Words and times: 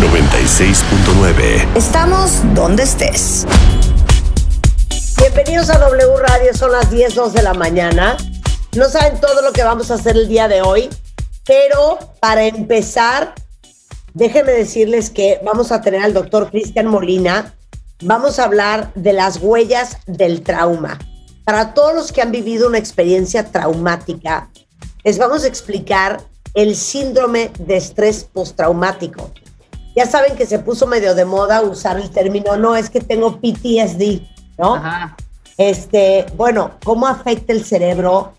96.9. 0.00 1.76
Estamos 1.76 2.40
donde 2.52 2.82
estés. 2.82 3.46
Bienvenidos 5.16 5.70
a 5.70 5.78
W 5.78 6.16
Radio, 6.18 6.52
son 6.52 6.72
las 6.72 6.90
10, 6.90 7.14
2 7.14 7.32
de 7.32 7.42
la 7.42 7.54
mañana. 7.54 8.16
No 8.76 8.88
saben 8.88 9.20
todo 9.20 9.40
lo 9.42 9.52
que 9.52 9.62
vamos 9.62 9.92
a 9.92 9.94
hacer 9.94 10.16
el 10.16 10.26
día 10.26 10.48
de 10.48 10.62
hoy, 10.62 10.90
pero 11.46 12.00
para 12.20 12.44
empezar, 12.44 13.34
déjenme 14.14 14.50
decirles 14.50 15.10
que 15.10 15.40
vamos 15.44 15.70
a 15.70 15.80
tener 15.80 16.02
al 16.02 16.12
doctor 16.12 16.50
Cristian 16.50 16.88
Molina. 16.88 17.54
Vamos 18.02 18.40
a 18.40 18.44
hablar 18.44 18.92
de 18.94 19.12
las 19.12 19.38
huellas 19.40 19.98
del 20.06 20.42
trauma. 20.42 20.98
Para 21.44 21.72
todos 21.72 21.94
los 21.94 22.10
que 22.10 22.20
han 22.20 22.32
vivido 22.32 22.66
una 22.66 22.78
experiencia 22.78 23.44
traumática, 23.52 24.50
les 25.04 25.18
vamos 25.18 25.44
a 25.44 25.46
explicar 25.46 26.20
el 26.54 26.74
síndrome 26.74 27.52
de 27.60 27.76
estrés 27.76 28.24
postraumático. 28.24 29.30
Ya 29.94 30.06
saben 30.06 30.36
que 30.36 30.46
se 30.46 30.58
puso 30.58 30.86
medio 30.86 31.14
de 31.14 31.24
moda 31.24 31.62
usar 31.62 31.98
el 31.98 32.10
término, 32.10 32.56
no, 32.56 32.74
es 32.74 32.90
que 32.90 33.00
tengo 33.00 33.40
PTSD, 33.40 34.22
¿no? 34.58 34.82
Este, 35.56 36.26
bueno, 36.36 36.72
¿cómo 36.82 37.06
afecta 37.06 37.52
el 37.52 37.64
cerebro? 37.64 38.34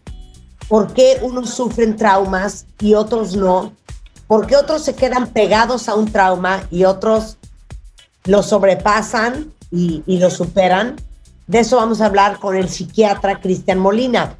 ¿Por 0.67 0.93
qué 0.93 1.19
unos 1.21 1.51
sufren 1.51 1.95
traumas 1.95 2.65
y 2.79 2.93
otros 2.93 3.35
no? 3.35 3.73
¿Por 4.27 4.47
qué 4.47 4.57
otros 4.57 4.83
se 4.83 4.95
quedan 4.95 5.27
pegados 5.27 5.87
a 5.87 5.95
un 5.95 6.11
trauma 6.11 6.63
y 6.71 6.83
otros 6.83 7.37
lo 8.25 8.43
sobrepasan 8.43 9.53
y, 9.71 10.03
y 10.05 10.17
lo 10.17 10.29
superan? 10.29 10.95
De 11.47 11.59
eso 11.59 11.77
vamos 11.77 12.01
a 12.01 12.07
hablar 12.07 12.39
con 12.39 12.55
el 12.55 12.67
psiquiatra 12.67 13.39
Cristian 13.39 13.79
Molina. 13.79 14.35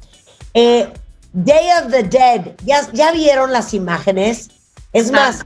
Eh, 0.54 0.92
Day 1.32 1.68
of 1.80 1.90
the 1.90 2.02
Dead, 2.02 2.56
¿ya, 2.64 2.90
ya 2.92 3.12
vieron 3.12 3.52
las 3.52 3.74
imágenes? 3.74 4.50
Es 4.92 5.12
más, 5.12 5.44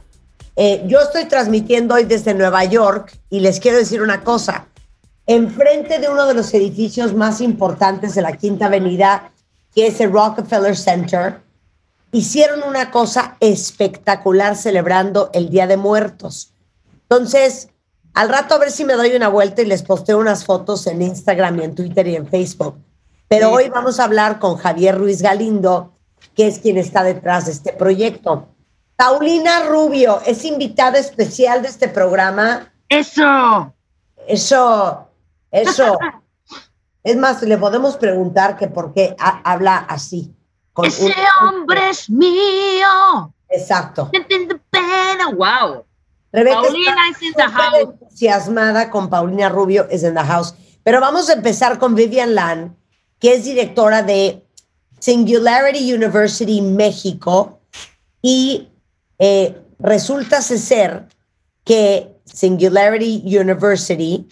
eh, 0.62 0.82
yo 0.86 1.00
estoy 1.00 1.24
transmitiendo 1.24 1.94
hoy 1.94 2.04
desde 2.04 2.34
Nueva 2.34 2.62
York 2.66 3.18
y 3.30 3.40
les 3.40 3.60
quiero 3.60 3.78
decir 3.78 4.02
una 4.02 4.22
cosa. 4.22 4.66
Enfrente 5.24 5.98
de 5.98 6.10
uno 6.10 6.26
de 6.26 6.34
los 6.34 6.52
edificios 6.52 7.14
más 7.14 7.40
importantes 7.40 8.14
de 8.14 8.20
la 8.20 8.36
Quinta 8.36 8.66
Avenida, 8.66 9.32
que 9.74 9.86
es 9.86 10.02
el 10.02 10.12
Rockefeller 10.12 10.76
Center, 10.76 11.40
hicieron 12.12 12.62
una 12.68 12.90
cosa 12.90 13.38
espectacular 13.40 14.54
celebrando 14.54 15.30
el 15.32 15.48
Día 15.48 15.66
de 15.66 15.78
Muertos. 15.78 16.52
Entonces, 17.08 17.70
al 18.12 18.28
rato 18.28 18.54
a 18.54 18.58
ver 18.58 18.70
si 18.70 18.84
me 18.84 18.96
doy 18.96 19.16
una 19.16 19.28
vuelta 19.28 19.62
y 19.62 19.64
les 19.64 19.82
posteo 19.82 20.18
unas 20.18 20.44
fotos 20.44 20.86
en 20.86 21.00
Instagram 21.00 21.58
y 21.58 21.64
en 21.64 21.74
Twitter 21.74 22.06
y 22.06 22.16
en 22.16 22.28
Facebook. 22.28 22.74
Pero 23.28 23.50
hoy 23.50 23.70
vamos 23.70 23.98
a 23.98 24.04
hablar 24.04 24.38
con 24.38 24.58
Javier 24.58 24.98
Ruiz 24.98 25.22
Galindo, 25.22 25.94
que 26.34 26.48
es 26.48 26.58
quien 26.58 26.76
está 26.76 27.02
detrás 27.02 27.46
de 27.46 27.52
este 27.52 27.72
proyecto. 27.72 28.46
Paulina 29.00 29.60
Rubio 29.64 30.20
es 30.26 30.44
invitada 30.44 30.98
especial 30.98 31.62
de 31.62 31.68
este 31.68 31.88
programa. 31.88 32.70
Eso. 32.86 33.72
Eso, 34.28 35.08
eso. 35.50 35.98
es 37.02 37.16
más, 37.16 37.40
le 37.40 37.56
podemos 37.56 37.96
preguntar 37.96 38.58
que 38.58 38.68
por 38.68 38.92
qué 38.92 39.16
ha- 39.18 39.40
habla 39.42 39.78
así. 39.88 40.34
con 40.74 40.84
Ese 40.84 41.06
un- 41.06 41.48
hombre 41.48 41.88
es 41.88 42.10
mío. 42.10 43.32
Exacto. 43.48 44.10
Wow. 45.34 45.84
Rebeca 46.30 46.60
Paulina 46.60 46.94
está 47.10 47.10
is 47.10 47.22
in 47.22 47.32
the 47.32 47.42
house. 47.42 47.78
entusiasmada 47.80 48.90
con 48.90 49.08
Paulina 49.08 49.48
Rubio 49.48 49.86
is 49.90 50.02
in 50.02 50.12
the 50.14 50.20
house. 50.22 50.54
Pero 50.84 51.00
vamos 51.00 51.30
a 51.30 51.32
empezar 51.32 51.78
con 51.78 51.94
Vivian 51.94 52.34
Lan, 52.34 52.76
que 53.18 53.32
es 53.34 53.44
directora 53.44 54.02
de 54.02 54.46
Singularity 54.98 55.94
University 55.94 56.60
México 56.60 57.60
y 58.20 58.68
eh, 59.20 59.54
resulta 59.78 60.40
ser 60.40 61.06
que 61.62 62.16
Singularity 62.24 63.22
University, 63.38 64.26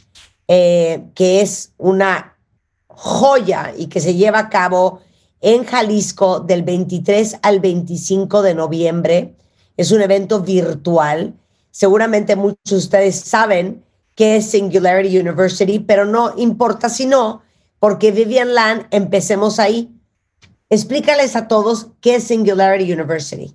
eh, 0.48 1.04
que 1.14 1.42
es 1.42 1.72
una 1.76 2.38
joya 2.88 3.74
y 3.76 3.88
que 3.88 4.00
se 4.00 4.14
lleva 4.14 4.38
a 4.38 4.48
cabo 4.48 5.00
en 5.42 5.64
Jalisco 5.64 6.40
del 6.40 6.62
23 6.62 7.36
al 7.42 7.60
25 7.60 8.40
de 8.42 8.54
noviembre. 8.54 9.36
Es 9.76 9.92
un 9.92 10.00
evento 10.00 10.40
virtual. 10.40 11.34
Seguramente 11.70 12.34
muchos 12.34 12.58
de 12.64 12.76
ustedes 12.76 13.20
saben 13.20 13.84
qué 14.14 14.36
es 14.36 14.50
Singularity 14.50 15.18
University, 15.18 15.80
pero 15.80 16.06
no 16.06 16.32
importa 16.38 16.88
si 16.88 17.04
no, 17.04 17.42
porque 17.78 18.10
Vivian 18.10 18.54
Lan, 18.54 18.88
empecemos 18.90 19.58
ahí. 19.58 19.94
Explícales 20.70 21.36
a 21.36 21.46
todos 21.46 21.88
qué 22.00 22.16
es 22.16 22.24
Singularity 22.24 22.90
University. 22.90 23.54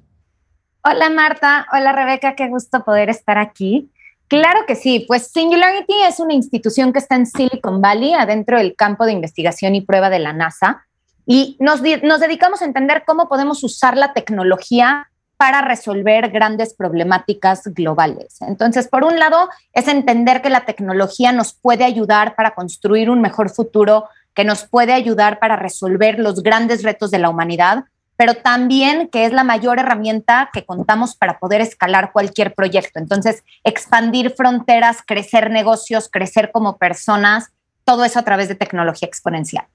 Hola 0.85 1.09
Marta, 1.09 1.65
hola 1.71 1.93
Rebeca, 1.93 2.35
qué 2.35 2.49
gusto 2.49 2.83
poder 2.83 3.09
estar 3.09 3.37
aquí. 3.37 3.89
Claro 4.27 4.65
que 4.67 4.75
sí, 4.75 5.05
pues 5.07 5.27
Singularity 5.27 5.93
es 6.05 6.19
una 6.19 6.33
institución 6.33 6.91
que 6.91 6.99
está 6.99 7.15
en 7.15 7.25
Silicon 7.25 7.79
Valley, 7.79 8.13
adentro 8.13 8.57
del 8.57 8.75
campo 8.75 9.05
de 9.05 9.13
investigación 9.13 9.75
y 9.75 9.81
prueba 9.81 10.09
de 10.09 10.19
la 10.19 10.33
NASA, 10.33 10.85
y 11.25 11.55
nos, 11.61 11.81
nos 12.03 12.19
dedicamos 12.19 12.61
a 12.61 12.65
entender 12.65 13.03
cómo 13.07 13.29
podemos 13.29 13.63
usar 13.63 13.95
la 13.95 14.11
tecnología 14.11 15.07
para 15.37 15.61
resolver 15.61 16.31
grandes 16.31 16.73
problemáticas 16.73 17.63
globales. 17.67 18.41
Entonces, 18.41 18.89
por 18.89 19.05
un 19.05 19.17
lado, 19.19 19.47
es 19.71 19.87
entender 19.87 20.41
que 20.41 20.49
la 20.49 20.65
tecnología 20.65 21.31
nos 21.31 21.53
puede 21.53 21.85
ayudar 21.85 22.35
para 22.35 22.55
construir 22.55 23.09
un 23.09 23.21
mejor 23.21 23.49
futuro, 23.49 24.09
que 24.33 24.43
nos 24.43 24.65
puede 24.65 24.91
ayudar 24.91 25.39
para 25.39 25.55
resolver 25.55 26.19
los 26.19 26.43
grandes 26.43 26.83
retos 26.83 27.09
de 27.09 27.19
la 27.19 27.29
humanidad, 27.29 27.85
pero 28.23 28.35
también 28.35 29.09
que 29.09 29.25
es 29.25 29.33
la 29.33 29.43
mayor 29.43 29.79
herramienta 29.79 30.49
que 30.53 30.65
contamos 30.65 31.13
para 31.13 31.39
poder 31.39 31.59
escalar 31.59 32.13
cualquier 32.13 32.55
proyecto. 32.55 32.97
Entonces, 32.97 33.43
expandir 33.65 34.29
fronteras, 34.31 34.99
crecer 35.05 35.51
negocios, 35.51 36.07
crecer 36.09 36.49
como 36.53 36.77
personas, 36.77 37.49
todo 37.83 38.05
eso 38.05 38.19
a 38.19 38.23
través 38.23 38.47
de 38.47 38.55
tecnología 38.55 39.09
exponencial. 39.09 39.67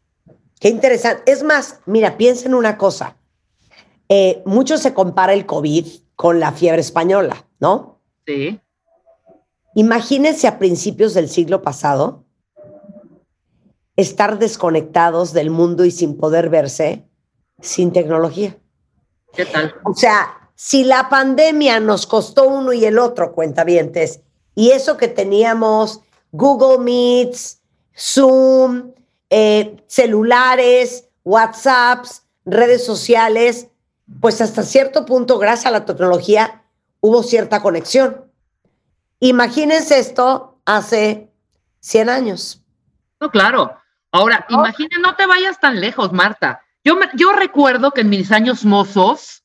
Qué 0.58 0.70
interesante. 0.70 1.30
Es 1.30 1.42
más, 1.42 1.80
mira, 1.84 2.16
piensa 2.16 2.46
en 2.46 2.54
una 2.54 2.78
cosa. 2.78 3.16
Eh, 4.08 4.40
mucho 4.46 4.78
se 4.78 4.94
compara 4.94 5.34
el 5.34 5.44
COVID 5.44 5.86
con 6.16 6.40
la 6.40 6.52
fiebre 6.52 6.80
española, 6.80 7.44
¿no? 7.60 8.00
Sí. 8.26 8.58
Imagínense 9.74 10.48
a 10.48 10.58
principios 10.58 11.12
del 11.12 11.28
siglo 11.28 11.60
pasado 11.60 12.24
estar 13.96 14.38
desconectados 14.38 15.34
del 15.34 15.50
mundo 15.50 15.84
y 15.84 15.90
sin 15.90 16.16
poder 16.16 16.48
verse 16.48 17.04
sin 17.60 17.92
tecnología. 17.92 18.56
¿Qué 19.32 19.44
tal? 19.44 19.74
O 19.84 19.94
sea, 19.94 20.50
si 20.54 20.84
la 20.84 21.08
pandemia 21.08 21.80
nos 21.80 22.06
costó 22.06 22.48
uno 22.48 22.72
y 22.72 22.84
el 22.84 22.98
otro, 22.98 23.32
cuentavientes, 23.32 24.20
y 24.54 24.70
eso 24.70 24.96
que 24.96 25.08
teníamos 25.08 26.00
Google 26.32 26.78
Meets, 26.78 27.60
Zoom, 27.96 28.92
eh, 29.30 29.76
celulares, 29.86 31.08
WhatsApps, 31.24 32.24
redes 32.44 32.84
sociales, 32.84 33.68
pues 34.20 34.40
hasta 34.40 34.62
cierto 34.62 35.04
punto, 35.04 35.38
gracias 35.38 35.66
a 35.66 35.70
la 35.70 35.84
tecnología, 35.84 36.64
hubo 37.00 37.22
cierta 37.22 37.62
conexión. 37.62 38.24
Imagínense 39.20 39.98
esto 39.98 40.58
hace 40.64 41.30
100 41.80 42.08
años. 42.08 42.62
No, 43.20 43.30
claro. 43.30 43.76
Ahora, 44.10 44.46
imagina, 44.48 44.96
no 45.00 45.14
te 45.16 45.26
vayas 45.26 45.60
tan 45.60 45.80
lejos, 45.80 46.12
Marta. 46.12 46.62
Yo, 47.14 47.32
recuerdo 47.32 47.90
que 47.90 48.00
en 48.00 48.08
mis 48.08 48.32
años 48.32 48.64
mozos, 48.64 49.44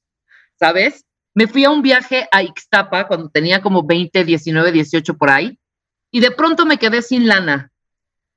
¿sabes? 0.57 1.03
Me 1.33 1.47
fui 1.47 1.65
a 1.65 1.71
un 1.71 1.81
viaje 1.81 2.27
a 2.31 2.41
Ixtapa 2.41 3.07
cuando 3.07 3.29
tenía 3.29 3.61
como 3.61 3.83
20, 3.83 4.23
19, 4.23 4.71
18 4.71 5.17
por 5.17 5.29
ahí, 5.29 5.59
y 6.09 6.21
de 6.21 6.31
pronto 6.31 6.65
me 6.65 6.77
quedé 6.77 7.01
sin 7.01 7.27
lana. 7.27 7.71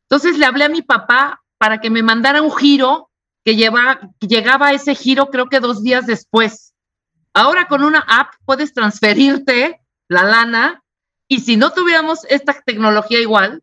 Entonces 0.09 0.39
le 0.39 0.47
hablé 0.47 0.65
a 0.65 0.69
mi 0.69 0.83
papá 0.83 1.41
para 1.57 1.81
que 1.81 1.89
me 1.89 2.03
mandara 2.03 2.43
un 2.43 2.51
giro 2.51 3.11
que, 3.45 3.55
lleva, 3.55 4.01
que 4.19 4.27
llegaba 4.27 4.69
a 4.69 4.73
ese 4.73 4.97
giro 4.97 5.27
creo 5.27 5.49
que 5.49 5.61
dos 5.61 5.85
días 5.85 6.07
después. 6.07 6.75
Ahora 7.33 7.69
con 7.69 7.85
una 7.85 8.01
app 8.09 8.33
puedes 8.45 8.73
transferirte 8.73 9.81
la 10.09 10.25
lana 10.25 10.83
y 11.29 11.41
si 11.41 11.57
no 11.57 11.71
tuviéramos 11.71 12.25
esta 12.29 12.61
tecnología 12.61 13.21
igual, 13.21 13.63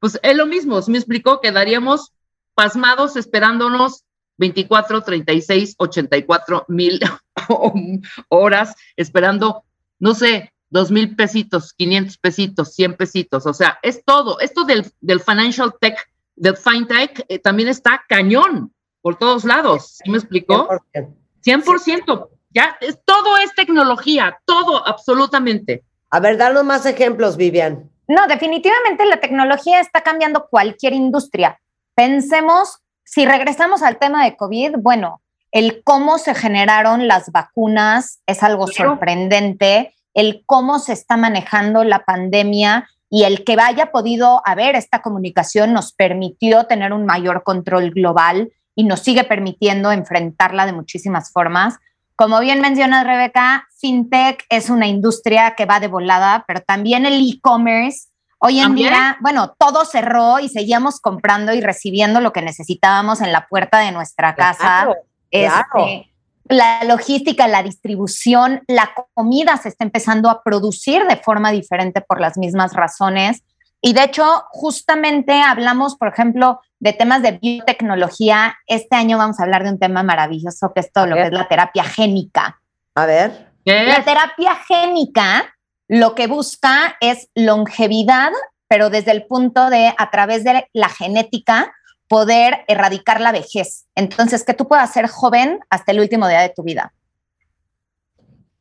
pues 0.00 0.18
es 0.22 0.36
lo 0.36 0.44
mismo, 0.44 0.80
me 0.88 0.98
explicó, 0.98 1.40
quedaríamos 1.40 2.12
pasmados 2.54 3.16
esperándonos 3.16 4.04
24, 4.42 5.02
36, 5.02 5.76
84 5.78 6.64
mil 6.66 6.98
horas, 8.28 8.74
esperando, 8.96 9.62
no 10.00 10.14
sé, 10.14 10.52
dos 10.68 10.90
mil 10.90 11.14
pesitos, 11.14 11.72
500 11.74 12.18
pesitos, 12.18 12.74
100 12.74 12.96
pesitos. 12.96 13.46
O 13.46 13.54
sea, 13.54 13.78
es 13.82 14.04
todo. 14.04 14.40
Esto 14.40 14.64
del, 14.64 14.90
del 15.00 15.20
financial 15.20 15.72
tech, 15.80 15.96
del 16.34 16.56
fintech, 16.56 17.24
eh, 17.28 17.38
también 17.38 17.68
está 17.68 18.02
cañón 18.08 18.72
por 19.00 19.16
todos 19.16 19.44
lados. 19.44 19.98
¿Sí 20.02 20.10
me 20.10 20.18
explicó? 20.18 20.68
100%. 20.92 21.14
100%. 21.44 22.28
Ya, 22.50 22.76
es, 22.80 22.98
todo 23.04 23.36
es 23.36 23.54
tecnología, 23.54 24.40
todo, 24.44 24.84
absolutamente. 24.84 25.84
A 26.10 26.18
ver, 26.18 26.36
danos 26.36 26.64
más 26.64 26.84
ejemplos, 26.84 27.36
Vivian. 27.36 27.88
No, 28.08 28.26
definitivamente 28.26 29.06
la 29.06 29.20
tecnología 29.20 29.78
está 29.78 30.02
cambiando 30.02 30.48
cualquier 30.50 30.94
industria. 30.94 31.60
Pensemos, 31.94 32.81
si 33.12 33.26
regresamos 33.26 33.82
al 33.82 33.98
tema 33.98 34.24
de 34.24 34.38
COVID, 34.38 34.76
bueno, 34.78 35.20
el 35.50 35.82
cómo 35.84 36.16
se 36.16 36.34
generaron 36.34 37.08
las 37.08 37.30
vacunas 37.30 38.22
es 38.26 38.42
algo 38.42 38.66
sorprendente, 38.68 39.94
el 40.14 40.44
cómo 40.46 40.78
se 40.78 40.94
está 40.94 41.18
manejando 41.18 41.84
la 41.84 42.06
pandemia 42.06 42.88
y 43.10 43.24
el 43.24 43.44
que 43.44 43.58
haya 43.60 43.92
podido 43.92 44.40
haber 44.46 44.76
esta 44.76 45.02
comunicación 45.02 45.74
nos 45.74 45.92
permitió 45.92 46.64
tener 46.64 46.94
un 46.94 47.04
mayor 47.04 47.42
control 47.42 47.90
global 47.90 48.50
y 48.74 48.84
nos 48.84 49.00
sigue 49.00 49.24
permitiendo 49.24 49.92
enfrentarla 49.92 50.64
de 50.64 50.72
muchísimas 50.72 51.32
formas. 51.32 51.76
Como 52.16 52.40
bien 52.40 52.62
menciona 52.62 53.04
Rebeca, 53.04 53.68
FinTech 53.78 54.46
es 54.48 54.70
una 54.70 54.86
industria 54.86 55.54
que 55.54 55.66
va 55.66 55.80
de 55.80 55.88
volada, 55.88 56.44
pero 56.48 56.62
también 56.62 57.04
el 57.04 57.20
e-commerce. 57.20 58.08
Hoy 58.44 58.58
en 58.58 58.64
¿También? 58.64 58.88
día, 58.88 59.16
bueno, 59.20 59.54
todo 59.56 59.84
cerró 59.84 60.40
y 60.40 60.48
seguíamos 60.48 60.98
comprando 61.00 61.54
y 61.54 61.60
recibiendo 61.60 62.20
lo 62.20 62.32
que 62.32 62.42
necesitábamos 62.42 63.20
en 63.20 63.30
la 63.30 63.46
puerta 63.46 63.78
de 63.78 63.92
nuestra 63.92 64.34
casa. 64.34 64.58
Claro, 64.58 64.94
claro. 65.30 65.64
Este, 65.86 66.12
la 66.48 66.82
logística, 66.82 67.46
la 67.46 67.62
distribución, 67.62 68.62
la 68.66 68.90
comida 69.14 69.56
se 69.58 69.68
está 69.68 69.84
empezando 69.84 70.28
a 70.28 70.42
producir 70.42 71.06
de 71.06 71.16
forma 71.18 71.52
diferente 71.52 72.00
por 72.00 72.20
las 72.20 72.36
mismas 72.36 72.72
razones. 72.72 73.44
Y 73.80 73.92
de 73.92 74.02
hecho, 74.02 74.24
justamente 74.50 75.40
hablamos, 75.40 75.94
por 75.96 76.08
ejemplo, 76.08 76.60
de 76.80 76.92
temas 76.92 77.22
de 77.22 77.38
biotecnología. 77.38 78.56
Este 78.66 78.96
año 78.96 79.18
vamos 79.18 79.38
a 79.38 79.44
hablar 79.44 79.62
de 79.62 79.70
un 79.70 79.78
tema 79.78 80.02
maravilloso 80.02 80.72
que 80.74 80.80
es 80.80 80.92
todo 80.92 81.04
A 81.04 81.06
lo 81.06 81.14
que 81.14 81.22
ver. 81.22 81.32
es 81.32 81.38
la 81.38 81.46
terapia 81.46 81.84
génica. 81.84 82.60
A 82.96 83.06
ver. 83.06 83.52
¿Qué? 83.64 83.84
La 83.84 84.02
terapia 84.04 84.56
génica 84.66 85.44
lo 85.92 86.14
que 86.14 86.26
busca 86.26 86.96
es 87.02 87.28
longevidad, 87.34 88.32
pero 88.66 88.88
desde 88.88 89.10
el 89.10 89.26
punto 89.26 89.68
de, 89.68 89.94
a 89.98 90.10
través 90.10 90.42
de 90.42 90.66
la 90.72 90.88
genética, 90.88 91.70
poder 92.08 92.64
erradicar 92.66 93.20
la 93.20 93.30
vejez. 93.30 93.84
Entonces, 93.94 94.42
que 94.42 94.54
tú 94.54 94.66
puedas 94.66 94.90
ser 94.90 95.06
joven 95.06 95.60
hasta 95.68 95.92
el 95.92 96.00
último 96.00 96.26
día 96.28 96.40
de 96.40 96.48
tu 96.48 96.62
vida. 96.62 96.94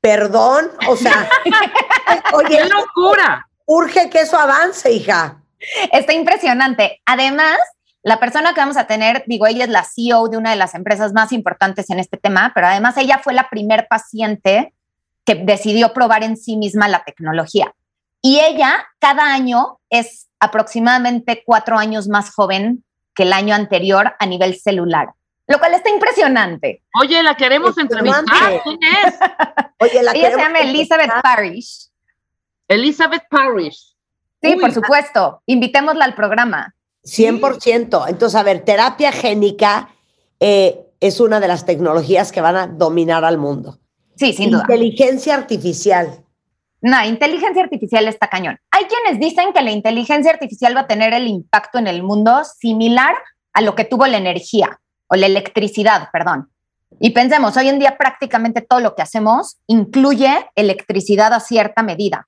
Perdón, 0.01 0.71
o 0.89 0.97
sea, 0.97 1.29
oye, 2.33 2.57
¡Qué 2.57 2.65
locura! 2.65 3.47
urge 3.65 4.09
que 4.09 4.19
eso 4.19 4.37
avance, 4.37 4.91
hija. 4.91 5.41
Está 5.93 6.11
impresionante. 6.11 7.01
Además, 7.05 7.57
la 8.03 8.19
persona 8.19 8.53
que 8.53 8.59
vamos 8.59 8.75
a 8.75 8.87
tener, 8.87 9.23
digo, 9.25 9.47
ella 9.47 9.63
es 9.63 9.69
la 9.69 9.85
CEO 9.85 10.27
de 10.27 10.35
una 10.35 10.49
de 10.49 10.57
las 10.57 10.75
empresas 10.75 11.13
más 11.13 11.31
importantes 11.31 11.89
en 11.91 11.99
este 11.99 12.17
tema, 12.17 12.51
pero 12.53 12.67
además 12.67 12.97
ella 12.97 13.21
fue 13.23 13.33
la 13.33 13.49
primer 13.49 13.87
paciente 13.87 14.73
que 15.25 15.35
decidió 15.35 15.93
probar 15.93 16.23
en 16.23 16.37
sí 16.37 16.57
misma 16.57 16.87
la 16.87 17.03
tecnología. 17.03 17.73
Y 18.21 18.39
ella 18.39 18.85
cada 18.99 19.33
año 19.33 19.79
es 19.89 20.27
aproximadamente 20.39 21.43
cuatro 21.45 21.77
años 21.77 22.07
más 22.07 22.33
joven 22.33 22.83
que 23.13 23.23
el 23.23 23.33
año 23.33 23.53
anterior 23.55 24.13
a 24.19 24.25
nivel 24.25 24.59
celular, 24.59 25.09
lo 25.47 25.59
cual 25.59 25.73
está 25.73 25.89
impresionante. 25.89 26.83
Oye, 26.99 27.21
la 27.23 27.35
queremos 27.35 27.77
entrevistar. 27.77 28.61
¿Quién 28.63 28.79
es? 28.81 29.15
Oye, 29.79 30.03
la 30.03 30.11
Ella 30.11 30.31
se 30.31 30.37
llama 30.37 30.59
Elizabeth. 30.59 31.11
Parrish. 31.21 31.89
Elizabeth 32.67 33.23
Parrish. 33.29 33.95
Sí, 34.41 34.53
Uy, 34.55 34.59
por 34.59 34.71
supuesto. 34.71 35.41
Invitémosla 35.45 36.05
al 36.05 36.15
programa. 36.15 36.73
100%. 37.03 38.05
Entonces, 38.07 38.35
a 38.39 38.43
ver, 38.43 38.63
terapia 38.63 39.11
génica 39.11 39.89
eh, 40.39 40.87
es 40.99 41.19
una 41.19 41.39
de 41.39 41.47
las 41.47 41.65
tecnologías 41.65 42.31
que 42.31 42.41
van 42.41 42.55
a 42.55 42.67
dominar 42.67 43.25
al 43.25 43.37
mundo. 43.37 43.80
Sí, 44.21 44.33
sin 44.33 44.51
duda. 44.51 44.61
Inteligencia 44.69 45.33
artificial. 45.33 46.23
No, 46.79 47.03
inteligencia 47.03 47.63
artificial 47.63 48.07
está 48.07 48.27
cañón. 48.27 48.59
Hay 48.69 48.85
quienes 48.85 49.19
dicen 49.19 49.51
que 49.51 49.63
la 49.63 49.71
inteligencia 49.71 50.31
artificial 50.31 50.77
va 50.77 50.81
a 50.81 50.87
tener 50.87 51.11
el 51.15 51.27
impacto 51.27 51.79
en 51.79 51.87
el 51.87 52.03
mundo 52.03 52.43
similar 52.43 53.15
a 53.53 53.61
lo 53.61 53.73
que 53.73 53.83
tuvo 53.83 54.05
la 54.05 54.17
energía 54.17 54.79
o 55.07 55.15
la 55.15 55.25
electricidad, 55.25 56.09
perdón. 56.13 56.51
Y 56.99 57.09
pensemos, 57.09 57.57
hoy 57.57 57.69
en 57.69 57.79
día 57.79 57.97
prácticamente 57.97 58.61
todo 58.61 58.79
lo 58.79 58.93
que 58.93 59.01
hacemos 59.01 59.57
incluye 59.65 60.31
electricidad 60.53 61.33
a 61.33 61.39
cierta 61.39 61.81
medida. 61.81 62.27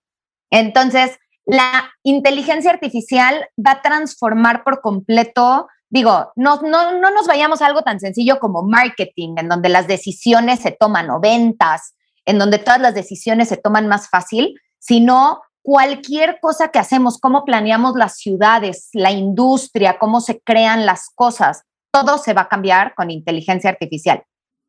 Entonces, 0.50 1.20
la 1.46 1.92
inteligencia 2.02 2.72
artificial 2.72 3.50
va 3.56 3.74
a 3.74 3.82
transformar 3.84 4.64
por 4.64 4.82
completo, 4.82 5.68
digo, 5.94 6.32
no, 6.36 6.60
no, 6.64 7.00
no 7.00 7.12
nos 7.12 7.28
vayamos 7.28 7.62
a 7.62 7.68
algo 7.68 7.84
tan 7.84 8.00
sencillo 8.00 8.40
como 8.40 8.64
marketing, 8.64 9.36
en 9.38 9.48
donde 9.48 9.70
las 9.70 9.86
decisiones 9.86 10.60
se 10.60 10.72
toman 10.72 11.12
o 11.12 11.20
ventas, 11.20 11.94
en 12.26 12.40
donde 12.40 12.58
todas 12.58 12.82
las 12.82 12.96
decisiones 12.96 13.50
se 13.50 13.58
toman 13.58 13.88
más 13.88 14.10
fácil, 14.10 14.60
sino 14.80 15.44
cualquier 15.62 16.40
cosa 16.42 16.70
que 16.70 16.80
hacemos, 16.80 17.20
cómo 17.20 17.46
planeamos 17.46 17.96
las 17.96 18.18
ciudades, 18.18 18.90
la 18.94 19.12
industria, 19.12 20.00
cómo 20.00 20.20
se 20.20 20.42
crean 20.42 20.88
las 20.88 21.12
cosas, 21.14 21.62
todo 21.92 22.18
se 22.18 22.34
va 22.34 22.42
a 22.42 22.50
cambiar 22.50 22.96
con 22.96 23.12
inteligencia 23.12 23.70
artificial. 23.70 24.24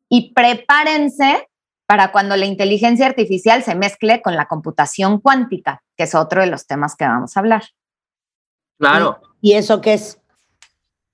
Y 0.07 0.31
prepárense 0.35 1.49
para 1.87 2.11
cuando 2.11 2.37
la 2.37 2.45
inteligencia 2.45 3.07
artificial 3.07 3.63
se 3.63 3.73
mezcle 3.73 4.21
con 4.21 4.35
la 4.35 4.45
computación 4.45 5.19
cuántica, 5.19 5.81
que 5.97 6.03
es 6.03 6.13
otro 6.13 6.41
de 6.41 6.47
los 6.47 6.67
temas 6.67 6.95
que 6.95 7.05
vamos 7.05 7.35
a 7.35 7.39
hablar. 7.39 7.63
Claro. 8.77 9.21
¿Y 9.41 9.53
eso 9.53 9.81
qué 9.81 9.95
es? 9.95 10.19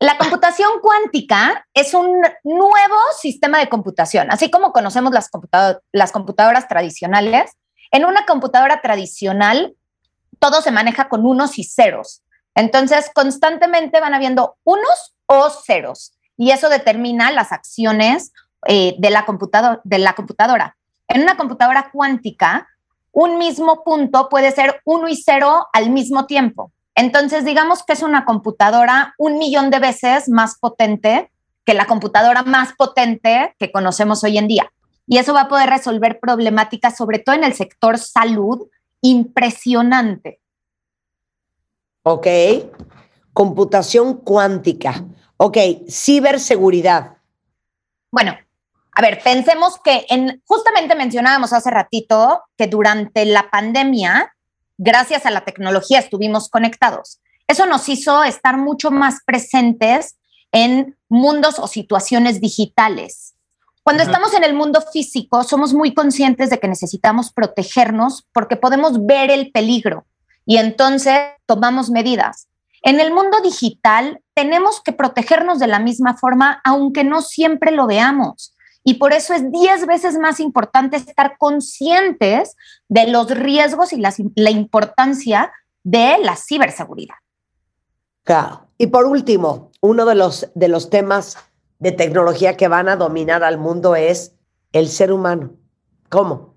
La 0.02 0.18
computación 0.18 0.72
cuántica 0.82 1.68
es 1.76 1.94
un 1.94 2.24
nuevo 2.44 2.98
sistema 3.20 3.60
de 3.60 3.70
computación, 3.70 4.32
así 4.32 4.50
como 4.50 4.74
conocemos 4.74 5.14
las, 5.14 5.30
computado- 5.30 5.80
las 5.92 6.12
computadoras 6.12 6.68
tradicionales. 6.68 7.52
En 7.92 8.06
una 8.06 8.26
computadora 8.26 8.82
tradicional, 8.82 9.76
todo 10.40 10.64
se 10.64 10.72
maneja 10.72 11.08
con 11.08 11.24
unos 11.24 11.60
y 11.60 11.66
ceros. 11.66 12.24
Entonces, 12.56 13.12
constantemente 13.14 14.00
van 14.00 14.16
habiendo 14.16 14.58
unos 14.64 15.14
o 15.28 15.52
ceros 15.52 16.18
y 16.36 16.50
eso 16.50 16.70
determina 16.70 17.32
las 17.32 17.52
acciones 17.52 18.34
eh, 18.66 18.96
de 18.98 19.10
la 19.12 19.24
computadora. 20.16 20.78
En 21.10 21.22
una 21.22 21.38
computadora 21.38 21.92
cuántica, 21.92 22.68
un 23.12 23.38
mismo 23.38 23.84
punto 23.84 24.30
puede 24.30 24.52
ser 24.52 24.82
uno 24.84 25.08
y 25.10 25.16
cero 25.16 25.68
al 25.74 25.92
mismo 25.92 26.26
tiempo. 26.26 26.72
Entonces, 27.02 27.44
digamos 27.46 27.82
que 27.82 27.94
es 27.94 28.04
una 28.04 28.26
computadora 28.26 29.16
un 29.18 29.40
millón 29.40 29.72
de 29.72 29.80
veces 29.80 30.30
más 30.30 30.60
potente 30.60 31.32
que 31.66 31.74
la 31.74 31.88
computadora 31.88 32.44
más 32.44 32.74
potente 32.74 33.56
que 33.58 33.72
conocemos 33.72 34.24
hoy 34.24 34.38
en 34.38 34.48
día. 34.48 34.72
Y 35.08 35.18
eso 35.18 35.34
va 35.34 35.42
a 35.42 35.48
poder 35.48 35.68
resolver 35.68 36.20
problemáticas, 36.20 36.96
sobre 36.96 37.18
todo 37.18 37.36
en 37.36 37.44
el 37.44 37.56
sector 37.56 37.98
salud, 37.98 38.68
impresionante. 39.02 40.42
Ok. 42.04 42.28
Computación 43.34 44.18
cuántica. 44.18 45.04
Ok. 45.38 45.58
Ciberseguridad. 45.90 47.18
Bueno, 48.12 48.38
a 48.92 49.02
ver, 49.02 49.24
pensemos 49.24 49.80
que 49.84 50.06
en, 50.08 50.40
justamente 50.46 50.94
mencionábamos 50.94 51.52
hace 51.52 51.72
ratito 51.72 52.44
que 52.56 52.68
durante 52.68 53.26
la 53.26 53.50
pandemia, 53.50 54.36
gracias 54.82 55.28
a 55.28 55.32
la 55.32 55.42
tecnología, 55.42 56.00
estuvimos 56.00 56.50
conectados. 56.50 57.20
Eso 57.48 57.68
nos 57.68 57.88
hizo 57.88 58.24
estar 58.24 58.58
mucho 58.58 58.90
más 58.90 59.20
presentes 59.26 60.18
en 60.52 60.98
mundos 61.08 61.60
o 61.60 61.68
situaciones 61.68 62.42
digitales. 62.42 63.36
Cuando 63.84 64.02
Ajá. 64.04 64.12
estamos 64.12 64.34
en 64.34 64.44
el 64.44 64.56
mundo 64.56 64.82
físico, 64.82 65.44
somos 65.44 65.74
muy 65.74 65.94
conscientes 65.94 66.50
de 66.50 66.60
que 66.60 66.68
necesitamos 66.68 67.32
protegernos 67.32 68.28
porque 68.34 68.56
podemos 68.56 69.06
ver 69.06 69.30
el 69.30 69.52
peligro 69.52 70.06
y 70.46 70.58
entonces 70.58 71.20
tomamos 71.46 71.92
medidas. 71.92 72.48
En 72.82 73.00
el 73.00 73.14
mundo 73.14 73.40
digital 73.42 74.20
tenemos 74.34 74.82
que 74.82 74.94
protegernos 74.94 75.60
de 75.60 75.68
la 75.68 75.80
misma 75.80 76.18
forma, 76.18 76.60
aunque 76.64 77.04
no 77.04 77.22
siempre 77.22 77.72
lo 77.72 77.86
veamos. 77.86 78.56
Y 78.84 78.96
por 78.96 79.14
eso 79.14 79.34
es 79.34 79.52
10 79.52 79.86
veces 79.86 80.18
más 80.18 80.40
importante 80.40 80.98
estar 80.98 81.38
conscientes 81.38 82.56
de 82.88 83.08
los 83.08 83.30
riesgos 83.30 83.94
y 83.94 84.02
la 84.36 84.50
importancia 84.50 85.52
de 85.84 86.18
la 86.20 86.36
ciberseguridad. 86.36 87.16
Claro. 88.24 88.68
Y 88.78 88.88
por 88.88 89.06
último, 89.06 89.72
uno 89.82 90.06
de 90.06 90.16
los, 90.16 90.50
de 90.56 90.68
los 90.68 90.90
temas 90.90 91.38
de 91.80 91.92
tecnología 91.92 92.58
que 92.58 92.68
van 92.68 92.90
a 92.90 92.96
dominar 92.96 93.44
al 93.44 93.58
mundo 93.58 93.96
es 93.96 94.36
el 94.72 94.88
ser 94.88 95.12
humano. 95.12 95.54
¿Cómo? 96.10 96.56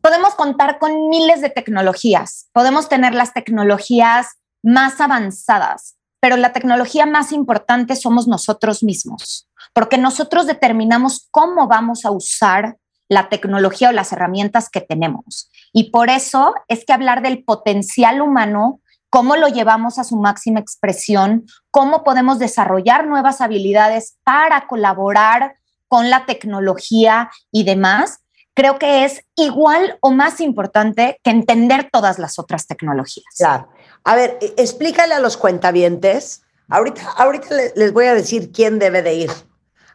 Podemos 0.00 0.34
contar 0.34 0.78
con 0.78 1.08
miles 1.08 1.40
de 1.40 1.50
tecnologías, 1.50 2.48
podemos 2.52 2.88
tener 2.88 3.14
las 3.14 3.34
tecnologías 3.34 4.38
más 4.62 5.00
avanzadas, 5.00 5.96
pero 6.20 6.36
la 6.36 6.52
tecnología 6.52 7.06
más 7.06 7.32
importante 7.32 7.96
somos 7.96 8.26
nosotros 8.26 8.82
mismos, 8.82 9.48
porque 9.72 9.98
nosotros 9.98 10.46
determinamos 10.46 11.28
cómo 11.30 11.66
vamos 11.68 12.04
a 12.04 12.10
usar 12.10 12.76
la 13.08 13.28
tecnología 13.28 13.88
o 13.88 13.92
las 13.92 14.12
herramientas 14.12 14.68
que 14.70 14.80
tenemos. 14.80 15.50
Y 15.72 15.90
por 15.90 16.10
eso 16.10 16.54
es 16.68 16.84
que 16.84 16.92
hablar 16.92 17.22
del 17.22 17.44
potencial 17.44 18.20
humano, 18.20 18.80
cómo 19.10 19.36
lo 19.36 19.48
llevamos 19.48 19.98
a 19.98 20.04
su 20.04 20.16
máxima 20.16 20.60
expresión, 20.60 21.44
cómo 21.70 22.04
podemos 22.04 22.38
desarrollar 22.38 23.06
nuevas 23.06 23.40
habilidades 23.40 24.16
para 24.22 24.68
colaborar 24.68 25.56
con 25.88 26.08
la 26.08 26.24
tecnología 26.24 27.30
y 27.50 27.64
demás, 27.64 28.20
creo 28.54 28.78
que 28.78 29.04
es 29.04 29.24
igual 29.34 29.98
o 30.00 30.12
más 30.12 30.40
importante 30.40 31.18
que 31.24 31.30
entender 31.30 31.88
todas 31.90 32.20
las 32.20 32.38
otras 32.38 32.68
tecnologías. 32.68 33.34
Claro. 33.36 33.68
A 34.04 34.14
ver, 34.14 34.38
e, 34.40 34.54
explícale 34.56 35.14
a 35.14 35.18
los 35.18 35.36
cuentavientes. 35.36 36.42
Ahorita, 36.68 37.02
ahorita 37.16 37.48
les 37.74 37.92
voy 37.92 38.06
a 38.06 38.14
decir 38.14 38.52
quién 38.52 38.78
debe 38.78 39.02
de 39.02 39.14
ir 39.14 39.30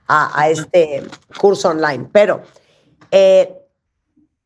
a, 0.07 0.50
este 0.50 1.03
curso 1.39 1.69
online, 1.69 2.07
pero 2.12 2.43
eh, 3.12 3.55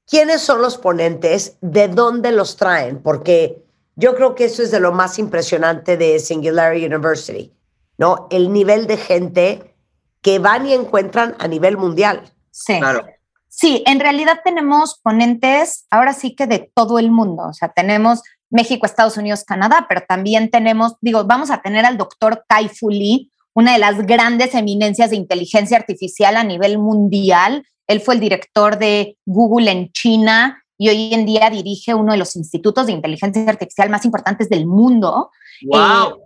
¿quiénes 0.08 0.42
son 0.42 0.62
los 0.62 0.78
ponentes? 0.78 1.58
¿De 1.62 1.88
dónde 1.88 2.32
los 2.32 2.56
traen? 2.56 3.02
Porque 3.02 3.64
yo 3.96 4.16
creo 4.16 4.36
que 4.36 4.46
eso 4.46 4.64
es 4.64 4.72
de 4.72 4.80
lo 4.80 4.92
más 4.92 5.20
impresionante 5.20 5.98
de 5.98 6.20
Singularity 6.20 6.86
University, 6.86 7.54
¿no? 7.98 8.28
El 8.32 8.54
nivel 8.54 8.88
de 8.88 8.98
gente 8.98 9.76
que 10.22 10.40
van 10.40 10.66
y 10.66 10.74
encuentran 10.74 11.36
a 11.40 11.48
nivel 11.48 11.78
mundial. 11.78 12.32
Sí. 12.52 12.80
Claro. 12.80 13.06
Sí, 13.48 13.84
en 13.88 14.00
realidad 14.00 14.40
tenemos 14.44 15.00
ponentes 15.02 15.86
ahora 15.90 16.14
sí 16.14 16.36
que 16.36 16.48
de 16.48 16.72
todo 16.74 17.00
el 17.00 17.12
mundo. 17.12 17.44
O 17.50 17.54
sea, 17.54 17.70
tenemos 17.70 18.22
México, 18.50 18.86
Estados 18.86 19.18
Unidos, 19.18 19.44
Canadá, 19.44 19.86
pero 19.90 20.02
también 20.08 20.50
tenemos, 20.50 20.96
digo, 21.02 21.26
vamos 21.26 21.52
a 21.52 21.62
tener 21.62 21.86
al 21.86 21.98
doctor 21.98 22.46
Kai 22.48 22.70
Fu 22.70 22.90
Lee, 22.90 23.32
una 23.54 23.74
de 23.74 23.80
las 23.80 24.06
grandes 24.06 24.54
eminencias 24.56 25.10
de 25.10 25.16
inteligencia 25.16 25.78
artificial 25.78 26.38
a 26.38 26.44
nivel 26.44 26.78
mundial. 26.78 27.66
Él 27.88 28.02
fue 28.02 28.16
el 28.16 28.20
director 28.20 28.78
de 28.78 29.18
Google 29.26 29.72
en 29.72 29.92
China 29.92 30.64
y 30.78 30.90
hoy 30.90 31.14
en 31.14 31.26
día 31.26 31.50
dirige 31.50 31.94
uno 31.94 32.14
de 32.14 32.18
los 32.20 32.36
institutos 32.36 32.86
de 32.86 32.94
inteligencia 32.94 33.48
artificial 33.50 33.90
más 33.90 34.06
importantes 34.06 34.50
del 34.50 34.66
mundo. 34.66 35.32
Wow. 35.64 36.22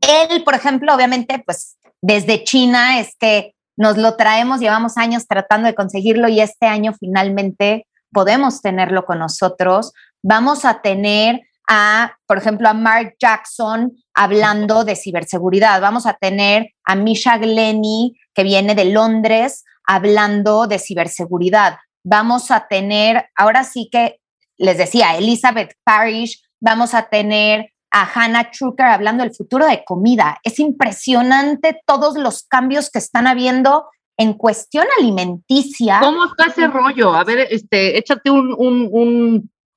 Eh, 0.00 0.28
él, 0.30 0.42
por 0.42 0.54
ejemplo, 0.54 0.94
obviamente, 0.94 1.42
pues 1.44 1.76
desde 2.02 2.42
China 2.44 2.98
es 2.98 3.14
que 3.18 3.54
nos 3.76 3.96
lo 3.96 4.16
traemos, 4.16 4.60
llevamos 4.60 4.96
años 4.96 5.26
tratando 5.26 5.66
de 5.66 5.74
conseguirlo 5.74 6.28
y 6.28 6.40
este 6.40 6.66
año 6.66 6.94
finalmente 6.98 7.86
podemos 8.12 8.60
tenerlo 8.60 9.04
con 9.04 9.18
nosotros. 9.18 9.92
Vamos 10.22 10.64
a 10.64 10.80
tener 10.80 11.42
a, 11.68 12.16
por 12.26 12.38
ejemplo, 12.38 12.68
a 12.68 12.74
Mark 12.74 13.16
Jackson 13.18 13.92
hablando 14.14 14.84
de 14.84 14.96
ciberseguridad. 14.96 15.80
Vamos 15.80 16.06
a 16.06 16.14
tener 16.14 16.74
a 16.84 16.94
Misha 16.94 17.38
Glenny, 17.38 18.16
que 18.34 18.42
viene 18.42 18.74
de 18.74 18.86
Londres, 18.86 19.64
hablando 19.86 20.66
de 20.66 20.78
ciberseguridad. 20.78 21.78
Vamos 22.04 22.50
a 22.50 22.66
tener, 22.68 23.26
ahora 23.36 23.64
sí 23.64 23.88
que 23.90 24.20
les 24.56 24.78
decía, 24.78 25.16
Elizabeth 25.16 25.74
Parrish, 25.84 26.42
vamos 26.60 26.94
a 26.94 27.08
tener 27.08 27.72
a 27.90 28.08
Hannah 28.12 28.50
Trucker 28.50 28.86
hablando 28.86 29.22
del 29.22 29.34
futuro 29.34 29.66
de 29.66 29.84
comida. 29.84 30.38
Es 30.42 30.58
impresionante 30.58 31.80
todos 31.86 32.16
los 32.16 32.42
cambios 32.42 32.90
que 32.90 32.98
están 32.98 33.26
habiendo 33.26 33.86
en 34.16 34.34
cuestión 34.34 34.86
alimenticia. 34.98 36.00
¿Cómo 36.00 36.26
está 36.26 36.46
ese 36.46 36.66
rollo? 36.66 37.14
A 37.14 37.24
ver, 37.24 37.46
este, 37.50 37.98
échate 37.98 38.30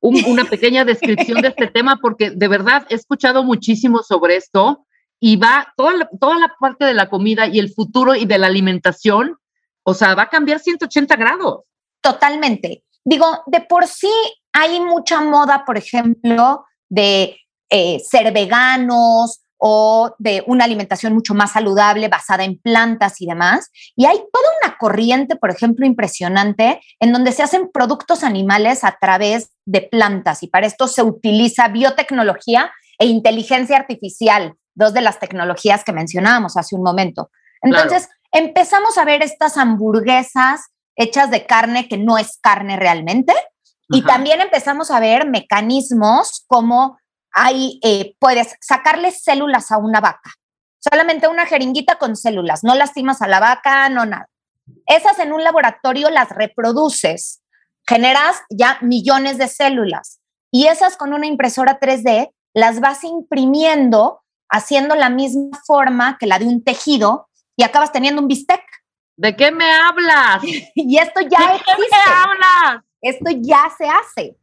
una 0.02 0.46
pequeña 0.46 0.86
descripción 0.86 1.42
de 1.42 1.50
este 1.50 1.68
tema, 1.74 1.98
porque 2.02 2.32
de 2.32 2.48
verdad 2.48 2.86
he 2.90 2.96
escuchado 2.96 3.44
muchísimo 3.44 4.04
sobre 4.04 4.36
esto 4.36 4.86
y 5.20 5.38
va 5.38 5.74
toda 5.76 5.94
la, 5.94 6.10
toda 6.20 6.38
la 6.38 6.54
parte 6.60 6.86
de 6.86 6.94
la 6.94 7.10
comida 7.10 7.48
y 7.48 7.60
el 7.60 7.74
futuro 7.74 8.16
y 8.16 8.26
de 8.26 8.38
la 8.38 8.48
alimentación, 8.48 9.38
o 9.84 9.94
sea, 9.94 10.16
va 10.16 10.24
a 10.24 10.30
cambiar 10.30 10.60
180 10.60 11.16
grados. 11.16 11.64
Totalmente. 12.02 12.84
Digo, 13.04 13.26
de 13.48 13.62
por 13.62 13.88
sí 13.88 14.12
hay 14.54 14.80
mucha 14.80 15.22
moda, 15.22 15.64
por 15.66 15.78
ejemplo, 15.78 16.66
de 16.90 17.38
eh, 17.70 18.00
ser 18.00 18.34
veganos 18.34 19.42
o 19.58 20.16
de 20.20 20.44
una 20.48 20.66
alimentación 20.66 21.14
mucho 21.14 21.34
más 21.34 21.54
saludable 21.54 22.08
basada 22.08 22.44
en 22.44 22.60
plantas 22.60 23.22
y 23.22 23.26
demás. 23.26 23.72
Y 23.96 24.06
hay 24.06 24.18
toda 24.18 24.50
una 24.62 24.78
corriente, 24.78 25.36
por 25.36 25.52
ejemplo, 25.52 25.86
impresionante, 25.86 26.82
en 27.00 27.12
donde 27.12 27.32
se 27.32 27.44
hacen 27.44 27.70
productos 27.72 28.24
animales 28.24 28.84
a 28.84 28.98
través 29.00 29.52
de 29.66 29.82
plantas 29.82 30.44
y 30.44 30.48
para 30.48 30.68
esto 30.68 30.88
se 30.88 31.04
utiliza 31.04 31.68
biotecnología 31.68 32.72
e 33.00 33.06
inteligencia 33.06 33.78
artificial, 33.78 34.54
dos 34.74 34.94
de 34.94 35.02
las 35.02 35.20
tecnologías 35.20 35.84
que 35.84 35.94
mencionábamos 35.94 36.58
hace 36.58 36.76
un 36.76 36.84
momento. 36.84 37.30
Entonces, 37.62 38.10
empezamos 38.32 38.98
a 38.98 39.06
ver 39.06 39.24
estas 39.24 39.58
hamburguesas 39.58 40.62
hechas 40.96 41.32
de 41.32 41.46
carne 41.46 41.88
que 41.88 41.98
no 41.98 42.18
es 42.18 42.38
carne 42.42 42.78
realmente. 42.78 43.34
Y 43.90 44.02
también 44.02 44.42
empezamos 44.42 44.92
a 44.92 45.00
ver 45.00 45.30
mecanismos 45.30 46.44
como 46.48 46.98
Ahí 47.40 47.80
eh, 47.84 48.16
puedes 48.18 48.56
sacarle 48.62 49.12
células 49.12 49.72
a 49.72 49.78
una 49.78 50.02
vaca, 50.02 50.32
solamente 50.80 51.28
una 51.28 51.46
jeringuita 51.46 52.00
con 52.00 52.16
células, 52.16 52.64
no 52.64 52.74
lastimas 52.74 53.22
a 53.22 53.28
la 53.28 53.40
vaca, 53.40 53.90
no 53.90 54.08
nada. 54.08 54.28
Esas 54.88 55.20
en 55.20 55.32
un 55.32 55.44
laboratorio 55.44 56.10
las 56.10 56.30
reproduces, 56.30 57.44
generas 57.88 58.38
ya 58.50 58.80
millones 58.82 59.38
de 59.38 59.48
células 59.48 60.20
y 60.52 60.66
esas 60.66 60.98
con 60.98 61.14
una 61.14 61.28
impresora 61.28 61.80
3D 61.80 62.32
las 62.56 62.80
vas 62.80 63.04
imprimiendo 63.04 64.24
haciendo 64.50 64.96
la 64.96 65.12
misma 65.12 65.62
forma 65.64 66.18
que 66.18 66.26
la 66.26 66.40
de 66.40 66.46
un 66.46 66.64
tejido 66.64 67.30
y 67.56 67.64
acabas 67.64 67.92
teniendo 67.92 68.20
un 68.20 68.28
bistec. 68.28 68.64
¿De 69.16 69.36
qué 69.36 69.52
me 69.52 69.70
hablas? 69.72 70.42
y 70.76 70.98
esto 70.98 71.22
ya 71.22 71.54
¿De 71.54 71.60
qué 71.60 71.72
me 71.78 71.98
hablas? 72.04 72.84
Esto 73.00 73.30
ya 73.30 73.70
se 73.78 73.86
hace. 73.86 74.38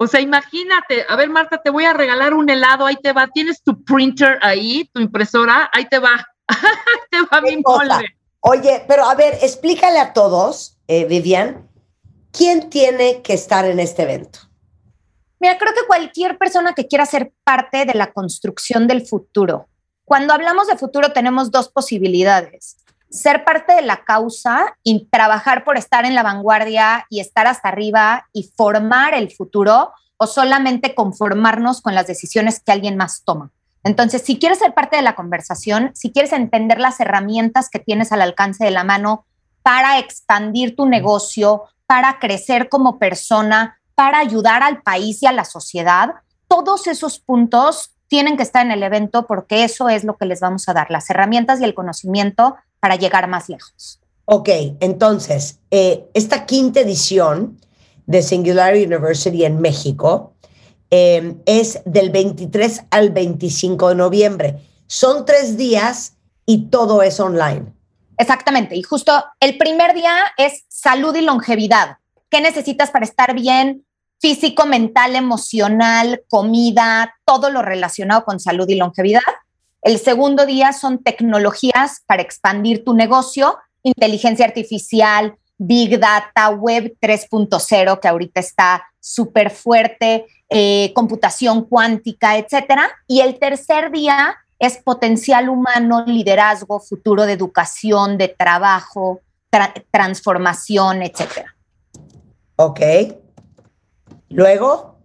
O 0.00 0.06
sea, 0.06 0.20
imagínate, 0.20 1.04
a 1.08 1.16
ver, 1.16 1.28
Marta, 1.28 1.60
te 1.60 1.70
voy 1.70 1.84
a 1.84 1.92
regalar 1.92 2.32
un 2.32 2.48
helado, 2.48 2.86
ahí 2.86 2.96
te 2.96 3.12
va, 3.12 3.26
tienes 3.26 3.62
tu 3.62 3.82
printer 3.82 4.38
ahí, 4.42 4.88
tu 4.92 5.00
impresora, 5.00 5.68
ahí 5.72 5.88
te 5.88 5.98
va, 5.98 6.24
te 7.10 7.18
va 7.22 7.40
mi 7.40 7.56
molde. 7.56 8.16
Oye, 8.40 8.84
pero 8.86 9.04
a 9.04 9.16
ver, 9.16 9.34
explícale 9.42 9.98
a 9.98 10.12
todos, 10.12 10.78
eh, 10.86 11.04
Vivian, 11.04 11.68
¿quién 12.30 12.70
tiene 12.70 13.22
que 13.22 13.34
estar 13.34 13.64
en 13.64 13.80
este 13.80 14.04
evento? 14.04 14.38
Mira, 15.40 15.58
creo 15.58 15.74
que 15.74 15.86
cualquier 15.88 16.38
persona 16.38 16.74
que 16.74 16.86
quiera 16.86 17.04
ser 17.04 17.32
parte 17.42 17.84
de 17.84 17.94
la 17.94 18.12
construcción 18.12 18.86
del 18.86 19.04
futuro. 19.04 19.68
Cuando 20.04 20.32
hablamos 20.32 20.68
de 20.68 20.78
futuro 20.78 21.12
tenemos 21.12 21.50
dos 21.50 21.68
posibilidades 21.68 22.76
ser 23.10 23.44
parte 23.44 23.74
de 23.74 23.82
la 23.82 24.04
causa 24.04 24.76
y 24.82 25.06
trabajar 25.10 25.64
por 25.64 25.76
estar 25.76 26.04
en 26.04 26.14
la 26.14 26.22
vanguardia 26.22 27.06
y 27.10 27.20
estar 27.20 27.46
hasta 27.46 27.68
arriba 27.68 28.28
y 28.32 28.50
formar 28.56 29.14
el 29.14 29.30
futuro 29.30 29.92
o 30.16 30.26
solamente 30.26 30.94
conformarnos 30.94 31.80
con 31.80 31.94
las 31.94 32.06
decisiones 32.06 32.60
que 32.60 32.72
alguien 32.72 32.96
más 32.96 33.22
toma. 33.24 33.50
Entonces, 33.84 34.22
si 34.22 34.38
quieres 34.38 34.58
ser 34.58 34.74
parte 34.74 34.96
de 34.96 35.02
la 35.02 35.14
conversación, 35.14 35.92
si 35.94 36.10
quieres 36.10 36.32
entender 36.32 36.80
las 36.80 37.00
herramientas 37.00 37.70
que 37.70 37.78
tienes 37.78 38.12
al 38.12 38.22
alcance 38.22 38.64
de 38.64 38.70
la 38.70 38.84
mano 38.84 39.24
para 39.62 39.98
expandir 39.98 40.76
tu 40.76 40.86
negocio, 40.86 41.64
para 41.86 42.18
crecer 42.18 42.68
como 42.68 42.98
persona, 42.98 43.78
para 43.94 44.18
ayudar 44.18 44.62
al 44.62 44.82
país 44.82 45.22
y 45.22 45.26
a 45.26 45.32
la 45.32 45.44
sociedad, 45.44 46.14
todos 46.48 46.86
esos 46.86 47.18
puntos 47.20 47.92
tienen 48.08 48.36
que 48.36 48.42
estar 48.42 48.64
en 48.64 48.72
el 48.72 48.82
evento 48.82 49.26
porque 49.26 49.64
eso 49.64 49.88
es 49.88 50.04
lo 50.04 50.16
que 50.16 50.26
les 50.26 50.40
vamos 50.40 50.68
a 50.68 50.72
dar, 50.72 50.90
las 50.90 51.08
herramientas 51.10 51.60
y 51.60 51.64
el 51.64 51.74
conocimiento 51.74 52.56
para 52.80 52.96
llegar 52.96 53.28
más 53.28 53.48
lejos. 53.48 54.00
Ok, 54.24 54.48
entonces, 54.80 55.58
eh, 55.70 56.04
esta 56.12 56.44
quinta 56.44 56.80
edición 56.80 57.58
de 58.06 58.22
Singularity 58.22 58.86
University 58.86 59.44
en 59.44 59.60
México 59.60 60.34
em, 60.90 61.38
es 61.46 61.80
del 61.84 62.10
23 62.10 62.84
al 62.90 63.10
25 63.10 63.88
de 63.88 63.94
noviembre. 63.94 64.58
Son 64.86 65.24
tres 65.24 65.56
días 65.56 66.14
y 66.46 66.66
todo 66.66 67.02
es 67.02 67.20
online. 67.20 67.72
Exactamente, 68.18 68.74
y 68.74 68.82
justo 68.82 69.12
el 69.40 69.56
primer 69.58 69.94
día 69.94 70.14
es 70.36 70.64
salud 70.68 71.14
y 71.14 71.20
longevidad. 71.20 71.98
¿Qué 72.30 72.40
necesitas 72.40 72.90
para 72.90 73.04
estar 73.04 73.34
bien? 73.34 73.86
Físico, 74.20 74.66
mental, 74.66 75.14
emocional, 75.14 76.22
comida, 76.28 77.14
todo 77.24 77.50
lo 77.50 77.62
relacionado 77.62 78.24
con 78.24 78.40
salud 78.40 78.68
y 78.68 78.74
longevidad. 78.74 79.22
El 79.82 79.98
segundo 79.98 80.44
día 80.44 80.72
son 80.72 81.02
tecnologías 81.02 82.02
para 82.06 82.22
expandir 82.22 82.84
tu 82.84 82.94
negocio, 82.94 83.58
inteligencia 83.82 84.44
artificial, 84.44 85.36
Big 85.56 85.98
Data, 85.98 86.50
Web 86.50 86.96
3.0, 87.00 88.00
que 88.00 88.08
ahorita 88.08 88.40
está 88.40 88.84
súper 89.00 89.50
fuerte, 89.50 90.26
eh, 90.48 90.92
computación 90.94 91.64
cuántica, 91.64 92.36
etcétera. 92.38 92.90
Y 93.06 93.20
el 93.20 93.38
tercer 93.38 93.90
día 93.90 94.36
es 94.58 94.78
potencial 94.78 95.48
humano, 95.48 96.04
liderazgo, 96.06 96.80
futuro 96.80 97.26
de 97.26 97.32
educación, 97.32 98.18
de 98.18 98.28
trabajo, 98.28 99.20
transformación, 99.90 101.02
etcétera. 101.02 101.54
Ok. 102.56 102.80
Luego. 104.28 104.98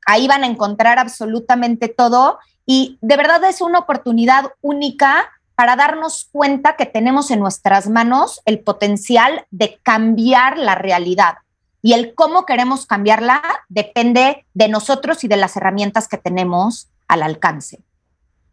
Ahí 0.07 0.27
van 0.27 0.43
a 0.43 0.47
encontrar 0.47 0.99
absolutamente 0.99 1.87
todo 1.89 2.37
y 2.65 2.97
de 3.01 3.17
verdad 3.17 3.43
es 3.43 3.59
una 3.61 3.79
oportunidad 3.79 4.51
única 4.61 5.29
para 5.55 5.75
darnos 5.75 6.29
cuenta 6.31 6.75
que 6.75 6.85
tenemos 6.85 7.31
en 7.31 7.39
nuestras 7.39 7.89
manos 7.89 8.41
el 8.45 8.59
potencial 8.59 9.45
de 9.51 9.79
cambiar 9.81 10.57
la 10.57 10.75
realidad. 10.75 11.35
Y 11.81 11.93
el 11.93 12.13
cómo 12.13 12.45
queremos 12.45 12.85
cambiarla 12.85 13.41
depende 13.69 14.45
de 14.53 14.67
nosotros 14.67 15.23
y 15.23 15.27
de 15.27 15.37
las 15.37 15.55
herramientas 15.55 16.07
que 16.07 16.17
tenemos 16.17 16.89
al 17.07 17.23
alcance. 17.23 17.79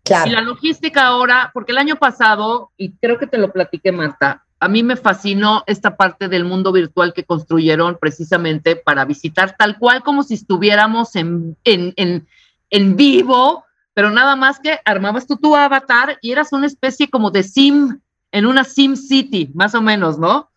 Y 0.04 0.30
la 0.30 0.40
logística 0.40 1.06
ahora, 1.06 1.50
porque 1.54 1.72
el 1.72 1.78
año 1.78 1.96
pasado, 1.96 2.72
y 2.76 2.92
creo 2.92 3.18
que 3.18 3.26
te 3.26 3.38
lo 3.38 3.52
platiqué, 3.52 3.92
Marta, 3.92 4.44
a 4.58 4.68
mí 4.68 4.82
me 4.82 4.96
fascinó 4.96 5.62
esta 5.66 5.96
parte 5.96 6.28
del 6.28 6.44
mundo 6.44 6.72
virtual 6.72 7.12
que 7.12 7.24
construyeron 7.24 7.98
precisamente 8.00 8.76
para 8.76 9.04
visitar 9.04 9.56
tal 9.56 9.78
cual 9.78 10.02
como 10.02 10.22
si 10.22 10.34
estuviéramos 10.34 11.16
en, 11.16 11.56
en, 11.64 11.92
en, 11.96 12.26
en 12.70 12.96
vivo 12.96 13.64
pero 13.94 14.10
nada 14.10 14.36
más 14.36 14.58
que 14.58 14.78
armabas 14.84 15.26
tú 15.26 15.36
tu 15.36 15.54
avatar 15.54 16.18
y 16.20 16.32
eras 16.32 16.52
una 16.52 16.66
especie 16.66 17.10
como 17.10 17.30
de 17.30 17.42
sim, 17.42 18.00
en 18.30 18.46
una 18.46 18.64
sim 18.64 18.96
city, 18.96 19.50
más 19.54 19.74
o 19.74 19.82
menos, 19.82 20.18
¿no? 20.18 20.50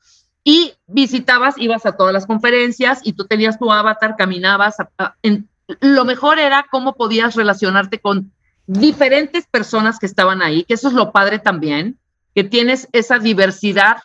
Y 0.44 0.74
visitabas, 0.88 1.56
ibas 1.58 1.86
a 1.86 1.98
todas 1.98 2.14
las 2.14 2.26
conferencias 2.26 3.02
y 3.04 3.14
tú 3.14 3.26
tenías 3.26 3.58
tu 3.58 3.72
avatar, 3.72 4.16
caminabas. 4.16 4.76
en, 5.24 5.50
lo 5.82 6.06
mejor 6.06 6.40
era 6.40 6.68
cómo 6.72 6.96
podías 6.96 7.36
relacionarte 7.36 8.00
con 8.00 8.32
diferentes 8.68 9.46
personas 9.48 10.00
que 10.00 10.06
estaban 10.06 10.42
ahí, 10.42 10.64
que 10.64 10.74
eso 10.74 10.88
es 10.88 10.94
lo 10.94 11.12
padre 11.12 11.40
también, 11.40 12.00
que 12.34 12.44
tienes 12.44 12.88
esa 12.92 13.20
diversidad 13.20 13.98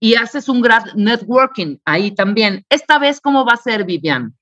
y 0.00 0.14
haces 0.14 0.48
un 0.48 0.60
gran 0.60 0.84
networking 0.94 1.78
ahí 1.84 2.10
también. 2.10 2.64
Esta 2.68 2.98
vez, 2.98 3.20
¿cómo 3.20 3.44
va 3.44 3.52
a 3.52 3.58
ser, 3.58 3.84
Vivian? 3.84 4.34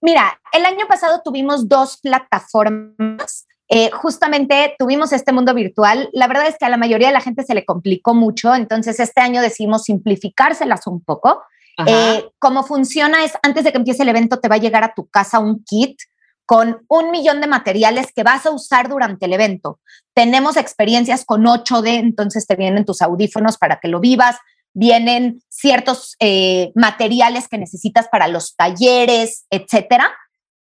Mira, 0.00 0.40
el 0.52 0.64
año 0.64 0.86
pasado 0.88 1.20
tuvimos 1.24 1.68
dos 1.68 1.98
plataformas 1.98 3.46
eh, 3.70 3.90
justamente 3.90 4.74
tuvimos 4.78 5.12
este 5.12 5.32
mundo 5.32 5.52
virtual. 5.52 6.08
La 6.12 6.26
verdad 6.26 6.46
es 6.46 6.56
que 6.58 6.64
a 6.64 6.70
la 6.70 6.78
mayoría 6.78 7.08
de 7.08 7.12
la 7.12 7.20
gente 7.20 7.42
se 7.42 7.54
le 7.54 7.66
complicó 7.66 8.14
mucho, 8.14 8.54
entonces 8.54 8.98
este 8.98 9.20
año 9.20 9.42
decidimos 9.42 9.84
simplificárselas 9.84 10.86
un 10.86 11.02
poco. 11.02 11.42
Eh, 11.86 12.24
cómo 12.40 12.64
funciona 12.64 13.24
es, 13.24 13.34
antes 13.42 13.62
de 13.62 13.70
que 13.70 13.78
empiece 13.78 14.02
el 14.02 14.08
evento, 14.08 14.40
te 14.40 14.48
va 14.48 14.56
a 14.56 14.58
llegar 14.58 14.82
a 14.82 14.94
tu 14.94 15.06
casa 15.06 15.38
un 15.38 15.62
kit 15.64 15.96
con 16.48 16.86
un 16.88 17.10
millón 17.10 17.42
de 17.42 17.46
materiales 17.46 18.10
que 18.10 18.22
vas 18.22 18.46
a 18.46 18.50
usar 18.50 18.88
durante 18.88 19.26
el 19.26 19.34
evento. 19.34 19.80
Tenemos 20.14 20.56
experiencias 20.56 21.26
con 21.26 21.44
8D, 21.44 21.98
entonces 21.98 22.46
te 22.46 22.56
vienen 22.56 22.86
tus 22.86 23.02
audífonos 23.02 23.58
para 23.58 23.80
que 23.80 23.88
lo 23.88 24.00
vivas, 24.00 24.38
vienen 24.72 25.42
ciertos 25.50 26.16
eh, 26.20 26.72
materiales 26.74 27.48
que 27.48 27.58
necesitas 27.58 28.08
para 28.08 28.28
los 28.28 28.56
talleres, 28.56 29.44
etcétera, 29.50 30.10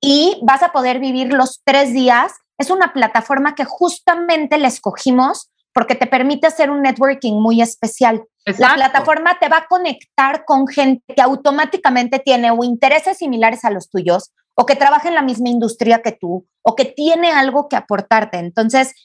y 0.02 0.38
vas 0.44 0.62
a 0.62 0.74
poder 0.74 1.00
vivir 1.00 1.32
los 1.32 1.62
tres 1.64 1.94
días. 1.94 2.34
Es 2.58 2.70
una 2.70 2.92
plataforma 2.92 3.56
que 3.56 3.64
justamente 3.64 4.58
la 4.58 4.68
escogimos 4.68 5.52
porque 5.78 5.94
te 5.94 6.08
permite 6.08 6.48
hacer 6.48 6.72
un 6.72 6.82
networking 6.82 7.40
muy 7.40 7.62
especial. 7.62 8.24
La 8.58 8.74
plataforma 8.74 9.38
te 9.40 9.48
va 9.48 9.58
a 9.58 9.68
conectar 9.68 10.44
con 10.44 10.66
gente 10.66 11.04
que 11.14 11.22
automáticamente 11.22 12.18
tiene 12.18 12.50
o 12.50 12.64
intereses 12.64 13.20
similares 13.20 13.64
a 13.64 13.70
los 13.70 13.88
tuyos, 13.88 14.34
o 14.56 14.66
que 14.66 14.76
trabaja 14.76 15.08
en 15.08 15.14
la 15.14 15.22
misma 15.22 15.50
industria 15.50 16.02
que 16.02 16.14
tú, 16.14 16.48
o 16.64 16.76
que 16.76 16.86
tiene 16.86 17.32
algo 17.32 17.70
que 17.70 17.76
aportarte. 17.76 18.40
Entonces, 18.40 18.96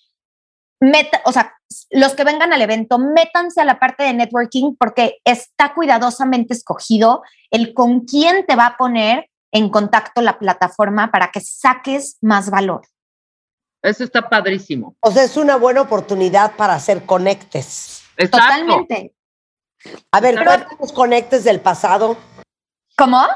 meta, 0.81 1.21
o 1.27 1.33
sea, 1.33 1.53
los 1.91 2.15
que 2.15 2.25
vengan 2.25 2.55
al 2.55 2.63
evento, 2.63 2.99
métanse 2.99 3.61
a 3.61 3.67
la 3.67 3.79
parte 3.79 4.05
de 4.05 4.15
networking 4.15 4.75
porque 4.75 5.19
está 5.27 5.75
cuidadosamente 5.75 6.55
escogido 6.55 7.23
el 7.51 7.75
con 7.75 8.07
quién 8.07 8.47
te 8.47 8.57
va 8.57 8.65
a 8.65 8.77
poner 8.79 9.29
en 9.53 9.69
contacto 9.69 10.23
la 10.23 10.39
plataforma 10.39 11.11
para 11.11 11.31
que 11.33 11.41
saques 11.41 12.17
más 12.23 12.49
valor. 12.49 12.81
Eso 13.83 14.05
está 14.05 14.29
padrísimo. 14.29 14.97
O 15.01 15.11
sea, 15.11 15.25
es 15.25 15.37
una 15.37 15.57
buena 15.57 15.81
oportunidad 15.81 16.55
para 16.55 16.75
hacer 16.75 17.05
conectes. 17.05 18.03
Totalmente. 18.17 19.15
A 20.13 20.21
ver, 20.21 20.37
cuéntanos 20.37 20.93
conectes 20.93 21.43
del 21.45 21.61
pasado. 21.61 22.17
¿Cómo? 22.97 23.27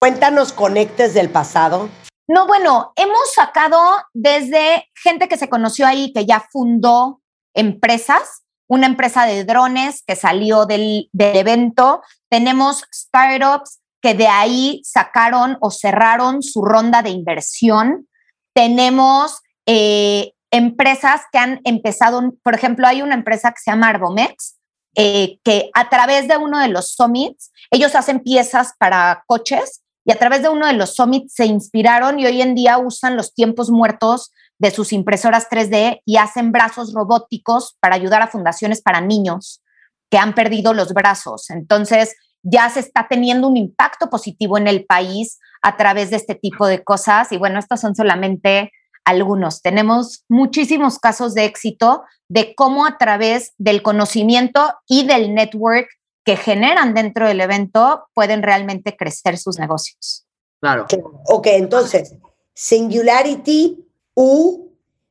Cuéntanos 0.00 0.54
conectes 0.54 1.12
del 1.12 1.28
pasado. 1.28 1.90
No, 2.26 2.46
bueno, 2.46 2.92
hemos 2.96 3.34
sacado 3.34 3.78
desde 4.14 4.88
gente 4.94 5.28
que 5.28 5.36
se 5.36 5.50
conoció 5.50 5.86
ahí, 5.86 6.12
que 6.14 6.24
ya 6.24 6.46
fundó 6.50 7.20
empresas, 7.54 8.44
una 8.66 8.86
empresa 8.86 9.26
de 9.26 9.44
drones 9.44 10.02
que 10.06 10.16
salió 10.16 10.64
del, 10.64 11.10
del 11.12 11.36
evento. 11.36 12.02
Tenemos 12.30 12.84
startups 12.94 13.80
que 14.00 14.14
de 14.14 14.28
ahí 14.28 14.80
sacaron 14.84 15.58
o 15.60 15.70
cerraron 15.70 16.42
su 16.42 16.62
ronda 16.62 17.02
de 17.02 17.10
inversión. 17.10 18.08
Tenemos 18.54 19.42
eh, 19.72 20.32
empresas 20.50 21.22
que 21.30 21.38
han 21.38 21.60
empezado, 21.62 22.34
por 22.42 22.56
ejemplo, 22.56 22.88
hay 22.88 23.02
una 23.02 23.14
empresa 23.14 23.52
que 23.52 23.60
se 23.62 23.70
llama 23.70 23.88
Arbomex, 23.88 24.56
eh, 24.96 25.38
que 25.44 25.70
a 25.74 25.88
través 25.88 26.26
de 26.26 26.36
uno 26.36 26.58
de 26.58 26.66
los 26.66 26.94
summits, 26.94 27.52
ellos 27.70 27.94
hacen 27.94 28.18
piezas 28.18 28.72
para 28.80 29.22
coches 29.28 29.82
y 30.04 30.10
a 30.10 30.16
través 30.16 30.42
de 30.42 30.48
uno 30.48 30.66
de 30.66 30.72
los 30.72 30.96
summits 30.96 31.34
se 31.34 31.46
inspiraron 31.46 32.18
y 32.18 32.26
hoy 32.26 32.42
en 32.42 32.56
día 32.56 32.78
usan 32.78 33.16
los 33.16 33.32
tiempos 33.32 33.70
muertos 33.70 34.32
de 34.58 34.72
sus 34.72 34.92
impresoras 34.92 35.48
3D 35.48 36.00
y 36.04 36.16
hacen 36.16 36.50
brazos 36.50 36.92
robóticos 36.92 37.76
para 37.78 37.94
ayudar 37.94 38.22
a 38.22 38.26
fundaciones 38.26 38.82
para 38.82 39.00
niños 39.00 39.62
que 40.10 40.18
han 40.18 40.34
perdido 40.34 40.74
los 40.74 40.92
brazos. 40.92 41.48
Entonces, 41.50 42.16
ya 42.42 42.68
se 42.70 42.80
está 42.80 43.06
teniendo 43.08 43.46
un 43.46 43.56
impacto 43.56 44.10
positivo 44.10 44.58
en 44.58 44.66
el 44.66 44.84
país 44.84 45.38
a 45.62 45.76
través 45.76 46.10
de 46.10 46.16
este 46.16 46.34
tipo 46.34 46.66
de 46.66 46.82
cosas. 46.82 47.30
Y 47.30 47.36
bueno, 47.36 47.60
estos 47.60 47.80
son 47.80 47.94
solamente 47.94 48.72
algunos. 49.04 49.62
Tenemos 49.62 50.24
muchísimos 50.28 50.98
casos 50.98 51.34
de 51.34 51.44
éxito 51.44 52.02
de 52.28 52.54
cómo 52.54 52.86
a 52.86 52.98
través 52.98 53.52
del 53.58 53.82
conocimiento 53.82 54.74
y 54.86 55.06
del 55.06 55.34
network 55.34 55.88
que 56.24 56.36
generan 56.36 56.94
dentro 56.94 57.26
del 57.26 57.40
evento 57.40 58.04
pueden 58.14 58.42
realmente 58.42 58.96
crecer 58.96 59.38
sus 59.38 59.58
negocios. 59.58 60.26
Claro. 60.60 60.86
Ok, 61.26 61.46
entonces, 61.46 62.14
Singularity 62.54 63.84
U 64.14 64.70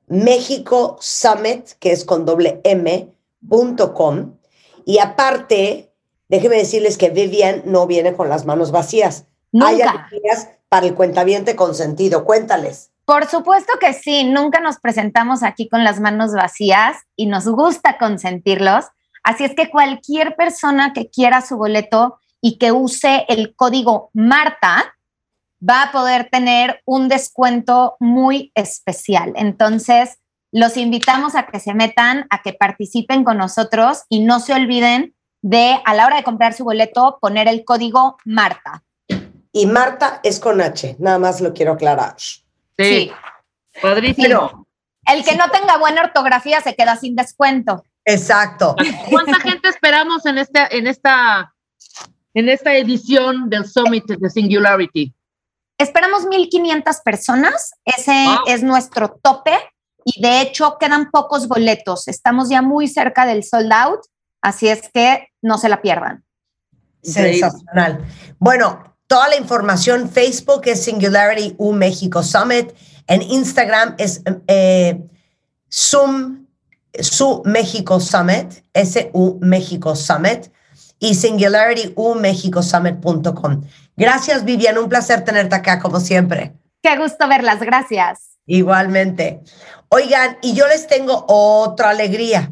México 0.10 0.98
Summit, 1.00 1.70
que 1.80 1.92
es 1.92 2.04
con 2.04 2.26
doble 2.26 2.62
M, 2.64 3.14
punto 3.48 3.94
com. 3.94 4.38
Y 4.86 4.98
aparte, 5.00 5.94
déjenme 6.28 6.58
decirles 6.58 6.98
que 6.98 7.10
Vivian 7.10 7.62
no 7.66 7.86
viene 7.86 8.14
con 8.16 8.28
las 8.28 8.46
manos 8.46 8.72
vacías. 8.72 9.26
Nunca. 9.52 9.68
Hay 9.68 9.82
alegrías 9.82 10.50
para 10.68 10.88
el 10.88 10.96
cuentaviente 10.96 11.56
consentido. 11.56 12.26
Cuéntales. 12.26 12.89
Por 13.10 13.26
supuesto 13.26 13.74
que 13.80 13.94
sí, 13.94 14.24
nunca 14.24 14.60
nos 14.60 14.78
presentamos 14.80 15.42
aquí 15.42 15.68
con 15.68 15.84
las 15.84 16.00
manos 16.00 16.32
vacías 16.32 16.96
y 17.16 17.26
nos 17.26 17.48
gusta 17.48 17.98
consentirlos. 17.98 18.86
Así 19.24 19.46
es 19.46 19.56
que 19.56 19.72
cualquier 19.72 20.36
persona 20.36 20.94
que 20.94 21.10
quiera 21.10 21.42
su 21.42 21.58
boleto 21.58 22.20
y 22.40 22.60
que 22.60 22.72
use 22.72 23.26
el 23.28 23.56
código 23.56 24.12
Marta 24.14 24.94
va 25.68 25.82
a 25.82 25.92
poder 25.92 26.30
tener 26.30 26.84
un 26.86 27.08
descuento 27.08 27.96
muy 28.00 28.52
especial. 28.54 29.34
Entonces, 29.38 30.20
los 30.52 30.78
invitamos 30.78 31.34
a 31.34 31.48
que 31.48 31.60
se 31.60 31.74
metan, 31.74 32.28
a 32.30 32.44
que 32.44 32.54
participen 32.54 33.24
con 33.24 33.40
nosotros 33.40 34.04
y 34.08 34.20
no 34.20 34.40
se 34.40 34.54
olviden 34.54 35.16
de, 35.42 35.82
a 35.84 35.96
la 35.96 36.06
hora 36.06 36.18
de 36.18 36.24
comprar 36.24 36.54
su 36.54 36.64
boleto, 36.64 37.18
poner 37.20 37.48
el 37.48 37.66
código 37.66 38.18
Marta. 38.24 38.84
Y 39.52 39.66
Marta 39.66 40.20
es 40.22 40.40
con 40.40 40.62
H, 40.62 40.98
nada 41.00 41.18
más 41.18 41.42
lo 41.42 41.56
quiero 41.56 41.72
aclarar. 41.72 42.16
Sí. 42.86 43.12
Padrísimo. 43.82 44.68
el 45.08 45.24
que 45.24 45.36
no 45.36 45.50
tenga 45.50 45.78
buena 45.78 46.04
ortografía 46.04 46.62
se 46.62 46.76
queda 46.76 46.96
sin 46.96 47.16
descuento. 47.16 47.84
Exacto. 48.06 48.76
¿Cuánta 49.10 49.40
gente 49.42 49.70
esperamos 49.70 50.26
en 50.26 50.38
esta, 50.38 50.68
en 50.68 50.88
esta, 50.88 51.54
en 52.34 52.50
esta 52.50 52.76
edición 52.76 53.50
del 53.50 53.66
Summit 53.66 54.06
de 54.06 54.30
Singularity? 54.30 55.14
Esperamos 55.78 56.26
1.500 56.26 57.04
personas. 57.04 57.72
Ese 57.86 58.26
es 58.48 58.64
nuestro 58.64 59.20
tope. 59.22 59.54
Y 60.04 60.22
de 60.22 60.42
hecho 60.42 60.78
quedan 60.80 61.12
pocos 61.12 61.48
boletos. 61.48 62.08
Estamos 62.08 62.50
ya 62.50 62.62
muy 62.62 62.88
cerca 62.88 63.26
del 63.26 63.44
sold 63.44 63.72
out. 63.72 64.00
Así 64.42 64.68
es 64.68 64.90
que 64.94 65.28
no 65.42 65.58
se 65.58 65.70
la 65.70 65.82
pierdan. 65.82 66.24
Sensacional. 67.02 68.06
Bueno, 68.40 68.89
Toda 69.10 69.28
la 69.30 69.36
información, 69.38 70.08
Facebook 70.08 70.62
es 70.66 70.84
Singularity 70.84 71.56
U 71.58 71.74
México 71.74 72.22
Summit, 72.22 72.72
en 73.08 73.24
Instagram 73.24 73.96
es 73.98 74.22
eh, 74.46 75.02
Zoom, 75.68 76.46
Su 76.94 77.42
México 77.44 78.00
Summit, 78.00 78.64
S-U 78.72 79.40
México 79.42 79.96
Summit, 79.96 80.52
y 81.00 81.16
singularityumexicosummit.com. 81.16 83.64
Gracias, 83.98 84.46
Vivian, 84.46 84.78
un 84.78 84.90
placer 84.90 85.24
tenerte 85.24 85.56
acá 85.56 85.80
como 85.80 86.00
siempre. 86.00 86.54
Qué 86.84 86.96
gusto 86.96 87.28
verlas, 87.28 87.62
gracias. 87.62 88.38
Igualmente. 88.46 89.42
Oigan, 89.88 90.38
y 90.44 90.54
yo 90.54 90.68
les 90.68 90.86
tengo 90.86 91.26
otra 91.28 91.90
alegría. 91.90 92.52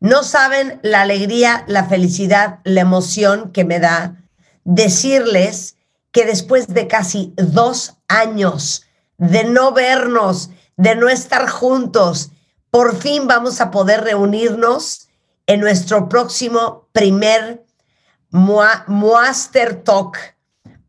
No 0.00 0.22
saben 0.22 0.80
la 0.82 1.02
alegría, 1.02 1.64
la 1.66 1.84
felicidad, 1.84 2.60
la 2.64 2.80
emoción 2.80 3.52
que 3.52 3.66
me 3.66 3.78
da 3.78 4.16
decirles 4.64 5.76
que 6.12 6.24
después 6.26 6.68
de 6.68 6.86
casi 6.86 7.32
dos 7.36 7.94
años 8.08 8.84
de 9.18 9.44
no 9.44 9.72
vernos, 9.72 10.50
de 10.76 10.94
no 10.94 11.08
estar 11.08 11.48
juntos, 11.48 12.30
por 12.70 12.96
fin 12.96 13.26
vamos 13.26 13.60
a 13.60 13.70
poder 13.70 14.02
reunirnos 14.02 15.08
en 15.46 15.60
nuestro 15.60 16.08
próximo 16.08 16.88
primer 16.92 17.64
Master 18.30 19.82
Talk. 19.82 20.18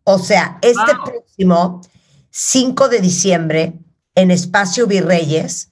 O 0.03 0.19
sea, 0.19 0.57
este 0.61 0.93
Wow. 0.93 1.03
próximo 1.05 1.81
5 2.29 2.89
de 2.89 2.99
diciembre 2.99 3.73
en 4.15 4.31
Espacio 4.31 4.87
Virreyes, 4.87 5.71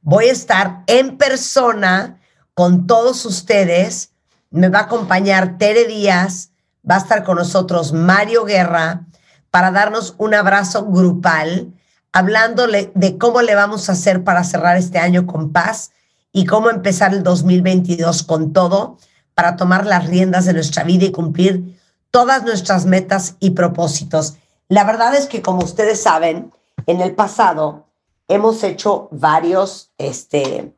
voy 0.00 0.26
a 0.26 0.32
estar 0.32 0.84
en 0.86 1.16
persona 1.16 2.20
con 2.54 2.86
todos 2.86 3.24
ustedes. 3.24 4.12
Me 4.50 4.68
va 4.68 4.80
a 4.80 4.82
acompañar 4.82 5.58
Tere 5.58 5.86
Díaz, 5.86 6.51
va 6.88 6.96
a 6.96 6.98
estar 6.98 7.24
con 7.24 7.36
nosotros 7.36 7.92
Mario 7.92 8.44
Guerra 8.44 9.06
para 9.50 9.70
darnos 9.70 10.14
un 10.18 10.34
abrazo 10.34 10.86
grupal, 10.86 11.72
hablándole 12.12 12.90
de 12.94 13.18
cómo 13.18 13.42
le 13.42 13.54
vamos 13.54 13.88
a 13.88 13.92
hacer 13.92 14.24
para 14.24 14.44
cerrar 14.44 14.76
este 14.76 14.98
año 14.98 15.26
con 15.26 15.52
paz 15.52 15.92
y 16.32 16.46
cómo 16.46 16.70
empezar 16.70 17.12
el 17.12 17.22
2022 17.22 18.22
con 18.22 18.52
todo 18.52 18.96
para 19.34 19.56
tomar 19.56 19.86
las 19.86 20.06
riendas 20.06 20.44
de 20.44 20.54
nuestra 20.54 20.84
vida 20.84 21.04
y 21.04 21.12
cumplir 21.12 21.78
todas 22.10 22.44
nuestras 22.44 22.86
metas 22.86 23.36
y 23.40 23.50
propósitos. 23.50 24.36
La 24.68 24.84
verdad 24.84 25.14
es 25.14 25.26
que 25.26 25.42
como 25.42 25.64
ustedes 25.64 26.02
saben, 26.02 26.52
en 26.86 27.00
el 27.00 27.14
pasado 27.14 27.86
hemos 28.28 28.62
hecho 28.64 29.08
varios, 29.10 29.90
este, 29.98 30.74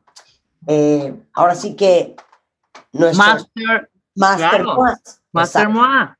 eh, 0.67 1.15
ahora 1.33 1.55
sí 1.55 1.75
que 1.75 2.15
nuestros 2.91 3.27
Master, 3.27 3.89
master 4.15 4.63
claro. 4.63 4.95
Master. 5.35 5.69
Moa. 5.69 6.17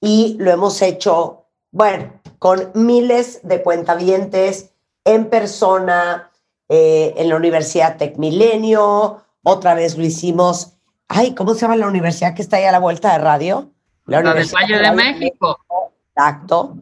y 0.00 0.36
lo 0.38 0.50
hemos 0.50 0.80
hecho, 0.82 1.46
bueno, 1.72 2.12
con 2.38 2.70
miles 2.74 3.40
de 3.42 3.62
cuentavientes 3.62 4.70
en 5.04 5.28
persona, 5.28 6.30
eh, 6.68 7.14
en 7.16 7.28
la 7.28 7.36
Universidad 7.36 7.96
Tec 7.96 8.16
Milenio, 8.16 9.22
otra 9.42 9.74
vez 9.74 9.98
lo 9.98 10.04
hicimos, 10.04 10.74
ay, 11.08 11.34
¿cómo 11.34 11.54
se 11.54 11.62
llama 11.62 11.76
la 11.76 11.88
universidad 11.88 12.34
que 12.34 12.42
está 12.42 12.58
ahí 12.58 12.64
a 12.64 12.72
la 12.72 12.78
vuelta 12.78 13.12
de 13.12 13.18
radio? 13.18 13.70
La 14.06 14.18
del 14.18 14.26
Universidad 14.26 14.60
Valle 14.60 14.78
de 14.78 14.92
México. 14.92 15.58
Exacto. 16.14 16.76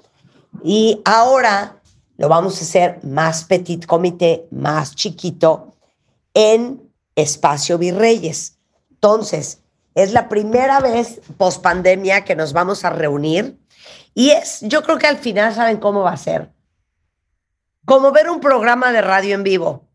Y 0.63 1.01
ahora 1.05 1.77
lo 2.19 2.29
vamos 2.29 2.61
a 2.61 2.65
hacer 2.65 2.99
más 3.05 3.45
petit 3.45 3.87
comité, 3.87 4.47
más 4.51 4.95
chiquito, 4.95 5.75
en 6.35 6.83
Espacio 7.15 7.79
Virreyes. 7.79 8.59
Entonces, 8.91 9.63
es 9.99 10.13
la 10.13 10.29
primera 10.29 10.79
vez 10.79 11.21
post 11.37 11.61
pandemia 11.61 12.25
que 12.25 12.37
nos 12.37 12.53
vamos 12.53 12.85
a 12.85 12.91
reunir 12.91 13.59
y 14.15 14.31
es, 14.31 14.61
yo 14.63 14.85
creo 14.85 14.97
que 14.97 15.09
al 15.09 15.19
final 15.19 15.53
saben 15.53 15.79
cómo 15.79 16.03
va 16.03 16.13
a 16.13 16.17
ser. 16.17 16.53
Como 17.85 18.13
ver 18.13 18.31
un 18.31 18.39
programa 18.39 18.93
de 18.93 19.03
radio 19.03 19.35
en 19.35 19.43
vivo, 19.43 19.89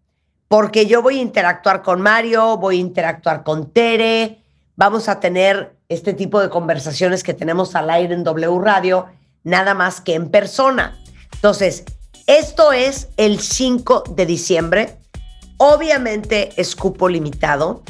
porque 0.50 0.88
yo 0.88 1.02
voy 1.02 1.20
a 1.20 1.22
interactuar 1.22 1.84
con 1.84 2.02
Mario, 2.02 2.58
voy 2.58 2.78
a 2.78 2.82
interactuar 2.82 3.44
con 3.44 3.72
Tere, 3.72 4.44
vamos 4.76 5.08
a 5.08 5.22
tener 5.22 5.78
este 5.88 6.13
tipo 6.13 6.42
de 6.42 6.50
conversaciones 6.50 7.24
que 7.24 7.34
tenemos 7.34 7.74
al 7.74 7.89
aire 7.89 8.13
en 8.13 8.26
W 8.26 8.60
Radio, 8.60 9.08
nada 9.44 9.74
más 9.74 10.02
que 10.02 10.16
en 10.16 10.30
persona. 10.30 11.00
Entonces, 11.34 11.86
esto 12.28 12.74
es 12.74 13.08
el 13.16 13.39
5 13.39 14.04
de 14.10 14.26
diciembre. 14.26 14.98
Obviamente 15.58 16.50
es 16.58 16.76
cupo 16.76 17.08
limitado. 17.08 17.84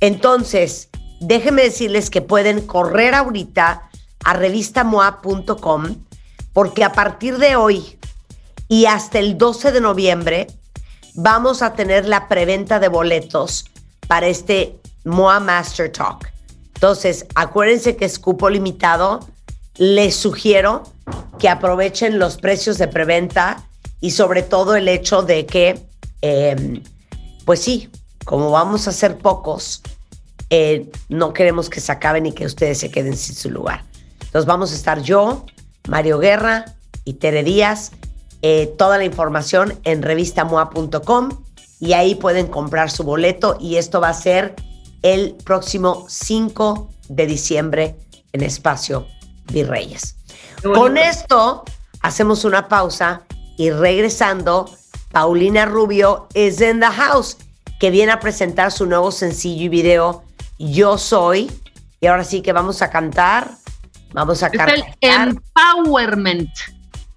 Entonces, 0.00 0.90
déjenme 1.20 1.62
decirles 1.62 2.10
que 2.10 2.22
pueden 2.22 2.66
correr 2.66 3.14
ahorita 3.14 3.88
a 4.24 4.32
revistamoa.com 4.32 5.96
porque 6.52 6.84
a 6.84 6.92
partir 6.92 7.38
de 7.38 7.56
hoy 7.56 7.98
y 8.68 8.86
hasta 8.86 9.18
el 9.18 9.38
12 9.38 9.72
de 9.72 9.80
noviembre 9.80 10.46
vamos 11.14 11.62
a 11.62 11.74
tener 11.74 12.06
la 12.06 12.28
preventa 12.28 12.78
de 12.78 12.88
boletos 12.88 13.66
para 14.08 14.26
este 14.26 14.78
MOA 15.04 15.40
Master 15.40 15.90
Talk. 15.90 16.30
Entonces, 16.74 17.26
acuérdense 17.34 17.96
que 17.96 18.04
es 18.04 18.18
cupo 18.18 18.50
limitado. 18.50 19.20
Les 19.76 20.14
sugiero 20.14 20.82
que 21.38 21.48
aprovechen 21.48 22.18
los 22.18 22.36
precios 22.36 22.78
de 22.78 22.88
preventa 22.88 23.66
y 24.00 24.10
sobre 24.10 24.42
todo 24.42 24.76
el 24.76 24.88
hecho 24.88 25.22
de 25.22 25.46
que, 25.46 25.80
eh, 26.22 26.82
pues 27.44 27.60
sí, 27.60 27.90
como 28.24 28.50
vamos 28.50 28.88
a 28.88 28.92
ser 28.92 29.18
pocos, 29.18 29.82
eh, 30.50 30.90
no 31.08 31.32
queremos 31.32 31.68
que 31.68 31.80
se 31.80 31.92
acaben 31.92 32.26
y 32.26 32.32
que 32.32 32.46
ustedes 32.46 32.78
se 32.78 32.90
queden 32.90 33.16
sin 33.16 33.34
su 33.34 33.50
lugar. 33.50 33.84
Entonces 34.20 34.46
vamos 34.46 34.72
a 34.72 34.74
estar 34.74 35.02
yo, 35.02 35.44
Mario 35.88 36.18
Guerra 36.18 36.76
y 37.04 37.14
Tere 37.14 37.42
Díaz. 37.42 37.92
Eh, 38.42 38.74
toda 38.78 38.98
la 38.98 39.04
información 39.04 39.78
en 39.84 40.02
revistamoa.com 40.02 41.30
y 41.80 41.94
ahí 41.94 42.14
pueden 42.14 42.46
comprar 42.46 42.90
su 42.90 43.02
boleto 43.02 43.56
y 43.60 43.76
esto 43.76 44.00
va 44.00 44.10
a 44.10 44.14
ser 44.14 44.54
el 45.02 45.34
próximo 45.44 46.06
5 46.08 46.90
de 47.08 47.26
diciembre 47.26 47.96
en 48.32 48.42
Espacio 48.42 49.06
Virreyes. 49.52 50.16
Con 50.62 50.96
esto 50.96 51.64
hacemos 52.00 52.44
una 52.44 52.68
pausa 52.68 53.22
y 53.56 53.70
regresando, 53.70 54.70
Paulina 55.12 55.64
Rubio 55.64 56.28
es 56.34 56.60
in 56.60 56.80
the 56.80 56.86
house, 56.86 57.36
que 57.78 57.90
viene 57.90 58.12
a 58.12 58.20
presentar 58.20 58.72
su 58.72 58.86
nuevo 58.86 59.10
sencillo 59.10 59.64
y 59.64 59.68
video 59.68 60.25
Yo 60.58 60.98
Soy. 60.98 61.50
Y 62.00 62.06
ahora 62.06 62.24
sí 62.24 62.42
que 62.42 62.52
vamos 62.52 62.82
a 62.82 62.90
cantar, 62.90 63.50
vamos 64.12 64.42
a 64.42 64.46
Es 64.48 64.52
el 64.52 64.58
cantar. 64.58 64.84
empowerment. 65.00 66.50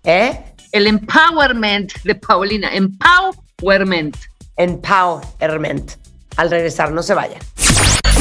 ¿Eh? 0.03 0.43
El 0.71 0.87
empowerment 0.87 1.91
de 2.03 2.15
Paulina. 2.15 2.69
Empowerment. 2.73 4.15
Empowerment. 4.55 5.91
Al 6.37 6.49
regresar, 6.49 6.91
no 6.91 7.03
se 7.03 7.13
vayan. 7.13 7.39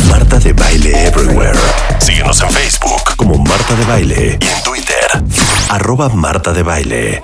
Marta 0.08 0.38
de 0.38 0.52
Baile 0.52 1.06
Everywhere. 1.06 1.58
Síguenos 2.00 2.40
en 2.40 2.50
Facebook 2.50 3.16
como 3.16 3.36
Marta 3.36 3.74
de 3.74 3.84
Baile 3.84 4.38
y 4.40 4.46
en 4.46 4.62
Twitter, 4.64 5.06
arroba 5.68 6.08
Marta 6.08 6.52
de 6.52 6.62
Baile. 6.62 7.22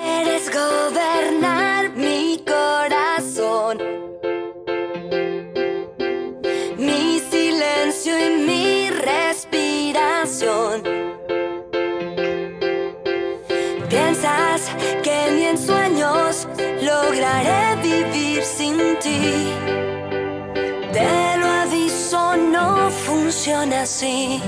Ti. 19.05 19.53
Te 20.91 21.37
lo 21.41 21.47
aviso, 21.63 22.35
no 22.37 22.89
funciona 22.89 23.81
así. 23.81 24.41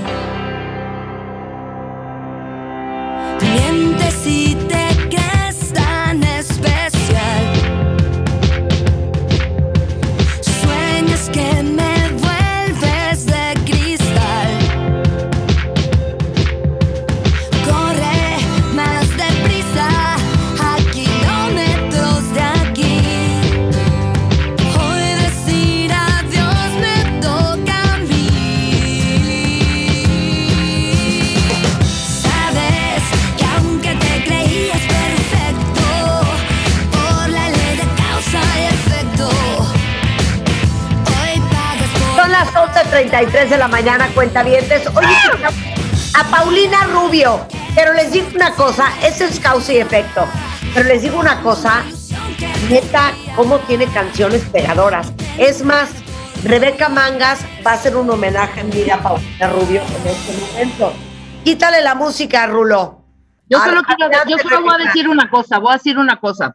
11.33 43.48 43.50
de 43.50 43.58
la 43.58 43.68
mañana, 43.68 44.08
cuentavientes. 44.14 44.86
Oye, 44.88 45.16
a 46.14 46.24
Paulina 46.30 46.84
Rubio. 46.84 47.46
Pero 47.74 47.92
les 47.92 48.12
digo 48.12 48.28
una 48.34 48.54
cosa, 48.54 48.88
eso 49.02 49.24
es 49.24 49.38
causa 49.38 49.72
y 49.72 49.78
efecto. 49.78 50.26
Pero 50.74 50.88
les 50.88 51.02
digo 51.02 51.18
una 51.18 51.40
cosa, 51.42 51.84
neta, 52.68 53.12
cómo 53.36 53.58
tiene 53.60 53.86
canciones 53.86 54.42
pegadoras. 54.48 55.12
Es 55.38 55.62
más, 55.62 55.90
Rebeca 56.42 56.88
Mangas 56.88 57.44
va 57.66 57.72
a 57.72 57.74
hacer 57.74 57.96
un 57.96 58.10
homenaje 58.10 58.60
en 58.60 58.70
vida 58.70 58.94
a 58.94 59.02
Paulina 59.02 59.48
Rubio 59.50 59.82
en 59.82 60.08
este 60.08 60.46
momento. 60.46 60.92
Quítale 61.44 61.80
la 61.82 61.94
música, 61.94 62.46
Rulo. 62.46 63.04
Yo 63.48 63.58
solo, 63.60 63.82
quiero, 63.82 64.10
yo 64.28 64.36
solo 64.38 64.60
voy 64.60 64.74
a 64.74 64.84
decir 64.84 65.08
una 65.08 65.30
cosa, 65.30 65.58
voy 65.58 65.70
a 65.72 65.76
decir 65.76 65.98
una 65.98 66.20
cosa. 66.20 66.54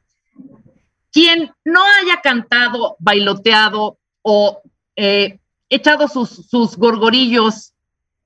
Quien 1.12 1.52
no 1.66 1.82
haya 1.84 2.22
cantado, 2.22 2.98
bailoteado 3.00 3.98
o 4.22 4.62
eh, 4.96 5.40
echado 5.76 6.08
sus, 6.08 6.30
sus 6.30 6.78
gorgorillos 6.78 7.74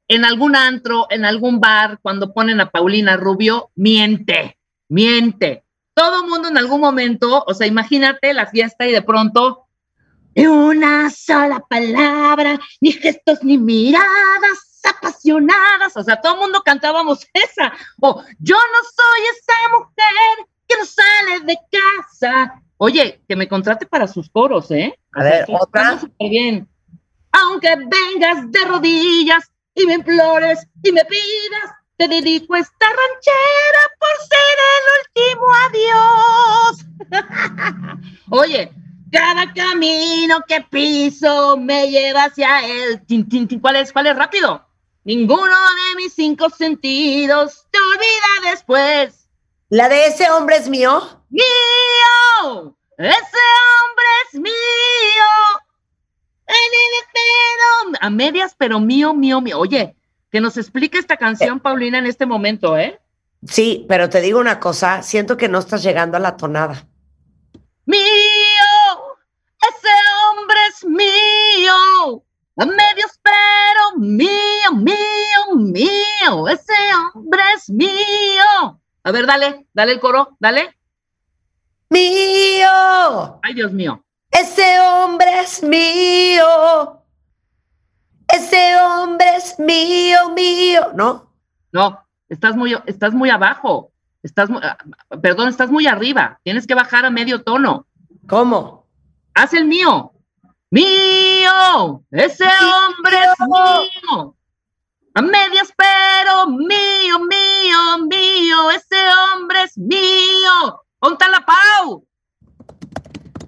en 0.07 0.25
algún 0.25 0.55
antro, 0.55 1.07
en 1.09 1.25
algún 1.25 1.59
bar, 1.59 1.99
cuando 2.01 2.33
ponen 2.33 2.61
a 2.61 2.69
Paulina 2.69 3.17
Rubio, 3.17 3.71
miente, 3.75 4.57
miente. 4.87 5.63
Todo 5.93 6.23
el 6.23 6.29
mundo 6.29 6.47
en 6.47 6.57
algún 6.57 6.79
momento, 6.79 7.43
o 7.45 7.53
sea, 7.53 7.67
imagínate 7.67 8.33
la 8.33 8.47
fiesta 8.47 8.87
y 8.87 8.91
de 8.91 9.01
pronto, 9.01 9.67
una 10.35 11.09
sola 11.09 11.59
palabra, 11.67 12.59
ni 12.79 12.91
gestos, 12.91 13.43
ni 13.43 13.57
miradas 13.57 14.81
apasionadas. 14.83 15.97
O 15.97 16.03
sea, 16.03 16.21
todo 16.21 16.35
el 16.35 16.39
mundo 16.41 16.61
cantábamos 16.63 17.25
esa. 17.33 17.73
O 17.99 18.23
yo 18.39 18.55
no 18.55 18.89
soy 18.95 19.21
esa 19.35 19.77
mujer 19.79 20.47
que 20.67 20.75
no 20.77 20.85
sale 20.85 21.45
de 21.45 21.57
casa. 21.71 22.61
Oye, 22.77 23.21
que 23.27 23.35
me 23.35 23.47
contrate 23.47 23.87
para 23.87 24.07
sus 24.07 24.29
coros, 24.29 24.69
¿eh? 24.69 24.97
A 25.13 25.23
ver, 25.23 25.45
otra. 25.47 25.99
bien. 26.19 26.67
Aunque 27.41 27.75
vengas 27.75 28.51
de 28.51 28.65
rodillas 28.65 29.51
y 29.75 29.85
me 29.85 29.95
implores 29.95 30.65
y 30.83 30.91
me 30.91 31.05
pidas, 31.05 31.71
te 31.97 32.07
dedico 32.07 32.55
esta 32.55 32.85
ranchera 32.85 33.81
por 33.99 34.09
ser 34.27 34.57
el 34.75 34.85
último 34.99 35.45
adiós. 35.65 36.85
Oye, 38.29 38.71
cada 39.11 39.53
camino 39.53 40.41
que 40.47 40.61
piso 40.61 41.57
me 41.57 41.89
lleva 41.89 42.25
hacia 42.25 42.65
él. 42.65 43.05
Tin, 43.07 43.27
tin, 43.27 43.47
tin. 43.47 43.59
¿Cuál 43.59 43.77
es? 43.77 43.91
¿Cuál 43.91 44.07
es? 44.07 44.15
Rápido. 44.15 44.65
Ninguno 45.03 45.55
de 45.55 45.95
mis 45.95 46.13
cinco 46.13 46.49
sentidos 46.49 47.65
te 47.71 47.79
olvida 47.79 48.51
después. 48.51 49.29
La 49.69 49.89
de 49.89 50.07
ese 50.07 50.29
hombre 50.31 50.57
es 50.57 50.67
mío. 50.67 51.01
¡Mío! 51.29 52.77
¡Ese 52.97 53.13
hombre 53.13 54.05
es 54.25 54.39
mío! 54.39 55.56
En 56.47 56.55
el 56.55 57.91
pedo. 57.91 57.97
A 58.01 58.09
medias, 58.09 58.55
pero 58.57 58.79
mío, 58.79 59.13
mío, 59.13 59.41
mío. 59.41 59.59
Oye, 59.59 59.95
que 60.31 60.41
nos 60.41 60.57
explique 60.57 60.97
esta 60.97 61.17
canción, 61.17 61.59
Paulina, 61.59 61.97
en 61.97 62.05
este 62.05 62.25
momento, 62.25 62.77
¿eh? 62.77 62.99
Sí, 63.45 63.85
pero 63.87 64.09
te 64.09 64.21
digo 64.21 64.39
una 64.39 64.59
cosa, 64.59 65.03
siento 65.03 65.37
que 65.37 65.47
no 65.47 65.59
estás 65.59 65.83
llegando 65.83 66.17
a 66.17 66.19
la 66.19 66.37
tonada. 66.37 66.87
¡Mío! 67.85 67.99
¡Ese 69.61 69.89
hombre 70.29 70.57
es 70.69 70.85
mío! 70.85 72.23
A 72.59 72.65
medios, 72.65 73.19
pero 73.21 73.97
mío, 73.97 74.71
mío, 74.73 75.55
mío. 75.55 76.47
Ese 76.47 76.73
hombre 77.13 77.41
es 77.55 77.69
mío. 77.69 78.81
A 79.03 79.11
ver, 79.11 79.27
dale, 79.27 79.67
dale 79.73 79.91
el 79.93 79.99
coro, 79.99 80.35
dale. 80.39 80.75
Mío, 81.89 83.39
Ay, 83.43 83.53
Dios 83.53 83.71
mío. 83.71 84.03
Ese 84.31 84.79
hombre 84.79 85.41
es 85.41 85.63
mío. 85.63 87.03
Ese 88.27 88.75
hombre 88.81 89.35
es 89.35 89.57
mío, 89.59 90.29
mío. 90.35 90.91
¿No? 90.95 91.33
No, 91.71 92.05
estás 92.29 92.55
muy, 92.55 92.75
estás 92.85 93.13
muy 93.13 93.29
abajo. 93.29 93.91
Estás, 94.23 94.49
perdón, 95.21 95.47
estás 95.47 95.69
muy 95.69 95.87
arriba. 95.87 96.39
Tienes 96.43 96.67
que 96.67 96.75
bajar 96.75 97.05
a 97.05 97.09
medio 97.09 97.43
tono. 97.43 97.87
¿Cómo? 98.27 98.87
Haz 99.33 99.53
el 99.53 99.65
mío. 99.65 100.11
Mío. 100.69 102.03
Ese 102.11 102.43
hombre 102.43 103.17
es 103.17 103.47
mío. 103.47 104.35
A 105.13 105.21
medias, 105.21 105.73
pero 105.75 106.47
mío, 106.47 107.19
mío, 107.19 108.07
mío. 108.09 108.71
Ese 108.71 108.97
hombre 109.33 109.63
es 109.63 109.77
mío. 109.77 110.83
Ponta 110.99 111.29
la 111.29 111.45
Pau. 111.45 112.05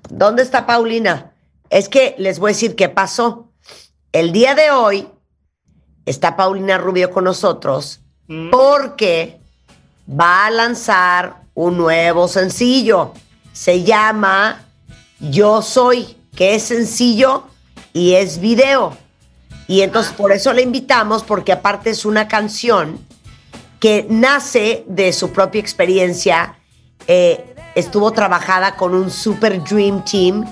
¿Dónde 0.10 0.44
está 0.44 0.66
Paulina? 0.66 1.34
Es 1.70 1.88
que 1.88 2.16
les 2.18 2.40
voy 2.40 2.50
a 2.52 2.54
decir 2.54 2.76
qué 2.76 2.90
pasó. 2.90 3.52
El 4.12 4.32
día 4.32 4.56
de 4.56 4.72
hoy 4.72 5.08
está 6.06 6.36
Paulina 6.36 6.78
Rubio 6.78 7.12
con 7.12 7.26
nosotros 7.26 8.02
porque 8.52 9.40
va 10.10 10.48
a 10.48 10.52
lanzar 10.52 11.44
un 11.54 11.78
nuevo 11.78 12.28
sencillo. 12.28 13.14
Se 13.54 13.84
llama 13.84 14.66
Yo 15.20 15.62
Soy, 15.62 16.18
que 16.36 16.56
es 16.56 16.64
sencillo 16.64 17.44
y 17.94 18.14
es 18.14 18.40
video. 18.40 18.98
Y 19.68 19.82
entonces 19.82 20.12
por 20.14 20.32
eso 20.32 20.52
le 20.54 20.64
invitamos, 20.64 21.24
porque 21.24 21.52
aparte 21.52 21.92
es 21.92 22.06
una 22.06 22.28
canción 22.28 23.06
que 23.80 24.08
nace 24.10 24.84
de 24.88 25.14
su 25.14 25.32
propia 25.32 25.62
experiencia. 25.62 26.58
Eh, 27.06 27.56
estuvo 27.76 28.12
trabajada 28.12 28.76
con 28.76 28.94
un 28.94 29.10
super 29.12 29.64
dream 29.64 30.04
team 30.04 30.46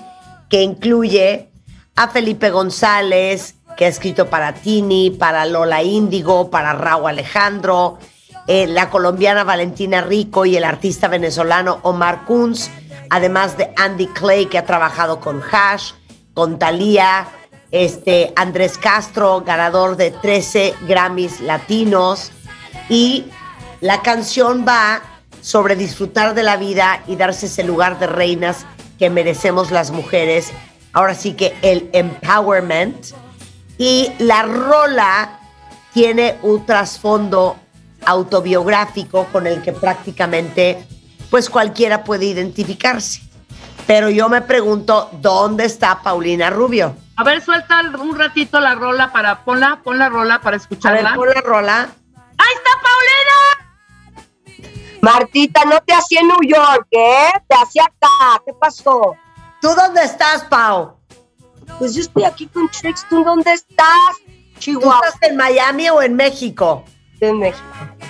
que 0.50 0.62
incluye 0.62 1.50
a 1.96 2.08
Felipe 2.08 2.50
González, 2.50 3.56
que 3.76 3.86
ha 3.86 3.88
escrito 3.88 4.28
para 4.30 4.54
Tini, 4.54 5.12
para 5.12 5.46
Lola 5.46 5.84
Índigo, 5.84 6.50
para 6.50 6.74
Raúl 6.74 7.10
Alejandro, 7.10 8.00
eh, 8.48 8.66
la 8.68 8.90
colombiana 8.90 9.44
Valentina 9.44 10.02
Rico 10.02 10.46
y 10.46 10.56
el 10.56 10.64
artista 10.64 11.08
venezolano 11.08 11.80
Omar 11.84 12.26
Kunz, 12.26 12.70
además 13.10 13.58
de 13.58 13.72
Andy 13.76 14.08
Clay, 14.08 14.46
que 14.46 14.58
ha 14.58 14.66
trabajado 14.66 15.20
con 15.20 15.42
Hash, 15.52 15.92
con 16.34 16.58
Thalía, 16.58 17.28
este, 17.72 18.32
Andrés 18.36 18.78
Castro, 18.78 19.42
ganador 19.42 19.98
de 19.98 20.12
13 20.12 20.76
Grammys 20.88 21.42
latinos, 21.42 22.32
y 22.90 23.26
la 23.82 24.02
canción 24.02 24.66
va 24.68 25.02
sobre 25.48 25.78
disfrutar 25.78 26.34
de 26.34 26.44
la 26.44 26.58
vida 26.58 27.04
y 27.08 27.16
darse 27.16 27.46
ese 27.46 27.64
lugar 27.64 28.00
de 28.00 28.08
reinas 28.08 28.66
que 29.00 29.10
merecemos 29.10 29.72
las 29.72 29.92
mujeres. 29.92 30.52
Ahora 30.92 31.16
sí 31.16 31.36
que 31.36 31.56
el 31.62 31.90
empowerment. 31.94 33.14
Y 33.78 34.12
la 34.20 34.42
rola 34.42 35.40
tiene 35.94 36.36
un 36.42 36.66
trasfondo 36.66 37.56
autobiográfico 38.06 39.24
con 39.32 39.48
el 39.48 39.62
que 39.62 39.72
prácticamente 39.72 40.86
pues 41.30 41.50
cualquiera 41.50 42.04
puede 42.04 42.26
identificarse. 42.26 43.22
Pero 43.86 44.10
yo 44.10 44.28
me 44.28 44.42
pregunto, 44.42 45.10
¿dónde 45.14 45.64
está 45.64 46.02
Paulina 46.04 46.50
Rubio? 46.50 46.94
A 47.16 47.24
ver, 47.24 47.42
suelta 47.42 47.84
un 47.98 48.20
ratito 48.20 48.60
la 48.60 48.76
rola 48.76 49.14
para, 49.14 49.46
ponla, 49.46 49.80
pon 49.82 49.98
la 49.98 50.10
rola 50.10 50.42
para 50.42 50.58
A 50.58 50.60
ver, 50.60 50.62
escucharla. 50.62 51.16
pon 51.16 51.30
la 51.34 51.40
rola. 51.42 51.90
¡Ahí 52.38 52.54
está 52.54 52.72
Paulina! 52.84 53.57
Martita, 55.02 55.64
no 55.66 55.80
te 55.82 55.94
hacía 55.94 56.22
en 56.22 56.28
New 56.28 56.44
York, 56.44 56.88
¿eh? 56.92 57.32
Te 57.48 57.56
hacía 57.56 57.84
acá. 57.84 58.42
¿Qué 58.46 58.54
pasó? 58.54 59.16
¿Tú 59.62 59.70
dónde 59.76 60.04
estás, 60.04 60.44
Pau? 60.46 60.98
Pues 61.80 61.94
yo 61.96 62.02
estoy 62.02 62.24
aquí 62.24 62.48
con 62.48 62.70
Trix. 62.70 63.06
¿Tú 63.10 63.24
dónde 63.24 63.52
estás? 63.54 63.88
¿Tú 64.26 64.60
Chihuahua, 64.60 65.02
estás 65.08 65.30
en 65.30 65.38
Miami 65.38 65.90
o 65.90 66.02
en 66.02 66.16
México? 66.16 66.84
de 67.20 67.34
México. 67.34 67.64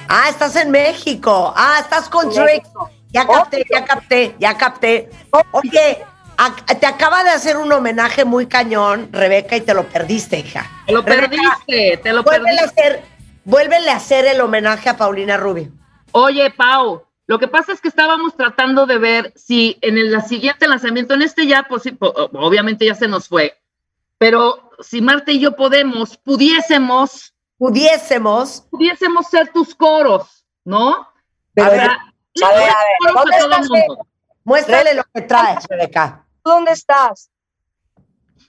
Ah, 0.10 0.26
estás 0.30 0.56
en 0.58 0.70
México. 0.70 1.54
Ah, 1.56 1.78
estás 1.80 2.10
con 2.10 2.30
Trix. 2.30 2.68
Ya 3.10 3.26
capté, 3.26 3.66
ya 3.72 3.86
capté, 3.86 4.36
ya 4.38 4.58
capté. 4.58 5.10
Oye, 5.52 6.04
a- 6.38 6.54
te 6.76 6.86
acaba 6.86 7.24
de 7.24 7.30
hacer 7.30 7.56
un 7.56 7.72
homenaje 7.72 8.26
muy 8.26 8.48
cañón, 8.48 9.08
Rebeca, 9.14 9.56
y 9.56 9.62
te 9.62 9.74
lo 9.74 9.88
perdiste, 9.88 10.40
hija. 10.40 10.70
Te 10.86 10.92
lo 10.92 11.02
Rebeca, 11.04 11.30
perdiste, 11.30 11.98
te 12.04 12.12
lo 12.12 12.24
Vuélvele 12.24 12.60
a 12.60 12.64
perdiste. 12.64 12.82
hacer, 12.82 13.06
vuélvele 13.46 13.90
a 13.92 13.96
hacer 13.96 14.26
el 14.26 14.42
homenaje 14.42 14.90
a 14.90 14.98
Paulina 14.98 15.38
Rubio. 15.38 15.72
Oye, 16.20 16.50
Pau, 16.50 17.06
lo 17.28 17.38
que 17.38 17.48
pasa 17.48 17.74
es 17.74 17.80
que 17.80 17.90
estábamos 17.90 18.36
tratando 18.36 18.88
de 18.88 18.98
ver 18.98 19.34
si 19.36 19.78
en 19.82 20.00
el 20.00 20.20
siguiente 20.24 20.68
lanzamiento, 20.68 21.14
en 21.14 21.22
este 21.22 21.46
ya, 21.46 21.68
pues, 21.70 21.84
obviamente 22.00 22.88
ya 22.88 22.96
se 22.96 23.08
nos 23.08 23.28
fue, 23.28 23.56
pero 24.18 24.72
si 24.80 25.00
Marta 25.00 25.32
y 25.32 25.40
yo 25.40 25.56
podemos, 25.56 26.18
pudiésemos, 26.18 27.36
Pudiésemos. 27.60 28.62
pudiésemos 28.72 29.28
ser 29.28 29.54
tus 29.54 29.76
coros, 29.76 30.44
¿no? 30.66 31.08
Pero, 31.54 31.68
a 31.68 31.70
ver, 31.70 31.82
a 31.82 32.56
ver, 32.56 32.74
coros 33.00 33.16
¿dónde 33.16 33.36
a 33.36 33.40
todo 33.40 33.52
estás, 33.52 33.70
mundo. 33.70 34.08
Muéstrale 34.44 34.94
lo 34.96 35.04
que 35.14 35.22
traes, 35.22 35.68
Rebeca. 35.70 36.26
¿Tú 36.44 36.50
dónde 36.50 36.72
estás? 36.72 37.30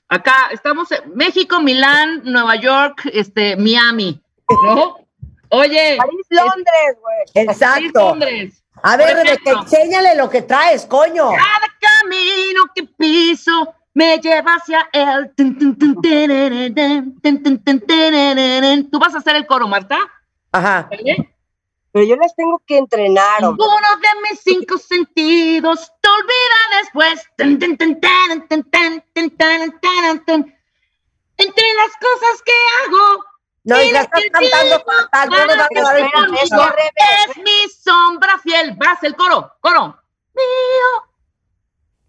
Acá 0.08 0.48
estamos 0.52 0.90
en 0.92 1.14
México, 1.14 1.60
Milán, 1.60 2.22
Nueva 2.24 2.56
York, 2.56 3.10
este, 3.12 3.56
Miami, 3.56 4.22
¿no? 4.64 5.07
Oye, 5.50 5.96
París, 5.96 6.26
Londres, 6.30 6.98
güey. 7.00 7.46
Exacto. 7.46 8.10
Londres. 8.10 8.62
A 8.82 8.96
ver, 8.96 9.16
Rebeca, 9.16 9.50
enséñale 9.50 10.14
lo 10.14 10.30
que 10.30 10.42
traes, 10.42 10.86
coño. 10.86 11.30
Cada 11.30 11.68
camino 11.80 12.62
que 12.74 12.84
piso 12.84 13.74
me 13.94 14.18
lleva 14.18 14.54
hacia 14.54 14.88
él. 14.92 15.32
Tú 18.90 18.98
vas 18.98 19.14
a 19.14 19.18
hacer 19.18 19.36
el 19.36 19.46
coro, 19.46 19.66
Marta. 19.66 19.98
Ajá. 20.52 20.88
¿Vale? 20.90 21.34
Pero 21.90 22.04
yo 22.04 22.16
les 22.16 22.34
tengo 22.36 22.62
que 22.66 22.78
entrenar. 22.78 23.40
Ninguno 23.40 23.88
de 24.00 24.08
mis 24.30 24.40
cinco 24.40 24.78
sentidos 24.78 25.90
te 26.00 26.08
olvida 26.08 26.80
después. 26.82 27.28
Entre 31.38 31.74
las 31.74 31.96
cosas 31.96 32.42
que 32.44 32.52
hago. 32.84 33.24
No, 33.68 33.82
hija, 33.82 33.82
tienes 33.82 34.02
estás 34.04 34.20
que 34.22 34.30
cantando 34.30 34.84
fatal, 34.84 35.28
no 35.28 35.36
va 35.36 35.64
a 35.64 35.68
quedar 35.68 35.96
el 35.98 36.04
Espérame, 36.04 36.38
es 37.28 37.36
mi 37.36 37.70
sombra 37.70 38.38
fiel. 38.38 38.74
Vas 38.76 39.02
el 39.02 39.14
coro, 39.14 39.52
coro. 39.60 39.96
Mío. 40.34 41.08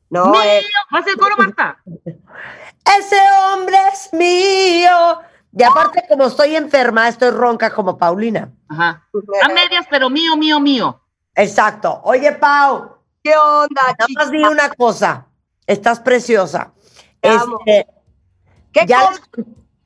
No, 0.10 0.26
mío. 0.28 0.42
eh, 0.44 0.62
Haz 0.92 1.08
el 1.08 1.18
coro, 1.18 1.36
Marta. 1.38 1.78
Ese 2.98 3.20
hombre 3.54 3.78
es 3.94 4.14
mío. 4.14 5.20
Y 5.52 5.64
aparte, 5.64 6.06
como 6.08 6.26
estoy 6.28 6.56
enferma, 6.56 7.08
estoy 7.08 7.32
ronca 7.32 7.72
como 7.72 7.98
Paulina. 7.98 8.52
Ajá. 8.70 9.08
A 9.44 9.48
medias, 9.50 9.86
pero 9.90 10.10
mío, 10.10 10.38
mío, 10.38 10.60
mío. 10.60 11.02
Exacto. 11.36 12.02
Oye, 12.04 12.32
Pau, 12.34 12.98
¿qué 13.24 13.36
onda, 13.36 13.82
nada 13.82 13.96
chica? 14.08 14.22
más 14.24 14.32
di 14.32 14.44
una 14.44 14.70
cosa. 14.70 15.26
Estás 15.68 16.00
preciosa. 16.00 16.72
Te 17.20 17.30
amo. 17.30 17.60
Este, 17.66 17.88
¿Qué 18.72 18.86
ya 18.86 19.10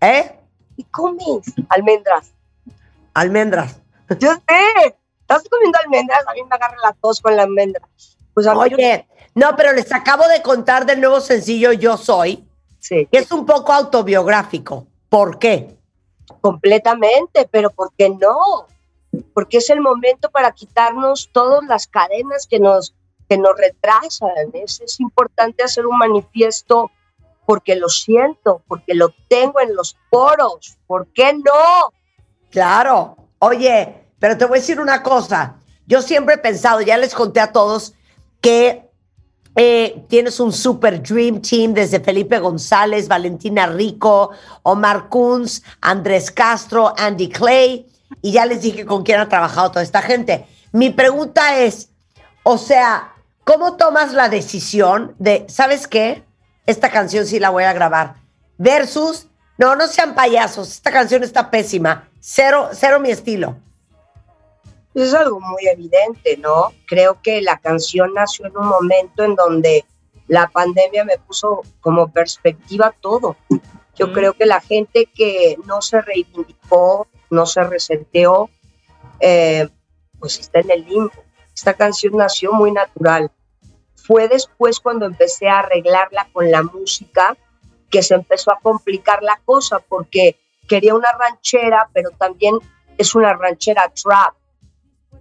¿Eh? 0.01 0.39
¿Qué 0.77 0.83
comes? 0.91 1.53
Almendras. 1.69 2.31
Almendras. 3.13 3.79
Yo 4.19 4.33
sé. 4.33 4.95
¿Estás 5.21 5.43
comiendo 5.49 5.77
almendras? 5.83 6.25
A 6.27 6.33
mí 6.33 6.41
me 6.43 6.55
agarra 6.55 6.75
la 6.83 6.93
tos 6.93 7.21
con 7.21 7.35
la 7.35 7.43
almendra. 7.43 7.81
Pues 8.33 8.45
yo- 8.45 8.53
Oye, 8.53 9.07
no, 9.35 9.55
pero 9.55 9.71
les 9.73 9.91
acabo 9.91 10.27
de 10.27 10.41
contar 10.41 10.85
del 10.85 10.99
nuevo 10.99 11.21
sencillo 11.21 11.71
Yo 11.71 11.97
Soy, 11.97 12.47
Sí, 12.79 13.07
que 13.11 13.19
es 13.19 13.31
un 13.31 13.45
poco 13.45 13.71
autobiográfico. 13.73 14.87
¿Por 15.09 15.39
qué? 15.39 15.77
completamente, 16.41 17.47
pero 17.51 17.69
¿por 17.69 17.93
qué 17.97 18.09
no? 18.09 18.67
Porque 19.33 19.57
es 19.57 19.69
el 19.69 19.79
momento 19.79 20.29
para 20.29 20.51
quitarnos 20.51 21.29
todas 21.31 21.63
las 21.65 21.87
cadenas 21.87 22.47
que 22.47 22.59
nos, 22.59 22.93
que 23.29 23.37
nos 23.37 23.55
retrasan. 23.57 24.29
Es, 24.53 24.81
es 24.81 24.99
importante 24.99 25.63
hacer 25.63 25.85
un 25.85 25.97
manifiesto 25.97 26.91
porque 27.45 27.75
lo 27.75 27.89
siento, 27.89 28.61
porque 28.67 28.93
lo 28.93 29.13
tengo 29.27 29.59
en 29.59 29.75
los 29.75 29.97
poros. 30.09 30.77
¿Por 30.87 31.07
qué 31.13 31.33
no? 31.33 31.91
Claro. 32.49 33.17
Oye, 33.39 34.07
pero 34.19 34.37
te 34.37 34.45
voy 34.45 34.57
a 34.57 34.61
decir 34.61 34.79
una 34.79 35.03
cosa. 35.03 35.55
Yo 35.85 36.01
siempre 36.01 36.35
he 36.35 36.37
pensado, 36.37 36.81
ya 36.81 36.97
les 36.97 37.13
conté 37.13 37.39
a 37.39 37.51
todos, 37.51 37.93
que 38.39 38.89
eh, 39.55 40.05
tienes 40.07 40.39
un 40.39 40.51
super 40.51 41.01
dream 41.01 41.41
team 41.41 41.73
desde 41.73 41.99
Felipe 41.99 42.39
González, 42.39 43.07
Valentina 43.07 43.67
Rico, 43.67 44.31
Omar 44.63 45.09
Kunz, 45.09 45.61
Andrés 45.81 46.31
Castro, 46.31 46.93
Andy 46.97 47.29
Clay, 47.29 47.87
y 48.21 48.31
ya 48.31 48.45
les 48.45 48.61
dije 48.61 48.85
con 48.85 49.03
quién 49.03 49.19
ha 49.19 49.29
trabajado 49.29 49.71
toda 49.71 49.83
esta 49.83 50.01
gente. 50.01 50.47
Mi 50.71 50.89
pregunta 50.89 51.59
es, 51.59 51.89
o 52.43 52.57
sea, 52.57 53.13
¿cómo 53.43 53.75
tomas 53.75 54.13
la 54.13 54.29
decisión 54.29 55.15
de, 55.19 55.45
¿sabes 55.49 55.87
qué? 55.87 56.23
Esta 56.65 56.89
canción 56.89 57.25
sí 57.25 57.39
la 57.39 57.49
voy 57.49 57.63
a 57.63 57.73
grabar. 57.73 58.15
Versus, 58.57 59.27
no, 59.57 59.75
no 59.75 59.87
sean 59.87 60.15
payasos, 60.15 60.71
esta 60.71 60.91
canción 60.91 61.23
está 61.23 61.49
pésima. 61.51 62.07
Cero, 62.19 62.69
cero 62.73 62.99
mi 62.99 63.09
estilo. 63.11 63.57
Es 64.93 65.13
algo 65.13 65.39
muy 65.39 65.67
evidente, 65.67 66.37
¿no? 66.37 66.71
Creo 66.85 67.19
que 67.21 67.41
la 67.41 67.57
canción 67.57 68.13
nació 68.13 68.45
en 68.45 68.55
un 68.57 68.67
momento 68.67 69.23
en 69.23 69.35
donde 69.35 69.85
la 70.27 70.47
pandemia 70.47 71.03
me 71.03 71.17
puso 71.17 71.61
como 71.81 72.11
perspectiva 72.11 72.93
todo. 73.01 73.35
Yo 73.95 74.07
Mm. 74.07 74.13
creo 74.13 74.33
que 74.33 74.45
la 74.45 74.61
gente 74.61 75.07
que 75.13 75.57
no 75.65 75.81
se 75.81 75.99
reivindicó, 76.01 77.07
no 77.29 77.45
se 77.45 77.63
resenteó, 77.63 78.49
eh, 79.19 79.67
pues 80.19 80.39
está 80.39 80.59
en 80.59 80.71
el 80.71 80.85
limbo. 80.85 81.11
Esta 81.53 81.73
canción 81.73 82.15
nació 82.15 82.53
muy 82.53 82.71
natural. 82.71 83.31
Fue 84.05 84.27
después 84.27 84.79
cuando 84.79 85.05
empecé 85.05 85.47
a 85.47 85.59
arreglarla 85.59 86.27
con 86.33 86.51
la 86.51 86.61
música 86.61 87.37
que 87.89 88.03
se 88.03 88.15
empezó 88.15 88.51
a 88.51 88.59
complicar 88.59 89.23
la 89.23 89.39
cosa 89.45 89.79
porque 89.79 90.37
quería 90.67 90.93
una 90.93 91.11
ranchera, 91.13 91.89
pero 91.93 92.09
también 92.11 92.57
es 92.97 93.15
una 93.15 93.33
ranchera 93.33 93.91
trap. 93.93 94.33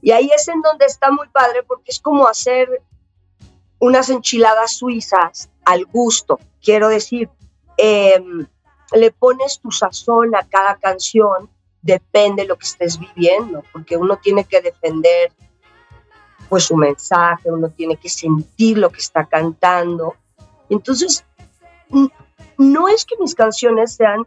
Y 0.00 0.10
ahí 0.10 0.30
es 0.34 0.48
en 0.48 0.60
donde 0.62 0.86
está 0.86 1.10
muy 1.12 1.28
padre 1.28 1.62
porque 1.62 1.92
es 1.92 2.00
como 2.00 2.26
hacer 2.26 2.82
unas 3.78 4.10
enchiladas 4.10 4.76
suizas 4.76 5.48
al 5.64 5.84
gusto. 5.84 6.40
Quiero 6.60 6.88
decir, 6.88 7.30
em, 7.76 8.46
le 8.92 9.10
pones 9.12 9.60
tu 9.60 9.70
sazón 9.70 10.34
a 10.34 10.42
cada 10.48 10.76
canción, 10.76 11.48
depende 11.82 12.42
de 12.42 12.48
lo 12.48 12.56
que 12.56 12.66
estés 12.66 12.98
viviendo, 12.98 13.62
porque 13.72 13.96
uno 13.96 14.16
tiene 14.18 14.44
que 14.44 14.60
defender 14.60 15.32
pues 16.52 16.64
su 16.64 16.76
mensaje, 16.76 17.50
uno 17.50 17.70
tiene 17.70 17.96
que 17.96 18.10
sentir 18.10 18.76
lo 18.76 18.90
que 18.90 19.00
está 19.00 19.24
cantando. 19.24 20.16
Entonces, 20.68 21.24
no 22.58 22.88
es 22.88 23.06
que 23.06 23.16
mis 23.18 23.34
canciones 23.34 23.94
sean 23.94 24.26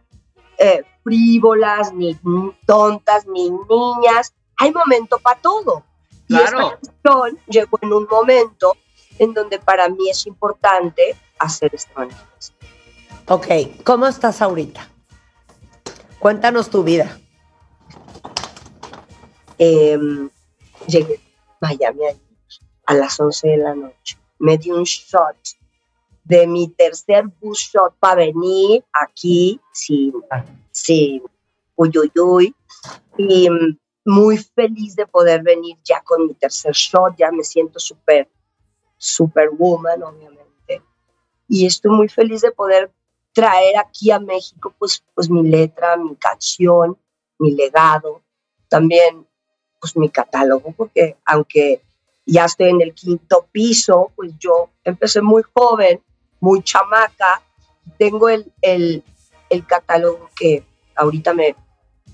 eh, 0.57 0.81
frívolas, 1.03 1.93
ni 1.93 2.17
tontas, 2.65 3.27
ni 3.27 3.51
niñas, 3.51 4.33
hay 4.57 4.71
momento 4.73 5.19
para 5.19 5.39
todo. 5.39 5.83
Y 6.27 6.35
Claro. 6.35 6.79
esta 6.81 6.93
canción 7.03 7.39
llegó 7.45 7.77
en 7.83 7.93
un 7.93 8.07
momento 8.09 8.75
en 9.19 9.31
donde 9.35 9.59
para 9.59 9.87
mí 9.87 10.09
es 10.09 10.25
importante 10.25 11.15
hacer 11.37 11.75
este 11.75 11.93
manifiesto. 11.93 12.55
Ok, 13.27 13.45
¿cómo 13.83 14.07
estás 14.07 14.41
ahorita? 14.41 14.89
Cuéntanos 16.17 16.71
tu 16.71 16.83
vida. 16.83 17.19
Em, 19.59 20.31
llegué 20.87 21.19
Miami 21.65 22.05
ayer 22.05 22.19
a 22.85 22.93
las 22.93 23.19
11 23.19 23.47
de 23.47 23.57
la 23.57 23.75
noche. 23.75 24.17
Me 24.39 24.57
di 24.57 24.71
un 24.71 24.83
shot 24.83 25.37
de 26.23 26.47
mi 26.47 26.67
tercer 26.69 27.25
bus 27.39 27.59
shot 27.59 27.95
para 27.99 28.25
venir 28.25 28.83
aquí 28.93 29.59
sin, 29.71 30.13
sin 30.71 31.23
uy, 31.75 31.91
uy, 31.97 32.11
uy. 32.19 32.55
Y 33.17 33.49
mm, 33.49 33.77
muy 34.05 34.37
feliz 34.37 34.95
de 34.95 35.07
poder 35.07 35.41
venir 35.43 35.77
ya 35.83 36.01
con 36.03 36.27
mi 36.27 36.33
tercer 36.33 36.73
shot. 36.73 37.15
Ya 37.17 37.31
me 37.31 37.43
siento 37.43 37.79
súper, 37.79 38.29
superwoman, 38.97 40.03
obviamente. 40.03 40.81
Y 41.47 41.65
estoy 41.65 41.91
muy 41.91 42.09
feliz 42.09 42.41
de 42.41 42.51
poder 42.51 42.91
traer 43.33 43.77
aquí 43.77 44.11
a 44.11 44.19
México 44.19 44.73
pues, 44.79 45.03
pues 45.13 45.29
mi 45.29 45.43
letra, 45.43 45.97
mi 45.97 46.15
canción, 46.15 46.97
mi 47.39 47.51
legado. 47.51 48.21
También 48.69 49.27
pues 49.93 49.97
mi 49.97 50.09
catálogo, 50.09 50.71
porque 50.75 51.15
aunque 51.25 51.81
ya 52.25 52.45
estoy 52.45 52.69
en 52.69 52.81
el 52.81 52.93
quinto 52.93 53.47
piso, 53.51 54.11
pues 54.15 54.31
yo 54.39 54.69
empecé 54.83 55.21
muy 55.21 55.43
joven, 55.53 56.01
muy 56.39 56.63
chamaca, 56.63 57.41
tengo 57.99 58.29
el, 58.29 58.51
el, 58.61 59.03
el 59.49 59.65
catálogo 59.67 60.29
que 60.35 60.63
ahorita 60.95 61.33
me, 61.33 61.55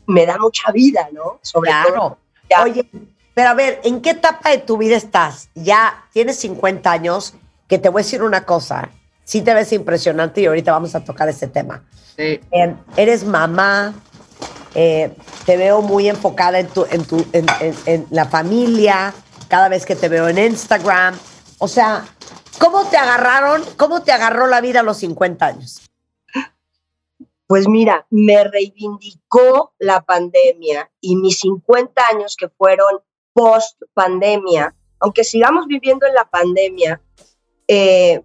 me 0.07 0.25
da 0.25 0.37
mucha 0.37 0.71
vida, 0.71 1.07
¿no? 1.13 1.39
Sobre 1.41 1.71
todo, 1.85 1.93
Claro. 1.93 2.17
ya- 2.49 2.63
Oye, 2.63 2.85
pero 3.33 3.49
a 3.49 3.53
ver, 3.53 3.79
¿en 3.85 4.01
qué 4.01 4.09
etapa 4.09 4.49
de 4.49 4.57
tu 4.57 4.77
vida 4.77 4.97
estás? 4.97 5.49
Ya 5.55 6.05
tienes 6.11 6.37
50 6.39 6.91
años, 6.91 7.33
que 7.69 7.77
te 7.77 7.87
voy 7.87 8.01
a 8.01 8.03
decir 8.03 8.21
una 8.21 8.43
cosa. 8.45 8.89
Sí 9.23 9.41
te 9.41 9.53
ves 9.53 9.71
impresionante 9.71 10.41
y 10.41 10.45
ahorita 10.47 10.73
vamos 10.73 10.93
a 10.93 11.05
tocar 11.05 11.29
ese 11.29 11.47
tema. 11.47 11.85
Sí. 12.17 12.41
Eh, 12.51 12.75
eres 12.97 13.23
mamá, 13.23 13.93
eh, 14.75 15.13
te 15.45 15.57
veo 15.57 15.81
muy 15.81 16.07
enfocada 16.09 16.59
en, 16.59 16.67
tu, 16.67 16.85
en, 16.89 17.05
tu, 17.05 17.25
en, 17.33 17.45
en- 17.85 18.07
la 18.11 18.25
familia, 18.25 19.13
cada 19.47 19.67
vez 19.69 19.85
que 19.85 19.95
te 19.95 20.09
veo 20.09 20.27
en 20.29 20.37
Instagram. 20.37 21.17
O 21.59 21.67
sea, 21.67 22.05
¿cómo 22.59 22.83
te 22.85 22.97
agarraron? 22.97 23.63
¿Cómo 23.77 24.01
te 24.01 24.11
agarró 24.11 24.47
la 24.47 24.61
vida 24.61 24.79
a 24.79 24.83
los 24.83 24.97
50 24.97 25.45
años? 25.45 25.81
Pues 27.47 27.67
mira, 27.67 28.07
me 28.09 28.45
reivindicó 28.45 29.73
la 29.77 30.01
pandemia 30.01 30.89
y 31.01 31.17
mis 31.17 31.39
50 31.39 32.01
años 32.13 32.37
que 32.37 32.47
fueron 32.47 33.01
post 33.33 33.81
pandemia, 33.93 34.73
aunque 34.99 35.23
sigamos 35.25 35.67
viviendo 35.67 36.05
en 36.05 36.13
la 36.13 36.23
pandemia, 36.29 37.01
eh, 37.67 38.21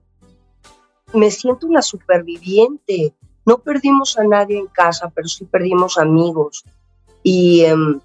me 1.12 1.30
siento 1.30 1.66
una 1.66 1.82
superviviente. 1.82 3.14
No 3.46 3.58
perdimos 3.58 4.18
a 4.18 4.24
nadie 4.24 4.58
en 4.58 4.66
casa, 4.66 5.10
pero 5.14 5.28
sí 5.28 5.44
perdimos 5.44 5.98
amigos. 5.98 6.64
Y 7.22 7.64
em, 7.64 8.00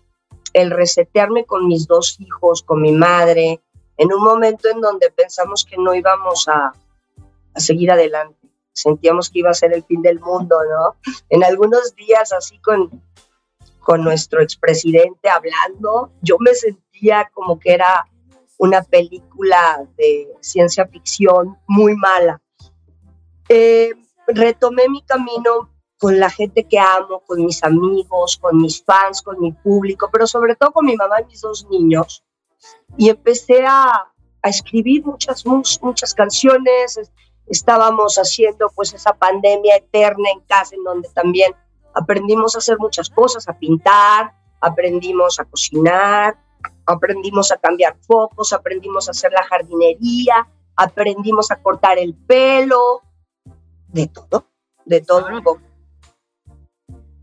el 0.54 0.72
resetearme 0.72 1.46
con 1.46 1.68
mis 1.68 1.88
dos 1.88 2.18
hijos, 2.20 2.62
con 2.62 2.82
mi 2.82 2.92
madre, 2.92 3.60
en 3.98 4.14
un 4.14 4.24
momento 4.24 4.70
en 4.70 4.82
donde 4.82 5.12
pensamos 5.12 5.66
que 5.66 5.78
no 5.78 5.94
íbamos 5.94 6.48
a, 6.48 6.74
a 7.54 7.60
seguir 7.60 7.92
adelante. 7.92 8.38
Sentíamos 8.72 9.30
que 9.30 9.40
iba 9.40 9.50
a 9.50 9.56
ser 9.56 9.74
el 9.74 9.84
fin 9.84 10.02
del 10.02 10.20
mundo, 10.20 10.58
¿no? 10.64 10.96
En 11.30 11.44
algunos 11.44 11.96
días 11.96 12.32
así 12.32 12.58
con, 12.60 13.02
con 13.80 14.04
nuestro 14.04 14.42
expresidente 14.42 15.28
hablando, 15.28 16.12
yo 16.22 16.38
me 16.40 16.54
sentía 16.54 17.30
como 17.34 17.60
que 17.60 17.74
era 17.74 18.06
una 18.58 18.84
película 18.84 19.84
de 19.98 20.28
ciencia 20.40 20.86
ficción 20.88 21.58
muy 21.68 21.96
mala. 21.96 22.40
Eh, 23.50 23.92
retomé 24.34 24.90
mi 24.90 25.02
camino 25.04 25.70
con 26.00 26.20
la 26.20 26.30
gente 26.30 26.64
que 26.68 26.80
amo, 26.80 27.22
con 27.28 27.46
mis 27.46 27.64
amigos, 27.64 28.38
con 28.38 28.58
mis 28.58 28.84
fans, 28.84 29.22
con 29.22 29.40
mi 29.40 29.52
público, 29.52 30.10
pero 30.12 30.26
sobre 30.28 30.56
todo 30.56 30.72
con 30.72 30.86
mi 30.86 30.96
mamá 30.96 31.22
y 31.22 31.26
mis 31.26 31.42
dos 31.42 31.68
niños. 31.70 32.24
Y 32.98 33.10
empecé 33.10 33.66
a, 33.66 34.12
a 34.42 34.50
escribir 34.50 35.06
muchas, 35.06 35.46
muchas 35.46 36.14
canciones. 36.14 36.98
Es- 36.98 37.12
Estábamos 37.48 38.16
haciendo 38.18 38.70
pues 38.74 38.94
esa 38.94 39.12
pandemia 39.14 39.76
eterna 39.76 40.30
en 40.34 40.40
casa 40.42 40.74
en 40.74 40.84
donde 40.86 41.10
también 41.10 41.54
aprendimos 41.94 42.56
a 42.56 42.60
hacer 42.60 42.78
muchas 42.80 43.10
cosas, 43.10 43.46
a 43.50 43.58
pintar, 43.60 44.34
aprendimos 44.62 45.38
a 45.38 45.44
cocinar, 45.44 46.38
aprendimos 46.86 47.52
a 47.52 47.58
cambiar 47.58 47.98
focos, 48.08 48.54
aprendimos 48.54 49.08
a 49.10 49.12
hacer 49.12 49.34
la 49.34 49.44
jardinería, 49.44 50.48
aprendimos 50.78 51.52
a 51.52 51.62
cortar 51.62 51.98
el 52.00 52.14
pelo, 52.16 53.02
de 53.94 54.08
todo, 54.08 54.48
de 54.86 55.02
todo. 55.02 55.62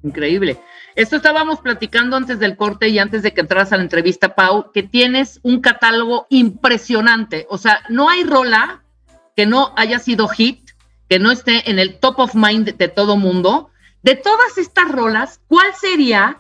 Increíble. 0.02 0.60
Esto 0.94 1.16
estábamos 1.16 1.60
platicando 1.60 2.16
antes 2.16 2.38
del 2.38 2.56
corte 2.56 2.88
y 2.88 2.98
antes 2.98 3.22
de 3.22 3.32
que 3.32 3.40
entraras 3.40 3.72
a 3.72 3.76
la 3.76 3.82
entrevista, 3.82 4.34
Pau, 4.34 4.72
que 4.72 4.82
tienes 4.82 5.40
un 5.42 5.60
catálogo 5.60 6.26
impresionante. 6.30 7.46
O 7.50 7.58
sea, 7.58 7.80
no 7.88 8.08
hay 8.08 8.24
rola 8.24 8.82
que 9.36 9.46
no 9.46 9.72
haya 9.76 9.98
sido 9.98 10.28
hit, 10.28 10.70
que 11.08 11.18
no 11.18 11.30
esté 11.30 11.70
en 11.70 11.78
el 11.78 11.98
top 11.98 12.18
of 12.20 12.34
mind 12.34 12.64
de, 12.66 12.72
de 12.72 12.88
todo 12.88 13.16
mundo. 13.16 13.70
De 14.02 14.14
todas 14.14 14.58
estas 14.58 14.90
rolas, 14.90 15.40
¿cuál 15.48 15.74
sería 15.74 16.38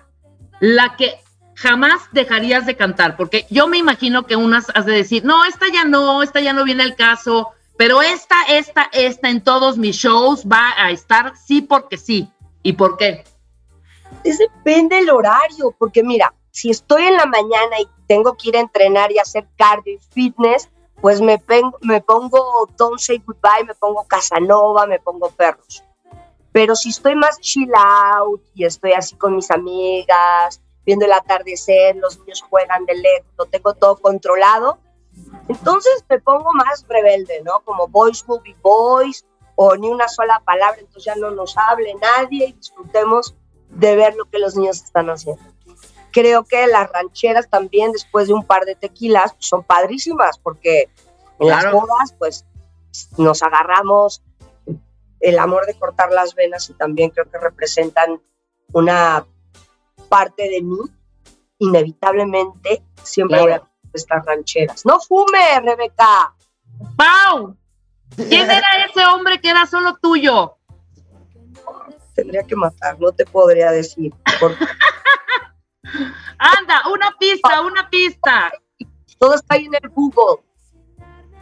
la 0.60 0.96
que 0.96 1.14
jamás 1.54 2.00
dejarías 2.12 2.66
de 2.66 2.76
cantar? 2.76 3.16
Porque 3.16 3.46
yo 3.50 3.66
me 3.66 3.78
imagino 3.78 4.26
que 4.26 4.36
unas 4.36 4.70
has 4.74 4.86
de 4.86 4.92
decir, 4.92 5.24
no, 5.24 5.44
esta 5.44 5.66
ya 5.72 5.84
no, 5.84 6.22
esta 6.22 6.40
ya 6.40 6.52
no 6.52 6.64
viene 6.64 6.84
al 6.84 6.96
caso, 6.96 7.52
pero 7.78 8.02
esta, 8.02 8.34
esta, 8.48 8.90
esta 8.92 9.30
en 9.30 9.40
todos 9.40 9.78
mis 9.78 9.94
shows 9.94 10.44
va 10.44 10.74
a 10.76 10.90
estar 10.90 11.36
sí 11.36 11.62
porque 11.62 11.96
sí. 11.96 12.28
¿Y 12.64 12.72
por 12.72 12.96
qué? 12.96 13.24
Es 14.24 14.38
depende 14.38 14.96
del 14.96 15.10
horario, 15.10 15.72
porque 15.78 16.02
mira, 16.02 16.34
si 16.50 16.70
estoy 16.70 17.04
en 17.04 17.16
la 17.16 17.26
mañana 17.26 17.78
y 17.80 17.88
tengo 18.08 18.36
que 18.36 18.48
ir 18.48 18.56
a 18.56 18.60
entrenar 18.60 19.12
y 19.12 19.20
hacer 19.20 19.46
cardio 19.56 19.94
y 19.94 19.98
fitness, 20.12 20.68
pues 21.00 21.20
me, 21.20 21.40
me 21.82 22.00
pongo 22.00 22.68
Don't 22.76 22.98
Say 22.98 23.22
Goodbye, 23.24 23.64
me 23.64 23.74
pongo 23.76 24.04
Casanova, 24.08 24.84
me 24.86 24.98
pongo 24.98 25.30
Perros. 25.30 25.84
Pero 26.50 26.74
si 26.74 26.88
estoy 26.88 27.14
más 27.14 27.38
chill 27.38 27.70
out 27.76 28.42
y 28.54 28.64
estoy 28.64 28.92
así 28.92 29.14
con 29.14 29.36
mis 29.36 29.52
amigas, 29.52 30.60
viendo 30.84 31.04
el 31.04 31.12
atardecer, 31.12 31.94
los 31.94 32.18
niños 32.18 32.42
juegan 32.42 32.84
de 32.86 32.96
lejos, 32.96 33.30
lo 33.38 33.46
tengo 33.46 33.74
todo 33.74 33.98
controlado, 33.98 34.78
entonces 35.48 36.04
me 36.08 36.20
pongo 36.20 36.52
más 36.52 36.84
rebelde, 36.88 37.42
¿no? 37.44 37.60
Como 37.64 37.88
Boys 37.88 38.24
Will 38.26 38.40
Be 38.42 38.56
Boys 38.62 39.24
o 39.56 39.76
ni 39.76 39.88
una 39.88 40.08
sola 40.08 40.40
palabra, 40.44 40.78
entonces 40.78 41.04
ya 41.04 41.16
no 41.16 41.30
nos 41.30 41.56
hable 41.56 41.94
nadie 42.00 42.48
y 42.48 42.52
disfrutemos 42.52 43.34
de 43.70 43.96
ver 43.96 44.14
lo 44.14 44.24
que 44.26 44.38
los 44.38 44.54
niños 44.56 44.82
están 44.82 45.10
haciendo. 45.10 45.42
Creo 46.12 46.44
que 46.44 46.66
las 46.66 46.90
rancheras 46.90 47.48
también, 47.50 47.92
después 47.92 48.28
de 48.28 48.34
un 48.34 48.44
par 48.44 48.64
de 48.64 48.74
tequilas, 48.74 49.32
pues, 49.34 49.46
son 49.46 49.62
padrísimas, 49.62 50.38
porque 50.38 50.88
en 51.38 51.48
las 51.48 51.70
bodas, 51.70 52.14
pues 52.18 52.44
nos 53.16 53.42
agarramos 53.42 54.22
el 55.20 55.38
amor 55.38 55.66
de 55.66 55.74
cortar 55.74 56.10
las 56.12 56.34
venas 56.34 56.70
y 56.70 56.74
también 56.74 57.10
creo 57.10 57.30
que 57.30 57.38
representan 57.38 58.20
una 58.72 59.26
parte 60.08 60.48
de 60.48 60.62
mí. 60.62 60.78
Inevitablemente, 61.58 62.82
siempre 63.02 63.38
Claro. 63.38 63.50
voy 63.52 63.60
a 63.60 63.77
estas 63.92 64.24
rancheras. 64.24 64.84
¡No 64.84 65.00
fume, 65.00 65.60
Rebeca! 65.62 66.34
¡Pau! 66.96 67.56
¿Quién 68.16 68.50
era 68.50 68.86
ese 68.86 69.04
hombre 69.06 69.40
que 69.40 69.50
era 69.50 69.66
solo 69.66 69.96
tuyo? 70.00 70.56
Tendría 72.14 72.42
que 72.42 72.56
matar, 72.56 72.98
no 72.98 73.12
te 73.12 73.24
podría 73.24 73.70
decir. 73.70 74.12
porque 74.40 74.64
Anda, 76.38 76.82
una 76.92 77.14
pista, 77.18 77.60
una 77.62 77.88
pista. 77.88 78.52
todo 79.18 79.34
está 79.34 79.54
ahí 79.54 79.66
en 79.66 79.74
el 79.74 79.88
Google. 79.90 80.42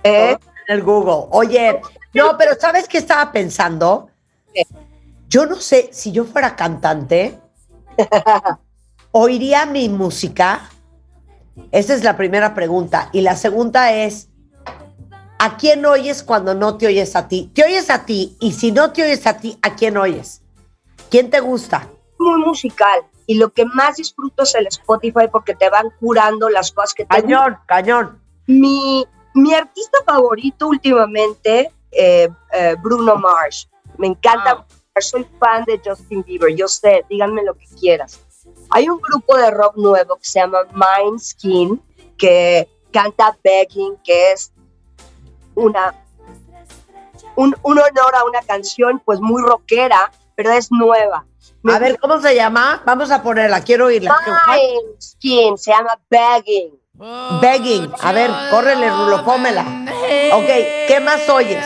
¿Eh? 0.02 0.36
En 0.68 0.76
el 0.76 0.82
Google. 0.82 1.28
Oye, 1.30 1.80
no, 2.14 2.36
pero 2.36 2.54
¿sabes 2.58 2.88
qué 2.88 2.98
estaba 2.98 3.32
pensando? 3.32 4.10
¿Qué? 4.52 4.66
Yo 5.28 5.46
no 5.46 5.56
sé 5.56 5.90
si 5.92 6.12
yo 6.12 6.24
fuera 6.24 6.54
cantante, 6.54 7.40
oiría 9.10 9.66
mi 9.66 9.88
música. 9.88 10.70
Esa 11.72 11.94
es 11.94 12.04
la 12.04 12.16
primera 12.16 12.54
pregunta. 12.54 13.08
Y 13.12 13.22
la 13.22 13.36
segunda 13.36 13.92
es, 13.92 14.28
¿a 15.38 15.56
quién 15.56 15.84
oyes 15.86 16.22
cuando 16.22 16.54
no 16.54 16.76
te 16.76 16.86
oyes 16.86 17.16
a 17.16 17.28
ti? 17.28 17.50
¿Te 17.54 17.64
oyes 17.64 17.90
a 17.90 18.04
ti? 18.04 18.36
Y 18.40 18.52
si 18.52 18.72
no 18.72 18.92
te 18.92 19.02
oyes 19.02 19.26
a 19.26 19.38
ti, 19.38 19.58
¿a 19.62 19.74
quién 19.74 19.96
oyes? 19.96 20.42
¿Quién 21.10 21.30
te 21.30 21.40
gusta? 21.40 21.88
muy 22.18 22.40
musical 22.40 23.04
y 23.26 23.38
lo 23.38 23.52
que 23.52 23.64
más 23.64 23.96
disfruto 23.96 24.44
es 24.44 24.54
el 24.54 24.66
Spotify 24.68 25.28
porque 25.30 25.54
te 25.54 25.68
van 25.68 25.90
curando 26.00 26.48
las 26.48 26.70
cosas 26.72 26.94
que 26.94 27.04
te 27.04 27.20
gustan. 27.20 27.30
Cañón, 27.30 27.58
cañón. 27.66 28.22
Mi, 28.46 29.04
mi 29.34 29.54
artista 29.54 29.98
favorito 30.04 30.68
últimamente, 30.68 31.72
eh, 31.90 32.28
eh, 32.52 32.76
Bruno 32.80 33.16
Mars. 33.16 33.68
Me 33.98 34.08
encanta, 34.08 34.64
soy 35.00 35.26
fan 35.40 35.64
de 35.64 35.80
Justin 35.84 36.22
Bieber, 36.22 36.54
yo 36.54 36.68
sé, 36.68 37.04
díganme 37.08 37.42
lo 37.42 37.54
que 37.54 37.66
quieras. 37.80 38.20
Hay 38.70 38.88
un 38.88 39.00
grupo 39.00 39.36
de 39.36 39.50
rock 39.50 39.76
nuevo 39.76 40.16
que 40.16 40.24
se 40.24 40.40
llama 40.40 40.58
Mind 40.72 41.20
Skin, 41.20 41.82
que 42.18 42.68
canta 42.92 43.36
Begging, 43.42 43.96
que 44.04 44.32
es 44.32 44.52
una, 45.54 45.94
un, 47.36 47.54
un 47.62 47.78
honor 47.78 48.14
a 48.14 48.24
una 48.24 48.42
canción 48.42 49.00
pues 49.04 49.20
muy 49.20 49.42
rockera, 49.42 50.10
pero 50.34 50.52
es 50.52 50.70
nueva. 50.70 51.24
Me 51.62 51.74
A 51.74 51.78
ver, 51.78 51.98
¿cómo 51.98 52.20
se 52.20 52.34
llama? 52.34 52.82
Vamos 52.84 53.10
a 53.10 53.22
ponerla, 53.22 53.60
quiero 53.62 53.86
oírla. 53.86 54.16
Mind 54.48 55.00
Skin, 55.00 55.58
se 55.58 55.70
llama 55.72 55.98
Begging. 56.08 56.78
Begging. 57.40 57.92
A 58.00 58.12
ver, 58.12 58.30
córrele, 58.50 58.90
Rulo, 58.90 59.24
pómela. 59.24 59.62
Ok, 60.32 60.46
¿qué 60.88 61.00
más 61.02 61.28
oyes? 61.28 61.64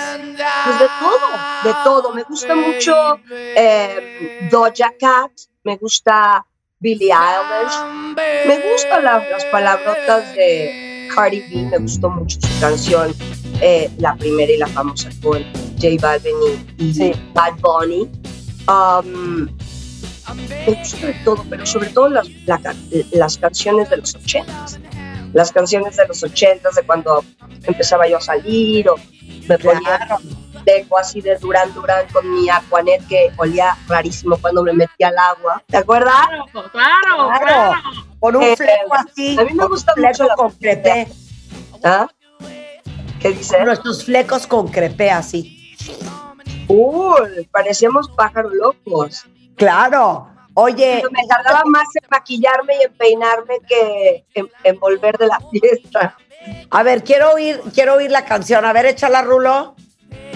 Pues 0.65 0.79
de 0.79 0.87
todo, 1.01 1.65
de 1.65 1.75
todo. 1.85 2.15
Me 2.15 2.23
gusta 2.25 2.55
mucho 2.55 2.95
eh, 3.31 4.49
Doja 4.51 4.93
Cat, 4.99 5.31
me 5.63 5.77
gusta 5.77 6.45
Billie 6.83 7.13
Eilish, 7.13 8.17
me 8.47 8.59
gustan 8.73 9.05
la- 9.05 9.23
las 9.31 9.45
palabrotas 9.53 10.35
de 10.35 11.09
Cardi 11.15 11.41
B, 11.41 11.69
me 11.71 11.77
gustó 11.79 12.09
mucho 12.09 12.39
su 12.41 12.61
canción, 12.61 13.15
eh, 13.61 13.91
la 13.99 14.17
primera 14.17 14.51
y 14.51 14.57
la 14.57 14.67
famosa 14.67 15.11
con 15.23 15.43
J 15.79 15.89
Balvin 16.01 16.35
y, 16.79 16.95
Sí. 16.95 17.13
Bad 17.35 17.59
Bunny. 17.61 18.09
Um, 18.67 19.45
me 20.67 20.73
gusta 20.79 21.07
de 21.07 21.13
todo, 21.25 21.45
pero 21.51 21.67
sobre 21.67 21.91
todo 21.91 22.09
las, 22.09 22.27
la 22.47 22.59
las 23.13 23.37
canciones 23.37 23.91
de 23.91 23.99
los 23.99 24.15
ochentas. 24.15 24.79
Las 25.35 25.53
canciones 25.53 25.97
de 25.99 26.07
los 26.09 26.23
ochentas, 26.23 26.77
de 26.77 26.83
cuando 26.83 27.23
empezaba 27.65 28.09
yo 28.09 28.17
a 28.17 28.21
salir 28.23 28.89
o 28.89 28.95
me 29.49 29.59
ponía 29.59 30.19
dejo 30.65 30.99
así 30.99 31.21
de 31.21 31.37
Duran 31.37 31.73
Duran 31.75 32.07
con 32.13 32.31
mi 32.33 32.49
Aquanet 32.49 33.07
que 33.09 33.31
olía 33.37 33.77
rarísimo 33.89 34.37
cuando 34.39 34.63
me 34.63 34.73
metía 34.73 35.09
al 35.09 35.19
agua. 35.19 35.63
¿Te 35.67 35.77
acuerdas? 35.79 36.15
Claro, 36.53 36.69
claro, 36.73 37.29
Claro. 38.21 38.39
un 38.39 38.43
Eh, 38.43 38.57
fleco 38.57 38.95
así. 38.95 39.39
a 39.39 39.45
mí 39.45 39.55
me 39.55 39.67
gusta 39.67 39.93
un 39.93 40.03
fleco 40.03 40.09
mucho 40.13 40.25
la- 40.27 40.35
con 40.37 40.51
crepé. 40.53 41.09
¿Ah? 41.85 42.07
¿Qué 43.21 43.31
dices? 43.31 43.65
Nuestros 43.65 44.05
flecos 44.05 44.47
con 44.47 44.69
crepé 44.69 45.11
así. 45.11 45.77
Uy, 46.69 47.49
parecíamos 47.51 48.09
pájaros 48.11 48.53
locos. 48.55 49.25
Claro. 49.57 50.29
Oye, 50.55 50.97
Pero 50.97 51.11
me 51.11 51.27
tardaba 51.29 51.63
más 51.67 51.85
en 51.95 52.07
maquillarme 52.11 52.77
y 52.81 52.83
en 52.85 52.93
peinarme 52.95 53.59
que 53.69 54.25
en, 54.35 54.51
en 54.65 54.79
volver 54.81 55.17
de 55.17 55.27
la 55.29 55.39
fiesta. 55.51 56.17
a 56.71 56.83
ver, 56.83 57.05
quiero 57.05 57.33
oír, 57.33 57.61
quiero 57.73 57.95
oír 57.95 58.11
la 58.11 58.25
canción. 58.25 58.65
A 58.65 58.73
ver, 58.73 58.87
échala, 58.87 59.23
Rulo. 59.23 59.75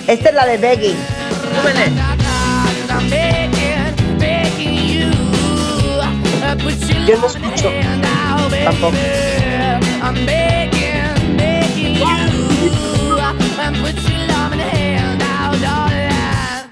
Esta 0.07 0.29
es 0.29 0.35
la 0.35 0.45
de 0.47 0.59
Begging. 0.59 0.97
Súbele. 1.41 1.93
Yo 7.07 7.19
no 7.19 7.27
escucho. 7.27 7.71
Tampoco. 8.65 8.97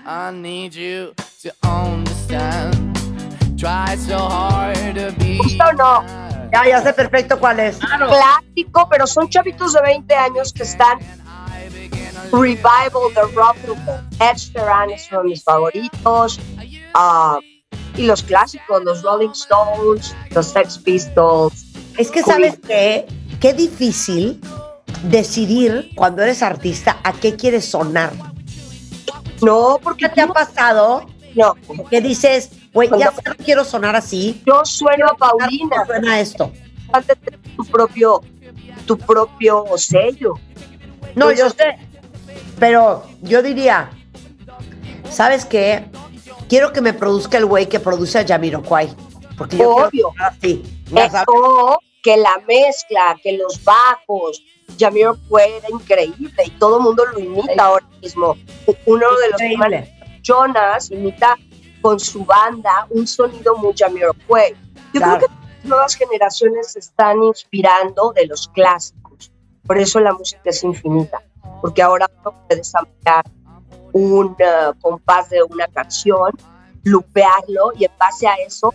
I 0.05 0.31
need 0.35 0.75
you 0.75 1.15
to 1.43 1.51
understand. 1.63 2.97
Try 3.59 3.97
so 3.97 4.19
hard 4.19 4.95
to 4.95 5.13
be. 5.19 5.39
¿Gusta 5.39 5.69
o 5.69 5.73
no? 5.73 6.05
Ya, 6.53 6.69
ya 6.69 6.83
sé 6.83 6.93
perfecto 6.93 7.39
cuál 7.39 7.61
es. 7.61 7.79
Claro. 7.79 8.09
Clásico, 8.09 8.89
pero 8.91 9.07
son 9.07 9.29
chavitos 9.31 9.73
de 9.73 9.81
20 9.81 10.15
años 10.15 10.53
que 10.53 10.65
están 10.65 10.99
revival 12.33 13.13
de 13.15 13.23
rock 13.35 13.57
and 13.69 13.87
roll. 13.87 14.01
Ed 14.21 14.37
Sheeran 14.37 14.91
es 14.91 15.09
uno 15.11 15.23
de 15.23 15.29
mis 15.29 15.45
favoritos. 15.45 16.41
Ah, 16.95 17.39
y 17.97 18.07
los 18.07 18.23
clásicos, 18.23 18.83
los 18.85 19.03
Rolling 19.03 19.31
Stones, 19.31 20.15
los 20.31 20.47
Sex 20.47 20.79
Pistols. 20.79 21.67
Es 21.99 22.11
que, 22.11 22.23
¿sabes 22.23 22.59
qué? 22.67 23.07
Qué 23.41 23.53
difícil 23.53 24.41
decidir 25.05 25.91
cuando 25.95 26.23
eres 26.23 26.43
artista 26.43 26.99
a 27.05 27.13
qué 27.13 27.37
quieres 27.37 27.67
sonar. 27.69 28.13
No, 29.43 29.79
porque 29.83 30.09
¿Qué 30.09 30.15
te 30.15 30.21
ha 30.21 30.29
pasado 30.29 31.05
no, 31.35 31.57
que 31.91 32.01
dices, 32.01 32.51
güey, 32.73 32.89
ya 32.99 33.11
sé, 33.11 33.23
no 33.27 33.35
quiero 33.45 33.65
sonar 33.65 33.97
así? 33.97 34.41
yo 34.47 34.65
sueno 34.65 35.07
a 35.07 35.17
¿Cómo 35.17 35.39
Paulina. 35.39 35.85
suena 35.87 36.21
esto? 36.21 36.53
Tener 36.93 37.39
tu 37.57 37.65
propio, 37.65 38.21
tu 38.87 38.97
propio 38.97 39.65
sello. 39.77 40.35
No, 41.17 41.33
yo 41.33 41.51
sé. 41.51 41.77
Pero 42.63 43.03
yo 43.23 43.43
diría, 43.43 43.91
¿sabes 45.11 45.45
qué? 45.45 45.85
Quiero 46.49 46.73
que 46.73 46.81
me 46.81 46.93
produzca 46.93 47.37
el 47.39 47.47
güey 47.47 47.69
que 47.69 47.81
produce 47.81 48.21
a 48.21 48.25
Jamiroquai. 48.25 48.89
Porque 49.37 49.57
yo 49.57 49.71
Obvio. 49.75 49.91
quiero 49.91 50.13
así. 50.21 50.63
Ya 50.93 51.07
Eh, 51.07 51.11
sabes. 51.11 51.27
o 51.35 51.77
que 52.05 52.17
la 52.17 52.39
mezcla, 52.47 53.17
que 53.21 53.33
los 53.37 53.65
bajos, 53.65 54.41
Jamiroquai 54.79 55.55
era 55.55 55.71
increíble 55.71 56.41
y 56.47 56.51
todo 56.51 56.77
el 56.77 56.85
mundo 56.85 57.05
lo 57.05 57.19
imita 57.19 57.65
ahora 57.65 57.89
mismo. 58.01 58.37
Uno 58.87 59.07
de 59.17 59.31
los 59.33 59.41
Increíble. 59.41 59.93
Jonas 60.23 60.89
imita 60.93 61.37
con 61.81 61.99
su 61.99 62.25
banda 62.25 62.87
un 62.91 63.09
sonido 63.09 63.57
muy 63.57 63.75
Jamiroquai. 63.77 64.53
Yo 64.95 65.01
Claro. 65.01 65.17
creo 65.17 65.29
que 65.31 65.35
las 65.57 65.65
nuevas 65.65 65.95
generaciones 65.97 66.73
se 66.75 66.79
están 66.79 67.25
inspirando 67.25 68.13
de 68.13 68.27
los 68.29 68.47
clásicos. 68.47 69.33
Por 69.67 69.79
eso 69.79 69.99
la 69.99 70.13
música 70.13 70.43
es 70.45 70.63
infinita, 70.63 71.21
porque 71.61 71.83
ahora 71.83 72.07
puede 72.31 72.63
samplear 72.63 73.25
un 73.93 74.37
eh, 74.39 74.73
compás 74.81 75.31
de 75.31 75.43
una 75.43 75.67
canción, 75.69 76.31
lupearlo 76.85 77.73
y 77.77 77.85
en 77.85 77.93
base 77.99 78.27
a 78.27 78.35
eso 78.35 78.73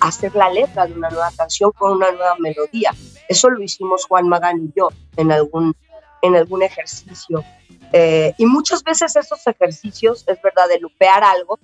hacer 0.00 0.34
la 0.34 0.50
letra 0.50 0.86
de 0.86 0.94
una 0.94 1.10
nueva 1.10 1.30
canción 1.36 1.72
con 1.72 1.92
una 1.92 2.10
nueva 2.10 2.36
melodía. 2.38 2.92
Eso 3.28 3.50
lo 3.50 3.62
hicimos 3.62 4.06
Juan 4.06 4.28
Magán 4.28 4.64
y 4.64 4.72
yo 4.76 4.88
en 5.16 5.30
algún, 5.30 5.74
en 6.22 6.36
algún 6.36 6.62
ejercicio. 6.62 7.44
Eh, 7.92 8.34
y 8.38 8.46
muchas 8.46 8.82
veces 8.82 9.14
esos 9.16 9.46
ejercicios, 9.46 10.24
es 10.26 10.40
verdad, 10.42 10.68
de 10.68 10.78
lupear 10.80 11.22
algo, 11.22 11.58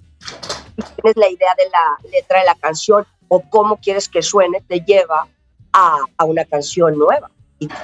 tienes 0.77 1.17
la 1.17 1.29
idea 1.29 1.55
de 1.57 1.65
la 1.71 2.11
letra 2.11 2.41
de 2.41 2.47
la 2.47 2.55
canción 2.57 3.07
o 3.29 3.41
cómo 3.41 3.79
quieres 3.79 4.09
que 4.09 4.23
suene, 4.23 4.61
te 4.61 4.81
lleva 4.81 5.29
a, 5.73 5.99
a 6.17 6.25
una 6.25 6.45
canción 6.45 6.99
nueva. 6.99 7.31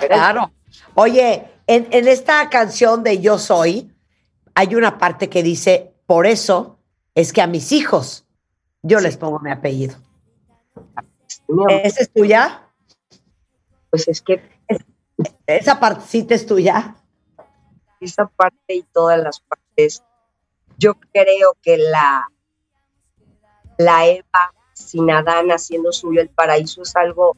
Claro. 0.07 0.53
Oye, 0.95 1.47
en, 1.75 1.89
en 1.91 2.09
esta 2.09 2.49
canción 2.51 3.03
de 3.03 3.21
Yo 3.21 3.39
Soy, 3.39 3.91
hay 4.55 4.75
una 4.75 4.99
parte 4.99 5.31
que 5.31 5.43
dice, 5.43 5.95
por 6.07 6.27
eso 6.27 6.79
es 7.15 7.33
que 7.33 7.41
a 7.41 7.47
mis 7.47 7.73
hijos 7.73 8.27
yo 8.83 9.01
les 9.01 9.17
pongo 9.17 9.39
mi 9.41 9.51
apellido. 9.51 9.97
¿Esa 11.69 12.03
es 12.03 12.13
tuya? 12.13 12.69
Pues 13.91 14.09
es 14.09 14.21
que 14.21 14.43
¿Esa 15.47 15.79
partecita 15.79 16.35
es 16.35 16.47
tuya? 16.47 16.97
esa 18.01 18.27
parte 18.27 18.75
y 18.75 18.83
todas 18.83 19.23
las 19.23 19.41
partes, 19.41 20.03
yo 20.77 20.95
creo 21.13 21.57
que 21.63 21.77
la, 21.79 22.29
la 23.79 24.07
Eva 24.07 24.53
sin 24.73 25.09
Adán 25.11 25.53
haciendo 25.53 25.93
suyo 25.93 26.21
el 26.21 26.29
paraíso 26.29 26.83
es 26.83 26.97
algo 26.97 27.37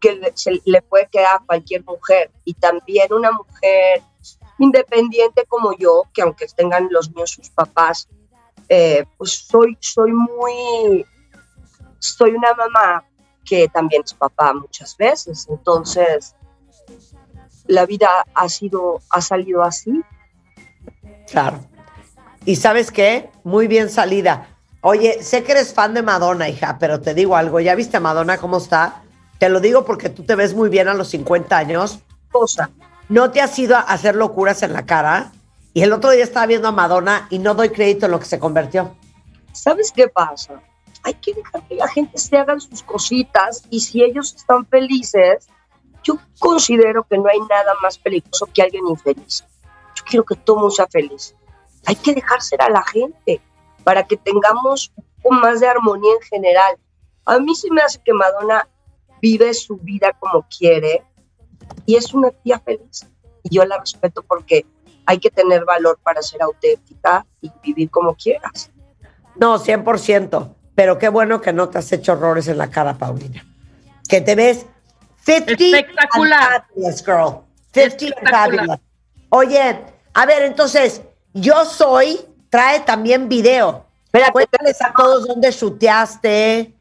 que 0.00 0.32
se 0.34 0.60
le 0.64 0.82
puede 0.82 1.06
quedar 1.08 1.36
a 1.36 1.44
cualquier 1.44 1.84
mujer 1.84 2.30
y 2.44 2.54
también 2.54 3.12
una 3.12 3.30
mujer 3.32 4.02
independiente 4.58 5.44
como 5.46 5.76
yo, 5.76 6.04
que 6.12 6.22
aunque 6.22 6.46
tengan 6.48 6.88
los 6.90 7.14
míos 7.14 7.30
sus 7.30 7.50
papás, 7.50 8.08
eh, 8.68 9.04
pues 9.16 9.46
soy, 9.46 9.76
soy 9.80 10.12
muy, 10.12 11.06
soy 11.98 12.30
una 12.32 12.54
mamá 12.54 13.04
que 13.44 13.68
también 13.68 14.02
es 14.04 14.14
papá 14.14 14.52
muchas 14.52 14.96
veces, 14.96 15.46
entonces 15.48 16.36
la 17.66 17.86
vida 17.86 18.08
ha 18.34 18.48
sido, 18.48 19.00
ha 19.10 19.20
salido 19.20 19.62
así. 19.62 20.02
Claro. 21.30 21.60
¿Y 22.44 22.56
sabes 22.56 22.90
qué? 22.90 23.30
Muy 23.44 23.66
bien 23.66 23.90
salida. 23.90 24.48
Oye, 24.82 25.22
sé 25.22 25.44
que 25.44 25.52
eres 25.52 25.74
fan 25.74 25.94
de 25.94 26.02
Madonna, 26.02 26.48
hija, 26.48 26.78
pero 26.78 27.00
te 27.00 27.12
digo 27.14 27.36
algo. 27.36 27.60
¿Ya 27.60 27.74
viste 27.74 27.98
a 27.98 28.00
Madonna 28.00 28.38
cómo 28.38 28.58
está? 28.58 29.02
Te 29.40 29.48
lo 29.48 29.58
digo 29.58 29.84
porque 29.84 30.10
tú 30.10 30.22
te 30.22 30.36
ves 30.36 30.54
muy 30.54 30.68
bien 30.68 30.86
a 30.86 30.94
los 30.94 31.08
50 31.08 31.56
años. 31.56 31.98
Cosa, 32.30 32.70
¿No 33.08 33.32
te 33.32 33.40
has 33.40 33.58
ido 33.58 33.76
a 33.76 33.80
hacer 33.80 34.14
locuras 34.14 34.62
en 34.62 34.72
la 34.72 34.86
cara? 34.86 35.32
Y 35.74 35.82
el 35.82 35.92
otro 35.92 36.10
día 36.10 36.22
estaba 36.22 36.46
viendo 36.46 36.68
a 36.68 36.72
Madonna 36.72 37.26
y 37.28 37.40
no 37.40 37.54
doy 37.54 37.70
crédito 37.70 38.06
en 38.06 38.12
lo 38.12 38.20
que 38.20 38.26
se 38.26 38.38
convirtió. 38.38 38.94
¿sabes 39.52 39.90
qué 39.92 40.06
pasa? 40.08 40.62
Hay 41.02 41.14
que 41.14 41.34
dejar 41.34 41.66
que 41.66 41.74
la 41.74 41.88
gente 41.88 42.18
se 42.18 42.36
hagan 42.36 42.60
sus 42.60 42.82
cositas 42.84 43.64
y 43.70 43.80
si 43.80 44.02
ellos 44.02 44.34
están 44.36 44.66
felices, 44.66 45.48
yo 46.04 46.18
considero 46.38 47.02
que 47.04 47.18
no 47.18 47.28
hay 47.28 47.40
nada 47.48 47.72
más 47.82 47.98
peligroso 47.98 48.46
que 48.54 48.62
alguien 48.62 48.86
infeliz. 48.86 49.44
Yo 49.96 50.04
quiero 50.04 50.24
que 50.24 50.36
todo 50.36 50.56
mundo 50.56 50.70
sea 50.70 50.86
feliz. 50.86 51.34
Hay 51.86 51.96
que 51.96 52.14
dejar 52.14 52.42
ser 52.42 52.62
a 52.62 52.70
la 52.70 52.84
gente 52.84 53.40
para 53.82 54.06
que 54.06 54.18
tengamos 54.18 54.92
un 54.94 55.04
poco 55.22 55.34
más 55.34 55.60
de 55.60 55.66
armonía 55.66 56.12
en 56.12 56.28
general. 56.28 56.76
A 57.24 57.38
mí 57.38 57.54
sí 57.54 57.70
me 57.70 57.80
hace 57.80 58.00
que 58.04 58.12
Madonna 58.12 58.68
vive 59.20 59.52
su 59.54 59.76
vida 59.76 60.12
como 60.18 60.46
quiere 60.56 61.02
y 61.86 61.96
es 61.96 62.12
una 62.14 62.30
tía 62.30 62.58
feliz. 62.60 63.06
Y 63.42 63.54
yo 63.54 63.64
la 63.64 63.78
respeto 63.78 64.22
porque 64.22 64.66
hay 65.06 65.18
que 65.18 65.30
tener 65.30 65.64
valor 65.64 65.98
para 66.02 66.22
ser 66.22 66.42
auténtica 66.42 67.26
y 67.40 67.50
vivir 67.62 67.90
como 67.90 68.14
quieras. 68.14 68.70
No, 69.36 69.58
100%. 69.58 70.54
Pero 70.74 70.98
qué 70.98 71.08
bueno 71.08 71.40
que 71.40 71.52
no 71.52 71.68
te 71.68 71.78
has 71.78 71.90
hecho 71.92 72.12
horrores 72.12 72.48
en 72.48 72.58
la 72.58 72.70
cara, 72.70 72.96
Paulina. 72.96 73.44
Que 74.08 74.20
te 74.20 74.34
ves 74.34 74.66
50 75.24 75.52
Espectacular. 75.52 76.52
and 76.52 76.64
fabulous, 76.74 77.04
girl. 77.04 77.44
50 77.72 77.80
and 77.80 78.02
Espectacular. 78.02 78.66
fabulous. 78.66 78.80
Oye, 79.30 79.80
a 80.14 80.26
ver, 80.26 80.42
entonces, 80.42 81.02
yo 81.34 81.64
soy, 81.64 82.20
trae 82.48 82.80
también 82.80 83.28
video. 83.28 83.86
Cuéntales 84.32 84.80
a 84.82 84.92
todos 84.92 85.28
dónde 85.28 85.52
chuteaste. 85.52 86.74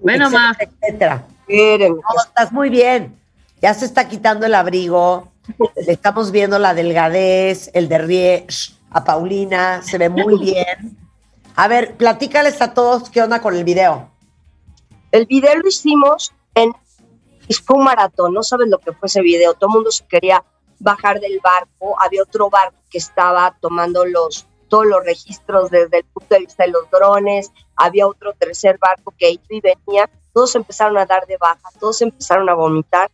Bueno, 0.00 0.26
etcétera, 0.26 0.48
más. 0.48 0.56
etcétera. 0.60 1.26
Espérenme, 1.46 2.00
No, 2.00 2.22
estás 2.22 2.52
muy 2.52 2.70
bien. 2.70 3.18
Ya 3.60 3.74
se 3.74 3.84
está 3.84 4.08
quitando 4.08 4.46
el 4.46 4.54
abrigo. 4.54 5.32
Le 5.76 5.92
estamos 5.92 6.30
viendo 6.30 6.58
la 6.58 6.74
delgadez, 6.74 7.70
el 7.74 7.88
derrié 7.88 8.46
a 8.90 9.04
Paulina. 9.04 9.82
Se 9.82 9.98
ve 9.98 10.08
muy 10.08 10.38
bien. 10.38 10.98
A 11.56 11.68
ver, 11.68 11.96
platícales 11.96 12.60
a 12.60 12.74
todos 12.74 13.10
qué 13.10 13.22
onda 13.22 13.40
con 13.40 13.54
el 13.54 13.64
video. 13.64 14.10
El 15.12 15.26
video 15.26 15.56
lo 15.56 15.68
hicimos 15.68 16.32
en. 16.54 16.72
Fue 17.64 17.76
un 17.76 17.84
maratón, 17.84 18.32
no 18.32 18.42
sabes 18.42 18.68
lo 18.68 18.78
que 18.78 18.92
fue 18.92 19.06
ese 19.06 19.20
video. 19.20 19.54
Todo 19.54 19.68
el 19.70 19.74
mundo 19.74 19.90
se 19.90 20.06
quería 20.06 20.42
bajar 20.78 21.20
del 21.20 21.38
barco. 21.40 21.94
Había 22.00 22.22
otro 22.22 22.48
barco 22.50 22.78
que 22.90 22.98
estaba 22.98 23.56
tomando 23.60 24.04
los, 24.06 24.46
todos 24.68 24.86
los 24.86 25.04
registros 25.04 25.70
desde 25.70 25.98
el 25.98 26.04
punto 26.04 26.34
de 26.34 26.40
vista 26.40 26.64
de 26.64 26.70
los 26.70 26.90
drones. 26.90 27.52
Había 27.76 28.06
otro 28.06 28.32
tercer 28.32 28.78
barco 28.78 29.12
que 29.16 29.32
iba 29.32 29.44
y 29.50 29.60
venía. 29.60 30.10
Todos 30.34 30.54
empezaron 30.56 30.98
a 30.98 31.06
dar 31.06 31.26
de 31.26 31.38
baja, 31.38 31.70
todos 31.80 32.02
empezaron 32.02 32.48
a 32.50 32.54
vomitar. 32.54 33.10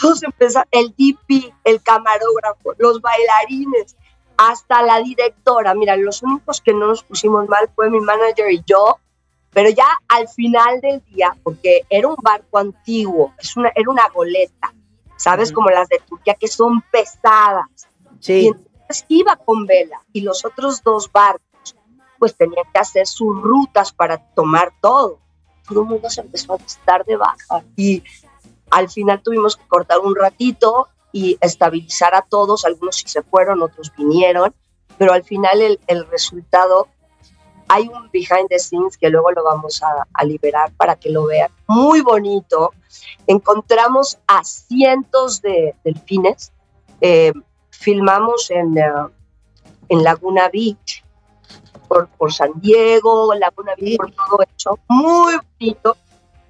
Todos 0.00 0.22
empezaron, 0.22 0.68
el 0.70 0.94
DP, 0.96 1.52
el 1.64 1.82
camarógrafo, 1.82 2.74
los 2.78 3.00
bailarines, 3.00 3.96
hasta 4.36 4.82
la 4.82 5.00
directora. 5.00 5.74
Mira, 5.74 5.96
los 5.96 6.22
únicos 6.22 6.60
que 6.60 6.72
no 6.74 6.88
nos 6.88 7.02
pusimos 7.02 7.48
mal 7.48 7.70
fue 7.74 7.88
mi 7.90 8.00
manager 8.00 8.52
y 8.52 8.62
yo, 8.66 8.98
pero 9.50 9.70
ya 9.70 9.86
al 10.08 10.28
final 10.28 10.80
del 10.80 11.02
día, 11.06 11.36
porque 11.42 11.82
era 11.88 12.08
un 12.08 12.16
barco 12.22 12.58
antiguo, 12.58 13.32
es 13.38 13.56
una, 13.56 13.72
era 13.74 13.90
una 13.90 14.08
goleta, 14.08 14.72
¿sabes? 15.16 15.52
Como 15.52 15.70
las 15.70 15.88
de 15.88 16.00
Turquía, 16.06 16.34
que 16.34 16.48
son 16.48 16.82
pesadas. 16.92 17.88
Y 18.20 18.22
Sí. 18.22 18.46
entonces 18.48 19.04
iba 19.08 19.36
con 19.36 19.66
vela 19.66 20.00
y 20.12 20.20
los 20.20 20.44
otros 20.44 20.82
dos 20.82 21.10
barcos, 21.10 21.76
pues 22.18 22.36
tenían 22.36 22.64
que 22.72 22.78
hacer 22.78 23.06
sus 23.06 23.40
rutas 23.42 23.92
para 23.92 24.18
tomar 24.34 24.72
todo. 24.80 25.18
Todo 25.68 25.82
el 25.82 25.88
mundo 25.88 26.08
se 26.10 26.20
empezó 26.20 26.54
a 26.54 26.56
estar 26.56 27.04
de 27.04 27.16
baja 27.16 27.62
y 27.76 28.02
al 28.70 28.88
final 28.88 29.22
tuvimos 29.22 29.56
que 29.56 29.66
cortar 29.66 29.98
un 30.00 30.14
ratito 30.14 30.88
y 31.12 31.38
estabilizar 31.40 32.14
a 32.14 32.22
todos. 32.22 32.64
Algunos 32.64 32.96
sí 32.96 33.04
se 33.06 33.22
fueron, 33.22 33.62
otros 33.62 33.92
vinieron, 33.96 34.54
pero 34.96 35.12
al 35.12 35.24
final 35.24 35.60
el, 35.60 35.80
el 35.86 36.06
resultado 36.06 36.88
hay 37.68 37.86
un 37.88 38.10
behind 38.10 38.48
the 38.48 38.58
scenes 38.58 38.96
que 38.96 39.10
luego 39.10 39.30
lo 39.32 39.44
vamos 39.44 39.82
a, 39.82 40.06
a 40.12 40.24
liberar 40.24 40.72
para 40.76 40.96
que 40.96 41.10
lo 41.10 41.26
vean. 41.26 41.50
Muy 41.66 42.00
bonito. 42.00 42.72
Encontramos 43.26 44.18
a 44.26 44.42
cientos 44.42 45.42
de 45.42 45.74
delfines. 45.84 46.52
Eh, 47.00 47.32
filmamos 47.70 48.50
en, 48.50 48.78
eh, 48.78 48.90
en 49.90 50.02
Laguna 50.02 50.48
Beach, 50.50 51.04
por, 51.88 52.08
por 52.08 52.32
San 52.32 52.52
Diego, 52.56 53.34
Laguna 53.34 53.72
Beach, 53.78 53.96
por 53.96 54.12
todo 54.12 54.38
eso. 54.56 54.78
Muy 54.88 55.36
bonito. 55.58 55.96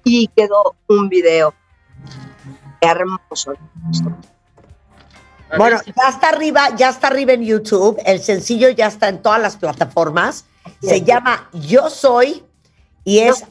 Y 0.03 0.27
quedó 0.27 0.75
un 0.87 1.09
video 1.09 1.53
hermoso. 2.81 3.53
Bueno, 5.57 5.79
ya 5.85 6.09
está 6.09 6.29
arriba, 6.29 6.75
ya 6.75 6.89
está 6.89 7.07
arriba 7.07 7.33
en 7.33 7.43
YouTube. 7.43 7.99
El 8.05 8.21
sencillo 8.21 8.69
ya 8.69 8.87
está 8.87 9.09
en 9.09 9.21
todas 9.21 9.41
las 9.41 9.57
plataformas. 9.57 10.45
Se 10.81 11.01
llama 11.01 11.49
Yo 11.53 11.89
Soy 11.89 12.43
y 13.03 13.19
es 13.19 13.45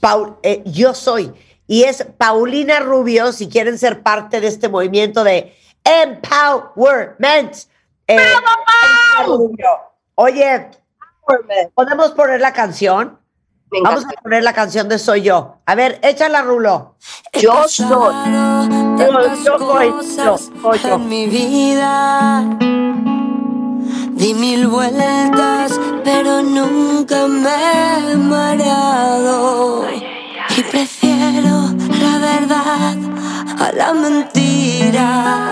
Paul, 0.00 0.36
eh, 0.42 0.62
Yo 0.66 0.94
Soy 0.94 1.32
y 1.66 1.84
es 1.84 2.06
Paulina 2.18 2.80
Rubio. 2.80 3.32
Si 3.32 3.48
quieren 3.48 3.78
ser 3.78 4.02
parte 4.02 4.40
de 4.40 4.48
este 4.48 4.68
movimiento 4.68 5.24
de 5.24 5.54
empowerment. 5.84 7.54
Eh, 8.06 8.16
Paulina 8.16 9.36
Rubio. 9.36 9.68
Oye, 10.16 10.68
podemos 11.74 12.12
poner 12.12 12.40
la 12.40 12.52
canción. 12.52 13.18
Vamos 13.82 14.04
a 14.04 14.20
poner 14.20 14.42
la 14.42 14.52
canción 14.52 14.88
de 14.88 14.98
Soy 14.98 15.22
Yo. 15.22 15.58
A 15.64 15.74
ver, 15.76 16.00
échala, 16.02 16.42
Rulo. 16.42 16.96
Yo 17.34 17.68
soy. 17.68 18.14
Yo 18.98 19.58
soy, 19.58 19.92
yo, 20.16 20.38
soy 20.38 20.78
yo. 20.78 20.94
en 20.94 21.08
mi 21.08 21.26
vida. 21.26 22.42
Di 24.12 24.34
mil 24.34 24.66
vueltas, 24.66 25.80
pero 26.04 26.42
nunca 26.42 27.26
me 27.26 28.12
he 28.12 28.16
mareado. 28.16 29.86
Y 30.56 30.62
prefiero 30.64 31.68
la 32.00 32.18
verdad 32.18 32.96
a 33.58 33.72
la 33.72 33.94
mentira. 33.94 35.50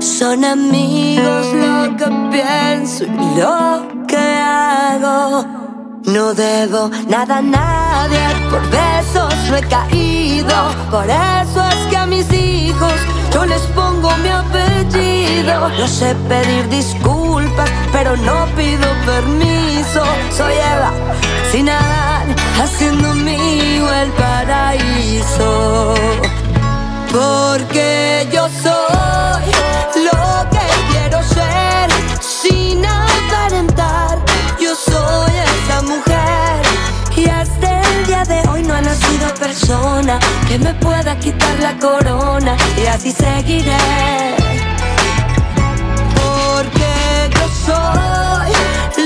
Son 0.00 0.44
amigos 0.46 1.46
lo 1.52 1.94
que 1.96 2.06
pienso 2.32 3.04
y 3.04 3.38
lo 3.38 4.06
que 4.08 4.16
hago. 4.16 5.44
No 6.06 6.32
debo 6.32 6.90
nada 7.06 7.36
a 7.36 7.42
nadie 7.42 8.18
por 8.50 8.62
besos 8.70 9.48
recaídos. 9.50 10.74
Por 10.90 11.04
eso 11.04 11.68
es 11.68 11.86
que 11.90 11.96
a 11.98 12.06
mis 12.06 12.32
hijos 12.32 12.94
yo 13.30 13.44
les 13.44 13.60
pongo 13.76 14.10
mi 14.22 14.30
apellido. 14.30 15.68
No 15.68 15.86
sé 15.86 16.14
pedir 16.30 16.66
disculpas, 16.70 17.70
pero 17.92 18.16
no 18.16 18.46
pido 18.56 18.88
permiso. 19.04 20.02
Soy 20.34 20.54
Eva, 20.54 20.92
sin 21.52 21.66
nada, 21.66 22.24
haciendo 22.58 23.14
mío 23.14 23.92
el 24.02 24.10
paraíso. 24.12 25.94
Porque 27.12 28.28
yo 28.32 28.48
soy 28.62 28.69
persona 39.50 40.14
que 40.46 40.56
me 40.60 40.72
pueda 40.74 41.18
quitar 41.18 41.58
la 41.58 41.76
corona. 41.76 42.56
Y 42.80 42.86
así 42.86 43.10
seguiré. 43.10 44.36
Porque 46.20 46.92
yo 47.36 47.46
soy 47.66 48.52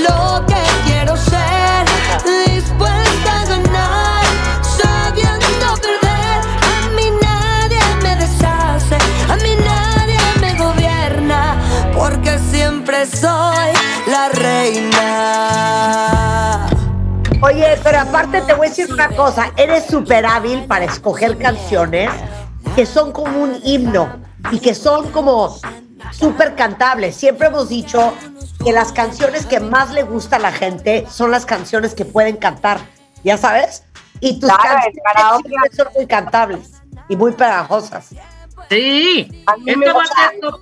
lo 0.07 0.45
que 0.45 0.61
quiero 0.85 1.17
ser, 1.17 1.81
dispuesta 2.45 3.31
a 3.41 3.45
ganar, 3.53 4.25
sabiendo 4.79 5.67
perder. 5.85 6.39
A 6.73 6.77
mí 6.95 7.07
nadie 7.27 7.83
me 8.03 8.13
deshace, 8.23 8.97
a 9.33 9.35
mí 9.37 9.53
nadie 9.71 10.19
me 10.41 10.51
gobierna, 10.63 11.41
porque 11.97 12.37
siempre 12.51 13.07
soy 13.07 13.71
la 14.13 14.29
reina. 14.29 15.05
Oye, 17.41 17.77
pero 17.83 17.99
aparte 17.99 18.41
te 18.41 18.53
voy 18.53 18.67
a 18.67 18.69
decir 18.69 18.91
una 18.91 19.09
cosa, 19.09 19.51
eres 19.57 19.85
súper 19.85 20.25
hábil 20.25 20.65
para 20.65 20.85
escoger 20.85 21.37
canciones 21.37 22.09
que 22.75 22.85
son 22.85 23.11
como 23.11 23.41
un 23.43 23.59
himno 23.63 24.09
y 24.51 24.59
que 24.59 24.73
son 24.73 25.11
como 25.11 25.57
súper 26.11 26.55
cantables. 26.55 27.15
Siempre 27.15 27.47
hemos 27.47 27.69
dicho 27.69 28.13
que 28.63 28.71
las 28.71 28.91
canciones 28.91 29.45
que 29.45 29.59
más 29.59 29.91
le 29.91 30.03
gusta 30.03 30.37
a 30.37 30.39
la 30.39 30.51
gente 30.51 31.05
son 31.09 31.29
las 31.29 31.45
canciones 31.45 31.93
que 31.93 32.05
pueden 32.05 32.37
cantar, 32.37 32.79
¿ya 33.23 33.37
sabes? 33.37 33.83
Y 34.21 34.39
tus 34.39 34.49
Claro, 34.49 34.79
canciones 34.93 35.75
son 35.75 35.87
muy 35.95 36.07
cantables 36.07 36.71
y 37.09 37.15
muy 37.15 37.33
pegajosas. 37.33 38.09
Sí, 38.69 39.43
A 39.45 39.57
mí 39.57 39.75
me 39.75 39.91
gusta. 39.91 40.31
top. 40.41 40.61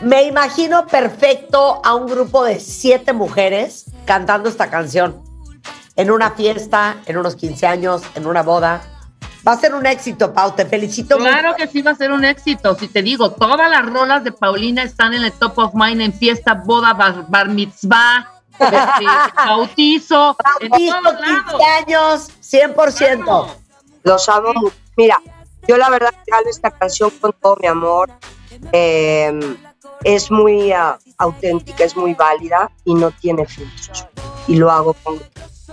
Me 0.00 0.22
imagino 0.22 0.86
perfecto 0.86 1.82
a 1.84 1.94
un 1.96 2.06
grupo 2.06 2.44
de 2.44 2.60
siete 2.60 3.12
mujeres 3.12 3.86
cantando 4.06 4.48
esta 4.48 4.70
canción. 4.70 5.22
En 5.98 6.12
una 6.12 6.30
fiesta, 6.30 6.96
en 7.06 7.18
unos 7.18 7.34
15 7.34 7.66
años, 7.66 8.02
en 8.14 8.26
una 8.26 8.44
boda. 8.44 8.80
Va 9.46 9.52
a 9.52 9.56
ser 9.58 9.74
un 9.74 9.84
éxito, 9.84 10.32
Pau. 10.32 10.54
Te 10.54 10.64
felicito 10.64 11.18
Claro 11.18 11.48
mucho. 11.48 11.56
que 11.56 11.66
sí 11.66 11.82
va 11.82 11.90
a 11.90 11.94
ser 11.96 12.12
un 12.12 12.24
éxito. 12.24 12.76
Si 12.76 12.86
te 12.86 13.02
digo, 13.02 13.32
todas 13.32 13.68
las 13.68 13.84
rolas 13.84 14.22
de 14.22 14.30
Paulina 14.30 14.84
están 14.84 15.12
en 15.12 15.24
el 15.24 15.32
top 15.32 15.58
of 15.58 15.74
mind 15.74 16.00
en 16.00 16.12
fiesta, 16.12 16.54
boda, 16.54 16.94
bar, 16.94 17.24
bar 17.28 17.48
mitzvah, 17.48 18.30
este, 18.60 19.04
bautizo, 19.34 20.36
en 20.60 20.70
todos 20.70 21.16
15 21.16 21.20
lados. 21.20 21.62
años, 21.82 22.30
100%. 22.42 23.24
Claro. 23.24 23.48
Los 24.04 24.28
amo 24.28 24.54
mucho. 24.54 24.76
Mira, 24.96 25.20
yo 25.66 25.76
la 25.76 25.90
verdad 25.90 26.10
que 26.24 26.32
hago 26.32 26.48
esta 26.48 26.70
canción 26.70 27.10
con 27.20 27.32
todo 27.42 27.56
mi 27.60 27.66
amor. 27.66 28.10
Eh, 28.72 29.56
es 30.04 30.30
muy 30.30 30.70
ah, 30.70 30.96
auténtica, 31.18 31.82
es 31.82 31.96
muy 31.96 32.14
válida 32.14 32.70
y 32.84 32.94
no 32.94 33.10
tiene 33.10 33.46
filtros. 33.46 34.06
Y 34.46 34.56
lo 34.56 34.70
hago 34.70 34.94
con, 35.02 35.20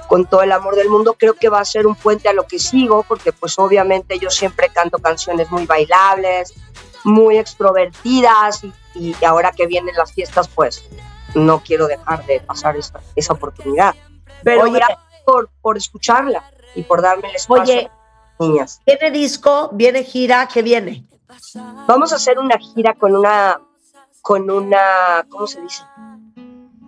con 0.07 0.25
todo 0.25 0.41
el 0.41 0.51
amor 0.51 0.75
del 0.75 0.89
mundo. 0.89 1.15
Creo 1.17 1.33
que 1.33 1.49
va 1.49 1.59
a 1.59 1.65
ser 1.65 1.87
un 1.87 1.95
puente 1.95 2.29
a 2.29 2.33
lo 2.33 2.47
que 2.47 2.59
sigo, 2.59 3.03
porque 3.07 3.31
pues 3.31 3.57
obviamente 3.59 4.19
yo 4.19 4.29
siempre 4.29 4.69
canto 4.69 4.99
canciones 4.99 5.51
muy 5.51 5.65
bailables, 5.65 6.53
muy 7.03 7.37
extrovertidas 7.37 8.63
y, 8.63 8.73
y 8.95 9.25
ahora 9.25 9.51
que 9.51 9.67
vienen 9.67 9.95
las 9.95 10.13
fiestas 10.13 10.47
pues 10.47 10.83
no 11.35 11.61
quiero 11.61 11.87
dejar 11.87 12.25
de 12.25 12.39
pasar 12.39 12.75
esa, 12.77 12.99
esa 13.15 13.33
oportunidad. 13.33 13.93
Pero 14.43 14.63
Oye. 14.63 14.73
gracias 14.73 14.99
por, 15.25 15.49
por 15.61 15.77
escucharla 15.77 16.43
y 16.73 16.83
por 16.83 17.01
darme 17.01 17.29
el 17.29 17.35
espacio. 17.35 17.75
Oye, 17.75 17.91
niñas. 18.39 18.81
viene 18.85 19.11
disco, 19.11 19.69
viene 19.73 20.03
gira, 20.03 20.47
¿qué 20.51 20.61
viene? 20.61 21.05
Vamos 21.87 22.13
a 22.13 22.15
hacer 22.15 22.39
una 22.39 22.57
gira 22.57 22.93
con 22.93 23.15
una, 23.15 23.59
con 24.21 24.49
una, 24.49 25.25
¿cómo 25.29 25.47
se 25.47 25.61
dice? 25.61 25.83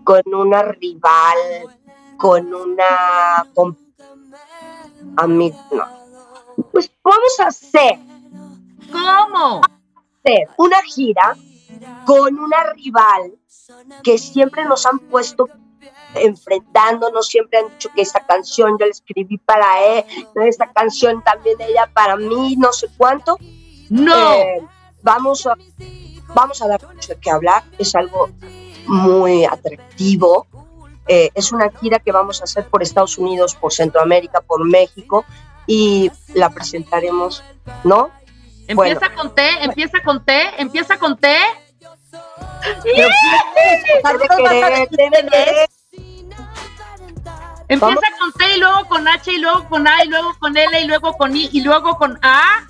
Con 0.04 0.22
una 0.34 0.62
rival, 0.62 1.77
con 2.18 2.54
una, 2.54 3.48
con, 3.54 3.78
ami- 5.16 5.56
no. 5.72 5.86
Pues 6.72 6.92
vamos 7.04 7.40
a 7.40 7.48
hacer, 7.48 8.00
¿Cómo? 8.92 9.62
hacer 10.24 10.48
una 10.58 10.82
gira 10.84 11.36
con 12.06 12.40
una 12.40 12.64
rival 12.74 13.34
que 14.04 14.18
siempre 14.18 14.66
nos 14.66 14.86
han 14.86 15.00
puesto 15.00 15.48
enfrentándonos, 16.16 17.28
siempre 17.28 17.60
han 17.60 17.70
dicho 17.70 17.90
que 17.94 18.02
esta 18.02 18.26
canción 18.26 18.78
yo 18.80 18.86
la 18.86 18.92
escribí 18.92 19.38
para 19.38 19.66
él, 19.86 20.06
esta 20.46 20.72
canción 20.72 21.22
también 21.24 21.58
ella 21.62 21.90
para 21.94 22.16
mí, 22.16 22.56
no 22.58 22.74
sé 22.74 22.88
cuánto. 22.98 23.38
No. 23.90 24.34
Eh, 24.34 24.66
vamos, 25.04 25.46
a, 25.46 25.56
vamos 26.34 26.62
a 26.62 26.68
dar 26.68 26.82
mucho 26.94 27.14
de 27.14 27.20
qué 27.20 27.30
hablar, 27.30 27.64
es 27.78 27.94
algo 27.94 28.30
muy 28.88 29.46
atractivo. 29.46 30.48
Eh, 31.08 31.30
es 31.34 31.52
una 31.52 31.70
gira 31.80 32.00
que 32.00 32.12
vamos 32.12 32.42
a 32.42 32.44
hacer 32.44 32.68
por 32.68 32.84
Estados 32.84 33.18
Unidos, 33.18 33.56
por 33.56 33.74
Centroamérica, 33.74 34.42
por 34.42 34.68
México 34.68 35.26
y 35.66 36.12
la 36.34 36.50
presentaremos, 36.50 37.44
¿no? 37.84 38.12
Empieza 38.68 39.00
bueno. 39.08 39.16
con 39.16 39.36
T, 39.36 39.64
empieza 39.64 40.02
con 40.04 40.26
T, 40.26 40.62
empieza 40.62 40.98
con 40.98 41.18
T. 41.18 41.38
Empieza 47.70 47.86
Vamos. 47.86 48.04
con 48.20 48.32
T 48.34 48.56
y 48.56 48.60
luego 48.60 48.86
con 48.88 49.08
H 49.08 49.32
y 49.32 49.38
luego 49.40 49.68
con 49.68 49.88
A 49.88 50.04
y 50.04 50.08
luego 50.08 50.34
con 50.40 50.56
L 50.58 50.82
y 50.82 50.88
luego 50.88 51.14
con 51.18 51.36
I 51.36 51.50
y 51.52 51.62
luego 51.62 51.98
con 51.98 52.18
A. 52.22 52.68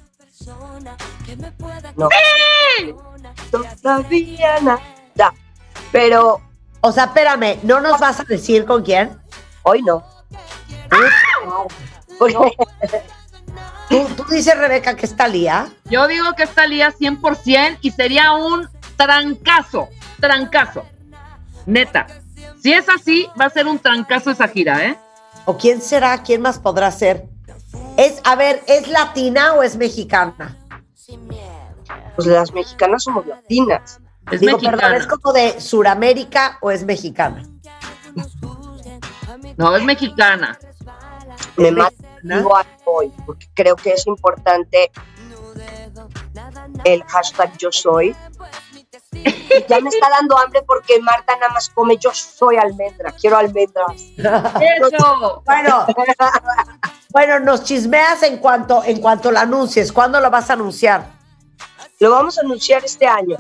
No. 1.95 2.09
Todavía 3.81 4.59
nada. 4.61 5.33
Pero 5.91 6.41
O 6.88 6.91
sea, 6.93 7.03
espérame, 7.03 7.59
¿no 7.63 7.81
nos 7.81 7.99
vas 7.99 8.21
a 8.21 8.23
decir 8.23 8.63
con 8.63 8.81
quién? 8.81 9.19
hoy 9.63 9.83
no. 9.83 10.05
¿Tú, 12.17 14.07
tú 14.15 14.23
dices, 14.29 14.57
Rebeca, 14.57 14.95
que 14.95 15.05
está 15.05 15.27
Lía? 15.27 15.67
Yo 15.89 16.07
digo 16.07 16.31
que 16.38 16.43
estaría 16.43 16.93
100% 16.93 17.79
y 17.81 17.91
sería 17.91 18.31
un 18.31 18.69
trancazo, 18.95 19.89
trancazo. 20.21 20.85
Neta. 21.65 22.07
Si 22.63 22.71
es 22.71 22.88
así, 22.88 23.27
va 23.38 23.47
a 23.47 23.49
ser 23.49 23.67
un 23.67 23.79
trancazo 23.79 24.31
esa 24.31 24.47
gira, 24.47 24.85
¿eh? 24.85 24.97
¿O 25.43 25.57
quién 25.57 25.81
será? 25.81 26.23
¿Quién 26.23 26.41
más 26.41 26.57
podrá 26.57 26.89
ser? 26.91 27.25
Es, 27.97 28.21
a 28.23 28.38
ver, 28.38 28.63
¿es 28.65 28.88
latina 28.88 29.55
o 29.55 29.61
es 29.61 29.75
mexicana? 29.75 30.55
pues 32.15 32.27
las 32.27 32.53
mexicanas 32.53 33.03
somos 33.03 33.27
latinas. 33.27 33.99
Es 34.32 34.41
Digo, 34.41 34.53
mexicana. 34.57 34.78
perdón, 34.78 34.95
¿es 34.95 35.07
como 35.07 35.34
de 35.34 35.61
Suramérica 35.61 36.57
o 36.61 36.71
es 36.71 36.84
mexicana? 36.84 37.43
No, 39.57 39.75
es 39.75 39.84
mexicana. 39.84 40.57
Me 41.55 41.69
igual 41.69 42.67
hoy, 42.86 43.11
porque 43.25 43.47
creo 43.53 43.75
que 43.75 43.93
es 43.93 44.05
importante 44.05 44.91
el 46.84 47.03
hashtag 47.03 47.57
yo 47.57 47.71
soy. 47.71 48.15
Ya 49.67 49.80
me 49.80 49.89
está 49.89 50.09
dando 50.09 50.38
hambre 50.38 50.61
porque 50.67 50.99
Marta 51.01 51.36
nada 51.38 51.53
más 51.53 51.69
come 51.69 51.97
yo 51.97 52.13
soy 52.13 52.57
almendra, 52.57 53.11
quiero 53.11 53.38
almendras. 53.38 54.01
Eso. 54.17 55.41
Bueno, 55.45 55.86
bueno, 57.09 57.39
nos 57.39 57.63
chismeas 57.63 58.21
en 58.23 58.38
cuanto, 58.38 58.84
en 58.84 58.99
cuanto 59.01 59.32
la 59.32 59.41
anuncies. 59.41 59.91
¿Cuándo 59.91 60.19
lo 60.19 60.30
vas 60.30 60.49
a 60.49 60.53
anunciar? 60.53 61.17
Lo 61.99 62.11
vamos 62.11 62.38
a 62.38 62.41
anunciar 62.41 62.86
este 62.86 63.07
año. 63.07 63.38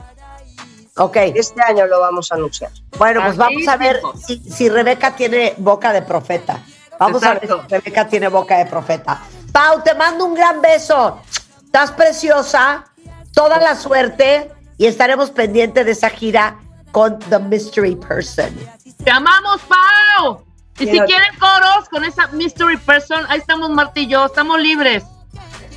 Ok, 0.97 1.15
Este 1.35 1.61
año 1.61 1.85
lo 1.85 1.99
vamos 1.99 2.31
a 2.31 2.35
anunciar. 2.35 2.71
bueno, 2.97 3.21
pues 3.23 3.37
vamos 3.37 3.67
a 3.67 3.77
ver 3.77 4.01
si, 4.25 4.37
si 4.39 4.69
Rebeca 4.69 5.15
tiene 5.15 5.53
boca 5.57 5.93
de 5.93 6.01
profeta. 6.01 6.63
Vamos 6.99 7.23
a 7.23 7.35
ver 7.35 7.47
si 7.47 7.53
Rebeca 7.69 8.07
tiene 8.07 8.27
boca 8.27 8.57
de 8.57 8.65
profeta. 8.65 9.21
Pau, 9.51 9.81
te 9.83 9.93
mando 9.93 10.25
un 10.25 10.33
gran 10.33 10.61
beso. 10.61 11.19
Estás 11.65 11.91
preciosa, 11.91 12.85
toda 13.33 13.59
la 13.59 13.75
suerte 13.75 14.51
y 14.77 14.85
estaremos 14.87 15.29
pendientes 15.31 15.85
de 15.85 15.91
esa 15.91 16.09
gira 16.09 16.59
con 16.91 17.19
The 17.19 17.39
Mystery 17.39 17.95
Person. 17.95 18.57
Te 19.03 19.11
amamos, 19.11 19.61
Pau. 19.61 20.43
Y 20.79 20.85
si 20.85 20.99
quieren 20.99 21.37
coros 21.39 21.89
con 21.89 22.03
esa 22.03 22.27
mystery 22.27 22.77
person, 22.77 23.25
ahí 23.29 23.39
estamos 23.39 23.69
Marta 23.71 23.99
y 23.99 24.07
yo, 24.07 24.25
estamos 24.25 24.59
libres. 24.59 25.03